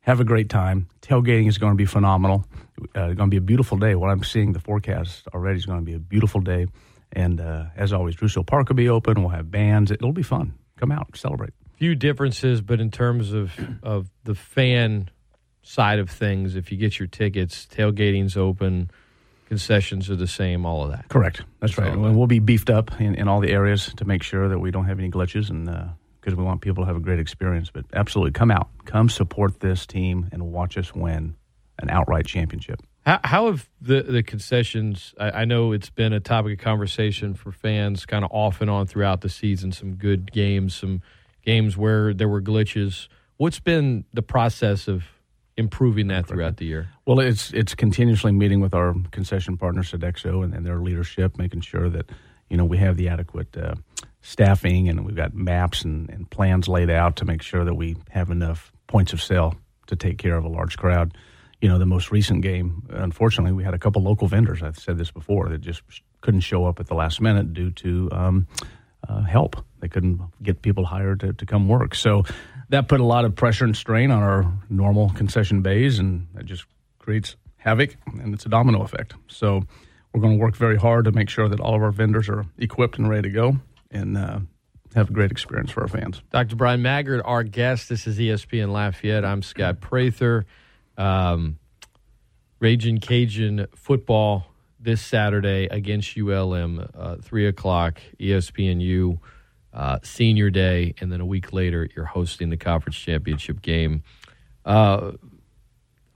have 0.00 0.20
a 0.20 0.24
great 0.24 0.48
time. 0.48 0.88
Tailgating 1.02 1.48
is 1.48 1.58
going 1.58 1.72
to 1.72 1.76
be 1.76 1.84
phenomenal. 1.84 2.46
Uh, 2.96 3.08
it's 3.08 3.16
going 3.16 3.16
to 3.16 3.26
be 3.28 3.36
a 3.36 3.42
beautiful 3.42 3.78
day. 3.78 3.94
What 3.94 4.10
I'm 4.10 4.24
seeing 4.24 4.52
the 4.52 4.60
forecast 4.60 5.28
already 5.34 5.58
is 5.58 5.66
going 5.66 5.78
to 5.78 5.84
be 5.84 5.94
a 5.94 5.98
beautiful 5.98 6.40
day. 6.40 6.66
And 7.12 7.40
uh, 7.40 7.66
as 7.76 7.92
always, 7.92 8.20
Russo 8.20 8.42
Park 8.42 8.68
will 8.68 8.76
be 8.76 8.88
open. 8.88 9.20
We'll 9.20 9.30
have 9.30 9.50
bands. 9.50 9.90
It'll 9.90 10.12
be 10.12 10.22
fun. 10.22 10.54
Come 10.76 10.90
out, 10.90 11.16
celebrate. 11.16 11.52
Few 11.76 11.94
differences, 11.94 12.60
but 12.60 12.80
in 12.80 12.90
terms 12.90 13.32
of 13.32 13.52
of 13.82 14.10
the 14.24 14.34
fan 14.34 15.10
side 15.62 15.98
of 15.98 16.10
things, 16.10 16.56
if 16.56 16.70
you 16.70 16.78
get 16.78 16.98
your 16.98 17.08
tickets, 17.08 17.66
tailgating's 17.66 18.36
open, 18.36 18.90
concessions 19.48 20.10
are 20.10 20.16
the 20.16 20.26
same, 20.26 20.66
all 20.66 20.84
of 20.84 20.90
that. 20.90 21.08
Correct. 21.08 21.42
That's, 21.60 21.78
right. 21.78 21.92
And 21.92 22.16
we'll 22.16 22.26
be 22.26 22.38
beefed 22.38 22.70
up 22.70 23.00
in, 23.00 23.14
in 23.14 23.28
all 23.28 23.40
the 23.40 23.50
areas 23.50 23.92
to 23.96 24.04
make 24.04 24.22
sure 24.22 24.48
that 24.48 24.58
we 24.58 24.70
don't 24.70 24.84
have 24.84 24.98
any 24.98 25.10
glitches 25.10 25.50
and 25.50 25.68
because 26.24 26.38
we 26.38 26.42
want 26.42 26.62
people 26.62 26.84
to 26.84 26.86
have 26.86 26.96
a 26.96 27.00
great 27.00 27.18
experience. 27.18 27.70
But 27.70 27.84
absolutely, 27.92 28.32
come 28.32 28.50
out, 28.50 28.68
come 28.86 29.08
support 29.10 29.60
this 29.60 29.84
team, 29.84 30.28
and 30.32 30.50
watch 30.52 30.78
us 30.78 30.94
win 30.94 31.36
an 31.78 31.90
outright 31.90 32.24
championship. 32.24 32.80
How, 33.04 33.20
how 33.22 33.46
have 33.46 33.68
the, 33.82 34.02
the 34.02 34.22
concessions? 34.22 35.14
I, 35.20 35.42
I, 35.42 35.44
know 35.44 35.72
it's 35.72 35.90
been 35.90 36.14
a 36.14 36.20
topic 36.20 36.58
of 36.58 36.64
conversation 36.64 37.34
for 37.34 37.52
fans, 37.52 38.06
kind 38.06 38.24
of 38.24 38.30
off 38.32 38.62
and 38.62 38.70
on 38.70 38.86
throughout 38.86 39.20
the 39.20 39.28
season. 39.28 39.72
Some 39.72 39.96
good 39.96 40.32
games, 40.32 40.74
some 40.74 41.02
games 41.44 41.76
where 41.76 42.14
there 42.14 42.28
were 42.28 42.40
glitches. 42.40 43.08
What's 43.36 43.60
been 43.60 44.06
the 44.14 44.22
process 44.22 44.88
of 44.88 45.04
improving 45.58 46.08
that 46.08 46.26
throughout 46.26 46.56
the 46.56 46.64
year? 46.64 46.88
Well, 47.04 47.20
it's 47.20 47.52
it's 47.52 47.74
continuously 47.74 48.32
meeting 48.32 48.60
with 48.60 48.72
our 48.72 48.94
concession 49.10 49.58
partner 49.58 49.82
Sodexo 49.82 50.42
and, 50.42 50.54
and 50.54 50.64
their 50.64 50.78
leadership, 50.78 51.36
making 51.36 51.60
sure 51.60 51.90
that 51.90 52.08
you 52.48 52.56
know 52.56 52.64
we 52.64 52.78
have 52.78 52.96
the 52.96 53.10
adequate 53.10 53.54
uh, 53.54 53.74
staffing 54.24 54.88
and 54.88 55.04
we've 55.04 55.14
got 55.14 55.34
maps 55.34 55.84
and, 55.84 56.08
and, 56.08 56.28
plans 56.30 56.66
laid 56.66 56.88
out 56.88 57.16
to 57.16 57.26
make 57.26 57.42
sure 57.42 57.62
that 57.62 57.74
we 57.74 57.94
have 58.08 58.30
enough 58.30 58.72
points 58.86 59.12
of 59.12 59.22
sale 59.22 59.54
to 59.86 59.94
take 59.94 60.16
care 60.16 60.34
of 60.34 60.44
a 60.44 60.48
large 60.48 60.78
crowd. 60.78 61.14
You 61.60 61.68
know, 61.68 61.78
the 61.78 61.86
most 61.86 62.10
recent 62.10 62.40
game, 62.40 62.88
unfortunately, 62.88 63.52
we 63.52 63.64
had 63.64 63.74
a 63.74 63.78
couple 63.78 64.02
local 64.02 64.26
vendors. 64.26 64.62
I've 64.62 64.78
said 64.78 64.96
this 64.96 65.10
before 65.10 65.50
that 65.50 65.60
just 65.60 65.82
couldn't 66.22 66.40
show 66.40 66.64
up 66.64 66.80
at 66.80 66.86
the 66.86 66.94
last 66.94 67.20
minute 67.20 67.52
due 67.52 67.70
to 67.72 68.08
um, 68.12 68.46
uh, 69.06 69.20
help. 69.22 69.62
They 69.80 69.88
couldn't 69.88 70.20
get 70.42 70.62
people 70.62 70.86
hired 70.86 71.20
to, 71.20 71.34
to 71.34 71.44
come 71.44 71.68
work. 71.68 71.94
So 71.94 72.24
that 72.70 72.88
put 72.88 73.00
a 73.00 73.04
lot 73.04 73.26
of 73.26 73.36
pressure 73.36 73.66
and 73.66 73.76
strain 73.76 74.10
on 74.10 74.22
our 74.22 74.50
normal 74.70 75.10
concession 75.10 75.60
bays, 75.60 75.98
and 75.98 76.28
it 76.38 76.46
just 76.46 76.64
creates 76.98 77.36
havoc, 77.58 77.96
and 78.06 78.32
it's 78.32 78.46
a 78.46 78.48
domino 78.48 78.82
effect. 78.82 79.14
So 79.28 79.64
we're 80.14 80.22
going 80.22 80.38
to 80.38 80.42
work 80.42 80.56
very 80.56 80.78
hard 80.78 81.04
to 81.04 81.12
make 81.12 81.28
sure 81.28 81.46
that 81.46 81.60
all 81.60 81.74
of 81.74 81.82
our 81.82 81.92
vendors 81.92 82.30
are 82.30 82.46
equipped 82.56 82.98
and 82.98 83.08
ready 83.08 83.28
to 83.28 83.30
go, 83.30 83.56
and 83.94 84.18
uh, 84.18 84.40
have 84.94 85.10
a 85.10 85.12
great 85.12 85.30
experience 85.30 85.70
for 85.70 85.82
our 85.82 85.88
fans. 85.88 86.22
Dr. 86.30 86.56
Bryan 86.56 86.82
Maggard, 86.82 87.22
our 87.24 87.42
guest. 87.42 87.88
This 87.88 88.06
is 88.06 88.18
ESPN 88.18 88.70
Lafayette. 88.70 89.24
I'm 89.24 89.42
Scott 89.42 89.80
Prather. 89.80 90.44
Um, 90.98 91.58
Raging 92.60 92.98
Cajun 92.98 93.66
football 93.74 94.46
this 94.80 95.00
Saturday 95.02 95.66
against 95.70 96.16
ULM, 96.16 96.88
uh, 96.94 97.16
three 97.16 97.46
o'clock, 97.46 98.00
ESPNU, 98.20 99.18
uh, 99.72 99.98
senior 100.02 100.50
day, 100.50 100.94
and 101.00 101.10
then 101.10 101.20
a 101.20 101.26
week 101.26 101.52
later, 101.52 101.88
you're 101.96 102.04
hosting 102.04 102.50
the 102.50 102.56
conference 102.56 102.96
championship 102.96 103.60
game. 103.60 104.02
Uh, 104.64 105.12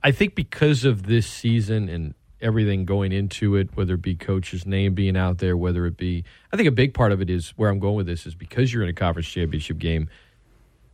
I 0.01 0.11
think 0.11 0.33
because 0.33 0.85
of 0.85 1.03
this 1.03 1.27
season 1.27 1.89
and 1.89 2.13
everything 2.41 2.85
going 2.85 3.11
into 3.11 3.55
it, 3.55 3.69
whether 3.75 3.95
it 3.95 4.01
be 4.01 4.15
coach's 4.15 4.65
name 4.65 4.93
being 4.93 5.17
out 5.17 5.39
there, 5.39 5.57
whether 5.57 5.85
it 5.85 5.97
be, 5.97 6.23
I 6.51 6.57
think 6.57 6.67
a 6.67 6.71
big 6.71 6.93
part 6.93 7.11
of 7.11 7.21
it 7.21 7.29
is 7.29 7.49
where 7.51 7.69
I'm 7.69 7.79
going 7.79 7.95
with 7.95 8.07
this 8.07 8.25
is 8.25 8.35
because 8.35 8.73
you're 8.73 8.83
in 8.83 8.89
a 8.89 8.93
conference 8.93 9.27
championship 9.27 9.77
game, 9.77 10.09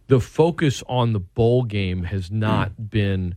the 0.08 0.20
focus 0.20 0.84
on 0.88 1.14
the 1.14 1.20
bowl 1.20 1.64
game 1.64 2.04
has 2.04 2.30
mm. 2.30 2.34
not 2.34 2.90
been. 2.90 3.36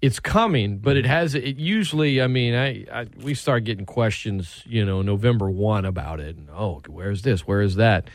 It's 0.00 0.20
coming, 0.20 0.78
but 0.78 0.98
it 0.98 1.06
has. 1.06 1.34
It 1.34 1.56
usually, 1.56 2.20
I 2.20 2.26
mean, 2.26 2.54
I, 2.54 2.84
I 2.92 3.06
we 3.22 3.32
start 3.32 3.64
getting 3.64 3.86
questions, 3.86 4.62
you 4.66 4.84
know, 4.84 5.00
November 5.00 5.50
one 5.50 5.86
about 5.86 6.20
it. 6.20 6.36
And, 6.36 6.50
oh, 6.50 6.82
where's 6.88 7.22
this? 7.22 7.46
Where 7.46 7.62
is 7.62 7.76
that? 7.76 8.10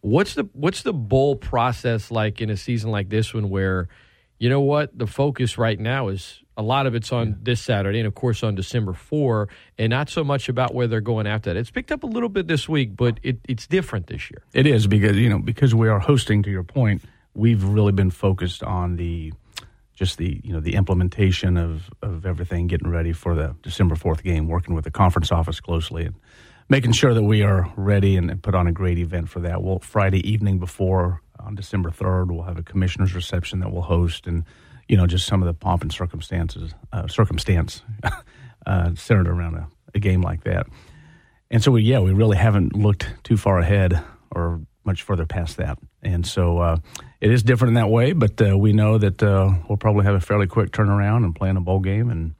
What's 0.00 0.34
the 0.34 0.48
what's 0.54 0.82
the 0.82 0.92
bowl 0.92 1.36
process 1.36 2.10
like 2.10 2.40
in 2.40 2.50
a 2.50 2.56
season 2.56 2.90
like 2.90 3.10
this 3.10 3.32
one 3.32 3.48
where, 3.48 3.88
you 4.38 4.48
know 4.48 4.60
what, 4.60 4.96
the 4.98 5.06
focus 5.06 5.56
right 5.56 5.78
now 5.78 6.08
is 6.08 6.40
a 6.60 6.62
lot 6.62 6.86
of 6.86 6.94
it's 6.94 7.10
on 7.10 7.38
this 7.42 7.60
Saturday 7.60 7.98
and 8.00 8.06
of 8.06 8.14
course 8.14 8.42
on 8.42 8.54
December 8.54 8.92
four, 8.92 9.48
and 9.78 9.88
not 9.90 10.10
so 10.10 10.22
much 10.22 10.50
about 10.50 10.74
where 10.74 10.86
they're 10.86 11.00
going 11.00 11.26
after 11.26 11.52
that. 11.52 11.58
It's 11.58 11.70
picked 11.70 11.90
up 11.90 12.02
a 12.02 12.06
little 12.06 12.28
bit 12.28 12.48
this 12.48 12.68
week, 12.68 12.94
but 12.94 13.18
it, 13.22 13.38
it's 13.48 13.66
different 13.66 14.08
this 14.08 14.30
year. 14.30 14.42
It 14.52 14.66
is 14.66 14.86
because 14.86 15.16
you 15.16 15.30
know 15.30 15.38
because 15.38 15.74
we 15.74 15.88
are 15.88 15.98
hosting. 15.98 16.42
To 16.42 16.50
your 16.50 16.62
point, 16.62 17.02
we've 17.34 17.64
really 17.64 17.92
been 17.92 18.10
focused 18.10 18.62
on 18.62 18.96
the 18.96 19.32
just 19.94 20.18
the 20.18 20.40
you 20.44 20.52
know 20.52 20.60
the 20.60 20.74
implementation 20.74 21.56
of 21.56 21.90
of 22.02 22.26
everything, 22.26 22.66
getting 22.66 22.90
ready 22.90 23.14
for 23.14 23.34
the 23.34 23.56
December 23.62 23.96
fourth 23.96 24.22
game, 24.22 24.46
working 24.46 24.74
with 24.74 24.84
the 24.84 24.90
conference 24.90 25.32
office 25.32 25.60
closely, 25.60 26.04
and 26.04 26.14
making 26.68 26.92
sure 26.92 27.14
that 27.14 27.22
we 27.22 27.42
are 27.42 27.72
ready 27.74 28.16
and, 28.16 28.30
and 28.30 28.42
put 28.42 28.54
on 28.54 28.66
a 28.66 28.72
great 28.72 28.98
event 28.98 29.30
for 29.30 29.40
that. 29.40 29.62
Well, 29.62 29.78
Friday 29.78 30.20
evening 30.30 30.58
before 30.58 31.22
on 31.38 31.54
December 31.54 31.90
third, 31.90 32.30
we'll 32.30 32.42
have 32.42 32.58
a 32.58 32.62
commissioner's 32.62 33.14
reception 33.14 33.60
that 33.60 33.72
we'll 33.72 33.82
host, 33.82 34.26
and 34.26 34.44
you 34.90 34.96
know 34.96 35.06
just 35.06 35.26
some 35.26 35.40
of 35.40 35.46
the 35.46 35.54
pomp 35.54 35.82
and 35.82 35.92
circumstances 35.92 36.74
uh, 36.92 37.06
circumstance 37.06 37.82
uh, 38.66 38.94
centered 38.94 39.28
around 39.28 39.54
a, 39.54 39.68
a 39.94 39.98
game 39.98 40.20
like 40.20 40.44
that. 40.44 40.66
And 41.50 41.62
so, 41.62 41.72
we, 41.72 41.82
yeah, 41.82 41.98
we 41.98 42.12
really 42.12 42.36
haven't 42.36 42.76
looked 42.76 43.08
too 43.24 43.36
far 43.36 43.58
ahead 43.58 44.00
or 44.30 44.60
much 44.84 45.02
further 45.02 45.26
past 45.26 45.56
that. 45.56 45.78
And 46.02 46.24
so, 46.26 46.58
uh, 46.58 46.76
it 47.20 47.32
is 47.32 47.42
different 47.42 47.70
in 47.70 47.74
that 47.74 47.90
way, 47.90 48.12
but 48.12 48.40
uh, 48.40 48.56
we 48.56 48.72
know 48.72 48.98
that 48.98 49.22
uh, 49.22 49.52
we'll 49.68 49.76
probably 49.76 50.04
have 50.04 50.14
a 50.14 50.20
fairly 50.20 50.46
quick 50.46 50.70
turnaround 50.70 51.24
and 51.24 51.34
play 51.34 51.50
in 51.50 51.56
a 51.56 51.60
bowl 51.60 51.80
game 51.80 52.08
and 52.10 52.34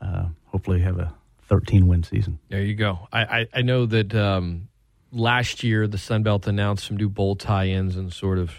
uh, 0.00 0.28
hopefully 0.46 0.80
have 0.80 0.98
a 0.98 1.12
13 1.48 1.86
win 1.86 2.02
season. 2.02 2.38
There 2.48 2.62
you 2.62 2.74
go. 2.74 3.06
I, 3.12 3.22
I, 3.22 3.46
I 3.54 3.62
know 3.62 3.86
that 3.86 4.14
um, 4.14 4.68
last 5.12 5.62
year 5.62 5.86
the 5.86 5.98
Sun 5.98 6.22
Belt 6.22 6.46
announced 6.46 6.86
some 6.86 6.96
new 6.96 7.08
bowl 7.08 7.36
tie 7.36 7.68
ins 7.68 7.96
and 7.96 8.12
sort 8.12 8.38
of 8.38 8.52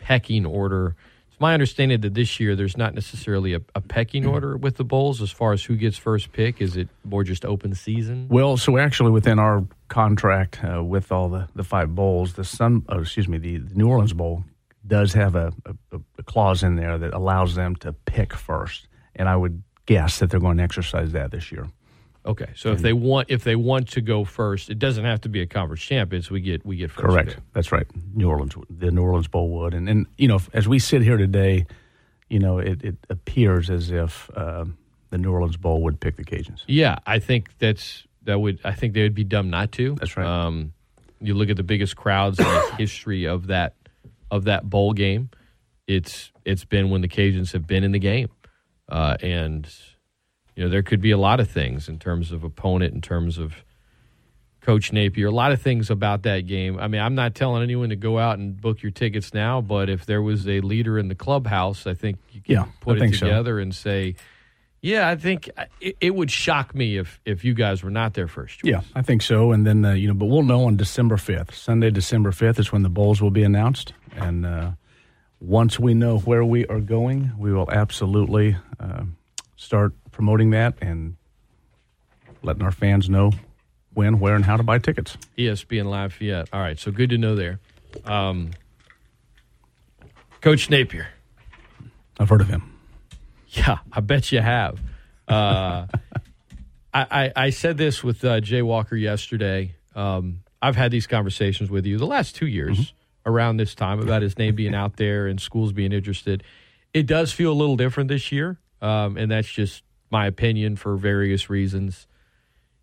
pecking 0.00 0.44
order. 0.44 0.96
It's 1.36 1.40
my 1.42 1.52
understanding 1.52 2.00
that 2.00 2.14
this 2.14 2.40
year 2.40 2.56
there's 2.56 2.78
not 2.78 2.94
necessarily 2.94 3.52
a, 3.52 3.60
a 3.74 3.82
pecking 3.82 4.24
order 4.24 4.56
with 4.56 4.78
the 4.78 4.84
bowls 4.84 5.20
as 5.20 5.30
far 5.30 5.52
as 5.52 5.62
who 5.62 5.76
gets 5.76 5.98
first 5.98 6.32
pick. 6.32 6.62
Is 6.62 6.78
it 6.78 6.88
more 7.04 7.24
just 7.24 7.44
open 7.44 7.74
season? 7.74 8.28
Well, 8.30 8.56
so 8.56 8.78
actually 8.78 9.10
within 9.10 9.38
our 9.38 9.66
contract 9.88 10.64
uh, 10.64 10.82
with 10.82 11.12
all 11.12 11.28
the, 11.28 11.46
the 11.54 11.62
five 11.62 11.94
bowls, 11.94 12.32
the 12.32 12.44
Sun, 12.44 12.86
oh, 12.88 13.00
excuse 13.00 13.28
me, 13.28 13.36
the, 13.36 13.58
the 13.58 13.74
New 13.74 13.86
Orleans 13.86 14.14
Bowl 14.14 14.44
does 14.86 15.12
have 15.12 15.34
a, 15.34 15.52
a, 15.92 16.00
a 16.18 16.22
clause 16.22 16.62
in 16.62 16.76
there 16.76 16.96
that 16.96 17.12
allows 17.12 17.54
them 17.54 17.76
to 17.76 17.92
pick 17.92 18.32
first, 18.32 18.88
and 19.14 19.28
I 19.28 19.36
would 19.36 19.62
guess 19.84 20.20
that 20.20 20.30
they're 20.30 20.40
going 20.40 20.56
to 20.56 20.62
exercise 20.62 21.12
that 21.12 21.32
this 21.32 21.52
year. 21.52 21.68
Okay, 22.26 22.48
so 22.56 22.72
if 22.72 22.80
they 22.80 22.92
want 22.92 23.30
if 23.30 23.44
they 23.44 23.54
want 23.54 23.88
to 23.90 24.00
go 24.00 24.24
first, 24.24 24.68
it 24.68 24.78
doesn't 24.78 25.04
have 25.04 25.20
to 25.22 25.28
be 25.28 25.40
a 25.42 25.46
conference 25.46 25.82
champions. 25.82 26.30
We 26.30 26.40
get 26.40 26.66
we 26.66 26.76
get 26.76 26.90
first 26.90 27.06
Correct. 27.06 27.28
pick. 27.34 27.52
That's 27.52 27.70
right. 27.70 27.86
New 28.14 28.28
Orleans, 28.28 28.54
the 28.68 28.90
New 28.90 29.02
Orleans 29.02 29.28
Bowl 29.28 29.48
would, 29.50 29.74
and 29.74 29.88
and 29.88 30.06
you 30.18 30.26
know, 30.26 30.40
as 30.52 30.66
we 30.66 30.78
sit 30.80 31.02
here 31.02 31.16
today, 31.16 31.66
you 32.28 32.40
know, 32.40 32.58
it, 32.58 32.82
it 32.82 32.96
appears 33.08 33.70
as 33.70 33.90
if 33.90 34.28
uh, 34.34 34.64
the 35.10 35.18
New 35.18 35.32
Orleans 35.32 35.56
Bowl 35.56 35.82
would 35.82 36.00
pick 36.00 36.16
the 36.16 36.24
Cajuns. 36.24 36.62
Yeah, 36.66 36.98
I 37.06 37.20
think 37.20 37.56
that's 37.58 38.04
that 38.24 38.40
would 38.40 38.58
I 38.64 38.72
think 38.72 38.94
they 38.94 39.02
would 39.02 39.14
be 39.14 39.24
dumb 39.24 39.48
not 39.50 39.72
to. 39.72 39.94
That's 39.94 40.16
right. 40.16 40.26
Um, 40.26 40.72
you 41.20 41.34
look 41.34 41.48
at 41.48 41.56
the 41.56 41.62
biggest 41.62 41.96
crowds 41.96 42.38
in 42.38 42.44
the 42.44 42.74
history 42.78 43.24
of 43.26 43.46
that 43.46 43.74
of 44.30 44.44
that 44.44 44.68
bowl 44.68 44.92
game. 44.92 45.30
It's 45.86 46.32
it's 46.44 46.64
been 46.64 46.90
when 46.90 47.00
the 47.00 47.08
Cajuns 47.08 47.52
have 47.52 47.66
been 47.66 47.84
in 47.84 47.92
the 47.92 48.00
game, 48.00 48.28
uh, 48.88 49.16
and 49.22 49.68
you 50.56 50.64
know 50.64 50.68
there 50.70 50.82
could 50.82 51.00
be 51.00 51.12
a 51.12 51.18
lot 51.18 51.38
of 51.38 51.48
things 51.48 51.88
in 51.88 51.98
terms 51.98 52.32
of 52.32 52.42
opponent, 52.42 52.92
in 52.94 53.00
terms 53.00 53.38
of 53.38 53.54
Coach 54.62 54.92
Napier, 54.92 55.28
a 55.28 55.30
lot 55.30 55.52
of 55.52 55.62
things 55.62 55.90
about 55.90 56.22
that 56.24 56.40
game. 56.40 56.76
I 56.80 56.88
mean, 56.88 57.00
I'm 57.00 57.14
not 57.14 57.36
telling 57.36 57.62
anyone 57.62 57.90
to 57.90 57.96
go 57.96 58.18
out 58.18 58.38
and 58.38 58.60
book 58.60 58.82
your 58.82 58.90
tickets 58.90 59.32
now, 59.32 59.60
but 59.60 59.88
if 59.88 60.06
there 60.06 60.20
was 60.20 60.48
a 60.48 60.60
leader 60.60 60.98
in 60.98 61.06
the 61.06 61.14
clubhouse, 61.14 61.86
I 61.86 61.94
think 61.94 62.18
you 62.32 62.40
can 62.40 62.52
Yeah, 62.54 62.64
put 62.80 62.94
I 62.94 62.96
it 62.96 63.00
think 63.00 63.14
so. 63.14 63.26
together 63.26 63.60
and 63.60 63.72
say, 63.72 64.16
yeah, 64.82 65.08
I 65.08 65.14
think 65.14 65.48
it, 65.80 65.96
it 66.00 66.14
would 66.16 66.30
shock 66.32 66.74
me 66.74 66.96
if 66.98 67.20
if 67.24 67.44
you 67.44 67.54
guys 67.54 67.82
were 67.84 67.90
not 67.92 68.14
there 68.14 68.26
first. 68.28 68.60
Yeah, 68.64 68.80
I 68.94 69.02
think 69.02 69.22
so. 69.22 69.52
And 69.52 69.64
then 69.66 69.84
uh, 69.84 69.92
you 69.92 70.08
know, 70.08 70.14
but 70.14 70.26
we'll 70.26 70.42
know 70.42 70.64
on 70.64 70.76
December 70.76 71.16
fifth, 71.16 71.54
Sunday, 71.54 71.90
December 71.90 72.32
fifth, 72.32 72.58
is 72.58 72.72
when 72.72 72.82
the 72.82 72.88
bowls 72.88 73.22
will 73.22 73.30
be 73.30 73.44
announced. 73.44 73.92
And 74.16 74.44
uh, 74.46 74.70
once 75.38 75.78
we 75.78 75.94
know 75.94 76.18
where 76.18 76.44
we 76.44 76.66
are 76.66 76.80
going, 76.80 77.32
we 77.38 77.52
will 77.52 77.70
absolutely 77.70 78.56
uh, 78.80 79.04
start 79.56 79.94
promoting 80.16 80.48
that 80.48 80.74
and 80.80 81.14
letting 82.42 82.62
our 82.62 82.72
fans 82.72 83.10
know 83.10 83.32
when, 83.92 84.18
where, 84.18 84.34
and 84.34 84.46
how 84.46 84.56
to 84.56 84.62
buy 84.62 84.78
tickets. 84.78 85.18
ESPN 85.36 85.84
Live 85.84 86.12
Lafayette. 86.12 86.48
All 86.54 86.60
right, 86.60 86.78
so 86.78 86.90
good 86.90 87.10
to 87.10 87.18
know 87.18 87.36
there. 87.36 87.60
Um, 88.06 88.52
Coach 90.40 90.70
Napier. 90.70 91.08
I've 92.18 92.30
heard 92.30 92.40
of 92.40 92.48
him. 92.48 92.72
Yeah, 93.50 93.78
I 93.92 94.00
bet 94.00 94.32
you 94.32 94.40
have. 94.40 94.80
Uh, 95.28 95.86
I, 96.94 97.06
I, 97.10 97.32
I 97.36 97.50
said 97.50 97.76
this 97.76 98.02
with 98.02 98.24
uh, 98.24 98.40
Jay 98.40 98.62
Walker 98.62 98.96
yesterday. 98.96 99.74
Um, 99.94 100.40
I've 100.62 100.76
had 100.76 100.90
these 100.90 101.06
conversations 101.06 101.68
with 101.68 101.84
you 101.84 101.98
the 101.98 102.06
last 102.06 102.34
two 102.34 102.46
years 102.46 102.94
around 103.26 103.58
this 103.58 103.74
time 103.74 104.00
about 104.00 104.22
his 104.22 104.38
name 104.38 104.54
being 104.54 104.74
out 104.82 104.96
there 104.96 105.26
and 105.26 105.38
schools 105.38 105.72
being 105.72 105.92
interested. 105.92 106.42
It 106.94 107.06
does 107.06 107.32
feel 107.32 107.52
a 107.52 107.54
little 107.54 107.76
different 107.76 108.08
this 108.08 108.32
year, 108.32 108.58
um, 108.80 109.18
and 109.18 109.30
that's 109.30 109.52
just 109.52 109.82
my 110.10 110.26
opinion 110.26 110.76
for 110.76 110.96
various 110.96 111.48
reasons. 111.50 112.06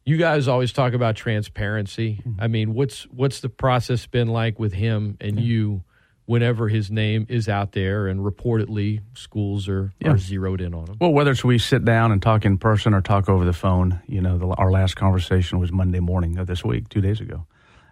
You 0.05 0.17
guys 0.17 0.47
always 0.47 0.73
talk 0.73 0.93
about 0.93 1.15
transparency. 1.15 2.21
I 2.37 2.47
mean, 2.47 2.73
what's 2.73 3.03
what's 3.03 3.39
the 3.39 3.49
process 3.49 4.05
been 4.05 4.27
like 4.27 4.59
with 4.59 4.73
him 4.73 5.17
and 5.21 5.39
you 5.39 5.83
whenever 6.25 6.67
his 6.69 6.89
name 6.89 7.25
is 7.29 7.49
out 7.49 7.73
there 7.73 8.07
and 8.07 8.21
reportedly 8.21 9.01
schools 9.13 9.67
are, 9.67 9.91
Yeah. 9.99 10.11
are 10.11 10.17
zeroed 10.17 10.61
in 10.61 10.73
on 10.73 10.87
him? 10.87 10.95
Well, 10.99 11.11
whether 11.13 11.31
it's 11.31 11.43
we 11.43 11.57
sit 11.57 11.83
down 11.85 12.11
and 12.13 12.21
talk 12.21 12.45
in 12.45 12.57
person 12.57 12.93
or 12.93 13.01
talk 13.01 13.27
over 13.29 13.43
the 13.45 13.53
phone, 13.53 14.01
you 14.07 14.21
know, 14.21 14.37
the, 14.37 14.47
our 14.47 14.71
last 14.71 14.95
conversation 14.95 15.59
was 15.59 15.71
Monday 15.71 15.99
morning 15.99 16.37
of 16.37 16.47
this 16.47 16.63
week, 16.63 16.87
two 16.89 17.01
days 17.01 17.19
ago, 17.21 17.45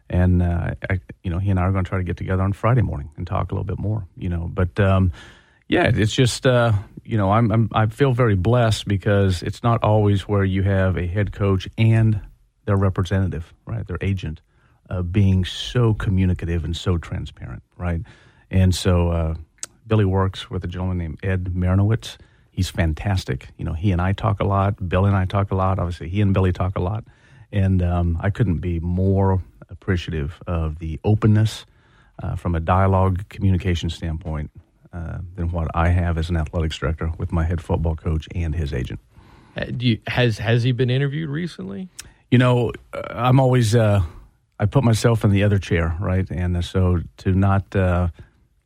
and 0.10 0.42
uh, 0.42 0.76
I, 0.90 1.00
you 1.24 1.30
know, 1.30 1.40
he 1.40 1.50
and 1.50 1.60
I 1.60 1.64
are 1.64 1.72
going 1.74 1.84
to 1.84 1.90
try 1.90 1.98
to 1.98 2.04
get 2.06 2.16
together 2.18 2.42
on 2.44 2.54
Friday 2.54 2.82
morning 2.82 3.10
and 3.18 3.28
talk 3.28 3.52
a 3.52 3.54
little 3.56 3.66
bit 3.66 3.80
more, 3.80 4.08
you 4.18 4.30
know. 4.30 4.50
But 4.54 4.80
um, 4.80 5.12
yeah, 5.72 5.90
it's 5.94 6.14
just 6.14 6.46
uh, 6.46 6.74
you 7.06 7.18
know, 7.18 7.32
I'm, 7.32 7.50
I'm 7.50 7.70
I 7.74 7.86
feel 7.86 8.12
very 8.12 8.36
blessed 8.36 8.88
because 8.88 9.42
it's 9.42 9.64
not 9.64 9.84
always 9.84 10.28
where 10.28 10.44
you 10.44 10.64
have 10.64 10.98
a 10.98 11.08
head 11.08 11.32
coach 11.32 11.68
and 11.78 12.20
their 12.66 12.76
representative, 12.76 13.54
right, 13.66 13.88
their 13.88 13.98
agent, 14.02 14.42
uh, 14.90 15.02
being 15.02 15.46
so 15.46 15.94
communicative 15.94 16.66
and 16.66 16.76
so 16.76 16.98
transparent, 16.98 17.64
right, 17.78 18.02
and 18.52 18.76
so. 18.76 19.10
Uh, 19.10 19.36
Billy 19.88 20.06
works 20.06 20.50
with 20.50 20.64
a 20.64 20.68
gentleman 20.68 21.00
named 21.00 21.20
Ed 21.22 21.52
Marynowitz. 21.54 22.16
He's 22.52 22.70
fantastic. 22.70 23.50
You 23.58 23.66
know, 23.66 23.74
he 23.74 23.92
and 23.92 24.02
I 24.02 24.14
talk 24.14 24.40
a 24.40 24.46
lot. 24.46 24.88
Billy 24.88 25.08
and 25.08 25.18
I 25.18 25.26
talk 25.26 25.52
a 25.52 25.56
lot. 25.56 25.80
Obviously, 25.80 26.08
he 26.08 26.22
and 26.22 26.34
Billy 26.34 26.54
talk 26.54 26.78
a 26.78 26.82
lot. 26.82 27.04
And 27.52 27.84
um, 27.84 28.18
I 28.22 28.30
couldn't 28.30 28.60
be 28.60 28.80
more 28.80 29.44
appreciative 29.70 30.42
of 30.48 30.80
the 30.80 30.98
openness 31.04 31.66
uh, 32.24 32.38
from 32.38 32.56
a 32.56 32.62
dialogue 32.62 33.28
communication 33.28 33.90
standpoint 33.90 34.50
uh, 34.94 35.20
than 35.36 35.52
what 35.52 35.70
I 35.74 35.90
have 35.90 36.18
as 36.18 36.30
an 36.30 36.38
athletics 36.38 36.78
director 36.78 37.12
with 37.18 37.32
my 37.32 37.44
head 37.44 37.62
football 37.62 37.96
coach 37.96 38.28
and 38.36 38.54
his 38.56 38.74
agent. 38.74 39.00
Uh, 39.56 39.66
you, 39.80 40.00
has 40.08 40.38
has 40.38 40.64
he 40.64 40.72
been 40.72 40.90
interviewed 40.90 41.30
recently? 41.30 41.90
You 42.30 42.38
know, 42.38 42.72
uh, 42.94 43.02
I'm 43.10 43.40
always 43.40 43.76
uh, 43.76 44.02
I 44.60 44.66
put 44.66 44.84
myself 44.84 45.24
in 45.24 45.32
the 45.32 45.44
other 45.44 45.60
chair, 45.60 45.96
right? 46.00 46.30
And 46.30 46.64
so 46.64 47.00
to 47.18 47.32
not, 47.34 47.76
uh, 47.76 48.10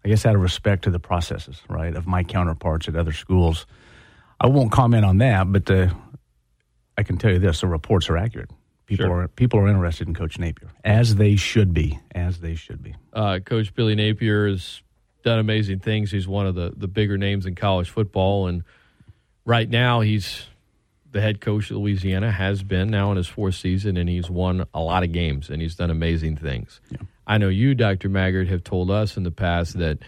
I 0.04 0.08
guess, 0.08 0.26
out 0.26 0.36
of 0.36 0.42
respect 0.42 0.84
to 0.84 0.92
the 0.92 1.00
processes, 1.00 1.62
right, 1.70 1.96
of 1.96 2.06
my 2.06 2.24
counterparts 2.24 2.88
at 2.88 2.96
other 2.96 3.14
schools, 3.14 3.66
I 4.40 4.48
won't 4.48 4.72
comment 4.72 5.06
on 5.06 5.18
that. 5.20 5.52
But 5.52 5.72
uh, 5.72 5.90
I 6.98 7.04
can 7.04 7.18
tell 7.18 7.32
you 7.32 7.40
this: 7.40 7.62
the 7.62 7.68
reports 7.68 8.10
are 8.10 8.18
accurate. 8.18 8.52
People 8.86 9.08
Sure. 9.08 9.24
are 9.24 9.28
people 9.28 9.60
are 9.60 9.68
interested 9.68 10.08
in 10.08 10.14
Coach 10.14 10.38
Napier, 10.38 10.70
as 10.84 11.16
they 11.16 11.36
should 11.36 11.74
be, 11.74 12.00
as 12.14 12.42
they 12.42 12.54
should 12.54 12.84
be. 12.84 12.96
Uh, 13.14 13.40
Coach 13.40 13.74
Billy 13.74 13.96
Napier 13.96 14.48
has 14.48 14.84
done 15.26 15.40
amazing 15.40 15.80
things. 15.80 16.12
He's 16.12 16.28
one 16.28 16.46
of 16.48 16.56
the, 16.56 16.72
the 16.78 16.88
bigger 16.88 17.18
names 17.18 17.46
in 17.48 17.56
college 17.56 17.90
football, 17.90 18.48
and 18.48 18.64
right 19.44 19.68
now 19.70 20.02
he's 20.02 20.46
the 21.12 21.20
head 21.20 21.42
coach 21.42 21.72
of 21.72 21.78
Louisiana, 21.78 22.32
has 22.32 22.62
been 22.62 22.90
now 22.92 23.10
in 23.12 23.18
his 23.18 23.28
fourth 23.28 23.56
season, 23.56 23.98
and 23.98 24.08
he's 24.08 24.30
won 24.30 24.66
a 24.74 24.80
lot 24.82 25.02
of 25.04 25.12
games 25.14 25.50
and 25.50 25.62
he's 25.62 25.74
done 25.76 25.90
amazing 25.90 26.36
things. 26.38 26.80
Yeah. 26.92 26.98
I 27.26 27.38
know 27.38 27.48
you, 27.48 27.74
Dr. 27.74 28.10
Maggard, 28.10 28.50
have 28.50 28.64
told 28.66 28.92
us 28.92 29.16
in 29.18 29.24
the 29.24 29.32
past 29.32 29.78
that 29.80 30.00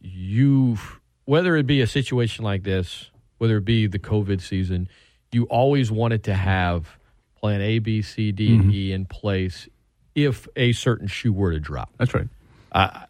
you, 0.00 0.76
whether 1.24 1.56
it 1.56 1.66
be 1.66 1.80
a 1.80 1.86
situation 1.86 2.44
like 2.44 2.62
this, 2.62 3.10
whether 3.38 3.56
it 3.56 3.64
be 3.64 3.86
the 3.86 3.98
COVID 3.98 4.40
season, 4.40 4.88
you 5.32 5.44
always 5.44 5.90
wanted 5.90 6.24
to 6.24 6.34
have 6.34 6.98
plan 7.40 7.60
A, 7.62 7.78
B, 7.78 8.02
C, 8.02 8.30
D, 8.32 8.54
and 8.54 8.64
Mhm. 8.64 8.72
E 8.74 8.92
in 8.92 9.04
place 9.06 9.68
if 10.14 10.46
a 10.56 10.72
certain 10.72 11.06
shoe 11.08 11.32
were 11.32 11.52
to 11.52 11.60
drop. 11.60 11.90
That's 11.96 12.12
right. 12.14 12.28
I 12.72 13.06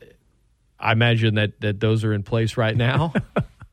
I 0.79 0.93
imagine 0.93 1.35
that, 1.37 1.61
that 1.61 1.81
those 1.81 2.05
are 2.05 2.13
in 2.13 2.23
place 2.23 2.57
right 2.57 2.77
now. 2.77 3.13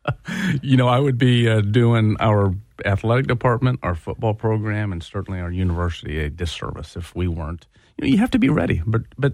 you 0.61 0.77
know, 0.77 0.87
I 0.87 0.99
would 0.99 1.17
be 1.17 1.49
uh, 1.49 1.61
doing 1.61 2.17
our 2.19 2.53
athletic 2.83 3.27
department, 3.27 3.79
our 3.83 3.95
football 3.95 4.33
program, 4.33 4.91
and 4.91 5.03
certainly 5.03 5.39
our 5.39 5.51
university 5.51 6.19
a 6.19 6.29
disservice 6.29 6.95
if 6.95 7.15
we 7.15 7.27
weren't. 7.27 7.67
You 7.97 8.03
know, 8.05 8.11
you 8.11 8.17
have 8.17 8.31
to 8.31 8.39
be 8.39 8.49
ready, 8.49 8.81
but 8.85 9.03
but 9.17 9.33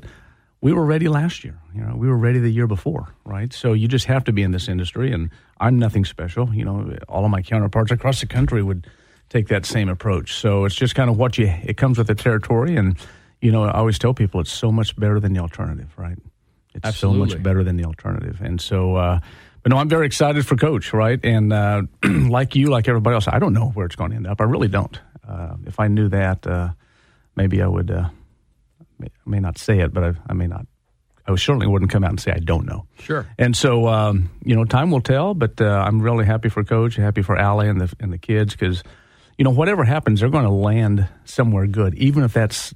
we 0.62 0.74
were 0.74 0.86
ready 0.86 1.08
last 1.08 1.44
year. 1.44 1.58
You 1.74 1.82
know, 1.82 1.96
we 1.96 2.08
were 2.08 2.18
ready 2.18 2.40
the 2.40 2.52
year 2.52 2.68
before, 2.68 3.14
right? 3.26 3.52
So 3.52 3.74
you 3.74 3.88
just 3.88 4.06
have 4.06 4.24
to 4.26 4.32
be 4.32 4.44
in 4.44 4.52
this 4.52 4.68
industry, 4.68 5.12
and 5.12 5.32
I'm 5.60 5.80
nothing 5.80 6.06
special. 6.06 6.54
You 6.54 6.66
know, 6.66 6.98
all 7.10 7.26
of 7.26 7.32
my 7.32 7.42
counterparts 7.42 7.92
across 7.92 8.20
the 8.20 8.28
country 8.28 8.62
would 8.62 8.88
take 9.30 9.48
that 9.48 9.66
same 9.66 9.90
approach. 9.90 10.34
So 10.36 10.66
it's 10.66 10.76
just 10.76 10.94
kind 10.94 11.10
of 11.10 11.18
what 11.18 11.38
you. 11.38 11.48
It 11.64 11.78
comes 11.78 11.98
with 11.98 12.08
the 12.08 12.16
territory, 12.16 12.76
and 12.76 12.98
you 13.42 13.52
know, 13.52 13.64
I 13.64 13.72
always 13.72 13.98
tell 13.98 14.14
people 14.14 14.40
it's 14.40 14.52
so 14.52 14.72
much 14.72 14.96
better 14.96 15.20
than 15.20 15.34
the 15.34 15.40
alternative, 15.40 15.92
right? 15.98 16.18
It's 16.74 16.98
so 16.98 17.14
much 17.14 17.42
better 17.42 17.64
than 17.64 17.78
the 17.78 17.86
alternative, 17.86 18.40
and 18.42 18.60
so. 18.60 18.96
uh 18.96 19.20
but 19.64 19.70
no, 19.70 19.78
I'm 19.78 19.90
very 19.90 20.08
excited 20.08 20.46
for 20.46 20.56
Coach, 20.56 20.92
right? 20.92 21.20
And 21.24 21.54
uh, 21.54 21.84
like 22.04 22.56
you, 22.56 22.72
like 22.72 22.88
everybody 22.88 23.14
else, 23.14 23.28
I 23.28 23.38
don't 23.38 23.54
know 23.54 23.68
where 23.70 23.86
it's 23.86 23.96
going 23.96 24.10
to 24.10 24.16
end 24.16 24.26
up. 24.26 24.42
I 24.42 24.46
really 24.46 24.68
don't. 24.68 25.00
Uh, 25.28 25.56
if 25.68 25.80
I 25.80 25.88
knew 25.88 26.10
that, 26.10 26.48
uh, 26.48 26.70
maybe 27.36 27.62
I 27.62 27.68
would. 27.68 27.92
Uh, 27.92 28.10
I 29.04 29.08
may 29.26 29.40
not 29.40 29.58
say 29.58 29.80
it, 29.80 29.94
but 29.94 30.04
I, 30.04 30.14
I 30.28 30.34
may 30.34 30.48
not. 30.48 30.66
I 31.28 31.36
certainly 31.36 31.68
wouldn't 31.68 31.92
come 31.92 32.04
out 32.04 32.10
and 32.10 32.20
say 32.20 32.32
I 32.32 32.40
don't 32.40 32.66
know. 32.66 32.88
Sure. 33.00 33.28
And 33.38 33.56
so, 33.56 33.88
um, 33.88 34.32
you 34.44 34.56
know, 34.56 34.66
time 34.66 34.90
will 34.90 35.02
tell. 35.02 35.36
But 35.36 35.62
uh, 35.62 35.66
I'm 35.66 36.02
really 36.02 36.26
happy 36.26 36.50
for 36.50 36.64
Coach, 36.64 36.96
happy 36.96 37.22
for 37.22 37.38
Allie 37.38 37.70
and 37.70 37.80
the 37.80 37.94
and 38.00 38.12
the 38.12 38.18
kids 38.18 38.54
because, 38.56 38.84
you 39.38 39.46
know, 39.46 39.52
whatever 39.52 39.84
happens, 39.84 40.20
they're 40.20 40.30
going 40.30 40.46
to 40.46 40.52
land 40.52 41.08
somewhere 41.26 41.68
good, 41.68 41.94
even 41.96 42.24
if 42.24 42.34
that's 42.34 42.74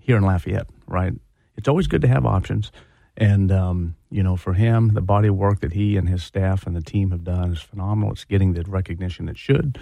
here 0.00 0.16
in 0.16 0.22
Lafayette, 0.22 0.68
right? 0.86 1.12
It's 1.56 1.68
always 1.68 1.88
good 1.88 2.02
to 2.02 2.08
have 2.08 2.24
options. 2.24 2.70
And 3.18 3.50
um, 3.50 3.96
you 4.10 4.22
know, 4.22 4.36
for 4.36 4.54
him, 4.54 4.94
the 4.94 5.02
body 5.02 5.28
of 5.28 5.34
work 5.34 5.60
that 5.60 5.72
he 5.72 5.96
and 5.96 6.08
his 6.08 6.22
staff 6.22 6.66
and 6.66 6.74
the 6.74 6.80
team 6.80 7.10
have 7.10 7.24
done 7.24 7.52
is 7.52 7.60
phenomenal. 7.60 8.12
It's 8.12 8.24
getting 8.24 8.52
the 8.52 8.62
recognition 8.62 9.28
it 9.28 9.36
should. 9.36 9.78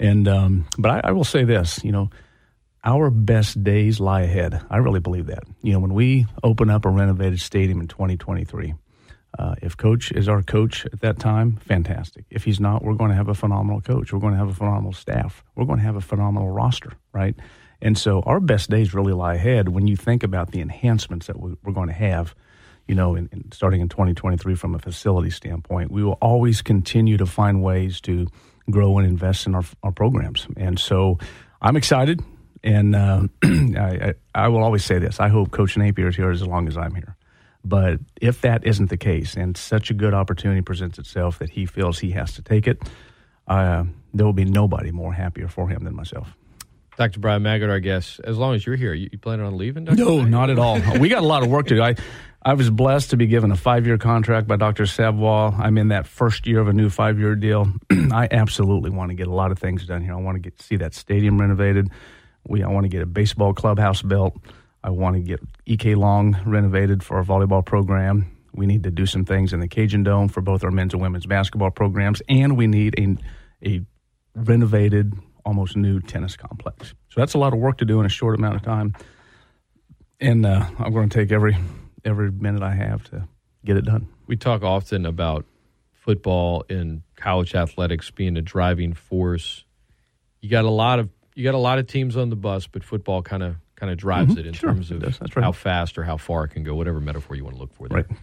And 0.00 0.26
um, 0.26 0.66
but 0.76 0.90
I, 0.90 1.08
I 1.10 1.12
will 1.12 1.24
say 1.24 1.44
this, 1.44 1.82
you 1.84 1.92
know, 1.92 2.10
our 2.84 3.08
best 3.08 3.62
days 3.62 4.00
lie 4.00 4.22
ahead. 4.22 4.60
I 4.68 4.78
really 4.78 4.98
believe 4.98 5.26
that. 5.26 5.44
You 5.62 5.74
know, 5.74 5.78
when 5.78 5.94
we 5.94 6.26
open 6.42 6.70
up 6.70 6.84
a 6.84 6.90
renovated 6.90 7.40
stadium 7.40 7.80
in 7.80 7.86
2023, 7.86 8.74
uh, 9.38 9.54
if 9.62 9.76
coach 9.76 10.10
is 10.10 10.28
our 10.28 10.42
coach 10.42 10.84
at 10.86 11.00
that 11.00 11.20
time, 11.20 11.56
fantastic. 11.58 12.24
If 12.30 12.42
he's 12.42 12.58
not, 12.58 12.82
we're 12.82 12.94
going 12.94 13.10
to 13.10 13.16
have 13.16 13.28
a 13.28 13.34
phenomenal 13.34 13.80
coach. 13.80 14.12
We're 14.12 14.18
going 14.18 14.32
to 14.32 14.38
have 14.38 14.48
a 14.48 14.54
phenomenal 14.54 14.92
staff. 14.92 15.44
We're 15.54 15.64
going 15.66 15.78
to 15.78 15.84
have 15.84 15.96
a 15.96 16.00
phenomenal 16.00 16.50
roster, 16.50 16.94
right? 17.12 17.36
And 17.80 17.96
so 17.96 18.22
our 18.22 18.40
best 18.40 18.70
days 18.70 18.92
really 18.92 19.12
lie 19.12 19.34
ahead 19.34 19.68
when 19.68 19.86
you 19.86 19.96
think 19.96 20.24
about 20.24 20.50
the 20.50 20.60
enhancements 20.60 21.28
that 21.28 21.38
we, 21.38 21.54
we're 21.62 21.72
going 21.72 21.88
to 21.88 21.94
have. 21.94 22.34
You 22.88 22.94
know, 22.94 23.14
in, 23.14 23.28
in 23.32 23.52
starting 23.52 23.80
in 23.80 23.88
2023 23.88 24.54
from 24.54 24.74
a 24.74 24.78
facility 24.78 25.30
standpoint, 25.30 25.90
we 25.90 26.02
will 26.02 26.18
always 26.20 26.62
continue 26.62 27.16
to 27.16 27.26
find 27.26 27.62
ways 27.62 28.00
to 28.02 28.26
grow 28.70 28.98
and 28.98 29.06
invest 29.06 29.46
in 29.46 29.54
our, 29.54 29.64
our 29.82 29.92
programs. 29.92 30.46
And 30.56 30.78
so 30.78 31.18
I'm 31.60 31.76
excited. 31.76 32.20
And 32.64 32.94
uh, 32.94 33.22
I, 33.44 33.78
I, 33.78 34.14
I 34.34 34.48
will 34.48 34.62
always 34.62 34.84
say 34.84 34.98
this 34.98 35.20
I 35.20 35.28
hope 35.28 35.50
Coach 35.50 35.76
Napier 35.76 36.08
is 36.08 36.16
here 36.16 36.30
as 36.30 36.46
long 36.46 36.68
as 36.68 36.76
I'm 36.76 36.94
here. 36.94 37.16
But 37.64 38.00
if 38.20 38.40
that 38.40 38.66
isn't 38.66 38.90
the 38.90 38.96
case, 38.96 39.36
and 39.36 39.56
such 39.56 39.90
a 39.90 39.94
good 39.94 40.14
opportunity 40.14 40.62
presents 40.62 40.98
itself 40.98 41.38
that 41.38 41.50
he 41.50 41.64
feels 41.64 42.00
he 42.00 42.10
has 42.10 42.34
to 42.34 42.42
take 42.42 42.66
it, 42.66 42.82
uh, 43.46 43.84
there 44.12 44.26
will 44.26 44.32
be 44.32 44.44
nobody 44.44 44.90
more 44.90 45.12
happier 45.12 45.48
for 45.48 45.68
him 45.68 45.84
than 45.84 45.94
myself. 45.94 46.36
Dr. 46.98 47.20
Bryan 47.20 47.42
Maggard, 47.42 47.70
our 47.70 47.80
guest, 47.80 48.20
as 48.24 48.36
long 48.36 48.54
as 48.54 48.66
you're 48.66 48.76
here, 48.76 48.92
you, 48.92 49.08
you 49.12 49.18
planning 49.18 49.46
on 49.46 49.56
leaving? 49.56 49.84
Dr. 49.84 49.96
No, 49.96 50.16
Maggard? 50.16 50.30
not 50.30 50.50
at 50.50 50.58
all. 50.58 50.80
we 50.98 51.08
got 51.08 51.22
a 51.22 51.26
lot 51.26 51.42
of 51.42 51.48
work 51.48 51.68
to 51.68 51.76
do. 51.76 51.82
I, 51.82 51.94
I 52.44 52.54
was 52.54 52.70
blessed 52.70 53.10
to 53.10 53.16
be 53.16 53.28
given 53.28 53.52
a 53.52 53.56
five 53.56 53.86
year 53.86 53.98
contract 53.98 54.48
by 54.48 54.56
Dr. 54.56 54.86
Savoie. 54.86 55.54
I'm 55.56 55.78
in 55.78 55.88
that 55.88 56.08
first 56.08 56.46
year 56.46 56.60
of 56.60 56.66
a 56.66 56.72
new 56.72 56.90
five 56.90 57.18
year 57.18 57.36
deal. 57.36 57.72
I 57.90 58.26
absolutely 58.30 58.90
want 58.90 59.10
to 59.10 59.14
get 59.14 59.28
a 59.28 59.32
lot 59.32 59.52
of 59.52 59.60
things 59.60 59.86
done 59.86 60.02
here. 60.02 60.12
I 60.12 60.20
want 60.20 60.36
to 60.36 60.40
get 60.40 60.60
see 60.60 60.76
that 60.76 60.94
stadium 60.94 61.40
renovated. 61.40 61.88
We 62.46 62.64
I 62.64 62.68
want 62.68 62.84
to 62.84 62.88
get 62.88 63.02
a 63.02 63.06
baseball 63.06 63.54
clubhouse 63.54 64.02
built. 64.02 64.34
I 64.82 64.90
want 64.90 65.14
to 65.14 65.22
get 65.22 65.40
EK 65.66 65.94
Long 65.94 66.36
renovated 66.44 67.04
for 67.04 67.18
our 67.18 67.24
volleyball 67.24 67.64
program. 67.64 68.36
We 68.52 68.66
need 68.66 68.82
to 68.82 68.90
do 68.90 69.06
some 69.06 69.24
things 69.24 69.52
in 69.52 69.60
the 69.60 69.68
Cajun 69.68 70.02
Dome 70.02 70.28
for 70.28 70.40
both 70.40 70.64
our 70.64 70.72
men's 70.72 70.94
and 70.94 71.00
women's 71.00 71.26
basketball 71.26 71.70
programs, 71.70 72.22
and 72.28 72.56
we 72.56 72.66
need 72.66 72.98
a 72.98 73.16
a 73.64 73.82
renovated, 74.34 75.14
almost 75.46 75.76
new 75.76 76.00
tennis 76.00 76.36
complex. 76.36 76.94
So 77.10 77.20
that's 77.20 77.34
a 77.34 77.38
lot 77.38 77.52
of 77.52 77.60
work 77.60 77.78
to 77.78 77.84
do 77.84 78.00
in 78.00 78.06
a 78.06 78.08
short 78.08 78.36
amount 78.36 78.56
of 78.56 78.62
time, 78.62 78.94
and 80.20 80.44
uh, 80.44 80.66
I'm 80.80 80.92
going 80.92 81.08
to 81.08 81.16
take 81.16 81.30
every 81.30 81.56
every 82.04 82.30
minute 82.30 82.62
I 82.62 82.74
have 82.74 83.04
to 83.10 83.28
get 83.64 83.76
it 83.76 83.84
done. 83.84 84.08
We 84.26 84.36
talk 84.36 84.62
often 84.62 85.06
about 85.06 85.44
football 85.92 86.64
and 86.68 87.02
college 87.16 87.54
athletics 87.54 88.10
being 88.10 88.36
a 88.36 88.42
driving 88.42 88.92
force. 88.94 89.64
You 90.40 90.48
got 90.50 90.64
a 90.64 90.70
lot 90.70 90.98
of 90.98 91.10
you 91.34 91.44
got 91.44 91.54
a 91.54 91.58
lot 91.58 91.78
of 91.78 91.86
teams 91.86 92.16
on 92.16 92.28
the 92.30 92.36
bus, 92.36 92.66
but 92.66 92.84
football 92.84 93.22
kind 93.22 93.42
of 93.42 93.56
kind 93.76 93.90
of 93.90 93.98
drives 93.98 94.34
Mhm, 94.34 94.38
it 94.38 94.46
in 94.46 94.52
sure, 94.52 94.70
terms 94.70 94.90
of 94.90 95.00
that's 95.00 95.20
right. 95.20 95.42
how 95.42 95.52
fast 95.52 95.96
or 95.98 96.04
how 96.04 96.16
far 96.16 96.44
it 96.44 96.48
can 96.48 96.62
go, 96.62 96.74
whatever 96.74 97.00
metaphor 97.00 97.36
you 97.36 97.44
want 97.44 97.56
to 97.56 97.60
look 97.60 97.72
for 97.72 97.88
there. 97.88 98.04
Right. 98.08 98.18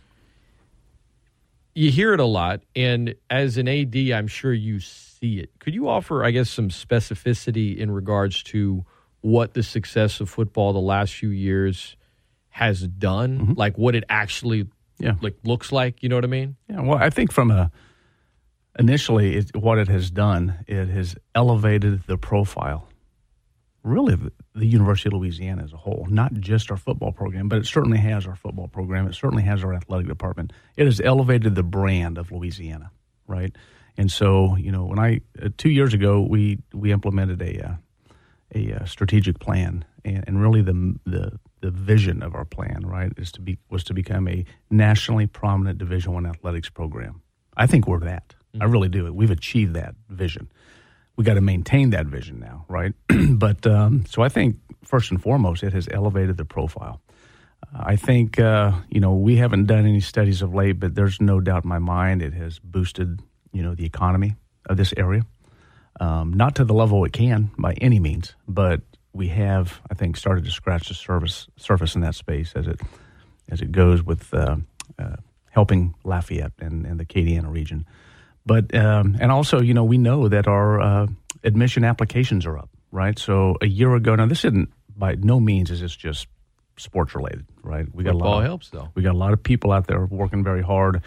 You 1.75 1.91
hear 1.91 2.13
it 2.13 2.19
a 2.19 2.25
lot, 2.25 2.61
and 2.75 3.15
as 3.29 3.57
an 3.57 3.67
AD, 3.67 3.95
I'm 4.11 4.27
sure 4.27 4.51
you 4.53 4.79
see 4.79 5.39
it. 5.39 5.51
Could 5.59 5.73
you 5.75 5.87
offer, 5.87 6.23
I 6.25 6.31
guess, 6.31 6.49
some 6.49 6.69
specificity 6.69 7.77
in 7.77 7.91
regards 7.91 8.43
to 8.43 8.85
what 9.21 9.53
the 9.53 9.63
success 9.63 10.19
of 10.19 10.29
football 10.29 10.73
the 10.73 10.79
last 10.79 11.13
few 11.13 11.29
years 11.29 11.95
has 12.49 12.81
done, 12.87 13.53
like 13.55 13.77
what 13.77 13.95
it 13.95 14.03
actually 14.09 14.65
Mm-hmm. 14.99 15.05
Yeah. 15.05 15.15
like 15.21 15.37
looks 15.45 15.71
like? 15.71 16.03
You 16.03 16.09
know 16.09 16.15
what 16.15 16.25
I 16.25 16.27
mean? 16.27 16.57
Yeah, 16.69 16.81
well, 16.81 16.97
I 16.97 17.09
think 17.09 17.31
from 17.31 17.51
a 17.51 17.71
initially, 18.77 19.37
it, 19.37 19.55
what 19.55 19.77
it 19.77 19.87
has 19.87 20.11
done, 20.11 20.65
it 20.67 20.87
has 20.89 21.15
elevated 21.33 22.03
the 22.05 22.17
profile, 22.17 22.89
really, 23.83 24.13
of 24.13 24.29
the 24.53 24.65
University 24.65 25.07
of 25.09 25.13
Louisiana 25.13 25.63
as 25.63 25.71
a 25.71 25.77
whole. 25.77 26.05
Not 26.09 26.33
just 26.33 26.69
our 26.69 26.77
football 26.77 27.11
program, 27.13 27.47
but 27.47 27.59
it 27.59 27.65
certainly 27.65 27.97
has 27.99 28.27
our 28.27 28.35
football 28.35 28.67
program. 28.67 29.07
It 29.07 29.15
certainly 29.15 29.43
has 29.43 29.63
our 29.63 29.73
athletic 29.73 30.07
department. 30.07 30.51
It 30.75 30.85
has 30.85 30.99
elevated 30.99 31.55
the 31.55 31.63
brand 31.63 32.17
of 32.17 32.31
Louisiana, 32.31 32.91
right? 33.25 33.55
And 33.97 34.11
so, 34.11 34.55
you 34.57 34.71
know, 34.71 34.85
when 34.85 34.99
I 34.99 35.21
uh, 35.41 35.49
two 35.57 35.69
years 35.69 35.93
ago 35.93 36.21
we 36.21 36.59
we 36.73 36.91
implemented 36.91 37.41
a 37.41 37.67
uh, 37.69 37.73
a 38.53 38.73
uh, 38.81 38.85
strategic 38.85 39.39
plan, 39.39 39.85
and, 40.03 40.23
and 40.27 40.41
really 40.41 40.61
the 40.61 40.99
the 41.05 41.39
the 41.61 41.71
vision 41.71 42.23
of 42.23 42.35
our 42.35 42.45
plan, 42.45 42.83
right, 42.85 43.11
is 43.17 43.31
to 43.33 43.41
be 43.41 43.57
was 43.69 43.83
to 43.85 43.93
become 43.93 44.27
a 44.27 44.45
nationally 44.69 45.27
prominent 45.27 45.77
Division 45.77 46.13
One 46.13 46.25
athletics 46.25 46.69
program. 46.69 47.21
I 47.55 47.67
think 47.67 47.87
we're 47.87 47.99
that. 47.99 48.35
I 48.59 48.65
really 48.65 48.89
do. 48.89 49.11
We've 49.13 49.31
achieved 49.31 49.73
that 49.75 49.95
vision. 50.09 50.49
We 51.15 51.23
got 51.23 51.35
to 51.35 51.41
maintain 51.41 51.89
that 51.91 52.07
vision 52.07 52.39
now, 52.39 52.65
right? 52.67 52.93
but 53.31 53.67
um, 53.67 54.05
so 54.05 54.21
I 54.21 54.29
think 54.29 54.57
first 54.83 55.11
and 55.11 55.21
foremost, 55.21 55.63
it 55.63 55.73
has 55.73 55.87
elevated 55.91 56.37
the 56.37 56.45
profile. 56.45 57.01
Uh, 57.73 57.83
I 57.85 57.95
think 57.95 58.39
uh, 58.39 58.71
you 58.89 58.99
know 58.99 59.13
we 59.13 59.35
haven't 59.35 59.65
done 59.65 59.85
any 59.85 59.99
studies 59.99 60.41
of 60.41 60.53
late, 60.53 60.79
but 60.79 60.95
there's 60.95 61.19
no 61.19 61.39
doubt 61.39 61.63
in 61.65 61.69
my 61.69 61.79
mind 61.79 62.21
it 62.21 62.33
has 62.33 62.59
boosted 62.59 63.21
you 63.51 63.61
know 63.61 63.75
the 63.75 63.85
economy 63.85 64.35
of 64.67 64.77
this 64.77 64.93
area. 64.97 65.25
Um, 65.99 66.31
not 66.31 66.55
to 66.55 66.63
the 66.63 66.73
level 66.73 67.03
it 67.03 67.11
can 67.11 67.51
by 67.57 67.73
any 67.73 67.99
means, 67.99 68.35
but 68.47 68.81
we 69.19 69.27
have, 69.27 69.81
I 69.91 69.95
think, 69.95 70.15
started 70.15 70.45
to 70.45 70.51
scratch 70.51 70.87
the 70.87 70.93
surface 70.93 71.47
surface 71.57 71.93
in 71.93 72.01
that 72.01 72.15
space 72.15 72.53
as 72.55 72.67
it 72.67 72.79
as 73.49 73.61
it 73.61 73.71
goes 73.71 74.01
with 74.01 74.33
uh, 74.33 74.55
uh, 74.97 75.17
helping 75.51 75.93
Lafayette 76.05 76.53
and, 76.59 76.85
and 76.85 76.97
the 76.99 77.05
Acadiana 77.05 77.51
region. 77.51 77.85
But 78.45 78.73
um, 78.73 79.17
and 79.19 79.29
also, 79.29 79.59
you 79.59 79.73
know, 79.73 79.83
we 79.83 79.97
know 79.97 80.29
that 80.29 80.47
our 80.47 80.79
uh, 80.79 81.07
admission 81.43 81.83
applications 81.83 82.45
are 82.45 82.57
up, 82.57 82.69
right? 82.93 83.19
So 83.19 83.57
a 83.61 83.67
year 83.67 83.93
ago, 83.93 84.15
now 84.15 84.25
this 84.25 84.45
isn't 84.45 84.71
by 84.95 85.15
no 85.15 85.41
means 85.41 85.69
is 85.69 85.81
this 85.81 85.95
just 85.95 86.27
sports 86.77 87.13
related, 87.13 87.45
right? 87.61 87.85
We 87.93 88.05
got 88.05 88.15
a 88.15 88.17
lot 88.17 88.39
of, 88.39 88.45
helps, 88.45 88.69
though. 88.69 88.87
We 88.95 89.03
got 89.03 89.15
a 89.15 89.17
lot 89.17 89.33
of 89.33 89.43
people 89.43 89.73
out 89.73 89.87
there 89.87 90.05
working 90.05 90.45
very 90.45 90.63
hard, 90.63 91.03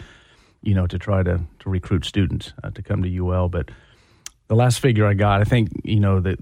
you 0.61 0.75
know, 0.75 0.87
to 0.87 0.99
try 0.99 1.23
to 1.23 1.41
to 1.61 1.71
recruit 1.71 2.05
students 2.05 2.53
uh, 2.63 2.71
to 2.73 2.83
come 2.83 3.03
to 3.03 3.27
UL. 3.27 3.49
But 3.49 3.71
the 4.49 4.55
last 4.55 4.81
figure 4.81 5.07
I 5.07 5.15
got, 5.15 5.41
I 5.41 5.45
think, 5.45 5.71
you 5.83 5.99
know, 5.99 6.21
that 6.21 6.39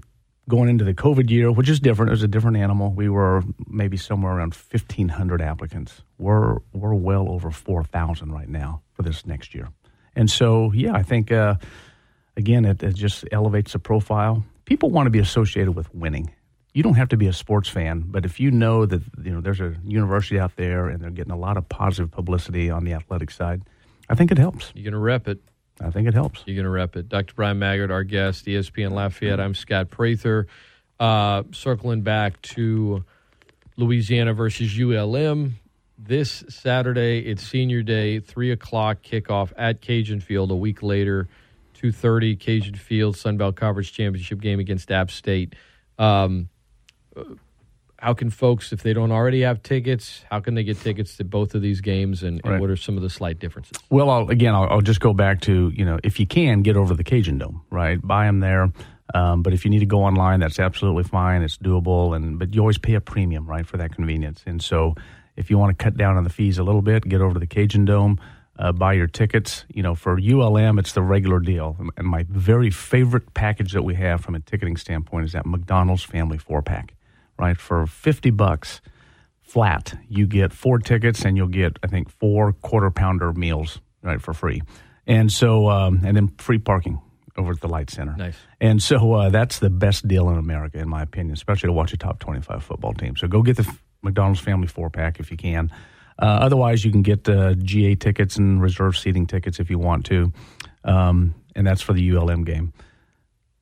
going 0.51 0.69
into 0.69 0.83
the 0.83 0.93
COVID 0.93 1.29
year, 1.29 1.49
which 1.51 1.69
is 1.69 1.79
different, 1.79 2.09
it 2.11 2.17
was 2.19 2.23
a 2.23 2.27
different 2.27 2.57
animal. 2.57 2.91
We 2.91 3.07
were 3.09 3.41
maybe 3.65 3.97
somewhere 3.97 4.33
around 4.35 4.53
fifteen 4.53 5.09
hundred 5.09 5.41
applicants. 5.41 6.03
We're 6.19 6.57
we're 6.73 6.93
well 6.93 7.29
over 7.29 7.49
four 7.51 7.83
thousand 7.83 8.33
right 8.33 8.49
now 8.49 8.81
for 8.93 9.03
this 9.03 9.25
next 9.25 9.55
year, 9.55 9.69
and 10.15 10.29
so 10.29 10.71
yeah, 10.73 10.93
I 10.93 11.03
think 11.03 11.31
uh, 11.31 11.55
again 12.35 12.65
it, 12.65 12.83
it 12.83 12.95
just 12.95 13.25
elevates 13.31 13.71
the 13.73 13.79
profile. 13.79 14.43
people 14.65 14.89
want 14.91 15.07
to 15.07 15.11
be 15.11 15.19
associated 15.19 15.73
with 15.75 15.87
winning. 15.93 16.31
You 16.73 16.83
don't 16.83 16.95
have 16.95 17.09
to 17.09 17.17
be 17.17 17.27
a 17.27 17.33
sports 17.33 17.69
fan, 17.69 18.05
but 18.07 18.25
if 18.25 18.39
you 18.39 18.51
know 18.51 18.85
that 18.85 19.01
you 19.23 19.31
know 19.33 19.41
there's 19.41 19.59
a 19.59 19.75
university 19.83 20.39
out 20.39 20.55
there 20.55 20.87
and 20.91 21.01
they're 21.01 21.15
getting 21.19 21.33
a 21.33 21.37
lot 21.47 21.57
of 21.57 21.67
positive 21.67 22.11
publicity 22.11 22.69
on 22.69 22.85
the 22.85 22.93
athletic 22.93 23.31
side, 23.31 23.61
I 24.09 24.15
think 24.15 24.31
it 24.31 24.37
helps. 24.37 24.71
You're 24.75 24.91
going 24.91 24.93
to 24.93 24.99
rep 24.99 25.27
it. 25.27 25.39
I 25.83 25.89
think 25.89 26.07
it 26.07 26.13
helps. 26.13 26.43
You're 26.45 26.55
going 26.55 26.65
to 26.65 26.71
rep 26.71 26.95
it. 26.95 27.09
Dr. 27.09 27.33
Bryan 27.33 27.59
Maggard, 27.59 27.91
our 27.91 28.03
guest, 28.03 28.45
ESPN 28.45 28.91
Lafayette. 28.91 29.39
I'm 29.39 29.55
Scott 29.55 29.89
Prather. 29.89 30.47
Uh, 30.99 31.43
circling 31.51 32.01
back 32.01 32.41
to 32.43 33.03
Louisiana 33.77 34.33
versus 34.33 34.79
ULM 34.79 35.55
this 35.97 36.43
Saturday. 36.49 37.19
It's 37.19 37.43
senior 37.43 37.81
day, 37.81 38.19
three 38.19 38.51
o'clock 38.51 39.01
kickoff 39.01 39.51
at 39.57 39.81
Cajun 39.81 40.19
Field. 40.19 40.51
A 40.51 40.55
week 40.55 40.83
later, 40.83 41.27
two 41.73 41.91
thirty 41.91 42.35
Cajun 42.35 42.75
Field 42.75 43.15
Sunbelt 43.15 43.55
Conference 43.55 43.89
Championship 43.89 44.39
game 44.41 44.59
against 44.59 44.91
App 44.91 45.09
State. 45.09 45.55
Um, 45.97 46.49
how 48.01 48.13
can 48.15 48.31
folks, 48.31 48.73
if 48.73 48.81
they 48.81 48.93
don't 48.93 49.11
already 49.11 49.41
have 49.41 49.61
tickets, 49.61 50.25
how 50.31 50.39
can 50.39 50.55
they 50.55 50.63
get 50.63 50.79
tickets 50.79 51.17
to 51.17 51.23
both 51.23 51.53
of 51.53 51.61
these 51.61 51.81
games, 51.81 52.23
and, 52.23 52.41
and 52.43 52.53
Right. 52.53 52.59
what 52.61 52.69
are 52.71 52.75
some 52.75 52.97
of 52.97 53.03
the 53.03 53.09
slight 53.09 53.37
differences? 53.39 53.77
Well, 53.91 54.09
I'll, 54.09 54.27
again, 54.29 54.55
I'll, 54.55 54.67
I'll 54.69 54.81
just 54.81 54.99
go 54.99 55.13
back 55.13 55.41
to 55.41 55.71
you 55.75 55.85
know 55.85 55.99
if 56.03 56.19
you 56.19 56.25
can 56.25 56.63
get 56.63 56.75
over 56.77 56.89
to 56.93 56.97
the 56.97 57.03
Cajun 57.03 57.37
Dome, 57.37 57.61
right? 57.69 57.99
Buy 58.01 58.25
them 58.25 58.39
there. 58.39 58.71
Um, 59.13 59.43
but 59.43 59.53
if 59.53 59.65
you 59.65 59.69
need 59.71 59.79
to 59.79 59.85
go 59.85 60.03
online, 60.03 60.39
that's 60.39 60.57
absolutely 60.59 61.03
fine. 61.03 61.41
It's 61.43 61.57
doable, 61.57 62.15
and 62.15 62.39
but 62.39 62.55
you 62.55 62.61
always 62.61 62.77
pay 62.77 62.95
a 62.95 63.01
premium, 63.01 63.45
right, 63.45 63.67
for 63.67 63.77
that 63.77 63.93
convenience. 63.95 64.41
And 64.47 64.61
so, 64.63 64.95
if 65.35 65.49
you 65.49 65.57
want 65.57 65.77
to 65.77 65.83
cut 65.83 65.97
down 65.97 66.17
on 66.17 66.23
the 66.23 66.29
fees 66.29 66.57
a 66.57 66.63
little 66.63 66.81
bit, 66.81 67.03
get 67.03 67.21
over 67.21 67.33
to 67.33 67.39
the 67.39 67.45
Cajun 67.47 67.85
Dome, 67.85 68.19
uh, 68.57 68.71
buy 68.71 68.93
your 68.93 69.07
tickets. 69.07 69.65
You 69.73 69.83
know, 69.83 69.95
for 69.95 70.17
ULM, 70.17 70.79
it's 70.79 70.93
the 70.93 71.01
regular 71.01 71.39
deal. 71.39 71.75
And 71.97 72.07
my 72.07 72.25
very 72.29 72.69
favorite 72.69 73.33
package 73.33 73.73
that 73.73 73.83
we 73.83 73.95
have 73.95 74.21
from 74.21 74.33
a 74.35 74.39
ticketing 74.39 74.77
standpoint 74.77 75.25
is 75.25 75.33
that 75.33 75.45
McDonald's 75.45 76.03
Family 76.03 76.37
Four 76.37 76.61
Pack, 76.61 76.93
right? 77.37 77.57
For 77.57 77.85
fifty 77.85 78.29
bucks 78.31 78.81
flat, 79.51 79.93
you 80.07 80.25
get 80.25 80.53
four 80.53 80.79
tickets 80.79 81.25
and 81.25 81.35
you'll 81.35 81.47
get, 81.47 81.77
I 81.83 81.87
think, 81.87 82.09
four 82.09 82.53
quarter 82.53 82.89
pounder 82.89 83.33
meals, 83.33 83.81
right, 84.01 84.21
for 84.21 84.33
free. 84.33 84.61
And 85.05 85.29
so, 85.29 85.69
um, 85.69 86.01
and 86.05 86.15
then 86.15 86.29
free 86.37 86.57
parking 86.57 87.01
over 87.37 87.51
at 87.51 87.59
the 87.59 87.67
Light 87.67 87.89
Center. 87.89 88.15
Nice. 88.15 88.37
And 88.61 88.81
so 88.81 89.13
uh, 89.13 89.29
that's 89.29 89.59
the 89.59 89.69
best 89.69 90.07
deal 90.07 90.29
in 90.29 90.37
America, 90.37 90.77
in 90.77 90.87
my 90.87 91.01
opinion, 91.01 91.33
especially 91.33 91.67
to 91.67 91.73
watch 91.73 91.91
a 91.91 91.97
top 91.97 92.19
25 92.19 92.63
football 92.63 92.93
team. 92.93 93.17
So 93.17 93.27
go 93.27 93.41
get 93.41 93.57
the 93.57 93.69
McDonald's 94.01 94.39
Family 94.39 94.67
Four 94.67 94.89
Pack 94.89 95.19
if 95.19 95.31
you 95.31 95.37
can. 95.37 95.69
Uh, 96.17 96.39
otherwise, 96.41 96.85
you 96.85 96.91
can 96.91 97.01
get 97.01 97.27
uh, 97.27 97.55
GA 97.55 97.95
tickets 97.95 98.37
and 98.37 98.61
reserve 98.61 98.97
seating 98.97 99.27
tickets 99.27 99.59
if 99.59 99.69
you 99.69 99.79
want 99.79 100.05
to. 100.05 100.31
Um, 100.85 101.35
and 101.55 101.67
that's 101.67 101.81
for 101.81 101.91
the 101.91 102.15
ULM 102.15 102.45
game 102.45 102.71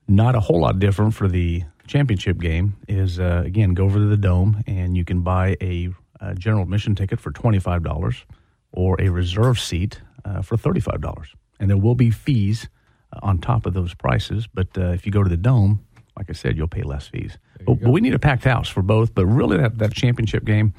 not 0.10 0.36
a 0.36 0.40
whole 0.40 0.60
lot 0.60 0.80
different 0.80 1.14
for 1.14 1.28
the 1.28 1.64
championship 1.90 2.38
game 2.38 2.76
is 2.88 3.20
uh, 3.20 3.42
again 3.44 3.74
go 3.74 3.84
over 3.86 3.98
to 3.98 4.06
the 4.06 4.16
dome 4.18 4.64
and 4.68 4.96
you 4.96 5.04
can 5.04 5.22
buy 5.22 5.58
a, 5.60 5.90
uh 6.22 6.34
general 6.36 6.64
admission 6.64 6.94
ticket 6.94 7.20
for 7.20 7.32
$25 7.32 8.24
or 8.72 8.96
a 9.02 9.10
reserve 9.10 9.60
seat 9.60 10.00
uh, 10.24 10.42
for 10.44 10.56
$35 10.56 11.30
and 11.60 11.70
there 11.70 11.78
will 11.78 11.96
be 11.96 12.12
fees 12.12 12.70
uh, 13.12 13.20
on 13.24 13.40
top 13.40 13.66
of 13.66 13.74
those 13.74 13.96
prices 13.96 14.48
but 14.54 14.68
uh, 14.78 14.92
if 14.92 15.06
you 15.06 15.12
go 15.12 15.24
to 15.24 15.30
the 15.30 15.38
dome 15.38 15.84
like 16.16 16.30
i 16.30 16.34
said 16.34 16.56
you'll 16.56 16.68
pay 16.68 16.84
less 16.84 17.08
fees. 17.08 17.38
But, 17.66 17.82
but 17.82 17.90
we 17.90 18.02
need 18.02 18.14
a 18.14 18.20
packed 18.20 18.44
house 18.44 18.70
for 18.70 18.84
both 18.84 19.16
but 19.16 19.26
really 19.26 19.58
that, 19.58 19.80
that 19.80 19.94
championship 19.94 20.46
game 20.46 20.76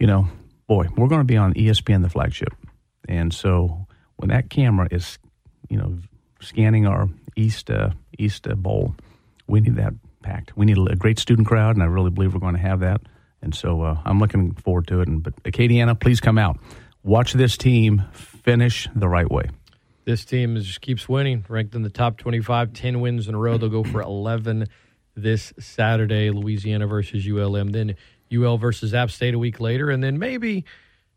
you 0.00 0.08
know 0.08 0.26
boy 0.66 0.88
we're 0.96 1.08
going 1.08 1.20
to 1.20 1.24
be 1.24 1.36
on 1.36 1.54
espn 1.54 2.02
the 2.02 2.10
flagship. 2.10 2.54
And 3.08 3.32
so 3.32 3.86
when 4.16 4.30
that 4.30 4.50
camera 4.50 4.88
is 4.90 5.18
you 5.68 5.78
know 5.78 5.98
scanning 6.40 6.86
our 6.88 7.08
east 7.36 7.70
uh, 7.70 7.90
east 8.18 8.48
uh, 8.48 8.56
bowl 8.56 8.96
we 9.46 9.60
need 9.60 9.76
that 9.76 9.94
packed 10.22 10.56
we 10.56 10.66
need 10.66 10.78
a, 10.78 10.96
great 10.96 11.18
student 11.18 11.46
crowd 11.46 11.76
and 11.76 11.82
i 11.82 11.86
really 11.86 12.10
believe 12.10 12.34
we're 12.34 12.40
going 12.40 12.54
to 12.54 12.60
have 12.60 12.80
that 12.80 13.00
and 13.42 13.54
so 13.54 13.82
uh, 13.82 13.98
i'm 14.04 14.18
looking 14.18 14.54
forward 14.54 14.86
to 14.86 15.00
it 15.00 15.08
and 15.08 15.22
but 15.22 15.34
acadiana 15.44 15.98
please 15.98 16.20
come 16.20 16.38
out 16.38 16.58
watch 17.02 17.32
this 17.32 17.56
team 17.56 18.02
finish 18.12 18.88
the 18.94 19.08
right 19.08 19.30
way 19.30 19.44
This 20.04 20.24
team 20.24 20.56
is, 20.56 20.66
just 20.66 20.80
keeps 20.80 21.08
winning, 21.08 21.44
ranked 21.48 21.74
in 21.74 21.82
the 21.82 21.90
top 21.90 22.16
25, 22.16 22.72
10 22.72 23.00
wins 23.00 23.28
in 23.28 23.34
a 23.34 23.38
row. 23.38 23.58
They'll 23.58 23.68
go 23.68 23.84
for 23.84 24.00
11 24.00 24.66
this 25.14 25.52
Saturday, 25.58 26.30
Louisiana 26.30 26.86
versus 26.86 27.28
ULM. 27.28 27.68
Then 27.68 27.96
UL 28.32 28.58
versus 28.58 28.94
App 28.94 29.10
State 29.10 29.34
a 29.34 29.38
week 29.38 29.60
later. 29.60 29.90
And 29.90 30.02
then 30.02 30.18
maybe 30.18 30.64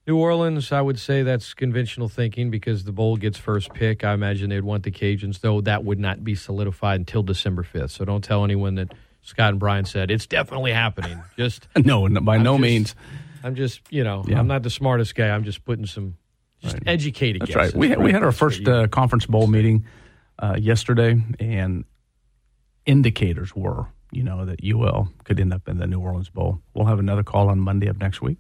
New 0.06 0.18
Orleans, 0.18 0.72
I 0.74 0.82
would 0.82 1.00
say 1.00 1.24
that's 1.24 1.54
conventional 1.54 2.10
thinking 2.10 2.52
because 2.52 2.84
the 2.84 2.92
bowl 2.92 3.16
gets 3.16 3.38
first 3.38 3.74
pick. 3.74 4.04
I 4.04 4.14
imagine 4.14 4.50
they'd 4.50 4.60
want 4.64 4.84
the 4.84 4.92
Cajuns, 4.92 5.40
though 5.40 5.62
that 5.62 5.86
would 5.86 6.00
not 6.00 6.24
be 6.24 6.36
solidified 6.36 7.00
until 7.00 7.24
December 7.24 7.64
5th. 7.64 7.92
So 7.92 8.04
don't 8.04 8.24
tell 8.24 8.44
anyone 8.44 8.76
that 8.76 8.94
Scott 9.22 9.52
and 9.52 9.60
Bryan 9.60 9.86
said 9.86 10.12
it's 10.12 10.26
definitely 10.28 10.74
happening. 10.74 11.22
Just 11.38 11.68
no 11.78 12.08
no- 12.08 12.20
by 12.20 12.36
I'm 12.36 12.44
no 12.44 12.54
just- 12.56 12.62
means 12.62 12.96
I'm 13.46 13.56
just, 13.56 13.82
you 13.90 14.04
know, 14.06 14.24
Yeah. 14.28 14.40
I'm 14.40 14.48
not 14.48 14.64
the 14.64 14.70
smartest 14.70 15.16
guy. 15.16 15.30
I'm 15.30 15.44
just 15.44 15.66
putting 15.66 15.86
some, 15.86 16.16
just 16.62 16.78
educated 16.86 17.42
That's 17.42 17.54
guesses. 17.54 17.74
right. 17.74 17.80
We 17.80 17.90
had, 17.90 18.00
we 18.02 18.12
had 18.14 18.24
our 18.24 18.32
first 18.32 18.66
uh, 18.66 18.88
conference 18.88 19.26
bowl 19.26 19.48
meeting 19.48 19.86
uh, 20.40 20.56
yesterday, 20.58 21.22
and 21.42 21.84
indicators 22.86 23.54
were, 23.54 23.88
you 24.12 24.24
know, 24.24 24.46
that 24.46 24.62
UL 24.64 25.10
could 25.26 25.42
end 25.42 25.54
up 25.54 25.68
in 25.68 25.78
the 25.78 25.88
New 25.88 26.00
Orleans 26.00 26.30
Bowl. 26.30 26.62
We'll 26.74 26.86
have 26.86 27.00
another 27.00 27.22
call 27.24 27.50
on 27.50 27.60
Monday 27.60 27.88
of 27.88 28.00
next 28.00 28.22
week, 28.22 28.38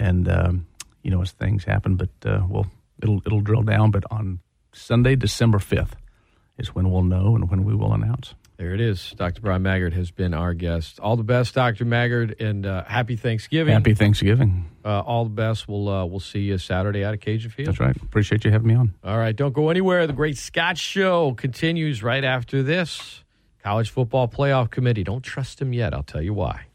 and 0.00 0.28
um, 0.28 0.66
you 1.04 1.10
know, 1.10 1.22
as 1.22 1.30
things 1.30 1.64
happen, 1.64 1.96
but 1.96 2.08
uh, 2.24 2.40
we'll 2.48 2.66
it'll 3.00 3.22
it'll 3.24 3.40
drill 3.40 3.62
down. 3.62 3.92
But 3.92 4.04
on 4.10 4.40
Sunday, 4.72 5.14
December 5.14 5.60
fifth, 5.60 5.94
is 6.58 6.74
when 6.74 6.90
we'll 6.90 7.04
know 7.04 7.36
and 7.36 7.48
when 7.48 7.64
we 7.64 7.74
will 7.74 7.92
announce. 7.92 8.34
There 8.56 8.72
it 8.72 8.80
is. 8.80 9.12
Dr. 9.16 9.40
Bryan 9.40 9.62
Maggard 9.62 9.94
has 9.94 10.12
been 10.12 10.32
our 10.32 10.54
guest. 10.54 11.00
All 11.00 11.16
the 11.16 11.24
best, 11.24 11.54
Dr. 11.54 11.84
Maggard, 11.84 12.40
and 12.40 12.64
uh, 12.64 12.84
happy 12.84 13.16
Thanksgiving. 13.16 13.74
Happy 13.74 13.94
Thanksgiving. 13.94 14.70
Uh, 14.84 15.00
all 15.00 15.24
the 15.24 15.30
best. 15.30 15.66
We'll 15.66 15.88
uh, 15.88 16.04
we'll 16.06 16.20
see 16.20 16.40
you 16.40 16.58
Saturday 16.58 17.04
out 17.04 17.14
of 17.14 17.20
Cajun 17.20 17.50
Field. 17.50 17.68
That's 17.68 17.80
right. 17.80 17.96
Appreciate 17.96 18.44
you 18.44 18.52
having 18.52 18.68
me 18.68 18.74
on. 18.74 18.94
All 19.02 19.18
right, 19.18 19.34
don't 19.34 19.52
go 19.52 19.70
anywhere. 19.70 20.06
The 20.06 20.12
Great 20.12 20.38
Scott 20.38 20.78
Show 20.78 21.34
continues 21.34 22.02
right 22.02 22.24
after 22.24 22.62
this. 22.62 23.24
College 23.62 23.90
Football 23.90 24.28
Playoff 24.28 24.70
Committee. 24.70 25.04
Don't 25.04 25.22
trust 25.22 25.60
him 25.60 25.72
yet. 25.72 25.92
I'll 25.92 26.02
tell 26.02 26.22
you 26.22 26.34
why. 26.34 26.66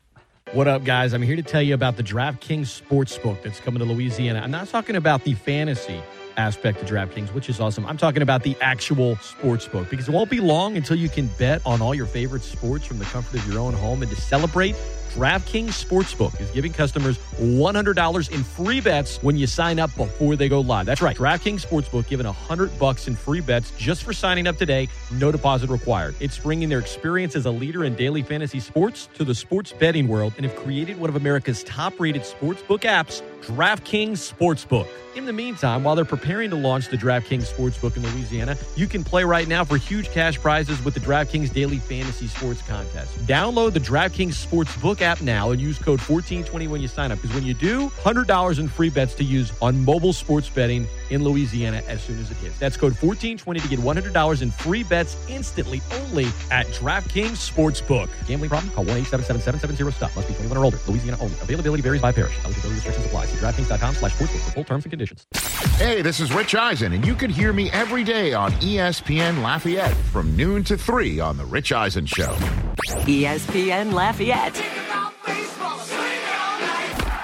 What 0.53 0.67
up, 0.67 0.83
guys? 0.83 1.13
I'm 1.13 1.21
here 1.21 1.35
to 1.35 1.43
tell 1.43 1.61
you 1.61 1.75
about 1.75 1.95
the 1.95 2.01
DraftKings 2.01 2.81
Sportsbook 2.81 3.43
that's 3.43 3.59
coming 3.59 3.77
to 3.81 3.85
Louisiana. 3.85 4.41
I'm 4.43 4.49
not 4.49 4.67
talking 4.67 4.95
about 4.95 5.23
the 5.23 5.35
fantasy 5.35 6.01
aspect 6.39 6.81
of 6.81 6.87
DraftKings, 6.87 7.33
which 7.33 7.49
is 7.49 7.59
awesome. 7.59 7.85
I'm 7.85 7.97
talking 7.97 8.21
about 8.21 8.43
the 8.43 8.55
actual 8.61 9.17
sportsbook 9.17 9.89
because 9.89 10.07
it 10.07 10.11
won't 10.11 10.29
be 10.29 10.39
long 10.39 10.77
until 10.77 10.95
you 10.95 11.09
can 11.09 11.27
bet 11.37 11.61
on 11.65 11.81
all 11.81 11.93
your 11.93 12.05
favorite 12.05 12.43
sports 12.43 12.85
from 12.85 12.97
the 12.97 13.05
comfort 13.05 13.39
of 13.39 13.47
your 13.47 13.59
own 13.59 13.73
home. 13.73 14.01
And 14.01 14.09
to 14.09 14.19
celebrate, 14.19 14.75
DraftKings 15.09 15.83
Sportsbook 15.83 16.39
is 16.39 16.51
giving 16.51 16.71
customers 16.71 17.17
$100 17.39 18.31
in 18.31 18.43
free 18.43 18.79
bets 18.79 19.17
when 19.23 19.35
you 19.37 19.47
sign 19.47 19.79
up 19.79 19.93
before 19.95 20.35
they 20.35 20.47
go 20.47 20.61
live. 20.61 20.85
That's 20.85 21.01
right. 21.01 21.17
DraftKings 21.17 21.65
Sportsbook 21.65 22.07
giving 22.07 22.27
100 22.27 22.77
bucks 22.77 23.07
in 23.07 23.15
free 23.15 23.41
bets 23.41 23.71
just 23.71 24.03
for 24.03 24.13
signing 24.13 24.45
up 24.45 24.57
today. 24.57 24.87
No 25.11 25.31
deposit 25.31 25.69
required. 25.71 26.13
It's 26.19 26.37
bringing 26.37 26.69
their 26.69 26.77
experience 26.79 27.35
as 27.35 27.47
a 27.47 27.51
leader 27.51 27.85
in 27.85 27.95
daily 27.95 28.21
fantasy 28.21 28.59
sports 28.59 29.09
to 29.15 29.23
the 29.23 29.33
sports 29.33 29.73
betting 29.73 30.07
world 30.07 30.33
and 30.37 30.45
have 30.45 30.55
created 30.55 30.99
one 30.99 31.09
of 31.09 31.15
America's 31.15 31.63
top-rated 31.63 32.21
sportsbook 32.21 32.81
apps, 32.81 33.23
DraftKings 33.41 34.33
Sportsbook. 34.33 34.87
In 35.15 35.25
the 35.25 35.33
meantime, 35.33 35.83
while 35.83 35.95
they're 35.95 36.05
preparing 36.05 36.51
to 36.51 36.55
launch 36.55 36.87
the 36.89 36.95
DraftKings 36.95 37.51
Sportsbook 37.51 37.97
in 37.97 38.03
Louisiana, 38.03 38.55
you 38.75 38.87
can 38.87 39.03
play 39.03 39.23
right 39.23 39.47
now 39.47 39.65
for 39.65 39.75
huge 39.75 40.09
cash 40.11 40.39
prizes 40.39 40.81
with 40.85 40.93
the 40.93 40.99
DraftKings 40.99 41.51
Daily 41.51 41.77
Fantasy 41.77 42.27
Sports 42.27 42.61
Contest. 42.61 43.17
Download 43.25 43.73
the 43.73 43.79
DraftKings 43.79 44.35
Sportsbook 44.45 45.01
app 45.01 45.21
now 45.21 45.49
and 45.49 45.59
use 45.59 45.77
code 45.77 45.99
1420 45.99 46.67
when 46.67 46.79
you 46.79 46.87
sign 46.87 47.11
up 47.11 47.19
because 47.21 47.35
when 47.35 47.43
you 47.43 47.55
do, 47.55 47.89
$100 47.89 48.59
in 48.59 48.67
free 48.67 48.89
bets 48.89 49.15
to 49.15 49.23
use 49.23 49.51
on 49.61 49.83
mobile 49.83 50.13
sports 50.13 50.47
betting 50.47 50.87
in 51.09 51.23
Louisiana 51.23 51.81
as 51.87 52.01
soon 52.03 52.19
as 52.19 52.29
it 52.29 52.37
hits. 52.37 52.57
That's 52.59 52.77
code 52.77 52.93
1420 52.93 53.59
to 53.59 53.67
get 53.67 53.79
$100 53.79 54.41
in 54.41 54.51
free 54.51 54.83
bets 54.83 55.17
instantly 55.27 55.81
only 55.91 56.27
at 56.51 56.67
DraftKings 56.67 57.51
Sportsbook. 57.51 58.09
Gambling 58.27 58.49
problem? 58.49 58.71
Call 58.71 58.85
1-877-770-STOP. 58.85 60.15
Must 60.15 60.27
be 60.27 60.33
21 60.35 60.57
or 60.57 60.63
older. 60.63 60.79
Louisiana 60.87 61.17
only. 61.19 61.33
Availability 61.41 61.81
varies 61.81 62.01
by 62.01 62.11
parish. 62.11 62.37
Eligibility 62.45 62.75
restrictions 62.75 63.05
apply. 63.07 63.25
See 63.29 63.37
DraftKings.com 63.37 63.95
slash 63.95 64.13
sportsbook 64.13 64.45
for 64.45 64.51
full 64.51 64.63
terms 64.63 64.85
and 64.85 64.91
conditions. 64.91 65.25
Hey, 65.77 66.01
this 66.01 66.19
is 66.19 66.33
Rich 66.33 66.55
Eisen, 66.55 66.93
and 66.93 67.05
you 67.05 67.15
can 67.15 67.29
hear 67.29 67.53
me 67.53 67.69
every 67.71 68.03
day 68.03 68.33
on 68.33 68.51
ESPN 68.53 69.41
Lafayette 69.41 69.95
from 70.11 70.35
noon 70.35 70.63
to 70.65 70.77
3 70.77 71.19
on 71.19 71.37
The 71.37 71.45
Rich 71.45 71.71
Eisen 71.71 72.05
Show. 72.05 72.33
ESPN 73.05 73.93
Lafayette. 73.93 74.55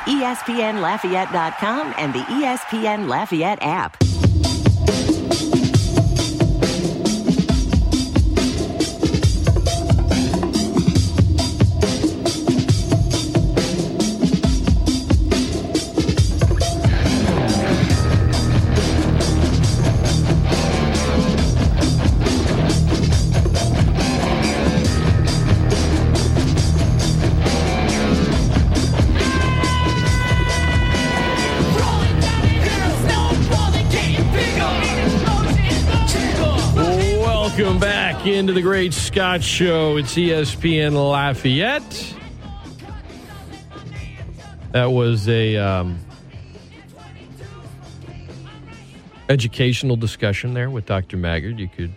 ESPNLafayette.com 0.05 1.93
and 1.97 2.13
the 2.13 2.19
ESPN 2.19 3.07
Lafayette 3.07 3.59
app. 3.61 3.97
Into 38.33 38.53
the 38.53 38.61
Great 38.61 38.93
Scott 38.93 39.43
Show. 39.43 39.97
It's 39.97 40.15
ESPN 40.15 40.93
Lafayette. 40.93 42.15
That 44.71 44.85
was 44.85 45.27
a 45.29 45.57
um, 45.57 45.99
educational 49.29 49.95
discussion 49.95 50.53
there 50.53 50.69
with 50.69 50.85
Dr. 50.85 51.17
Maggard. 51.17 51.59
You 51.59 51.67
could 51.67 51.93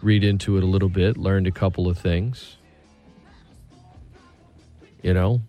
read 0.00 0.22
into 0.22 0.56
it 0.56 0.62
a 0.62 0.66
little 0.66 0.88
bit, 0.88 1.16
learned 1.16 1.46
a 1.46 1.52
couple 1.52 1.88
of 1.88 1.98
things. 1.98 2.56
You 5.02 5.14
know, 5.14 5.42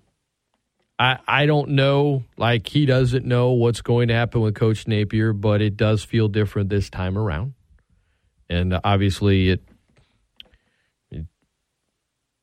I 0.97 1.19
I 1.27 1.45
don't 1.45 1.69
know, 1.69 2.23
like 2.37 2.67
he 2.67 2.85
doesn't 2.85 3.25
know 3.25 3.51
what's 3.51 3.81
going 3.81 4.07
to 4.07 4.15
happen 4.15 4.41
with 4.41 4.55
Coach 4.55 4.87
Napier, 4.87 5.33
but 5.33 5.61
it 5.61 5.77
does 5.77 6.03
feel 6.03 6.27
different 6.27 6.69
this 6.69 6.89
time 6.89 7.17
around. 7.17 7.53
And 8.49 8.79
obviously, 8.83 9.49
it 9.49 9.61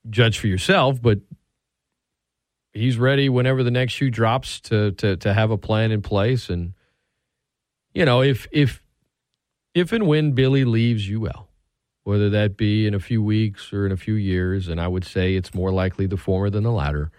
judge 0.08 0.38
for 0.38 0.46
yourself, 0.46 1.00
but 1.00 1.20
he's 2.72 2.98
ready 2.98 3.28
whenever 3.28 3.62
the 3.62 3.70
next 3.70 3.92
shoe 3.94 4.10
drops 4.10 4.60
to 4.62 4.92
to 4.92 5.16
to 5.16 5.34
have 5.34 5.50
a 5.50 5.58
plan 5.58 5.90
in 5.90 6.02
place. 6.02 6.48
And 6.48 6.74
you 7.92 8.04
know, 8.04 8.22
if 8.22 8.46
if 8.52 8.82
if 9.74 9.92
and 9.92 10.06
when 10.06 10.32
Billy 10.32 10.64
leaves 10.64 11.10
UL, 11.10 11.48
whether 12.04 12.30
that 12.30 12.56
be 12.56 12.86
in 12.86 12.94
a 12.94 13.00
few 13.00 13.22
weeks 13.22 13.72
or 13.72 13.86
in 13.86 13.92
a 13.92 13.96
few 13.96 14.14
years, 14.14 14.68
and 14.68 14.80
I 14.80 14.88
would 14.88 15.04
say 15.04 15.34
it's 15.34 15.54
more 15.54 15.72
likely 15.72 16.06
the 16.06 16.16
former 16.16 16.50
than 16.50 16.64
the 16.64 16.72
latter. 16.72 17.10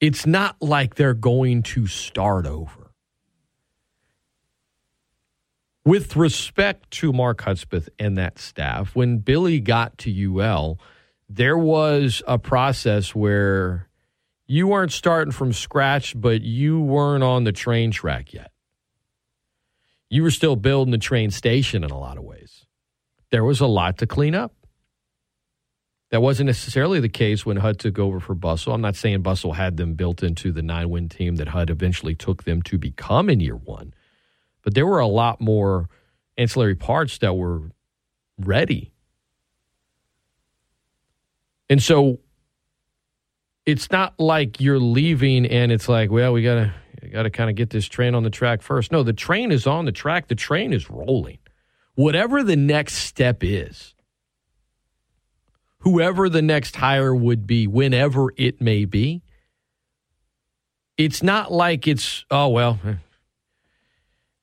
It's 0.00 0.26
not 0.26 0.56
like 0.60 0.96
they're 0.96 1.14
going 1.14 1.62
to 1.62 1.86
start 1.86 2.46
over 2.46 2.84
with 5.84 6.16
respect 6.16 6.90
to 6.90 7.12
Mark 7.12 7.42
Hudspeth 7.42 7.88
and 7.98 8.16
that 8.16 8.38
staff, 8.38 8.96
when 8.96 9.18
Billy 9.18 9.60
got 9.60 9.98
to 9.98 10.40
UL, 10.40 10.78
there 11.28 11.56
was 11.56 12.22
a 12.26 12.38
process 12.38 13.14
where 13.14 13.88
you 14.46 14.68
weren't 14.68 14.92
starting 14.92 15.32
from 15.32 15.52
scratch, 15.52 16.18
but 16.18 16.42
you 16.42 16.80
weren't 16.80 17.24
on 17.24 17.44
the 17.44 17.52
train 17.52 17.90
track 17.90 18.32
yet. 18.32 18.50
You 20.10 20.22
were 20.22 20.30
still 20.30 20.56
building 20.56 20.92
the 20.92 20.98
train 20.98 21.30
station 21.30 21.82
in 21.82 21.90
a 21.90 21.98
lot 21.98 22.18
of 22.18 22.24
ways. 22.24 22.66
There 23.30 23.44
was 23.44 23.60
a 23.60 23.66
lot 23.66 23.98
to 23.98 24.06
clean 24.06 24.34
up. 24.34 24.54
That 26.10 26.20
wasn't 26.22 26.46
necessarily 26.46 27.00
the 27.00 27.08
case 27.08 27.44
when 27.44 27.56
HUD 27.56 27.80
took 27.80 27.98
over 27.98 28.20
for 28.20 28.34
Bustle. 28.34 28.72
I'm 28.72 28.80
not 28.80 28.94
saying 28.94 29.22
Bustle 29.22 29.54
had 29.54 29.76
them 29.76 29.94
built 29.94 30.22
into 30.22 30.52
the 30.52 30.62
nine 30.62 30.90
win 30.90 31.08
team 31.08 31.36
that 31.36 31.48
HUD 31.48 31.70
eventually 31.70 32.14
took 32.14 32.44
them 32.44 32.62
to 32.62 32.78
become 32.78 33.28
in 33.28 33.40
year 33.40 33.56
one 33.56 33.94
but 34.64 34.74
there 34.74 34.86
were 34.86 34.98
a 34.98 35.06
lot 35.06 35.40
more 35.40 35.88
ancillary 36.36 36.74
parts 36.74 37.18
that 37.18 37.34
were 37.34 37.70
ready. 38.38 38.93
And 41.68 41.82
so 41.82 42.20
it's 43.66 43.90
not 43.90 44.18
like 44.18 44.60
you're 44.60 44.78
leaving 44.78 45.46
and 45.46 45.72
it's 45.72 45.88
like, 45.88 46.10
well, 46.10 46.32
we 46.32 46.42
got 46.42 46.54
to 46.54 46.74
got 47.12 47.24
to 47.24 47.30
kind 47.30 47.50
of 47.50 47.56
get 47.56 47.70
this 47.70 47.86
train 47.86 48.14
on 48.14 48.22
the 48.22 48.30
track 48.30 48.62
first. 48.62 48.90
No, 48.90 49.02
the 49.02 49.12
train 49.12 49.52
is 49.52 49.66
on 49.66 49.84
the 49.84 49.92
track. 49.92 50.28
The 50.28 50.34
train 50.34 50.72
is 50.72 50.90
rolling. 50.90 51.38
Whatever 51.94 52.42
the 52.42 52.56
next 52.56 52.94
step 52.94 53.38
is, 53.42 53.94
whoever 55.78 56.28
the 56.28 56.42
next 56.42 56.76
hire 56.76 57.14
would 57.14 57.46
be, 57.46 57.66
whenever 57.66 58.32
it 58.36 58.60
may 58.60 58.84
be, 58.84 59.22
it's 60.96 61.22
not 61.22 61.52
like 61.52 61.86
it's, 61.86 62.24
oh, 62.30 62.48
well, 62.48 62.78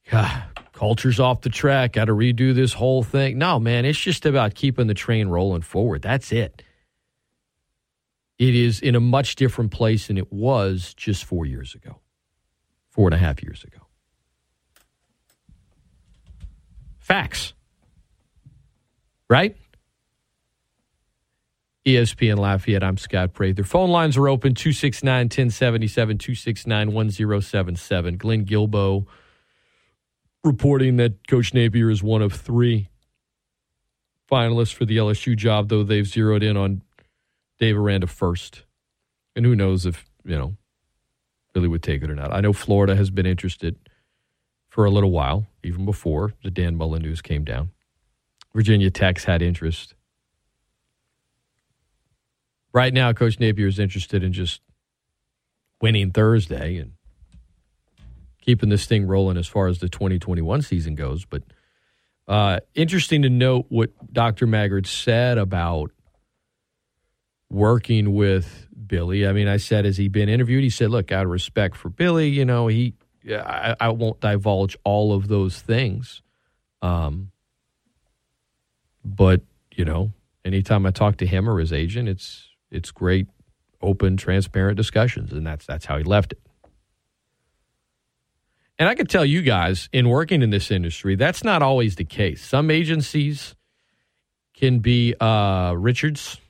God, 0.10 0.44
culture's 0.74 1.20
off 1.20 1.42
the 1.42 1.50
track. 1.50 1.94
Got 1.94 2.06
to 2.06 2.14
redo 2.14 2.54
this 2.54 2.74
whole 2.74 3.04
thing. 3.04 3.38
No, 3.38 3.60
man, 3.60 3.86
it's 3.86 4.00
just 4.00 4.26
about 4.26 4.56
keeping 4.56 4.88
the 4.88 4.94
train 4.94 5.30
rolling 5.30 5.62
forward. 5.62 6.02
That's 6.02 6.32
it. 6.32 6.64
It 8.42 8.56
is 8.56 8.80
in 8.80 8.96
a 8.96 9.00
much 9.00 9.36
different 9.36 9.70
place 9.70 10.08
than 10.08 10.18
it 10.18 10.34
was 10.34 10.96
just 10.96 11.26
four 11.26 11.46
years 11.46 11.76
ago, 11.76 12.00
four 12.90 13.08
and 13.08 13.14
a 13.14 13.18
half 13.20 13.44
years 13.44 13.64
ago. 13.64 13.78
Facts. 16.98 17.54
Right? 19.30 19.56
ESPN 21.86 22.40
Lafayette. 22.40 22.84
I'm 22.84 22.98
Scott 22.98 23.34
Prather. 23.34 23.64
Phone 23.64 23.92
lines 23.92 24.18
are 24.18 24.28
open 24.28 24.56
269 24.56 25.26
1077, 25.26 26.18
269 26.18 26.94
1077. 26.94 28.18
Glenn 28.18 28.44
Guilbeau 28.44 29.06
reporting 30.44 30.98
that 30.98 31.28
Coach 31.28 31.54
Napier 31.54 31.92
is 31.92 32.02
one 32.02 32.24
of 32.24 32.34
three 32.34 32.90
finalists 34.32 34.74
for 34.74 34.86
the 34.86 34.98
LSU 34.98 35.38
job, 35.38 35.70
though 35.70 35.84
they've 35.84 36.08
zeroed 36.08 36.42
in 36.42 36.58
on 36.58 36.82
Dave 37.62 37.78
Aranda 37.78 38.08
first. 38.08 38.64
And 39.36 39.46
who 39.46 39.56
knows 39.56 39.86
if, 39.86 40.10
you 40.26 40.36
know, 40.36 40.58
Billy 41.54 41.68
would 41.68 41.84
take 41.84 42.02
it 42.02 42.10
or 42.10 42.16
not. 42.16 42.34
I 42.34 42.42
know 42.42 42.54
Florida 42.54 42.96
has 42.96 43.12
been 43.12 43.28
interested 43.28 43.78
for 44.68 44.84
a 44.84 44.90
little 44.90 45.12
while, 45.12 45.46
even 45.64 45.86
before 45.86 46.34
the 46.44 46.50
Dan 46.50 46.76
Mullen 46.76 47.04
news 47.04 47.22
came 47.22 47.44
down. 47.46 47.70
Virginia 48.56 48.90
Tech's 48.90 49.26
had 49.26 49.44
interest. 49.44 49.94
Right 52.74 52.94
now, 52.94 53.14
Coach 53.14 53.40
Napier 53.40 53.68
is 53.68 53.78
interested 53.78 54.24
in 54.24 54.34
just 54.34 54.62
winning 55.82 56.12
Thursday 56.12 56.78
and 56.78 56.94
keeping 58.42 58.70
this 58.70 58.88
thing 58.88 59.06
rolling 59.06 59.38
as 59.38 59.48
far 59.48 59.68
as 59.68 59.78
the 59.80 59.90
2021 59.90 60.64
season 60.64 60.96
goes. 60.96 61.26
But 61.26 61.44
uh, 62.28 62.62
interesting 62.74 63.22
to 63.22 63.30
note 63.30 63.68
what 63.70 63.92
Dr. 64.12 64.48
Maggard 64.48 64.88
said 64.88 65.38
about 65.38 65.92
working 67.52 68.14
with 68.14 68.66
Billy. 68.88 69.28
I 69.28 69.34
mean, 69.34 69.50
I 69.50 69.58
said, 69.58 69.84
has 69.84 69.98
he 69.98 70.08
been 70.08 70.30
interviewed? 70.30 70.64
He 70.64 70.70
said, 70.70 70.90
look, 70.90 71.12
out 71.12 71.26
of 71.26 71.32
respect 71.32 71.76
for 71.76 71.90
Billy, 71.90 72.30
you 72.30 72.46
know, 72.46 72.68
he, 72.68 72.96
I, 73.30 73.76
I 73.80 73.90
won't 73.90 74.22
divulge 74.22 74.78
all 74.86 75.14
of 75.14 75.28
those 75.28 75.60
things. 75.60 76.22
Um, 76.82 77.32
but, 79.04 79.42
you 79.76 79.84
know, 79.84 80.14
anytime 80.46 80.86
I 80.86 80.92
talk 80.92 81.18
to 81.18 81.26
him 81.26 81.50
or 81.50 81.60
his 81.60 81.74
agent, 81.74 82.08
it's, 82.08 82.48
it's 82.72 82.90
great, 82.90 83.28
open, 83.82 84.16
transparent 84.16 84.78
discussions. 84.78 85.34
And 85.34 85.46
that's, 85.46 85.66
that's 85.66 85.86
how 85.86 85.98
he 85.98 86.04
left 86.04 86.32
it. 86.32 86.40
And 88.80 88.90
I 88.90 88.96
could 88.96 89.10
tell 89.10 89.26
you 89.26 89.42
guys, 89.42 89.90
in 89.92 90.10
working 90.10 90.42
in 90.42 90.50
this 90.50 90.72
industry, 90.72 91.16
that's 91.16 91.44
not 91.44 91.62
always 91.62 91.98
the 91.98 92.06
case. 92.06 92.44
Some 92.44 92.72
agencies 92.72 93.56
can 94.56 94.80
be 94.80 95.14
uh, 95.20 95.74
Richards, 95.78 96.41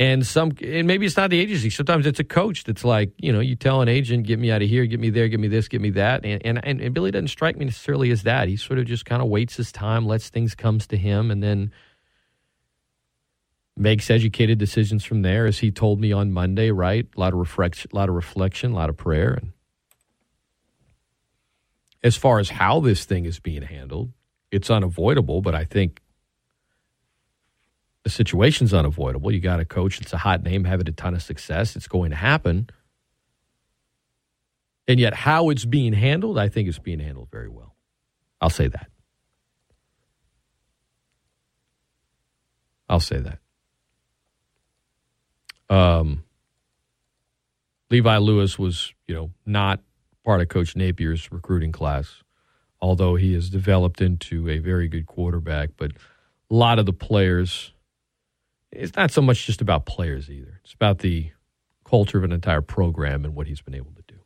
and 0.00 0.26
some, 0.26 0.52
and 0.62 0.86
maybe 0.86 1.04
it's 1.04 1.18
not 1.18 1.28
the 1.28 1.38
agency. 1.38 1.68
Sometimes 1.68 2.06
it's 2.06 2.18
a 2.18 2.24
coach 2.24 2.64
that's 2.64 2.84
like, 2.84 3.12
you 3.18 3.30
know, 3.30 3.40
you 3.40 3.54
tell 3.54 3.82
an 3.82 3.88
agent, 3.88 4.26
"Get 4.26 4.38
me 4.38 4.50
out 4.50 4.62
of 4.62 4.68
here, 4.68 4.86
get 4.86 4.98
me 4.98 5.10
there, 5.10 5.28
get 5.28 5.38
me 5.38 5.46
this, 5.46 5.68
get 5.68 5.82
me 5.82 5.90
that," 5.90 6.24
and 6.24 6.40
and 6.44 6.64
and, 6.64 6.94
Billy 6.94 7.10
doesn't 7.10 7.28
strike 7.28 7.58
me 7.58 7.66
necessarily 7.66 8.10
as 8.10 8.22
that. 8.22 8.48
He 8.48 8.56
sort 8.56 8.78
of 8.78 8.86
just 8.86 9.04
kind 9.04 9.20
of 9.20 9.28
waits 9.28 9.56
his 9.56 9.70
time, 9.70 10.06
lets 10.06 10.30
things 10.30 10.54
comes 10.54 10.86
to 10.86 10.96
him, 10.96 11.30
and 11.30 11.42
then 11.42 11.70
makes 13.76 14.10
educated 14.10 14.58
decisions 14.58 15.04
from 15.04 15.20
there. 15.20 15.44
As 15.44 15.58
he 15.58 15.70
told 15.70 16.00
me 16.00 16.12
on 16.12 16.32
Monday, 16.32 16.70
right? 16.70 17.06
A 17.14 17.20
lot 17.20 17.34
of 17.34 17.38
reflection, 17.38 17.90
a 17.92 17.96
lot 17.96 18.08
of 18.08 18.14
reflection, 18.14 18.72
a 18.72 18.74
lot 18.74 18.88
of 18.88 18.96
prayer, 18.96 19.34
and 19.34 19.52
as 22.02 22.16
far 22.16 22.38
as 22.38 22.48
how 22.48 22.80
this 22.80 23.04
thing 23.04 23.26
is 23.26 23.38
being 23.38 23.60
handled, 23.60 24.12
it's 24.50 24.70
unavoidable, 24.70 25.42
but 25.42 25.54
I 25.54 25.64
think 25.66 26.00
the 28.04 28.10
situation's 28.10 28.72
unavoidable. 28.72 29.30
You 29.30 29.40
got 29.40 29.60
a 29.60 29.64
coach 29.64 29.98
that's 29.98 30.12
a 30.12 30.18
hot 30.18 30.42
name, 30.42 30.64
having 30.64 30.88
a 30.88 30.92
ton 30.92 31.14
of 31.14 31.22
success. 31.22 31.76
It's 31.76 31.88
going 31.88 32.10
to 32.10 32.16
happen. 32.16 32.68
And 34.88 34.98
yet, 34.98 35.14
how 35.14 35.50
it's 35.50 35.64
being 35.64 35.92
handled, 35.92 36.38
I 36.38 36.48
think 36.48 36.68
it's 36.68 36.78
being 36.78 37.00
handled 37.00 37.28
very 37.30 37.48
well. 37.48 37.76
I'll 38.40 38.50
say 38.50 38.68
that. 38.68 38.88
I'll 42.88 43.00
say 43.00 43.20
that. 43.20 43.38
Um, 45.72 46.24
Levi 47.90 48.16
Lewis 48.16 48.58
was, 48.58 48.92
you 49.06 49.14
know, 49.14 49.30
not 49.46 49.80
part 50.24 50.40
of 50.40 50.48
Coach 50.48 50.74
Napier's 50.74 51.30
recruiting 51.30 51.70
class, 51.70 52.24
although 52.80 53.14
he 53.14 53.34
has 53.34 53.48
developed 53.48 54.00
into 54.00 54.48
a 54.48 54.58
very 54.58 54.88
good 54.88 55.06
quarterback. 55.06 55.70
But 55.76 55.92
a 56.50 56.54
lot 56.54 56.80
of 56.80 56.86
the 56.86 56.92
players, 56.92 57.72
it's 58.72 58.96
not 58.96 59.10
so 59.10 59.22
much 59.22 59.46
just 59.46 59.60
about 59.60 59.86
players 59.86 60.30
either. 60.30 60.60
It's 60.64 60.74
about 60.74 60.98
the 60.98 61.30
culture 61.84 62.18
of 62.18 62.24
an 62.24 62.32
entire 62.32 62.62
program 62.62 63.24
and 63.24 63.34
what 63.34 63.46
he's 63.46 63.62
been 63.62 63.74
able 63.74 63.92
to 63.92 64.02
do. 64.06 64.16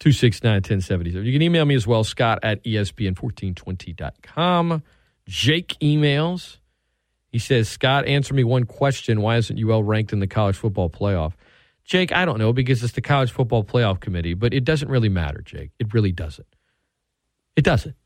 Two 0.00 0.12
six 0.12 0.42
nine 0.42 0.62
ten 0.62 0.80
seventy 0.80 1.10
seven. 1.10 1.26
You 1.26 1.32
can 1.32 1.42
email 1.42 1.64
me 1.64 1.74
as 1.74 1.86
well, 1.86 2.04
Scott 2.04 2.40
at 2.42 2.62
ESPN1420.com. 2.64 4.82
Jake 5.26 5.76
emails. 5.80 6.58
He 7.32 7.38
says, 7.38 7.68
Scott, 7.68 8.06
answer 8.06 8.34
me 8.34 8.44
one 8.44 8.64
question. 8.64 9.20
Why 9.20 9.38
isn't 9.38 9.58
UL 9.58 9.82
ranked 9.82 10.12
in 10.12 10.20
the 10.20 10.26
college 10.26 10.56
football 10.56 10.88
playoff? 10.88 11.32
Jake, 11.84 12.12
I 12.12 12.24
don't 12.24 12.38
know 12.38 12.52
because 12.52 12.82
it's 12.82 12.92
the 12.92 13.00
college 13.00 13.32
football 13.32 13.64
playoff 13.64 14.00
committee, 14.00 14.34
but 14.34 14.54
it 14.54 14.64
doesn't 14.64 14.88
really 14.88 15.08
matter, 15.08 15.42
Jake. 15.42 15.70
It 15.78 15.92
really 15.92 16.12
doesn't. 16.12 16.46
It 17.56 17.64
doesn't. 17.64 17.96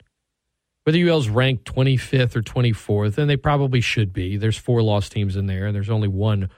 Whether 0.89 1.07
UL's 1.07 1.29
ranked 1.29 1.71
25th 1.71 2.35
or 2.35 2.41
24th, 2.41 3.19
and 3.19 3.29
they 3.29 3.37
probably 3.37 3.79
should 3.79 4.11
be. 4.11 4.37
There's 4.37 4.57
four 4.57 4.81
lost 4.81 5.11
teams 5.11 5.35
in 5.35 5.45
there, 5.45 5.67
and 5.67 5.75
there's 5.75 5.91
only 5.91 6.07
one 6.07 6.49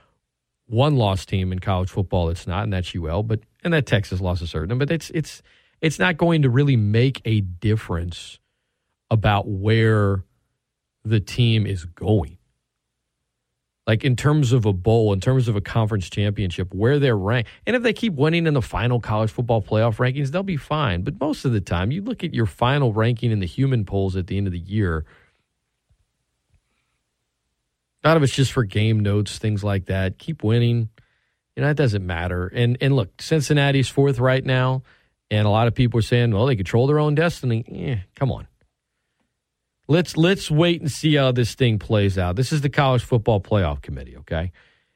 one 0.64 0.96
lost 0.96 1.28
team 1.28 1.52
in 1.52 1.58
college 1.58 1.90
football 1.90 2.28
that's 2.28 2.46
not, 2.46 2.64
and 2.64 2.72
that's 2.72 2.94
UL. 2.96 3.24
But 3.24 3.40
and 3.62 3.74
that 3.74 3.84
Texas 3.84 4.22
lost 4.22 4.40
a 4.40 4.46
certain, 4.46 4.78
but 4.78 4.90
it's 4.90 5.10
it's 5.10 5.42
it's 5.82 5.98
not 5.98 6.16
going 6.16 6.40
to 6.40 6.48
really 6.48 6.76
make 6.76 7.20
a 7.26 7.42
difference 7.42 8.38
about 9.10 9.46
where 9.46 10.24
the 11.04 11.20
team 11.20 11.66
is 11.66 11.84
going. 11.84 12.38
Like 13.86 14.04
in 14.04 14.14
terms 14.14 14.52
of 14.52 14.64
a 14.64 14.72
bowl, 14.72 15.12
in 15.12 15.20
terms 15.20 15.48
of 15.48 15.56
a 15.56 15.60
conference 15.60 16.08
championship, 16.08 16.72
where 16.72 17.00
they're 17.00 17.16
ranked. 17.16 17.50
And 17.66 17.74
if 17.74 17.82
they 17.82 17.92
keep 17.92 18.14
winning 18.14 18.46
in 18.46 18.54
the 18.54 18.62
final 18.62 19.00
college 19.00 19.30
football 19.30 19.60
playoff 19.60 19.96
rankings, 19.96 20.30
they'll 20.30 20.44
be 20.44 20.56
fine. 20.56 21.02
But 21.02 21.18
most 21.20 21.44
of 21.44 21.52
the 21.52 21.60
time, 21.60 21.90
you 21.90 22.00
look 22.00 22.22
at 22.22 22.32
your 22.32 22.46
final 22.46 22.92
ranking 22.92 23.32
in 23.32 23.40
the 23.40 23.46
human 23.46 23.84
polls 23.84 24.14
at 24.14 24.28
the 24.28 24.36
end 24.36 24.46
of 24.46 24.52
the 24.52 24.58
year. 24.60 25.04
A 28.04 28.08
lot 28.08 28.16
of 28.16 28.22
it's 28.22 28.34
just 28.34 28.52
for 28.52 28.64
game 28.64 29.00
notes, 29.00 29.38
things 29.38 29.64
like 29.64 29.86
that. 29.86 30.18
Keep 30.18 30.44
winning. 30.44 30.88
You 31.56 31.62
know, 31.62 31.68
that 31.68 31.76
doesn't 31.76 32.06
matter. 32.06 32.46
And 32.46 32.78
and 32.80 32.94
look, 32.94 33.20
Cincinnati's 33.20 33.88
fourth 33.88 34.18
right 34.18 34.44
now. 34.44 34.82
And 35.30 35.46
a 35.46 35.50
lot 35.50 35.66
of 35.66 35.74
people 35.74 35.98
are 35.98 36.02
saying, 36.02 36.32
well, 36.32 36.46
they 36.46 36.56
control 36.56 36.86
their 36.86 36.98
own 36.98 37.14
destiny. 37.14 37.64
Eh, 37.68 37.96
come 38.14 38.30
on. 38.30 38.46
Let's 39.92 40.16
let's 40.16 40.50
wait 40.50 40.80
and 40.80 40.90
see 40.90 41.16
how 41.16 41.32
this 41.32 41.54
thing 41.54 41.78
plays 41.78 42.16
out. 42.16 42.34
This 42.34 42.50
is 42.50 42.62
the 42.62 42.70
college 42.70 43.04
football 43.04 43.42
playoff 43.42 43.82
committee, 43.82 44.16
okay? 44.16 44.50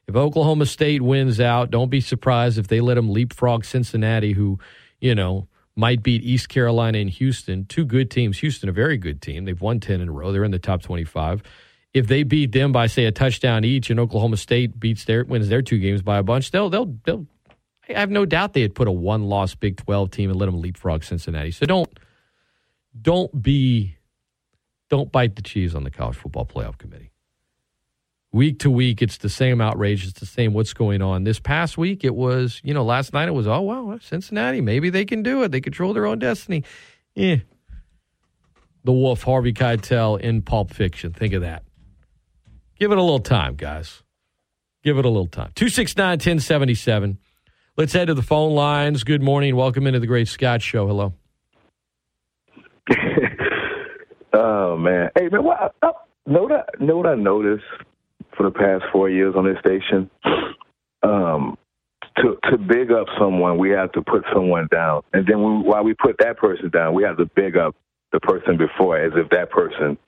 If 0.08 0.16
Oklahoma 0.16 0.64
State 0.64 1.02
wins 1.02 1.38
out, 1.38 1.70
don't 1.70 1.90
be 1.90 2.00
surprised 2.00 2.56
if 2.56 2.68
they 2.68 2.80
let 2.80 2.94
them 2.94 3.10
leapfrog 3.10 3.66
Cincinnati, 3.66 4.32
who, 4.32 4.58
you 4.98 5.14
know, 5.14 5.48
might 5.76 6.02
beat 6.02 6.22
East 6.22 6.48
Carolina 6.48 6.96
and 6.96 7.10
Houston. 7.10 7.66
Two 7.66 7.84
good 7.84 8.10
teams. 8.10 8.38
Houston, 8.38 8.70
a 8.70 8.72
very 8.72 8.96
good 8.96 9.20
team. 9.20 9.44
They've 9.44 9.60
won 9.60 9.80
10 9.80 10.00
in 10.00 10.08
a 10.08 10.12
row. 10.12 10.32
They're 10.32 10.44
in 10.44 10.50
the 10.50 10.58
top 10.58 10.80
25. 10.80 11.42
If 11.92 12.06
they 12.06 12.22
beat 12.22 12.52
them 12.52 12.72
by, 12.72 12.86
say, 12.86 13.04
a 13.04 13.12
touchdown 13.12 13.66
each, 13.66 13.90
and 13.90 14.00
Oklahoma 14.00 14.38
State 14.38 14.80
beats 14.80 15.04
their 15.04 15.26
wins 15.26 15.50
their 15.50 15.60
two 15.60 15.78
games 15.78 16.00
by 16.00 16.16
a 16.16 16.22
bunch, 16.22 16.52
they'll 16.52 16.70
they'll 16.70 16.96
they'll 17.04 17.26
I 17.86 18.00
have 18.00 18.10
no 18.10 18.24
doubt 18.24 18.54
they'd 18.54 18.74
put 18.74 18.88
a 18.88 18.92
one 18.92 19.24
loss 19.24 19.54
Big 19.54 19.76
12 19.76 20.10
team 20.10 20.30
and 20.30 20.38
let 20.38 20.46
them 20.46 20.62
leapfrog 20.62 21.04
Cincinnati. 21.04 21.50
So 21.50 21.66
don't 21.66 21.98
don't 22.98 23.42
be 23.42 23.95
don't 24.88 25.10
bite 25.10 25.36
the 25.36 25.42
cheese 25.42 25.74
on 25.74 25.84
the 25.84 25.90
college 25.90 26.16
football 26.16 26.46
playoff 26.46 26.78
committee. 26.78 27.12
Week 28.32 28.58
to 28.60 28.70
week, 28.70 29.00
it's 29.00 29.18
the 29.18 29.28
same 29.28 29.60
outrage. 29.60 30.04
It's 30.04 30.20
the 30.20 30.26
same 30.26 30.52
what's 30.52 30.74
going 30.74 31.00
on. 31.00 31.24
This 31.24 31.40
past 31.40 31.78
week, 31.78 32.04
it 32.04 32.14
was, 32.14 32.60
you 32.62 32.74
know, 32.74 32.84
last 32.84 33.12
night 33.12 33.28
it 33.28 33.32
was, 33.32 33.46
oh, 33.46 33.60
wow, 33.62 33.98
Cincinnati, 34.02 34.60
maybe 34.60 34.90
they 34.90 35.04
can 35.04 35.22
do 35.22 35.42
it. 35.42 35.52
They 35.52 35.60
control 35.60 35.94
their 35.94 36.06
own 36.06 36.18
destiny. 36.18 36.64
Yeah. 37.14 37.36
The 38.84 38.92
Wolf, 38.92 39.22
Harvey 39.22 39.52
Keitel 39.52 40.20
in 40.20 40.42
Pulp 40.42 40.72
Fiction. 40.72 41.12
Think 41.12 41.32
of 41.34 41.42
that. 41.42 41.62
Give 42.78 42.92
it 42.92 42.98
a 42.98 43.02
little 43.02 43.20
time, 43.20 43.54
guys. 43.54 44.02
Give 44.84 44.98
it 44.98 45.04
a 45.04 45.08
little 45.08 45.26
time. 45.26 45.50
269 45.54 46.10
1077. 46.10 47.18
Let's 47.76 47.92
head 47.92 48.06
to 48.08 48.14
the 48.14 48.22
phone 48.22 48.52
lines. 48.52 49.02
Good 49.02 49.22
morning. 49.22 49.56
Welcome 49.56 49.86
into 49.86 49.98
the 49.98 50.06
Great 50.06 50.28
Scott 50.28 50.62
Show. 50.62 50.86
Hello. 50.86 51.14
Oh 54.32 54.76
man, 54.76 55.10
hey 55.16 55.28
man, 55.28 55.44
what? 55.44 55.74
I, 55.82 55.92
know 56.26 56.42
what? 56.42 56.52
I, 56.52 56.84
know 56.84 56.96
what 56.96 57.06
I 57.06 57.14
noticed 57.14 57.64
for 58.36 58.44
the 58.44 58.50
past 58.50 58.84
four 58.92 59.08
years 59.08 59.34
on 59.36 59.44
this 59.44 59.58
station. 59.60 60.10
Um, 61.02 61.56
to 62.18 62.36
to 62.50 62.58
big 62.58 62.90
up 62.90 63.06
someone, 63.18 63.58
we 63.58 63.70
have 63.70 63.92
to 63.92 64.02
put 64.02 64.24
someone 64.32 64.68
down, 64.70 65.02
and 65.12 65.26
then 65.26 65.38
we, 65.42 65.68
while 65.68 65.84
we 65.84 65.94
put 65.94 66.16
that 66.18 66.38
person 66.38 66.70
down, 66.70 66.94
we 66.94 67.02
have 67.02 67.18
to 67.18 67.26
big 67.36 67.56
up 67.56 67.76
the 68.12 68.20
person 68.20 68.56
before, 68.56 68.98
as 68.98 69.12
if 69.14 69.28
that 69.30 69.50
person 69.50 69.98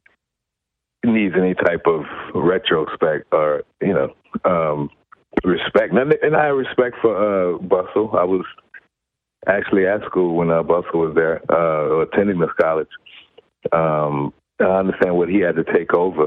needs 1.05 1.35
any 1.39 1.55
type 1.55 1.83
of 1.87 2.05
retrospect 2.35 3.27
or 3.33 3.63
you 3.81 3.95
know 3.95 4.15
um, 4.45 4.91
respect. 5.45 5.93
And, 5.93 6.13
and 6.23 6.37
I 6.37 6.47
have 6.47 6.57
respect 6.57 6.97
for 7.01 7.15
uh, 7.55 7.59
Bustle. 7.59 8.11
I 8.17 8.25
was 8.25 8.45
actually 9.47 9.87
at 9.87 10.05
school 10.07 10.37
when 10.37 10.51
uh, 10.51 10.63
Bustle 10.63 11.01
was 11.01 11.15
there, 11.15 11.41
uh, 11.51 12.01
attending 12.01 12.39
this 12.39 12.51
college. 12.61 12.89
Um, 13.73 14.33
I 14.61 14.65
understand 14.65 15.17
what 15.17 15.29
he 15.29 15.41
had 15.41 15.57
to 15.57 15.65
take 15.65 15.95
over 15.95 16.27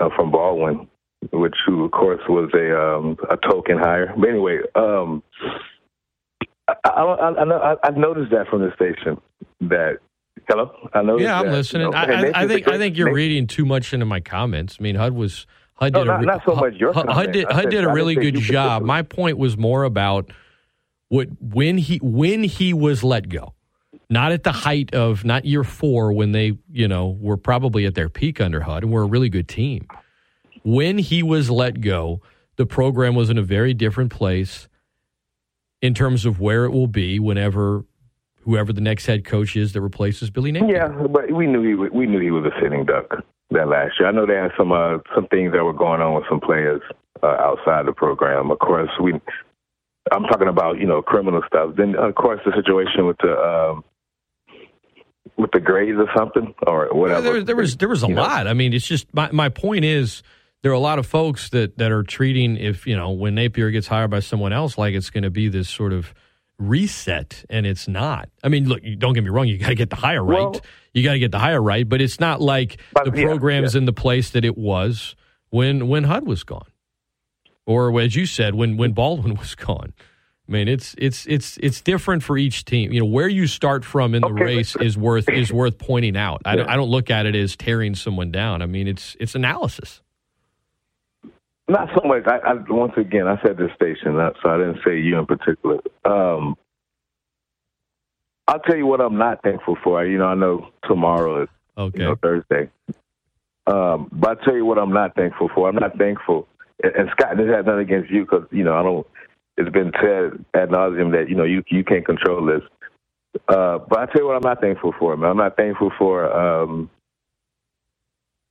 uh, 0.00 0.08
from 0.16 0.30
Baldwin, 0.30 0.88
which, 1.32 1.54
who 1.66 1.84
of 1.84 1.90
course 1.92 2.20
was 2.28 2.50
a 2.54 2.78
um, 2.78 3.16
a 3.30 3.36
token 3.36 3.78
hire. 3.78 4.12
But 4.16 4.28
anyway, 4.28 4.58
um, 4.74 5.22
I, 6.68 6.74
I, 6.84 7.02
I, 7.02 7.72
I, 7.72 7.76
I 7.84 7.90
noticed 7.90 8.32
that 8.32 8.48
from 8.48 8.62
the 8.62 8.72
station 8.74 9.20
that 9.62 9.98
Hello, 10.48 10.70
I 10.92 11.02
know. 11.02 11.18
Yeah, 11.18 11.40
I'm 11.40 11.46
that, 11.46 11.52
listening. 11.52 11.86
You 11.86 11.90
know, 11.90 11.96
I, 11.96 12.04
I, 12.04 12.42
I 12.42 12.46
think 12.46 12.68
I 12.68 12.78
think 12.78 12.96
you're 12.96 13.06
Nathan, 13.06 13.16
reading 13.16 13.46
too 13.46 13.64
much 13.64 13.92
into 13.92 14.06
my 14.06 14.20
comments. 14.20 14.76
I 14.78 14.82
mean, 14.82 14.94
HUD 14.94 15.14
was 15.14 15.46
HUD 15.74 15.92
No, 15.94 16.00
did 16.00 16.06
not- 16.06 16.22
a, 16.22 16.26
not 16.26 16.42
so 16.46 16.54
much 16.54 16.74
your 16.74 16.92
HUD, 16.92 17.06
comment. 17.06 17.32
did, 17.32 17.50
HUD 17.50 17.70
did 17.70 17.84
a 17.84 17.92
really 17.92 18.14
good 18.14 18.36
job. 18.36 18.82
My 18.82 19.02
point 19.02 19.38
was 19.38 19.56
more 19.56 19.84
about 19.84 20.30
what 21.08 21.28
when 21.40 21.78
he 21.78 21.96
when 21.98 22.44
he 22.44 22.74
was 22.74 23.02
let 23.02 23.28
go, 23.28 23.54
not 24.08 24.32
at 24.32 24.44
the 24.44 24.52
height 24.52 24.94
of 24.94 25.24
not 25.24 25.44
year 25.44 25.64
four 25.64 26.12
when 26.12 26.32
they 26.32 26.56
you 26.70 26.88
know 26.88 27.16
were 27.20 27.36
probably 27.36 27.86
at 27.86 27.94
their 27.94 28.08
peak 28.08 28.40
under 28.40 28.60
HUD 28.60 28.84
and 28.84 28.92
were 28.92 29.02
a 29.02 29.06
really 29.06 29.28
good 29.28 29.48
team. 29.48 29.86
When 30.64 30.98
he 30.98 31.22
was 31.22 31.50
let 31.50 31.80
go, 31.80 32.20
the 32.56 32.66
program 32.66 33.14
was 33.14 33.30
in 33.30 33.38
a 33.38 33.42
very 33.42 33.74
different 33.74 34.10
place 34.10 34.68
in 35.82 35.94
terms 35.94 36.24
of 36.24 36.40
where 36.40 36.64
it 36.64 36.70
will 36.70 36.86
be 36.86 37.18
whenever 37.18 37.84
whoever 38.42 38.72
the 38.72 38.80
next 38.80 39.06
head 39.06 39.24
coach 39.24 39.56
is 39.56 39.72
that 39.72 39.80
replaces 39.80 40.30
Billy 40.30 40.52
Napier. 40.52 40.76
Yeah, 40.76 41.06
but 41.08 41.32
we 41.32 41.46
knew 41.46 41.62
he 41.62 41.74
wa- 41.74 41.90
we 41.92 42.06
knew 42.06 42.20
he 42.20 42.30
was 42.30 42.44
a 42.44 42.60
sitting 42.60 42.84
duck 42.84 43.24
that 43.50 43.68
last 43.68 43.98
year. 43.98 44.08
I 44.08 44.12
know 44.12 44.26
they 44.26 44.34
had 44.34 44.52
some 44.56 44.72
uh, 44.72 44.98
some 45.14 45.26
things 45.28 45.52
that 45.52 45.64
were 45.64 45.72
going 45.72 46.00
on 46.00 46.14
with 46.14 46.24
some 46.28 46.40
players 46.40 46.80
uh, 47.22 47.36
outside 47.40 47.86
the 47.86 47.92
program. 47.92 48.50
Of 48.50 48.58
course, 48.58 48.90
we. 49.02 49.14
I'm 50.12 50.22
talking 50.24 50.48
about 50.48 50.78
you 50.78 50.86
know 50.86 51.02
criminal 51.02 51.42
stuff. 51.48 51.74
Then 51.76 51.96
of 51.96 52.14
course 52.14 52.40
the 52.46 52.52
situation 52.52 53.06
with 53.06 53.18
the 53.18 53.36
um, 53.36 53.84
with 55.36 55.50
the 55.52 55.60
grades 55.60 55.98
or 55.98 56.08
something 56.16 56.54
or 56.66 56.88
whatever. 56.92 57.20
There, 57.32 57.42
there 57.44 57.56
was 57.56 57.76
there 57.76 57.88
was 57.88 58.02
a 58.02 58.08
You 58.08 58.14
know. 58.14 58.22
lot. 58.22 58.46
I 58.46 58.54
mean, 58.54 58.72
it's 58.72 58.86
just 58.86 59.12
my 59.14 59.30
my 59.32 59.48
point 59.48 59.84
is 59.84 60.22
there 60.62 60.70
are 60.72 60.74
a 60.74 60.78
lot 60.80 60.98
of 60.98 61.06
folks 61.06 61.50
that 61.50 61.78
that 61.78 61.92
are 61.92 62.02
treating 62.02 62.56
if 62.56 62.86
you 62.86 62.96
know 62.96 63.10
when 63.10 63.34
Napier 63.34 63.70
gets 63.70 63.86
hired 63.86 64.10
by 64.10 64.20
someone 64.20 64.52
else 64.52 64.78
like 64.78 64.94
it's 64.94 65.10
going 65.10 65.24
to 65.24 65.30
be 65.30 65.48
this 65.48 65.68
sort 65.68 65.92
of 65.92 66.14
reset, 66.58 67.44
and 67.50 67.66
it's 67.66 67.86
not. 67.86 68.28
I 68.42 68.48
mean, 68.48 68.66
look, 68.68 68.80
don't 68.98 69.12
get 69.12 69.22
me 69.24 69.30
wrong. 69.30 69.46
You 69.46 69.58
got 69.58 69.68
to 69.68 69.74
get 69.74 69.90
the 69.90 69.96
hire 69.96 70.24
right. 70.24 70.38
Well- 70.40 70.60
you 70.94 71.02
got 71.02 71.12
to 71.12 71.18
get 71.18 71.30
the 71.30 71.38
hire 71.38 71.60
right, 71.62 71.86
but 71.86 72.00
it's 72.00 72.18
not 72.18 72.40
like 72.40 72.80
the 73.04 73.12
yeah, 73.14 73.24
program 73.26 73.64
is 73.64 73.74
yeah. 73.74 73.80
in 73.80 73.84
the 73.84 73.92
place 73.92 74.30
that 74.30 74.46
it 74.46 74.56
was 74.56 75.14
when 75.50 75.88
when 75.88 76.04
HUD 76.04 76.26
was 76.26 76.42
gone, 76.42 76.70
or 77.66 78.00
as 78.00 78.16
you 78.16 78.24
said, 78.24 78.54
when 78.54 78.78
when 78.78 78.92
Baldwin 78.92 79.34
was 79.38 79.54
gone. 79.54 79.92
I 80.48 80.52
mean, 80.52 80.68
it's 80.68 80.94
it's 80.96 81.26
it's 81.26 81.56
it's 81.58 81.80
different 81.80 82.22
for 82.22 82.38
each 82.38 82.64
team. 82.64 82.92
You 82.92 83.00
know, 83.00 83.06
where 83.06 83.28
you 83.28 83.46
start 83.48 83.84
from 83.84 84.14
in 84.14 84.22
the 84.22 84.28
Okay, 84.28 84.44
race 84.44 84.76
is 84.76 84.96
worth 84.96 85.28
is 85.28 85.52
worth 85.52 85.76
pointing 85.78 86.16
out. 86.16 86.42
I, 86.44 86.54
don't, 86.54 86.68
I 86.68 86.76
don't 86.76 86.88
look 86.88 87.10
at 87.10 87.26
it 87.26 87.34
as 87.34 87.56
tearing 87.56 87.94
someone 87.96 88.30
down. 88.30 88.62
I 88.62 88.66
mean, 88.66 88.86
it's 88.86 89.16
it's 89.18 89.34
analysis. 89.34 90.02
Not 91.68 91.88
so 91.96 92.06
much. 92.06 92.22
I, 92.26 92.38
I 92.38 92.54
once 92.68 92.92
again, 92.96 93.26
I 93.26 93.40
said 93.42 93.56
this 93.56 93.72
station, 93.74 94.16
not- 94.16 94.36
so 94.40 94.50
I 94.50 94.58
didn't 94.58 94.78
say 94.86 95.00
you 95.00 95.18
in 95.18 95.26
particular. 95.26 95.80
Um, 96.04 96.56
I'll 98.46 98.60
tell 98.60 98.76
you 98.76 98.86
what 98.86 99.00
I'm 99.00 99.18
not 99.18 99.42
thankful 99.42 99.76
for. 99.82 100.04
You 100.06 100.18
know, 100.18 100.26
I 100.26 100.34
know 100.36 100.68
tomorrow 100.84 101.42
is 101.42 101.48
Okay. 101.76 101.98
you 101.98 102.04
know 102.04 102.14
Thursday, 102.14 102.70
um, 103.66 104.08
but 104.12 104.38
I'll 104.38 104.44
tell 104.44 104.54
you 104.54 104.64
what 104.64 104.78
I'm 104.78 104.92
not 104.92 105.16
thankful 105.16 105.50
for. 105.52 105.68
I'm 105.68 105.74
not 105.74 105.98
thankful, 105.98 106.46
and, 106.84 106.94
and 106.94 107.10
Scott, 107.10 107.36
this 107.36 107.48
has 107.48 107.66
nothing 107.66 107.80
against 107.80 108.10
you 108.12 108.22
because 108.22 108.46
you 108.52 108.62
know 108.62 108.74
I 108.76 108.82
don't. 108.84 109.06
It's 109.56 109.70
been 109.70 109.92
said 110.00 110.44
ad 110.54 110.70
nauseum 110.70 111.12
that 111.12 111.28
you 111.28 111.34
know 111.34 111.44
you 111.44 111.62
you 111.68 111.84
can't 111.84 112.04
control 112.04 112.44
this. 112.44 112.62
Uh, 113.48 113.78
but 113.78 113.98
I 113.98 114.06
tell 114.06 114.22
you 114.22 114.26
what 114.26 114.36
I'm 114.36 114.48
not 114.48 114.60
thankful 114.60 114.94
for, 114.98 115.16
man. 115.16 115.30
I'm 115.30 115.36
not 115.36 115.56
thankful 115.56 115.92
for 115.98 116.30
um, 116.32 116.90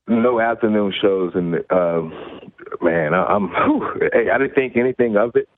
no 0.07 0.39
afternoon 0.39 0.93
shows, 1.01 1.33
and 1.35 1.55
um, 1.71 2.13
man, 2.81 3.13
I, 3.13 3.23
I'm. 3.25 3.49
whew, 3.49 4.09
hey, 4.13 4.29
I 4.33 4.37
didn't 4.37 4.55
think 4.55 4.77
anything 4.77 5.17
of 5.17 5.35
it. 5.35 5.49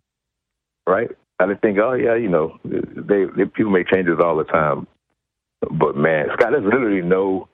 Right? 0.86 1.10
I 1.40 1.46
didn't 1.46 1.62
think, 1.62 1.78
oh 1.80 1.94
yeah, 1.94 2.16
you 2.16 2.30
know, 2.30 2.58
they, 2.64 3.26
they 3.36 3.46
people 3.46 3.72
make 3.72 3.88
changes 3.94 4.18
all 4.24 4.38
the 4.38 4.46
time. 4.46 4.88
But 5.62 5.96
man, 5.96 6.28
Scott, 6.34 6.52
there's 6.52 6.64
literally 6.64 7.02
no 7.02 7.48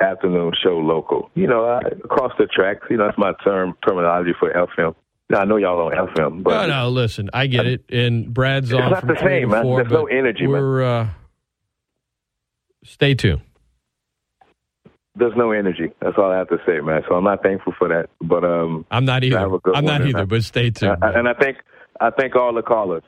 afternoon 0.00 0.52
show 0.62 0.78
local. 0.78 1.30
You 1.34 1.46
know, 1.46 1.64
uh, 1.66 1.80
across 2.04 2.32
the 2.38 2.46
tracks. 2.46 2.86
You 2.90 2.96
know, 2.96 3.06
that's 3.06 3.18
my 3.18 3.32
term 3.44 3.74
terminology 3.86 4.32
for 4.38 4.50
FM. 4.52 4.94
Now 5.28 5.40
I 5.40 5.44
know 5.44 5.56
y'all 5.56 5.90
don't 5.90 5.98
on 5.98 6.08
FM, 6.14 6.42
but 6.44 6.66
no, 6.68 6.84
no, 6.84 6.88
listen, 6.90 7.30
I 7.34 7.46
get 7.48 7.66
it. 7.66 7.84
And 7.90 8.32
Brad's 8.32 8.70
It's 8.70 8.80
on 8.80 8.90
not 8.92 9.00
from 9.00 9.08
the 9.08 9.20
same, 9.20 9.50
man. 9.50 9.62
four, 9.62 9.80
There's 9.82 9.92
no 9.92 10.06
energy, 10.06 10.42
man. 10.42 10.50
We're 10.52 10.84
uh, 10.84 11.08
stay 12.84 13.14
tuned. 13.14 13.40
there's 15.16 15.34
no 15.36 15.50
energy. 15.50 15.90
That's 16.00 16.16
all 16.16 16.30
I 16.30 16.36
have 16.38 16.48
to 16.50 16.58
say, 16.64 16.78
man. 16.80 17.02
So 17.08 17.16
I'm 17.16 17.24
not 17.24 17.42
thankful 17.42 17.74
for 17.76 17.88
that. 17.88 18.08
But 18.20 18.44
um, 18.44 18.86
I'm 18.90 19.04
not 19.04 19.24
have 19.24 19.32
either. 19.32 19.58
I'm 19.74 19.84
not 19.84 20.06
either. 20.06 20.20
I- 20.20 20.24
But 20.26 20.44
stay 20.44 20.70
tuned. 20.70 20.98
I- 21.02 21.12
and 21.18 21.28
I 21.28 21.34
think 21.34 21.56
I 22.00 22.10
thank 22.10 22.36
all 22.36 22.54
the 22.54 22.62
callers. 22.62 23.02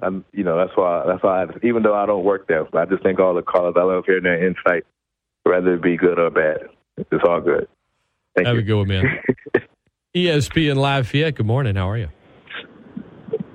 I'm, 0.00 0.24
you 0.32 0.44
know, 0.44 0.56
that's 0.56 0.74
why 0.76 1.04
that's 1.06 1.22
why. 1.22 1.42
I, 1.42 1.46
even 1.64 1.82
though 1.82 1.94
I 1.94 2.06
don't 2.06 2.24
work 2.24 2.46
there, 2.48 2.66
I 2.74 2.84
just 2.86 3.02
thank 3.02 3.18
all 3.18 3.34
the 3.34 3.42
callers. 3.42 3.74
I 3.76 3.82
love 3.82 4.04
hearing 4.06 4.22
their 4.22 4.46
insight, 4.46 4.84
whether 5.42 5.74
it 5.74 5.82
be 5.82 5.96
good 5.98 6.18
or 6.18 6.30
bad. 6.30 6.68
It's 6.96 7.24
all 7.28 7.40
good. 7.42 7.68
Thank 8.36 8.46
Have 8.46 8.54
you. 8.56 8.62
a 8.62 8.64
good 8.64 8.76
one, 8.78 8.88
man. 8.88 9.04
ESPN 10.16 10.76
Lafayette. 10.76 11.34
Good 11.34 11.46
morning. 11.46 11.76
How 11.76 11.90
are 11.90 11.98
you? 11.98 12.08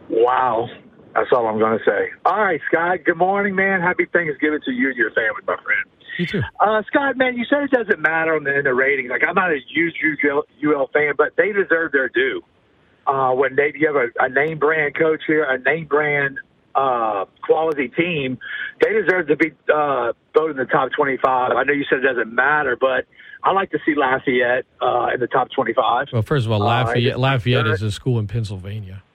Wow. 0.10 0.70
That's 1.16 1.30
all 1.32 1.48
I'm 1.48 1.58
going 1.58 1.78
to 1.78 1.86
say. 1.86 2.12
All 2.26 2.40
right, 2.40 2.62
Scott. 2.68 3.00
Good 3.06 3.18
morning, 3.18 3.56
man. 3.56 3.82
Happy 3.82 4.06
Thanksgiving 4.12 4.60
to 4.66 4.72
you 4.72 4.90
and 4.90 4.96
your 4.96 5.12
family, 5.12 5.42
my 5.48 5.56
friend. 5.56 5.86
You 6.20 6.26
too. 6.28 6.42
Uh, 6.60 6.84
Scott, 6.88 7.18
man, 7.18 7.36
you 7.38 7.46
said 7.50 7.64
it 7.64 7.72
doesn't 7.72 8.00
matter 8.00 8.36
on 8.36 8.44
the, 8.44 8.56
in 8.56 8.66
the 8.66 8.74
ratings. 8.74 9.10
Like, 9.10 9.24
I'm 9.28 9.34
not 9.34 9.52
a 9.52 9.58
huge 9.74 9.96
UL, 10.24 10.44
UL 10.64 10.90
fan, 10.94 11.14
but 11.18 11.34
they 11.38 11.52
deserve 11.52 11.92
their 11.92 12.10
due. 12.10 12.42
Uh, 13.06 13.32
when 13.32 13.56
they 13.56 13.74
you 13.76 13.88
have 13.88 13.96
a, 13.96 14.08
a 14.24 14.30
name 14.30 14.60
brand 14.60 14.96
coach 14.96 15.22
here, 15.28 15.44
a 15.44 15.58
name 15.60 15.88
brand 15.88 16.40
uh, 16.76 17.26
quality 17.44 17.90
team, 17.90 18.38
they 18.80 18.94
deserve 18.94 19.28
to 19.28 19.36
be 19.36 19.52
uh, 19.74 20.14
voted 20.34 20.58
in 20.58 20.66
the 20.66 20.72
top 20.72 20.92
25. 20.96 21.52
I 21.52 21.64
know 21.64 21.74
you 21.74 21.84
said 21.90 22.00
it 22.00 22.14
doesn't 22.14 22.34
matter, 22.34 22.78
but 22.80 23.06
I 23.44 23.52
like 23.52 23.72
to 23.72 23.80
see 23.86 23.94
Lafayette 23.96 24.66
uh, 24.82 25.08
in 25.14 25.20
the 25.20 25.28
top 25.28 25.52
25. 25.52 26.08
Well, 26.14 26.22
first 26.22 26.46
of 26.46 26.52
all, 26.52 26.62
Uh, 26.64 26.66
Lafayette, 26.86 27.14
it- 27.14 27.20
Lafayette 27.20 27.68
is 27.68 27.82
a 27.82 27.92
school 27.92 28.20
in 28.20 28.28
Pennsylvania. 28.28 29.04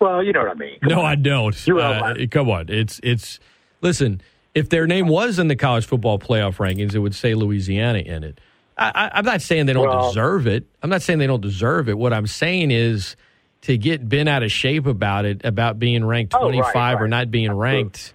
Well, 0.00 0.22
you 0.22 0.32
know 0.32 0.40
what 0.40 0.50
I 0.50 0.54
mean. 0.54 0.78
No, 0.82 1.02
I 1.02 1.14
don't. 1.14 1.66
You're 1.66 1.80
Uh, 1.80 2.14
come 2.30 2.50
on, 2.50 2.66
it's 2.68 3.00
it's. 3.02 3.38
Listen, 3.80 4.20
if 4.54 4.68
their 4.68 4.86
name 4.86 5.06
was 5.08 5.38
in 5.38 5.48
the 5.48 5.56
college 5.56 5.86
football 5.86 6.18
playoff 6.18 6.56
rankings, 6.56 6.94
it 6.94 6.98
would 6.98 7.14
say 7.14 7.34
Louisiana 7.34 8.00
in 8.00 8.24
it. 8.24 8.40
I, 8.76 9.10
I'm 9.14 9.24
not 9.24 9.40
saying 9.40 9.66
they 9.66 9.72
don't 9.72 9.86
Well- 9.86 10.08
deserve 10.08 10.46
it. 10.48 10.66
I'm 10.82 10.90
not 10.90 11.00
saying 11.00 11.20
they 11.20 11.28
don't 11.28 11.40
deserve 11.40 11.88
it. 11.88 11.96
What 11.96 12.12
I'm 12.12 12.26
saying 12.26 12.70
is 12.72 13.14
to 13.62 13.78
get 13.78 14.06
bent 14.08 14.28
out 14.28 14.42
of 14.42 14.50
shape 14.50 14.84
about 14.86 15.24
it, 15.24 15.42
about 15.44 15.78
being 15.78 16.04
ranked 16.04 16.34
Oh, 16.34 16.38
right, 16.50 16.54
25 16.54 17.00
or 17.00 17.08
not 17.08 17.30
being 17.30 17.52
ranked. 17.52 18.13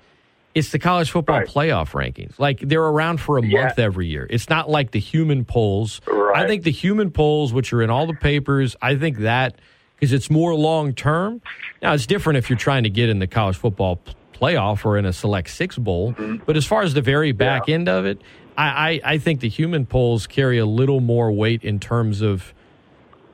It's 0.56 0.72
the 0.72 0.80
college 0.80 1.12
football 1.12 1.42
playoff 1.42 1.92
rankings. 1.92 2.38
Like 2.40 2.60
they're 2.60 2.84
around 2.84 3.20
for 3.22 3.38
a 3.38 3.42
month 3.44 3.78
every 3.78 4.08
year. 4.08 4.26
It's 4.30 4.50
not 4.50 4.70
like 4.70 4.92
the 4.92 5.00
human 5.00 5.46
polls. 5.46 6.02
I 6.36 6.48
think 6.48 6.64
the 6.64 6.72
human 6.72 7.12
polls, 7.12 7.54
which 7.54 7.72
are 7.72 7.82
in 7.82 7.90
all 7.90 8.08
the 8.08 8.14
papers, 8.16 8.76
I 8.82 8.96
think 8.96 9.20
that 9.20 9.56
because 9.96 10.12
it's 10.14 10.30
more 10.30 10.56
long 10.56 10.94
term. 10.94 11.42
Now 11.82 11.94
it's 11.94 12.08
different 12.08 12.38
if 12.38 12.50
you're 12.50 12.58
trying 12.58 12.84
to 12.84 12.90
get 12.90 13.10
in 13.10 13.20
the 13.20 13.28
college 13.28 13.58
football 13.58 14.02
playoff 14.34 14.86
or 14.86 14.98
in 14.98 15.06
a 15.06 15.14
select 15.14 15.50
six 15.50 15.78
bowl. 15.78 16.16
But 16.46 16.58
as 16.58 16.66
far 16.66 16.82
as 16.82 16.94
the 16.94 17.02
very 17.02 17.32
back 17.32 17.70
end 17.70 17.88
of 17.88 18.06
it, 18.06 18.20
I, 18.58 18.66
I, 19.04 19.14
I 19.14 19.18
think 19.20 19.42
the 19.42 19.50
human 19.50 19.86
polls 19.86 20.26
carry 20.28 20.58
a 20.58 20.66
little 20.66 21.00
more 21.00 21.32
weight 21.32 21.64
in 21.64 21.80
terms 21.80 22.22
of 22.22 22.54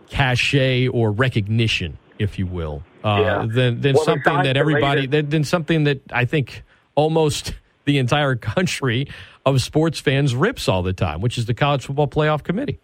cachet 0.09 0.87
or 0.87 1.11
recognition, 1.11 1.97
if 2.19 2.37
you 2.37 2.45
will, 2.45 2.83
uh, 3.03 3.19
Yeah. 3.21 3.45
than 3.47 3.81
than 3.81 3.95
Well, 3.95 4.03
something 4.03 4.43
that 4.43 4.57
everybody 4.57 5.07
than 5.07 5.43
something 5.43 5.85
that 5.85 6.01
I 6.11 6.25
think 6.25 6.63
almost 6.95 7.53
the 7.85 7.97
entire 7.97 8.35
country 8.35 9.07
of 9.45 9.61
sports 9.61 9.99
fans 9.99 10.33
rips 10.35 10.67
all 10.67 10.81
the 10.81 10.93
time, 10.93 11.21
which 11.21 11.37
is 11.37 11.45
the 11.45 11.53
college 11.53 11.85
football 11.85 12.07
playoff 12.07 12.43
committee. 12.43 12.79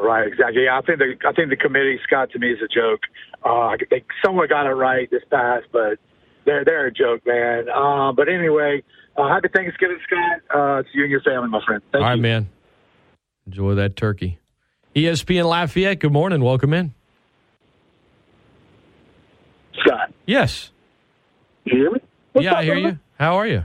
Right, 0.00 0.26
exactly. 0.26 0.64
Yeah, 0.64 0.78
I 0.78 0.82
think 0.82 0.98
the 0.98 1.14
I 1.28 1.32
think 1.32 1.50
the 1.50 1.56
committee, 1.56 2.00
Scott, 2.04 2.30
to 2.32 2.38
me 2.40 2.50
is 2.52 2.58
a 2.60 2.66
joke. 2.66 3.00
Uh, 3.44 3.76
they, 3.90 4.02
someone 4.24 4.48
got 4.48 4.66
it 4.66 4.70
right 4.74 5.08
this 5.10 5.22
past, 5.30 5.66
but 5.72 5.98
they're 6.44 6.64
they're 6.64 6.86
a 6.86 6.92
joke, 6.92 7.22
man. 7.24 7.68
Uh, 7.68 8.10
but 8.12 8.28
anyway, 8.28 8.82
uh, 9.16 9.28
happy 9.28 9.48
Thanksgiving, 9.54 9.98
Scott, 10.04 10.40
uh, 10.50 10.82
to 10.82 10.88
you 10.94 11.02
and 11.02 11.10
your 11.12 11.20
family, 11.20 11.48
my 11.48 11.64
friend. 11.64 11.80
Thank 11.92 12.02
all 12.02 12.08
right, 12.08 12.16
you. 12.16 12.22
man. 12.22 12.48
Enjoy 13.46 13.74
that 13.76 13.94
turkey. 13.94 14.38
ESPN 14.96 15.48
Lafayette. 15.48 16.00
Good 16.00 16.12
morning. 16.12 16.42
Welcome 16.42 16.72
in. 16.74 16.92
Scott, 19.80 20.12
Yes. 20.26 20.70
you 21.64 21.76
hear 21.76 21.90
me? 21.90 22.00
Yeah, 22.34 22.54
I 22.56 22.64
hear 22.64 22.76
you. 22.76 22.98
How 23.18 23.36
are 23.36 23.46
you? 23.46 23.64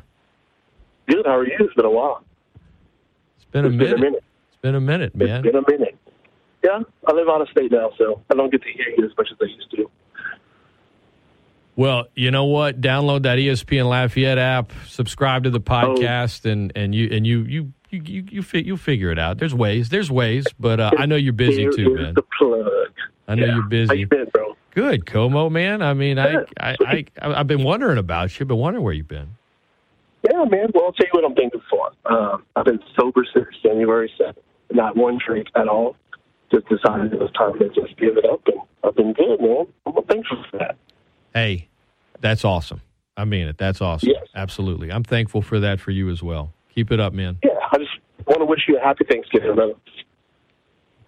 Good. 1.07 1.25
How 1.25 1.37
are 1.37 1.45
you? 1.45 1.55
It's 1.59 1.73
been 1.73 1.85
a 1.85 1.89
while. 1.91 2.23
It's 3.35 3.45
been 3.51 3.65
a 3.65 3.69
It's 3.69 3.77
minute. 3.77 3.89
been 3.95 3.97
a 3.97 4.01
minute. 4.01 4.23
It's 4.49 4.57
been 4.61 4.75
a 4.75 4.81
minute, 4.81 5.15
man. 5.15 5.29
It's 5.45 5.53
been 5.53 5.63
a 5.63 5.71
minute. 5.71 5.97
Yeah, 6.63 6.79
I 7.07 7.13
live 7.13 7.27
out 7.29 7.41
of 7.41 7.47
state 7.49 7.71
now, 7.71 7.91
so 7.97 8.21
I 8.29 8.35
don't 8.35 8.51
get 8.51 8.61
to 8.63 8.69
hear 8.69 8.89
you 8.97 9.05
as 9.05 9.11
much 9.17 9.29
as 9.31 9.37
I 9.41 9.45
used 9.45 9.71
to. 9.71 9.89
Well, 11.77 12.07
you 12.13 12.29
know 12.31 12.43
what? 12.45 12.81
Download 12.81 13.23
that 13.23 13.37
ESPN 13.39 13.87
Lafayette 13.89 14.37
app, 14.37 14.73
subscribe 14.85 15.45
to 15.45 15.49
the 15.49 15.61
podcast, 15.61 16.43
and 16.49 16.73
and 16.75 16.93
you 16.93 17.07
and 17.11 17.25
you 17.25 17.43
you 17.43 17.73
you 17.89 18.01
you 18.05 18.23
you 18.29 18.41
fi- 18.43 18.63
you'll 18.63 18.75
figure 18.75 19.09
it 19.11 19.17
out. 19.17 19.37
There's 19.37 19.53
ways. 19.55 19.87
There's 19.87 20.11
ways, 20.11 20.45
but 20.59 20.81
uh, 20.81 20.91
I 20.97 21.05
know 21.05 21.15
you're 21.15 21.31
busy 21.31 21.61
Here 21.61 21.71
too, 21.71 21.95
man. 21.95 22.13
The 22.15 22.23
plug. 22.37 22.67
I 23.29 23.35
know 23.35 23.45
Yeah. 23.45 23.53
you're 23.55 23.63
busy. 23.63 23.87
How 23.87 23.93
busy. 23.93 23.99
you 24.01 24.07
been, 24.07 24.25
bro? 24.33 24.57
Good, 24.79 25.05
Como, 25.05 25.49
man. 25.49 25.81
I 25.81 25.93
mean, 25.93 26.17
I 26.17 26.45
I 26.57 26.77
I 26.81 27.05
I've 27.21 27.47
been 27.47 27.65
wondering 27.65 27.97
about 27.97 28.39
you. 28.39 28.45
Been 28.45 28.55
wondering 28.55 28.85
where 28.85 28.93
you've 28.93 29.09
been. 29.09 29.35
Yeah, 30.23 30.45
man. 30.45 30.67
Well, 30.73 30.85
I'll 30.85 30.93
tell 30.93 31.05
you 31.05 31.11
what 31.11 31.25
I'm 31.25 31.35
thankful 31.35 31.61
for. 31.69 31.91
Um, 32.09 32.45
I've 32.55 32.63
been 32.63 32.79
sober 32.97 33.25
since 33.33 33.47
January 33.61 34.09
7th. 34.17 34.37
Not 34.71 34.95
one 34.95 35.19
drink 35.25 35.47
at 35.57 35.67
all. 35.67 35.97
Just 36.49 36.69
decided 36.69 37.11
it 37.11 37.19
was 37.19 37.29
time 37.33 37.59
to 37.59 37.67
just 37.67 37.97
give 37.97 38.15
it 38.15 38.23
up, 38.23 38.39
and 38.45 38.55
I've 38.85 38.95
been 38.95 39.11
good, 39.11 39.41
man. 39.41 39.67
I'm 39.85 40.01
thankful 40.05 40.45
for 40.49 40.59
that. 40.59 40.77
Hey, 41.33 41.67
that's 42.21 42.45
awesome. 42.45 42.79
I 43.17 43.25
mean 43.25 43.49
it. 43.49 43.57
That's 43.57 43.81
awesome. 43.81 44.07
Yes. 44.07 44.27
Absolutely. 44.33 44.93
I'm 44.93 45.03
thankful 45.03 45.41
for 45.41 45.59
that 45.59 45.81
for 45.81 45.91
you 45.91 46.09
as 46.09 46.23
well. 46.23 46.53
Keep 46.73 46.93
it 46.93 47.01
up, 47.01 47.11
man. 47.11 47.37
Yeah, 47.43 47.51
I 47.69 47.79
just 47.79 47.91
want 48.27 48.39
to 48.39 48.45
wish 48.45 48.61
you 48.69 48.77
a 48.77 48.81
happy 48.81 49.03
Thanksgiving, 49.03 49.55
brother. 49.55 49.73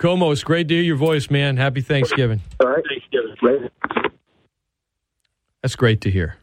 Como, 0.02 0.32
it's 0.32 0.44
great 0.44 0.68
to 0.68 0.74
hear 0.74 0.84
your 0.84 0.96
voice, 0.96 1.30
man. 1.30 1.58
Happy 1.58 1.80
Thanksgiving. 1.80 2.42
All 2.60 2.70
right, 2.70 2.84
Thanksgiving. 2.90 3.70
That's 5.62 5.76
great 5.76 6.02
to 6.02 6.10
hear. 6.10 6.38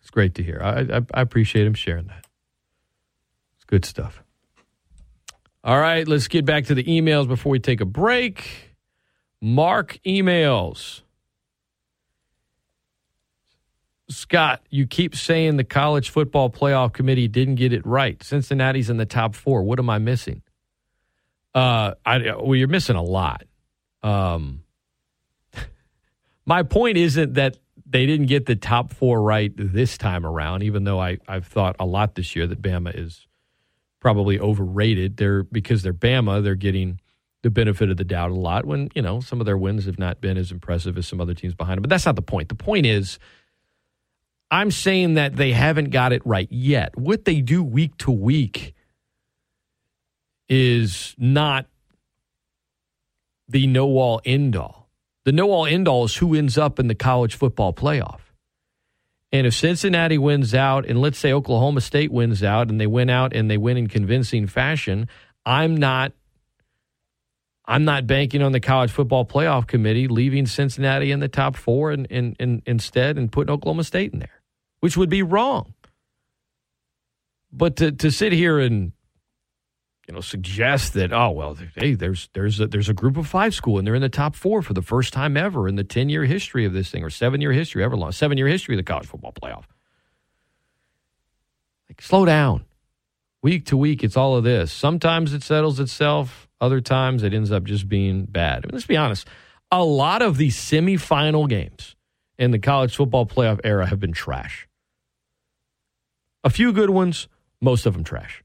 It's 0.00 0.10
great 0.10 0.36
to 0.36 0.42
hear. 0.44 0.60
I, 0.62 0.98
I, 0.98 1.00
I 1.14 1.20
appreciate 1.20 1.66
him 1.66 1.74
sharing 1.74 2.06
that. 2.06 2.24
It's 3.56 3.64
good 3.64 3.84
stuff. 3.84 4.22
All 5.64 5.80
right, 5.80 6.06
let's 6.06 6.28
get 6.28 6.44
back 6.44 6.66
to 6.66 6.76
the 6.76 6.84
emails 6.84 7.26
before 7.26 7.50
we 7.50 7.58
take 7.58 7.80
a 7.80 7.84
break. 7.84 8.76
Mark 9.40 9.98
emails. 10.06 11.00
Scott, 14.08 14.62
you 14.70 14.86
keep 14.86 15.16
saying 15.16 15.56
the 15.56 15.64
college 15.64 16.08
football 16.08 16.50
playoff 16.50 16.92
committee 16.92 17.26
didn't 17.26 17.56
get 17.56 17.72
it 17.72 17.84
right. 17.84 18.22
Cincinnati's 18.22 18.90
in 18.90 18.96
the 18.96 19.06
top 19.06 19.34
four. 19.34 19.64
What 19.64 19.80
am 19.80 19.90
I 19.90 19.98
missing? 19.98 20.42
Uh, 21.54 21.94
I 22.04 22.18
well, 22.36 22.56
you're 22.56 22.68
missing 22.68 22.96
a 22.96 23.02
lot. 23.02 23.44
Um, 24.02 24.64
my 26.46 26.62
point 26.62 26.96
isn't 26.96 27.34
that 27.34 27.58
they 27.86 28.06
didn't 28.06 28.26
get 28.26 28.46
the 28.46 28.56
top 28.56 28.92
four 28.92 29.22
right 29.22 29.52
this 29.56 29.96
time 29.96 30.26
around, 30.26 30.62
even 30.62 30.84
though 30.84 31.00
I, 31.00 31.18
I've 31.28 31.46
thought 31.46 31.76
a 31.78 31.86
lot 31.86 32.14
this 32.14 32.34
year 32.34 32.46
that 32.46 32.60
Bama 32.60 32.98
is 32.98 33.26
probably 34.00 34.38
overrated. 34.40 35.16
They're 35.16 35.44
because 35.44 35.82
they're 35.82 35.94
Bama, 35.94 36.42
they're 36.42 36.54
getting 36.54 37.00
the 37.42 37.50
benefit 37.50 37.90
of 37.90 37.98
the 37.98 38.04
doubt 38.04 38.30
a 38.30 38.34
lot 38.34 38.64
when, 38.64 38.88
you 38.94 39.02
know, 39.02 39.20
some 39.20 39.38
of 39.38 39.46
their 39.46 39.58
wins 39.58 39.84
have 39.84 39.98
not 39.98 40.20
been 40.20 40.38
as 40.38 40.50
impressive 40.50 40.96
as 40.96 41.06
some 41.06 41.20
other 41.20 41.34
teams 41.34 41.54
behind 41.54 41.76
them. 41.76 41.82
But 41.82 41.90
that's 41.90 42.06
not 42.06 42.16
the 42.16 42.22
point. 42.22 42.48
The 42.48 42.54
point 42.54 42.86
is 42.86 43.18
I'm 44.50 44.70
saying 44.70 45.14
that 45.14 45.36
they 45.36 45.52
haven't 45.52 45.90
got 45.90 46.12
it 46.12 46.22
right 46.24 46.48
yet. 46.50 46.96
What 46.96 47.24
they 47.24 47.40
do 47.40 47.62
week 47.62 47.96
to 47.98 48.10
week 48.10 48.73
is 50.48 51.14
not 51.18 51.66
the 53.48 53.66
no 53.66 53.86
all 53.98 54.20
end 54.24 54.56
all. 54.56 54.88
The 55.24 55.32
no 55.32 55.50
all 55.50 55.66
end 55.66 55.88
all 55.88 56.04
is 56.04 56.16
who 56.16 56.34
ends 56.34 56.58
up 56.58 56.78
in 56.78 56.88
the 56.88 56.94
college 56.94 57.34
football 57.34 57.72
playoff. 57.72 58.20
And 59.32 59.46
if 59.46 59.54
Cincinnati 59.54 60.16
wins 60.16 60.54
out, 60.54 60.86
and 60.86 61.00
let's 61.00 61.18
say 61.18 61.32
Oklahoma 61.32 61.80
State 61.80 62.12
wins 62.12 62.42
out, 62.42 62.70
and 62.70 62.80
they 62.80 62.86
win 62.86 63.10
out 63.10 63.34
and 63.34 63.50
they 63.50 63.56
win 63.56 63.76
in 63.76 63.88
convincing 63.88 64.46
fashion, 64.46 65.08
I'm 65.44 65.76
not. 65.76 66.12
I'm 67.66 67.86
not 67.86 68.06
banking 68.06 68.42
on 68.42 68.52
the 68.52 68.60
college 68.60 68.90
football 68.90 69.24
playoff 69.24 69.66
committee 69.66 70.06
leaving 70.06 70.44
Cincinnati 70.44 71.10
in 71.10 71.20
the 71.20 71.28
top 71.28 71.56
four 71.56 71.92
and, 71.92 72.06
and, 72.10 72.36
and 72.38 72.60
instead 72.66 73.16
and 73.16 73.32
putting 73.32 73.50
Oklahoma 73.50 73.84
State 73.84 74.12
in 74.12 74.18
there, 74.18 74.42
which 74.80 74.98
would 74.98 75.08
be 75.08 75.22
wrong. 75.22 75.72
But 77.50 77.76
to, 77.76 77.90
to 77.90 78.10
sit 78.10 78.32
here 78.32 78.58
and 78.58 78.92
you 80.06 80.14
know 80.14 80.20
suggest 80.20 80.94
that 80.94 81.12
oh 81.12 81.30
well 81.30 81.56
hey 81.76 81.94
there's 81.94 82.28
there's 82.34 82.60
a, 82.60 82.66
there's 82.66 82.88
a 82.88 82.94
group 82.94 83.16
of 83.16 83.26
five 83.26 83.54
school 83.54 83.78
and 83.78 83.86
they're 83.86 83.94
in 83.94 84.02
the 84.02 84.08
top 84.08 84.34
four 84.34 84.62
for 84.62 84.74
the 84.74 84.82
first 84.82 85.12
time 85.12 85.36
ever 85.36 85.66
in 85.68 85.76
the 85.76 85.84
10 85.84 86.08
year 86.08 86.24
history 86.24 86.64
of 86.64 86.72
this 86.72 86.90
thing 86.90 87.02
or 87.02 87.10
seven 87.10 87.40
year 87.40 87.52
history 87.52 87.82
ever 87.82 87.96
long 87.96 88.12
seven 88.12 88.36
year 88.36 88.46
history 88.46 88.74
of 88.74 88.78
the 88.78 88.82
college 88.82 89.06
football 89.06 89.32
playoff. 89.32 89.64
Like 91.88 92.02
slow 92.02 92.24
down. 92.24 92.64
Week 93.42 93.66
to 93.66 93.76
week 93.76 94.02
it's 94.02 94.16
all 94.16 94.36
of 94.36 94.44
this. 94.44 94.72
Sometimes 94.72 95.32
it 95.32 95.42
settles 95.42 95.80
itself 95.80 96.48
other 96.60 96.80
times 96.80 97.22
it 97.22 97.34
ends 97.34 97.52
up 97.52 97.64
just 97.64 97.88
being 97.88 98.24
bad. 98.24 98.64
I 98.64 98.66
mean, 98.66 98.72
let's 98.72 98.86
be 98.86 98.96
honest. 98.96 99.28
A 99.70 99.84
lot 99.84 100.22
of 100.22 100.36
the 100.36 100.48
semifinal 100.48 101.48
games 101.48 101.94
in 102.38 102.52
the 102.52 102.58
college 102.58 102.96
football 102.96 103.26
playoff 103.26 103.60
era 103.64 103.86
have 103.86 104.00
been 104.00 104.12
trash. 104.12 104.66
A 106.42 106.50
few 106.50 106.72
good 106.72 106.90
ones 106.90 107.28
most 107.60 107.86
of 107.86 107.94
them 107.94 108.04
trash 108.04 108.44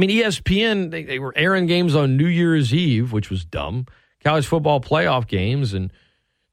I 0.00 0.06
mean, 0.06 0.22
ESPN, 0.22 0.90
they, 0.90 1.02
they 1.02 1.18
were 1.18 1.34
airing 1.36 1.66
games 1.66 1.94
on 1.94 2.16
New 2.16 2.26
Year's 2.26 2.72
Eve, 2.72 3.12
which 3.12 3.28
was 3.28 3.44
dumb. 3.44 3.84
College 4.24 4.46
football 4.46 4.80
playoff 4.80 5.26
games, 5.26 5.74
and 5.74 5.92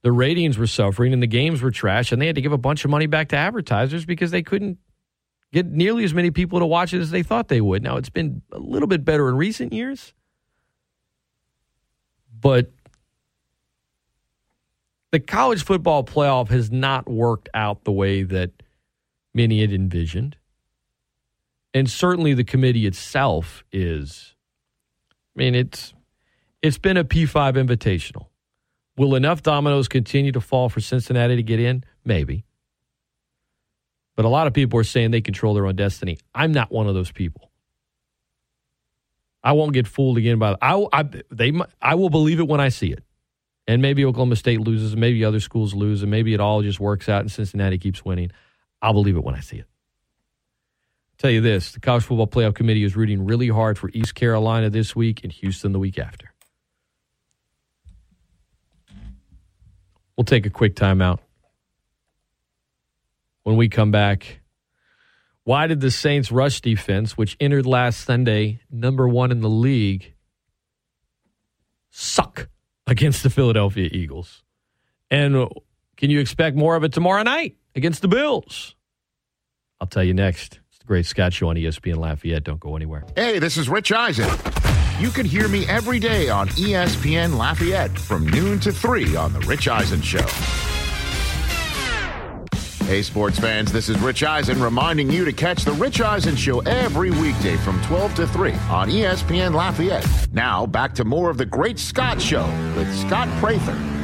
the 0.01 0.11
ratings 0.11 0.57
were 0.57 0.67
suffering 0.67 1.13
and 1.13 1.23
the 1.23 1.27
games 1.27 1.61
were 1.61 1.71
trash, 1.71 2.11
and 2.11 2.21
they 2.21 2.27
had 2.27 2.35
to 2.35 2.41
give 2.41 2.51
a 2.51 2.57
bunch 2.57 2.83
of 2.83 2.91
money 2.91 3.05
back 3.05 3.29
to 3.29 3.37
advertisers 3.37 4.03
because 4.03 4.31
they 4.31 4.43
couldn't 4.43 4.79
get 5.53 5.65
nearly 5.65 6.03
as 6.03 6.13
many 6.13 6.29
people 6.29 6.59
to 6.59 6.65
watch 6.65 6.93
it 6.93 6.99
as 6.99 7.09
they 7.09 7.23
thought 7.23 7.47
they 7.47 7.61
would. 7.61 7.81
Now, 7.83 7.95
it's 7.95 8.09
been 8.09 8.41
a 8.51 8.59
little 8.59 8.85
bit 8.85 9.05
better 9.05 9.29
in 9.29 9.37
recent 9.37 9.71
years, 9.71 10.13
but 12.37 12.69
the 15.11 15.21
college 15.21 15.63
football 15.63 16.03
playoff 16.03 16.49
has 16.49 16.69
not 16.69 17.07
worked 17.07 17.47
out 17.53 17.85
the 17.85 17.93
way 17.93 18.23
that 18.23 18.51
many 19.33 19.61
had 19.61 19.71
envisioned. 19.71 20.35
And 21.73 21.89
certainly 21.89 22.33
the 22.33 22.43
committee 22.43 22.85
itself 22.85 23.63
is 23.71 24.35
I 25.35 25.39
mean 25.39 25.55
it's 25.55 25.93
it's 26.61 26.77
been 26.77 26.97
a 26.97 27.03
P5 27.03 27.53
invitational. 27.53 28.27
Will 28.97 29.13
enough 29.13 29.43
dominoes 29.43 29.87
continue 29.87 30.31
to 30.31 30.41
fall 30.41 30.69
for 30.69 30.81
Cincinnati 30.81 31.35
to 31.35 31.43
get 31.43 31.59
in? 31.59 31.83
Maybe. 32.03 32.45
But 34.15 34.25
a 34.25 34.29
lot 34.29 34.47
of 34.47 34.53
people 34.53 34.79
are 34.79 34.83
saying 34.83 35.11
they 35.11 35.21
control 35.21 35.53
their 35.53 35.67
own 35.67 35.75
destiny. 35.75 36.17
I'm 36.33 36.51
not 36.51 36.71
one 36.71 36.87
of 36.87 36.95
those 36.95 37.11
people. 37.11 37.51
I 39.43 39.51
won't 39.51 39.73
get 39.73 39.87
fooled 39.87 40.17
again 40.17 40.39
by 40.39 40.55
I, 40.61 40.85
I 40.91 41.03
they 41.31 41.53
I 41.81 41.95
will 41.95 42.09
believe 42.09 42.39
it 42.39 42.47
when 42.47 42.59
I 42.59 42.69
see 42.69 42.91
it. 42.91 43.03
And 43.67 43.81
maybe 43.81 44.03
Oklahoma 44.05 44.37
State 44.37 44.61
loses, 44.61 44.93
and 44.93 45.01
maybe 45.01 45.23
other 45.25 45.41
schools 45.41 45.73
lose, 45.73 46.01
and 46.01 46.09
maybe 46.09 46.33
it 46.33 46.39
all 46.39 46.61
just 46.61 46.79
works 46.79 47.07
out 47.07 47.21
and 47.21 47.31
Cincinnati 47.31 47.77
keeps 47.77 48.03
winning. 48.03 48.31
I'll 48.81 48.93
believe 48.93 49.17
it 49.17 49.23
when 49.23 49.35
I 49.35 49.41
see 49.41 49.57
it. 49.57 49.65
Tell 51.17 51.31
you 51.31 51.41
this 51.41 51.71
the 51.71 51.79
College 51.79 52.03
Football 52.03 52.27
Playoff 52.27 52.55
Committee 52.55 52.83
is 52.83 52.95
rooting 52.95 53.25
really 53.25 53.47
hard 53.47 53.77
for 53.79 53.89
East 53.93 54.15
Carolina 54.15 54.69
this 54.69 54.95
week 54.95 55.21
and 55.23 55.31
Houston 55.31 55.71
the 55.71 55.79
week 55.79 55.97
after. 55.97 56.31
We'll 60.15 60.25
take 60.25 60.45
a 60.45 60.49
quick 60.49 60.75
timeout. 60.75 61.19
When 63.43 63.55
we 63.55 63.69
come 63.69 63.91
back, 63.91 64.41
why 65.43 65.67
did 65.67 65.79
the 65.79 65.91
Saints 65.91 66.31
rush 66.31 66.59
defense, 66.59 67.15
which 67.17 67.37
entered 67.39 67.65
last 67.65 68.03
Sunday 68.03 68.59
number 68.69 69.07
one 69.07 69.31
in 69.31 69.41
the 69.41 69.49
league, 69.49 70.13
suck 71.89 72.49
against 72.85 73.23
the 73.23 73.29
Philadelphia 73.29 73.89
Eagles? 73.91 74.43
And 75.09 75.47
can 75.95 76.09
you 76.09 76.19
expect 76.19 76.57
more 76.57 76.75
of 76.75 76.83
it 76.83 76.93
tomorrow 76.93 77.23
night 77.23 77.55
against 77.75 78.01
the 78.01 78.07
Bills? 78.07 78.75
I'll 79.79 79.87
tell 79.87 80.03
you 80.03 80.13
next. 80.13 80.59
Great 80.87 81.05
Scott 81.05 81.33
Show 81.33 81.49
on 81.49 81.57
ESPN 81.57 81.97
Lafayette. 81.97 82.45
Don't 82.45 82.61
go 82.61 82.77
anywhere. 82.77 83.03
Hey, 83.15 83.39
this 83.39 83.57
is 83.57 83.67
Rich 83.67 83.91
Eisen. 83.91 84.29
You 84.99 85.09
can 85.09 85.25
hear 85.25 85.49
me 85.49 85.67
every 85.67 85.99
day 85.99 86.29
on 86.29 86.47
ESPN 86.49 87.37
Lafayette 87.37 87.99
from 87.99 88.25
noon 88.25 88.57
to 88.61 88.71
3 88.71 89.17
on 89.17 89.33
The 89.33 89.39
Rich 89.41 89.67
Eisen 89.67 90.01
Show. 90.01 90.25
Hey, 92.85 93.01
sports 93.01 93.37
fans, 93.37 93.73
this 93.73 93.89
is 93.89 93.99
Rich 93.99 94.23
Eisen 94.23 94.61
reminding 94.63 95.11
you 95.11 95.25
to 95.25 95.33
catch 95.33 95.65
The 95.65 95.73
Rich 95.73 95.99
Eisen 95.99 96.37
Show 96.37 96.61
every 96.61 97.11
weekday 97.11 97.57
from 97.57 97.81
12 97.83 98.15
to 98.15 98.27
3 98.27 98.53
on 98.69 98.89
ESPN 98.89 99.53
Lafayette. 99.53 100.07
Now, 100.31 100.65
back 100.65 100.95
to 100.95 101.03
more 101.03 101.29
of 101.29 101.37
The 101.37 101.45
Great 101.45 101.79
Scott 101.79 102.21
Show 102.21 102.45
with 102.77 102.91
Scott 102.97 103.27
Prather. 103.41 103.96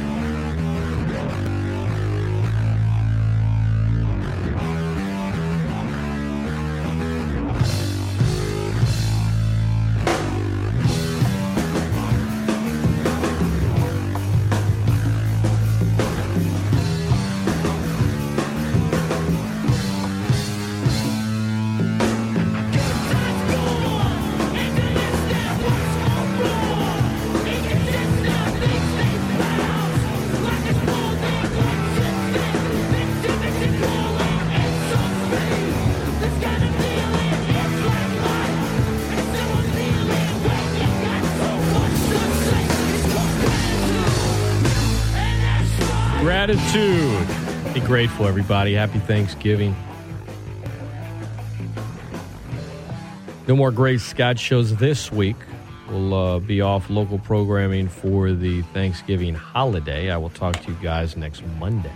Gratitude. 46.44 47.72
Be 47.72 47.80
grateful, 47.80 48.26
everybody. 48.26 48.74
Happy 48.74 48.98
Thanksgiving. 48.98 49.74
No 53.48 53.56
more 53.56 53.70
great 53.70 54.02
Scott 54.02 54.38
shows 54.38 54.76
this 54.76 55.10
week. 55.10 55.36
We'll 55.88 56.12
uh, 56.12 56.38
be 56.40 56.60
off 56.60 56.90
local 56.90 57.18
programming 57.18 57.88
for 57.88 58.32
the 58.32 58.60
Thanksgiving 58.74 59.34
holiday. 59.34 60.10
I 60.10 60.18
will 60.18 60.28
talk 60.28 60.60
to 60.64 60.70
you 60.70 60.76
guys 60.82 61.16
next 61.16 61.42
Monday. 61.58 61.92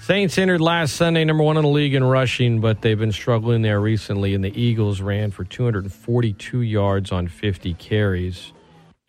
Saints 0.00 0.38
entered 0.38 0.62
last 0.62 0.96
Sunday 0.96 1.26
number 1.26 1.44
one 1.44 1.58
in 1.58 1.64
the 1.64 1.68
league 1.68 1.94
in 1.94 2.02
rushing, 2.02 2.62
but 2.62 2.80
they've 2.80 2.98
been 2.98 3.12
struggling 3.12 3.60
there 3.60 3.78
recently. 3.78 4.34
And 4.34 4.42
the 4.42 4.58
Eagles 4.58 5.02
ran 5.02 5.30
for 5.30 5.44
242 5.44 6.62
yards 6.62 7.12
on 7.12 7.28
50 7.28 7.74
carries, 7.74 8.54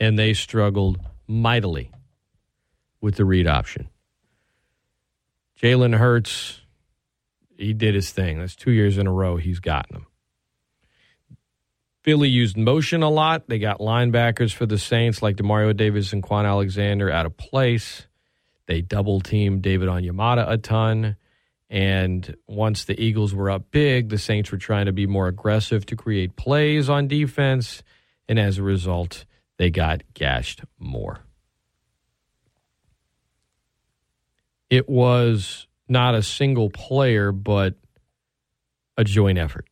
and 0.02 0.20
they 0.20 0.34
struggled 0.34 1.00
mightily 1.26 1.90
with 3.00 3.16
the 3.16 3.24
read 3.24 3.48
option. 3.48 3.88
Jalen 5.62 5.98
Hurts, 5.98 6.62
he 7.58 7.74
did 7.74 7.96
his 7.96 8.12
thing. 8.12 8.40
That's 8.40 8.56
two 8.56 8.72
years 8.72 8.98
in 8.98 9.08
a 9.08 9.12
row 9.12 9.38
he's 9.38 9.60
gotten 9.60 9.94
them. 9.94 10.08
Philly 12.04 12.30
used 12.30 12.56
motion 12.56 13.02
a 13.02 13.10
lot. 13.10 13.48
They 13.48 13.58
got 13.58 13.80
linebackers 13.80 14.54
for 14.54 14.68
the 14.68 14.78
Saints 14.78 15.24
like 15.24 15.38
Demario 15.38 15.76
Davis 15.76 16.14
and 16.14 16.22
Kwon 16.22 16.46
Alexander 16.46 17.10
out 17.10 17.26
of 17.26 17.36
place. 17.36 18.06
They 18.68 18.82
double 18.82 19.22
teamed 19.22 19.64
David 19.64 19.90
Onyemata 19.90 20.48
a 20.48 20.58
ton. 20.58 21.16
And 21.68 22.36
once 22.48 22.86
the 22.86 23.00
Eagles 23.02 23.34
were 23.34 23.50
up 23.50 23.72
big, 23.72 24.10
the 24.10 24.20
Saints 24.20 24.52
were 24.52 24.60
trying 24.60 24.86
to 24.86 24.92
be 24.92 25.08
more 25.08 25.28
aggressive 25.28 25.84
to 25.88 25.96
create 25.96 26.36
plays 26.36 26.90
on 26.90 27.08
defense. 27.08 27.82
And 28.30 28.38
as 28.38 28.60
a 28.60 28.64
result, 28.64 29.26
they 29.58 29.72
got 29.72 30.04
gashed 30.14 30.62
more. 30.78 31.25
It 34.70 34.90
was 34.90 35.68
not 35.88 36.16
a 36.16 36.24
single 36.24 36.70
player, 36.70 37.32
but 37.32 37.76
a 38.98 39.04
joint 39.04 39.38
effort. 39.38 39.68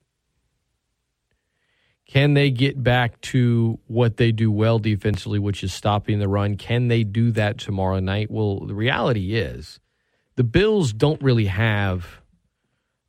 Can 2.06 2.36
they 2.36 2.52
get 2.52 2.84
back 2.84 3.20
to 3.22 3.80
what 3.88 4.18
they 4.18 4.32
do 4.32 4.52
well 4.52 4.78
defensively, 4.78 5.40
which 5.40 5.64
is 5.64 5.74
stopping 5.74 6.20
the 6.20 6.28
run? 6.28 6.58
Can 6.58 6.88
they 6.88 7.04
do 7.04 7.32
that 7.32 7.58
tomorrow 7.58 8.00
night? 8.00 8.30
Well, 8.30 8.60
the 8.60 8.76
reality 8.76 9.34
is 9.34 9.80
the 10.36 10.44
Bills 10.44 10.94
don't 10.94 11.22
really 11.24 11.46
have 11.46 12.22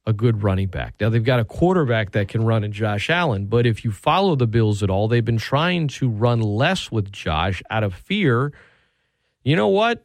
a 0.07 0.13
good 0.13 0.43
running 0.43 0.69
back. 0.69 0.95
Now, 1.01 1.09
they've 1.09 1.25
got 1.25 1.41
a 1.41 1.45
quarterback 1.45 2.13
that 2.13 2.29
can 2.29 2.45
run 2.45 2.65
in 2.65 2.73
Josh 2.73 3.11
Allen, 3.11 3.47
but 3.47 3.67
if 3.67 3.85
you 3.85 3.93
follow 3.93 4.37
the 4.37 4.47
Bills 4.47 4.83
at 4.83 4.91
all, 4.91 5.09
they've 5.09 5.25
been 5.25 5.39
trying 5.39 5.89
to 5.89 6.09
run 6.09 6.41
less 6.41 6.91
with 6.91 7.11
Josh 7.11 7.63
out 7.71 7.85
of 7.85 7.95
fear. 7.95 8.53
You 9.43 9.57
know 9.57 9.69
what? 9.69 10.05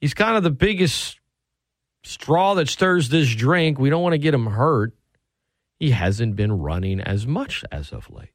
He's 0.00 0.14
kind 0.14 0.36
of 0.36 0.42
the 0.42 0.50
biggest 0.50 1.18
straw 2.04 2.54
that 2.54 2.68
stirs 2.68 3.08
this 3.08 3.34
drink. 3.34 3.78
We 3.78 3.90
don't 3.90 4.02
want 4.02 4.14
to 4.14 4.18
get 4.18 4.34
him 4.34 4.46
hurt 4.46 4.94
he 5.78 5.90
hasn't 5.90 6.36
been 6.36 6.52
running 6.52 7.00
as 7.00 7.26
much 7.26 7.64
as 7.70 7.92
of 7.92 8.10
late, 8.10 8.32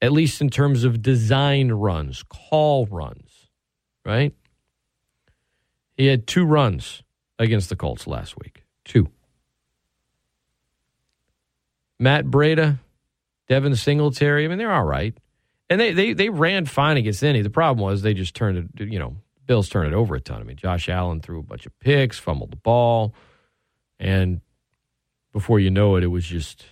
at 0.00 0.12
least 0.12 0.40
in 0.40 0.50
terms 0.50 0.84
of 0.84 1.02
design 1.02 1.72
runs, 1.72 2.22
call 2.22 2.86
runs, 2.86 3.50
right? 4.04 4.32
He 5.96 6.06
had 6.06 6.26
two 6.26 6.44
runs 6.44 7.02
against 7.38 7.68
the 7.68 7.76
Colts 7.76 8.06
last 8.06 8.36
week. 8.38 8.62
Two. 8.84 9.08
Matt 11.98 12.26
Breida, 12.26 12.78
Devin 13.48 13.76
Singletary, 13.76 14.44
I 14.44 14.48
mean, 14.48 14.58
they're 14.58 14.72
all 14.72 14.84
right. 14.84 15.16
And 15.70 15.80
they, 15.80 15.92
they, 15.92 16.12
they 16.12 16.28
ran 16.28 16.66
fine 16.66 16.96
against 16.96 17.24
any. 17.24 17.42
The 17.42 17.50
problem 17.50 17.84
was 17.84 18.02
they 18.02 18.14
just 18.14 18.34
turned 18.36 18.70
it, 18.78 18.88
you 18.88 18.98
know, 18.98 19.16
Bills 19.46 19.68
turned 19.68 19.88
it 19.92 19.94
over 19.94 20.14
a 20.14 20.20
ton. 20.20 20.40
I 20.40 20.44
mean, 20.44 20.56
Josh 20.56 20.88
Allen 20.88 21.20
threw 21.20 21.38
a 21.38 21.42
bunch 21.42 21.66
of 21.66 21.78
picks, 21.80 22.18
fumbled 22.18 22.50
the 22.50 22.56
ball, 22.56 23.14
and 23.98 24.40
before 25.32 25.60
you 25.60 25.70
know 25.70 25.96
it, 25.96 26.04
it 26.04 26.08
was 26.08 26.24
just 26.24 26.64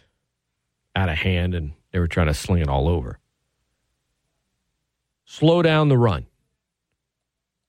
out 0.95 1.09
of 1.09 1.17
hand 1.17 1.55
and 1.55 1.73
they 1.91 1.99
were 1.99 2.07
trying 2.07 2.29
to 2.29 2.35
sling 2.35 2.63
it 2.63 2.69
all 2.69 2.89
over. 2.89 3.19
Slow 5.25 5.63
down 5.63 5.89
the 5.89 5.99
run. 5.99 6.27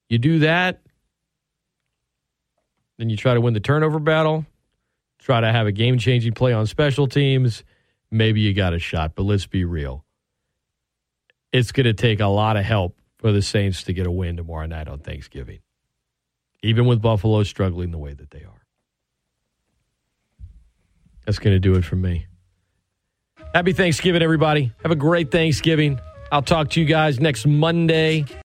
You 0.10 0.18
do 0.18 0.40
that, 0.40 0.82
then 2.98 3.10
you 3.10 3.18
try 3.18 3.34
to 3.34 3.42
win 3.42 3.54
the 3.54 3.60
turnover 3.60 4.00
battle, 4.00 4.46
try 5.18 5.42
to 5.42 5.52
have 5.52 5.66
a 5.66 5.72
game 5.72 5.98
changing 5.98 6.34
play 6.34 6.54
on 6.54 6.68
special 6.68 7.08
teams. 7.08 7.64
Maybe 8.12 8.42
you 8.42 8.54
got 8.54 8.74
a 8.74 8.80
shot, 8.80 9.16
but 9.16 9.24
let's 9.24 9.48
be 9.48 9.66
real. 9.66 10.06
It's 11.52 11.72
going 11.72 11.86
to 11.86 11.94
take 11.94 12.20
a 12.20 12.28
lot 12.28 12.58
of 12.58 12.64
help 12.64 12.96
for 13.24 13.32
the 13.32 13.42
Saints 13.42 13.84
to 13.84 13.94
get 13.94 14.06
a 14.06 14.12
win 14.12 14.36
tomorrow 14.36 14.66
night 14.66 14.90
on 14.90 15.00
Thanksgiving. 15.00 15.60
even 16.62 16.86
with 16.86 17.02
Buffalo 17.02 17.44
struggling 17.44 17.92
the 17.92 17.98
way 17.98 18.14
that 18.14 18.32
they 18.32 18.40
are. 18.40 18.66
That's 21.26 21.40
going 21.40 21.56
to 21.56 21.60
do 21.60 21.76
it 21.76 21.86
for 21.86 21.96
me. 21.96 22.28
Happy 23.54 23.72
Thanksgiving, 23.72 24.22
everybody. 24.22 24.74
Have 24.82 24.92
a 24.92 24.96
great 24.96 25.32
Thanksgiving. 25.32 26.00
I'll 26.34 26.42
talk 26.42 26.70
to 26.72 26.82
you 26.82 26.86
guys 26.86 27.22
next 27.22 27.46
Monday. 27.48 28.26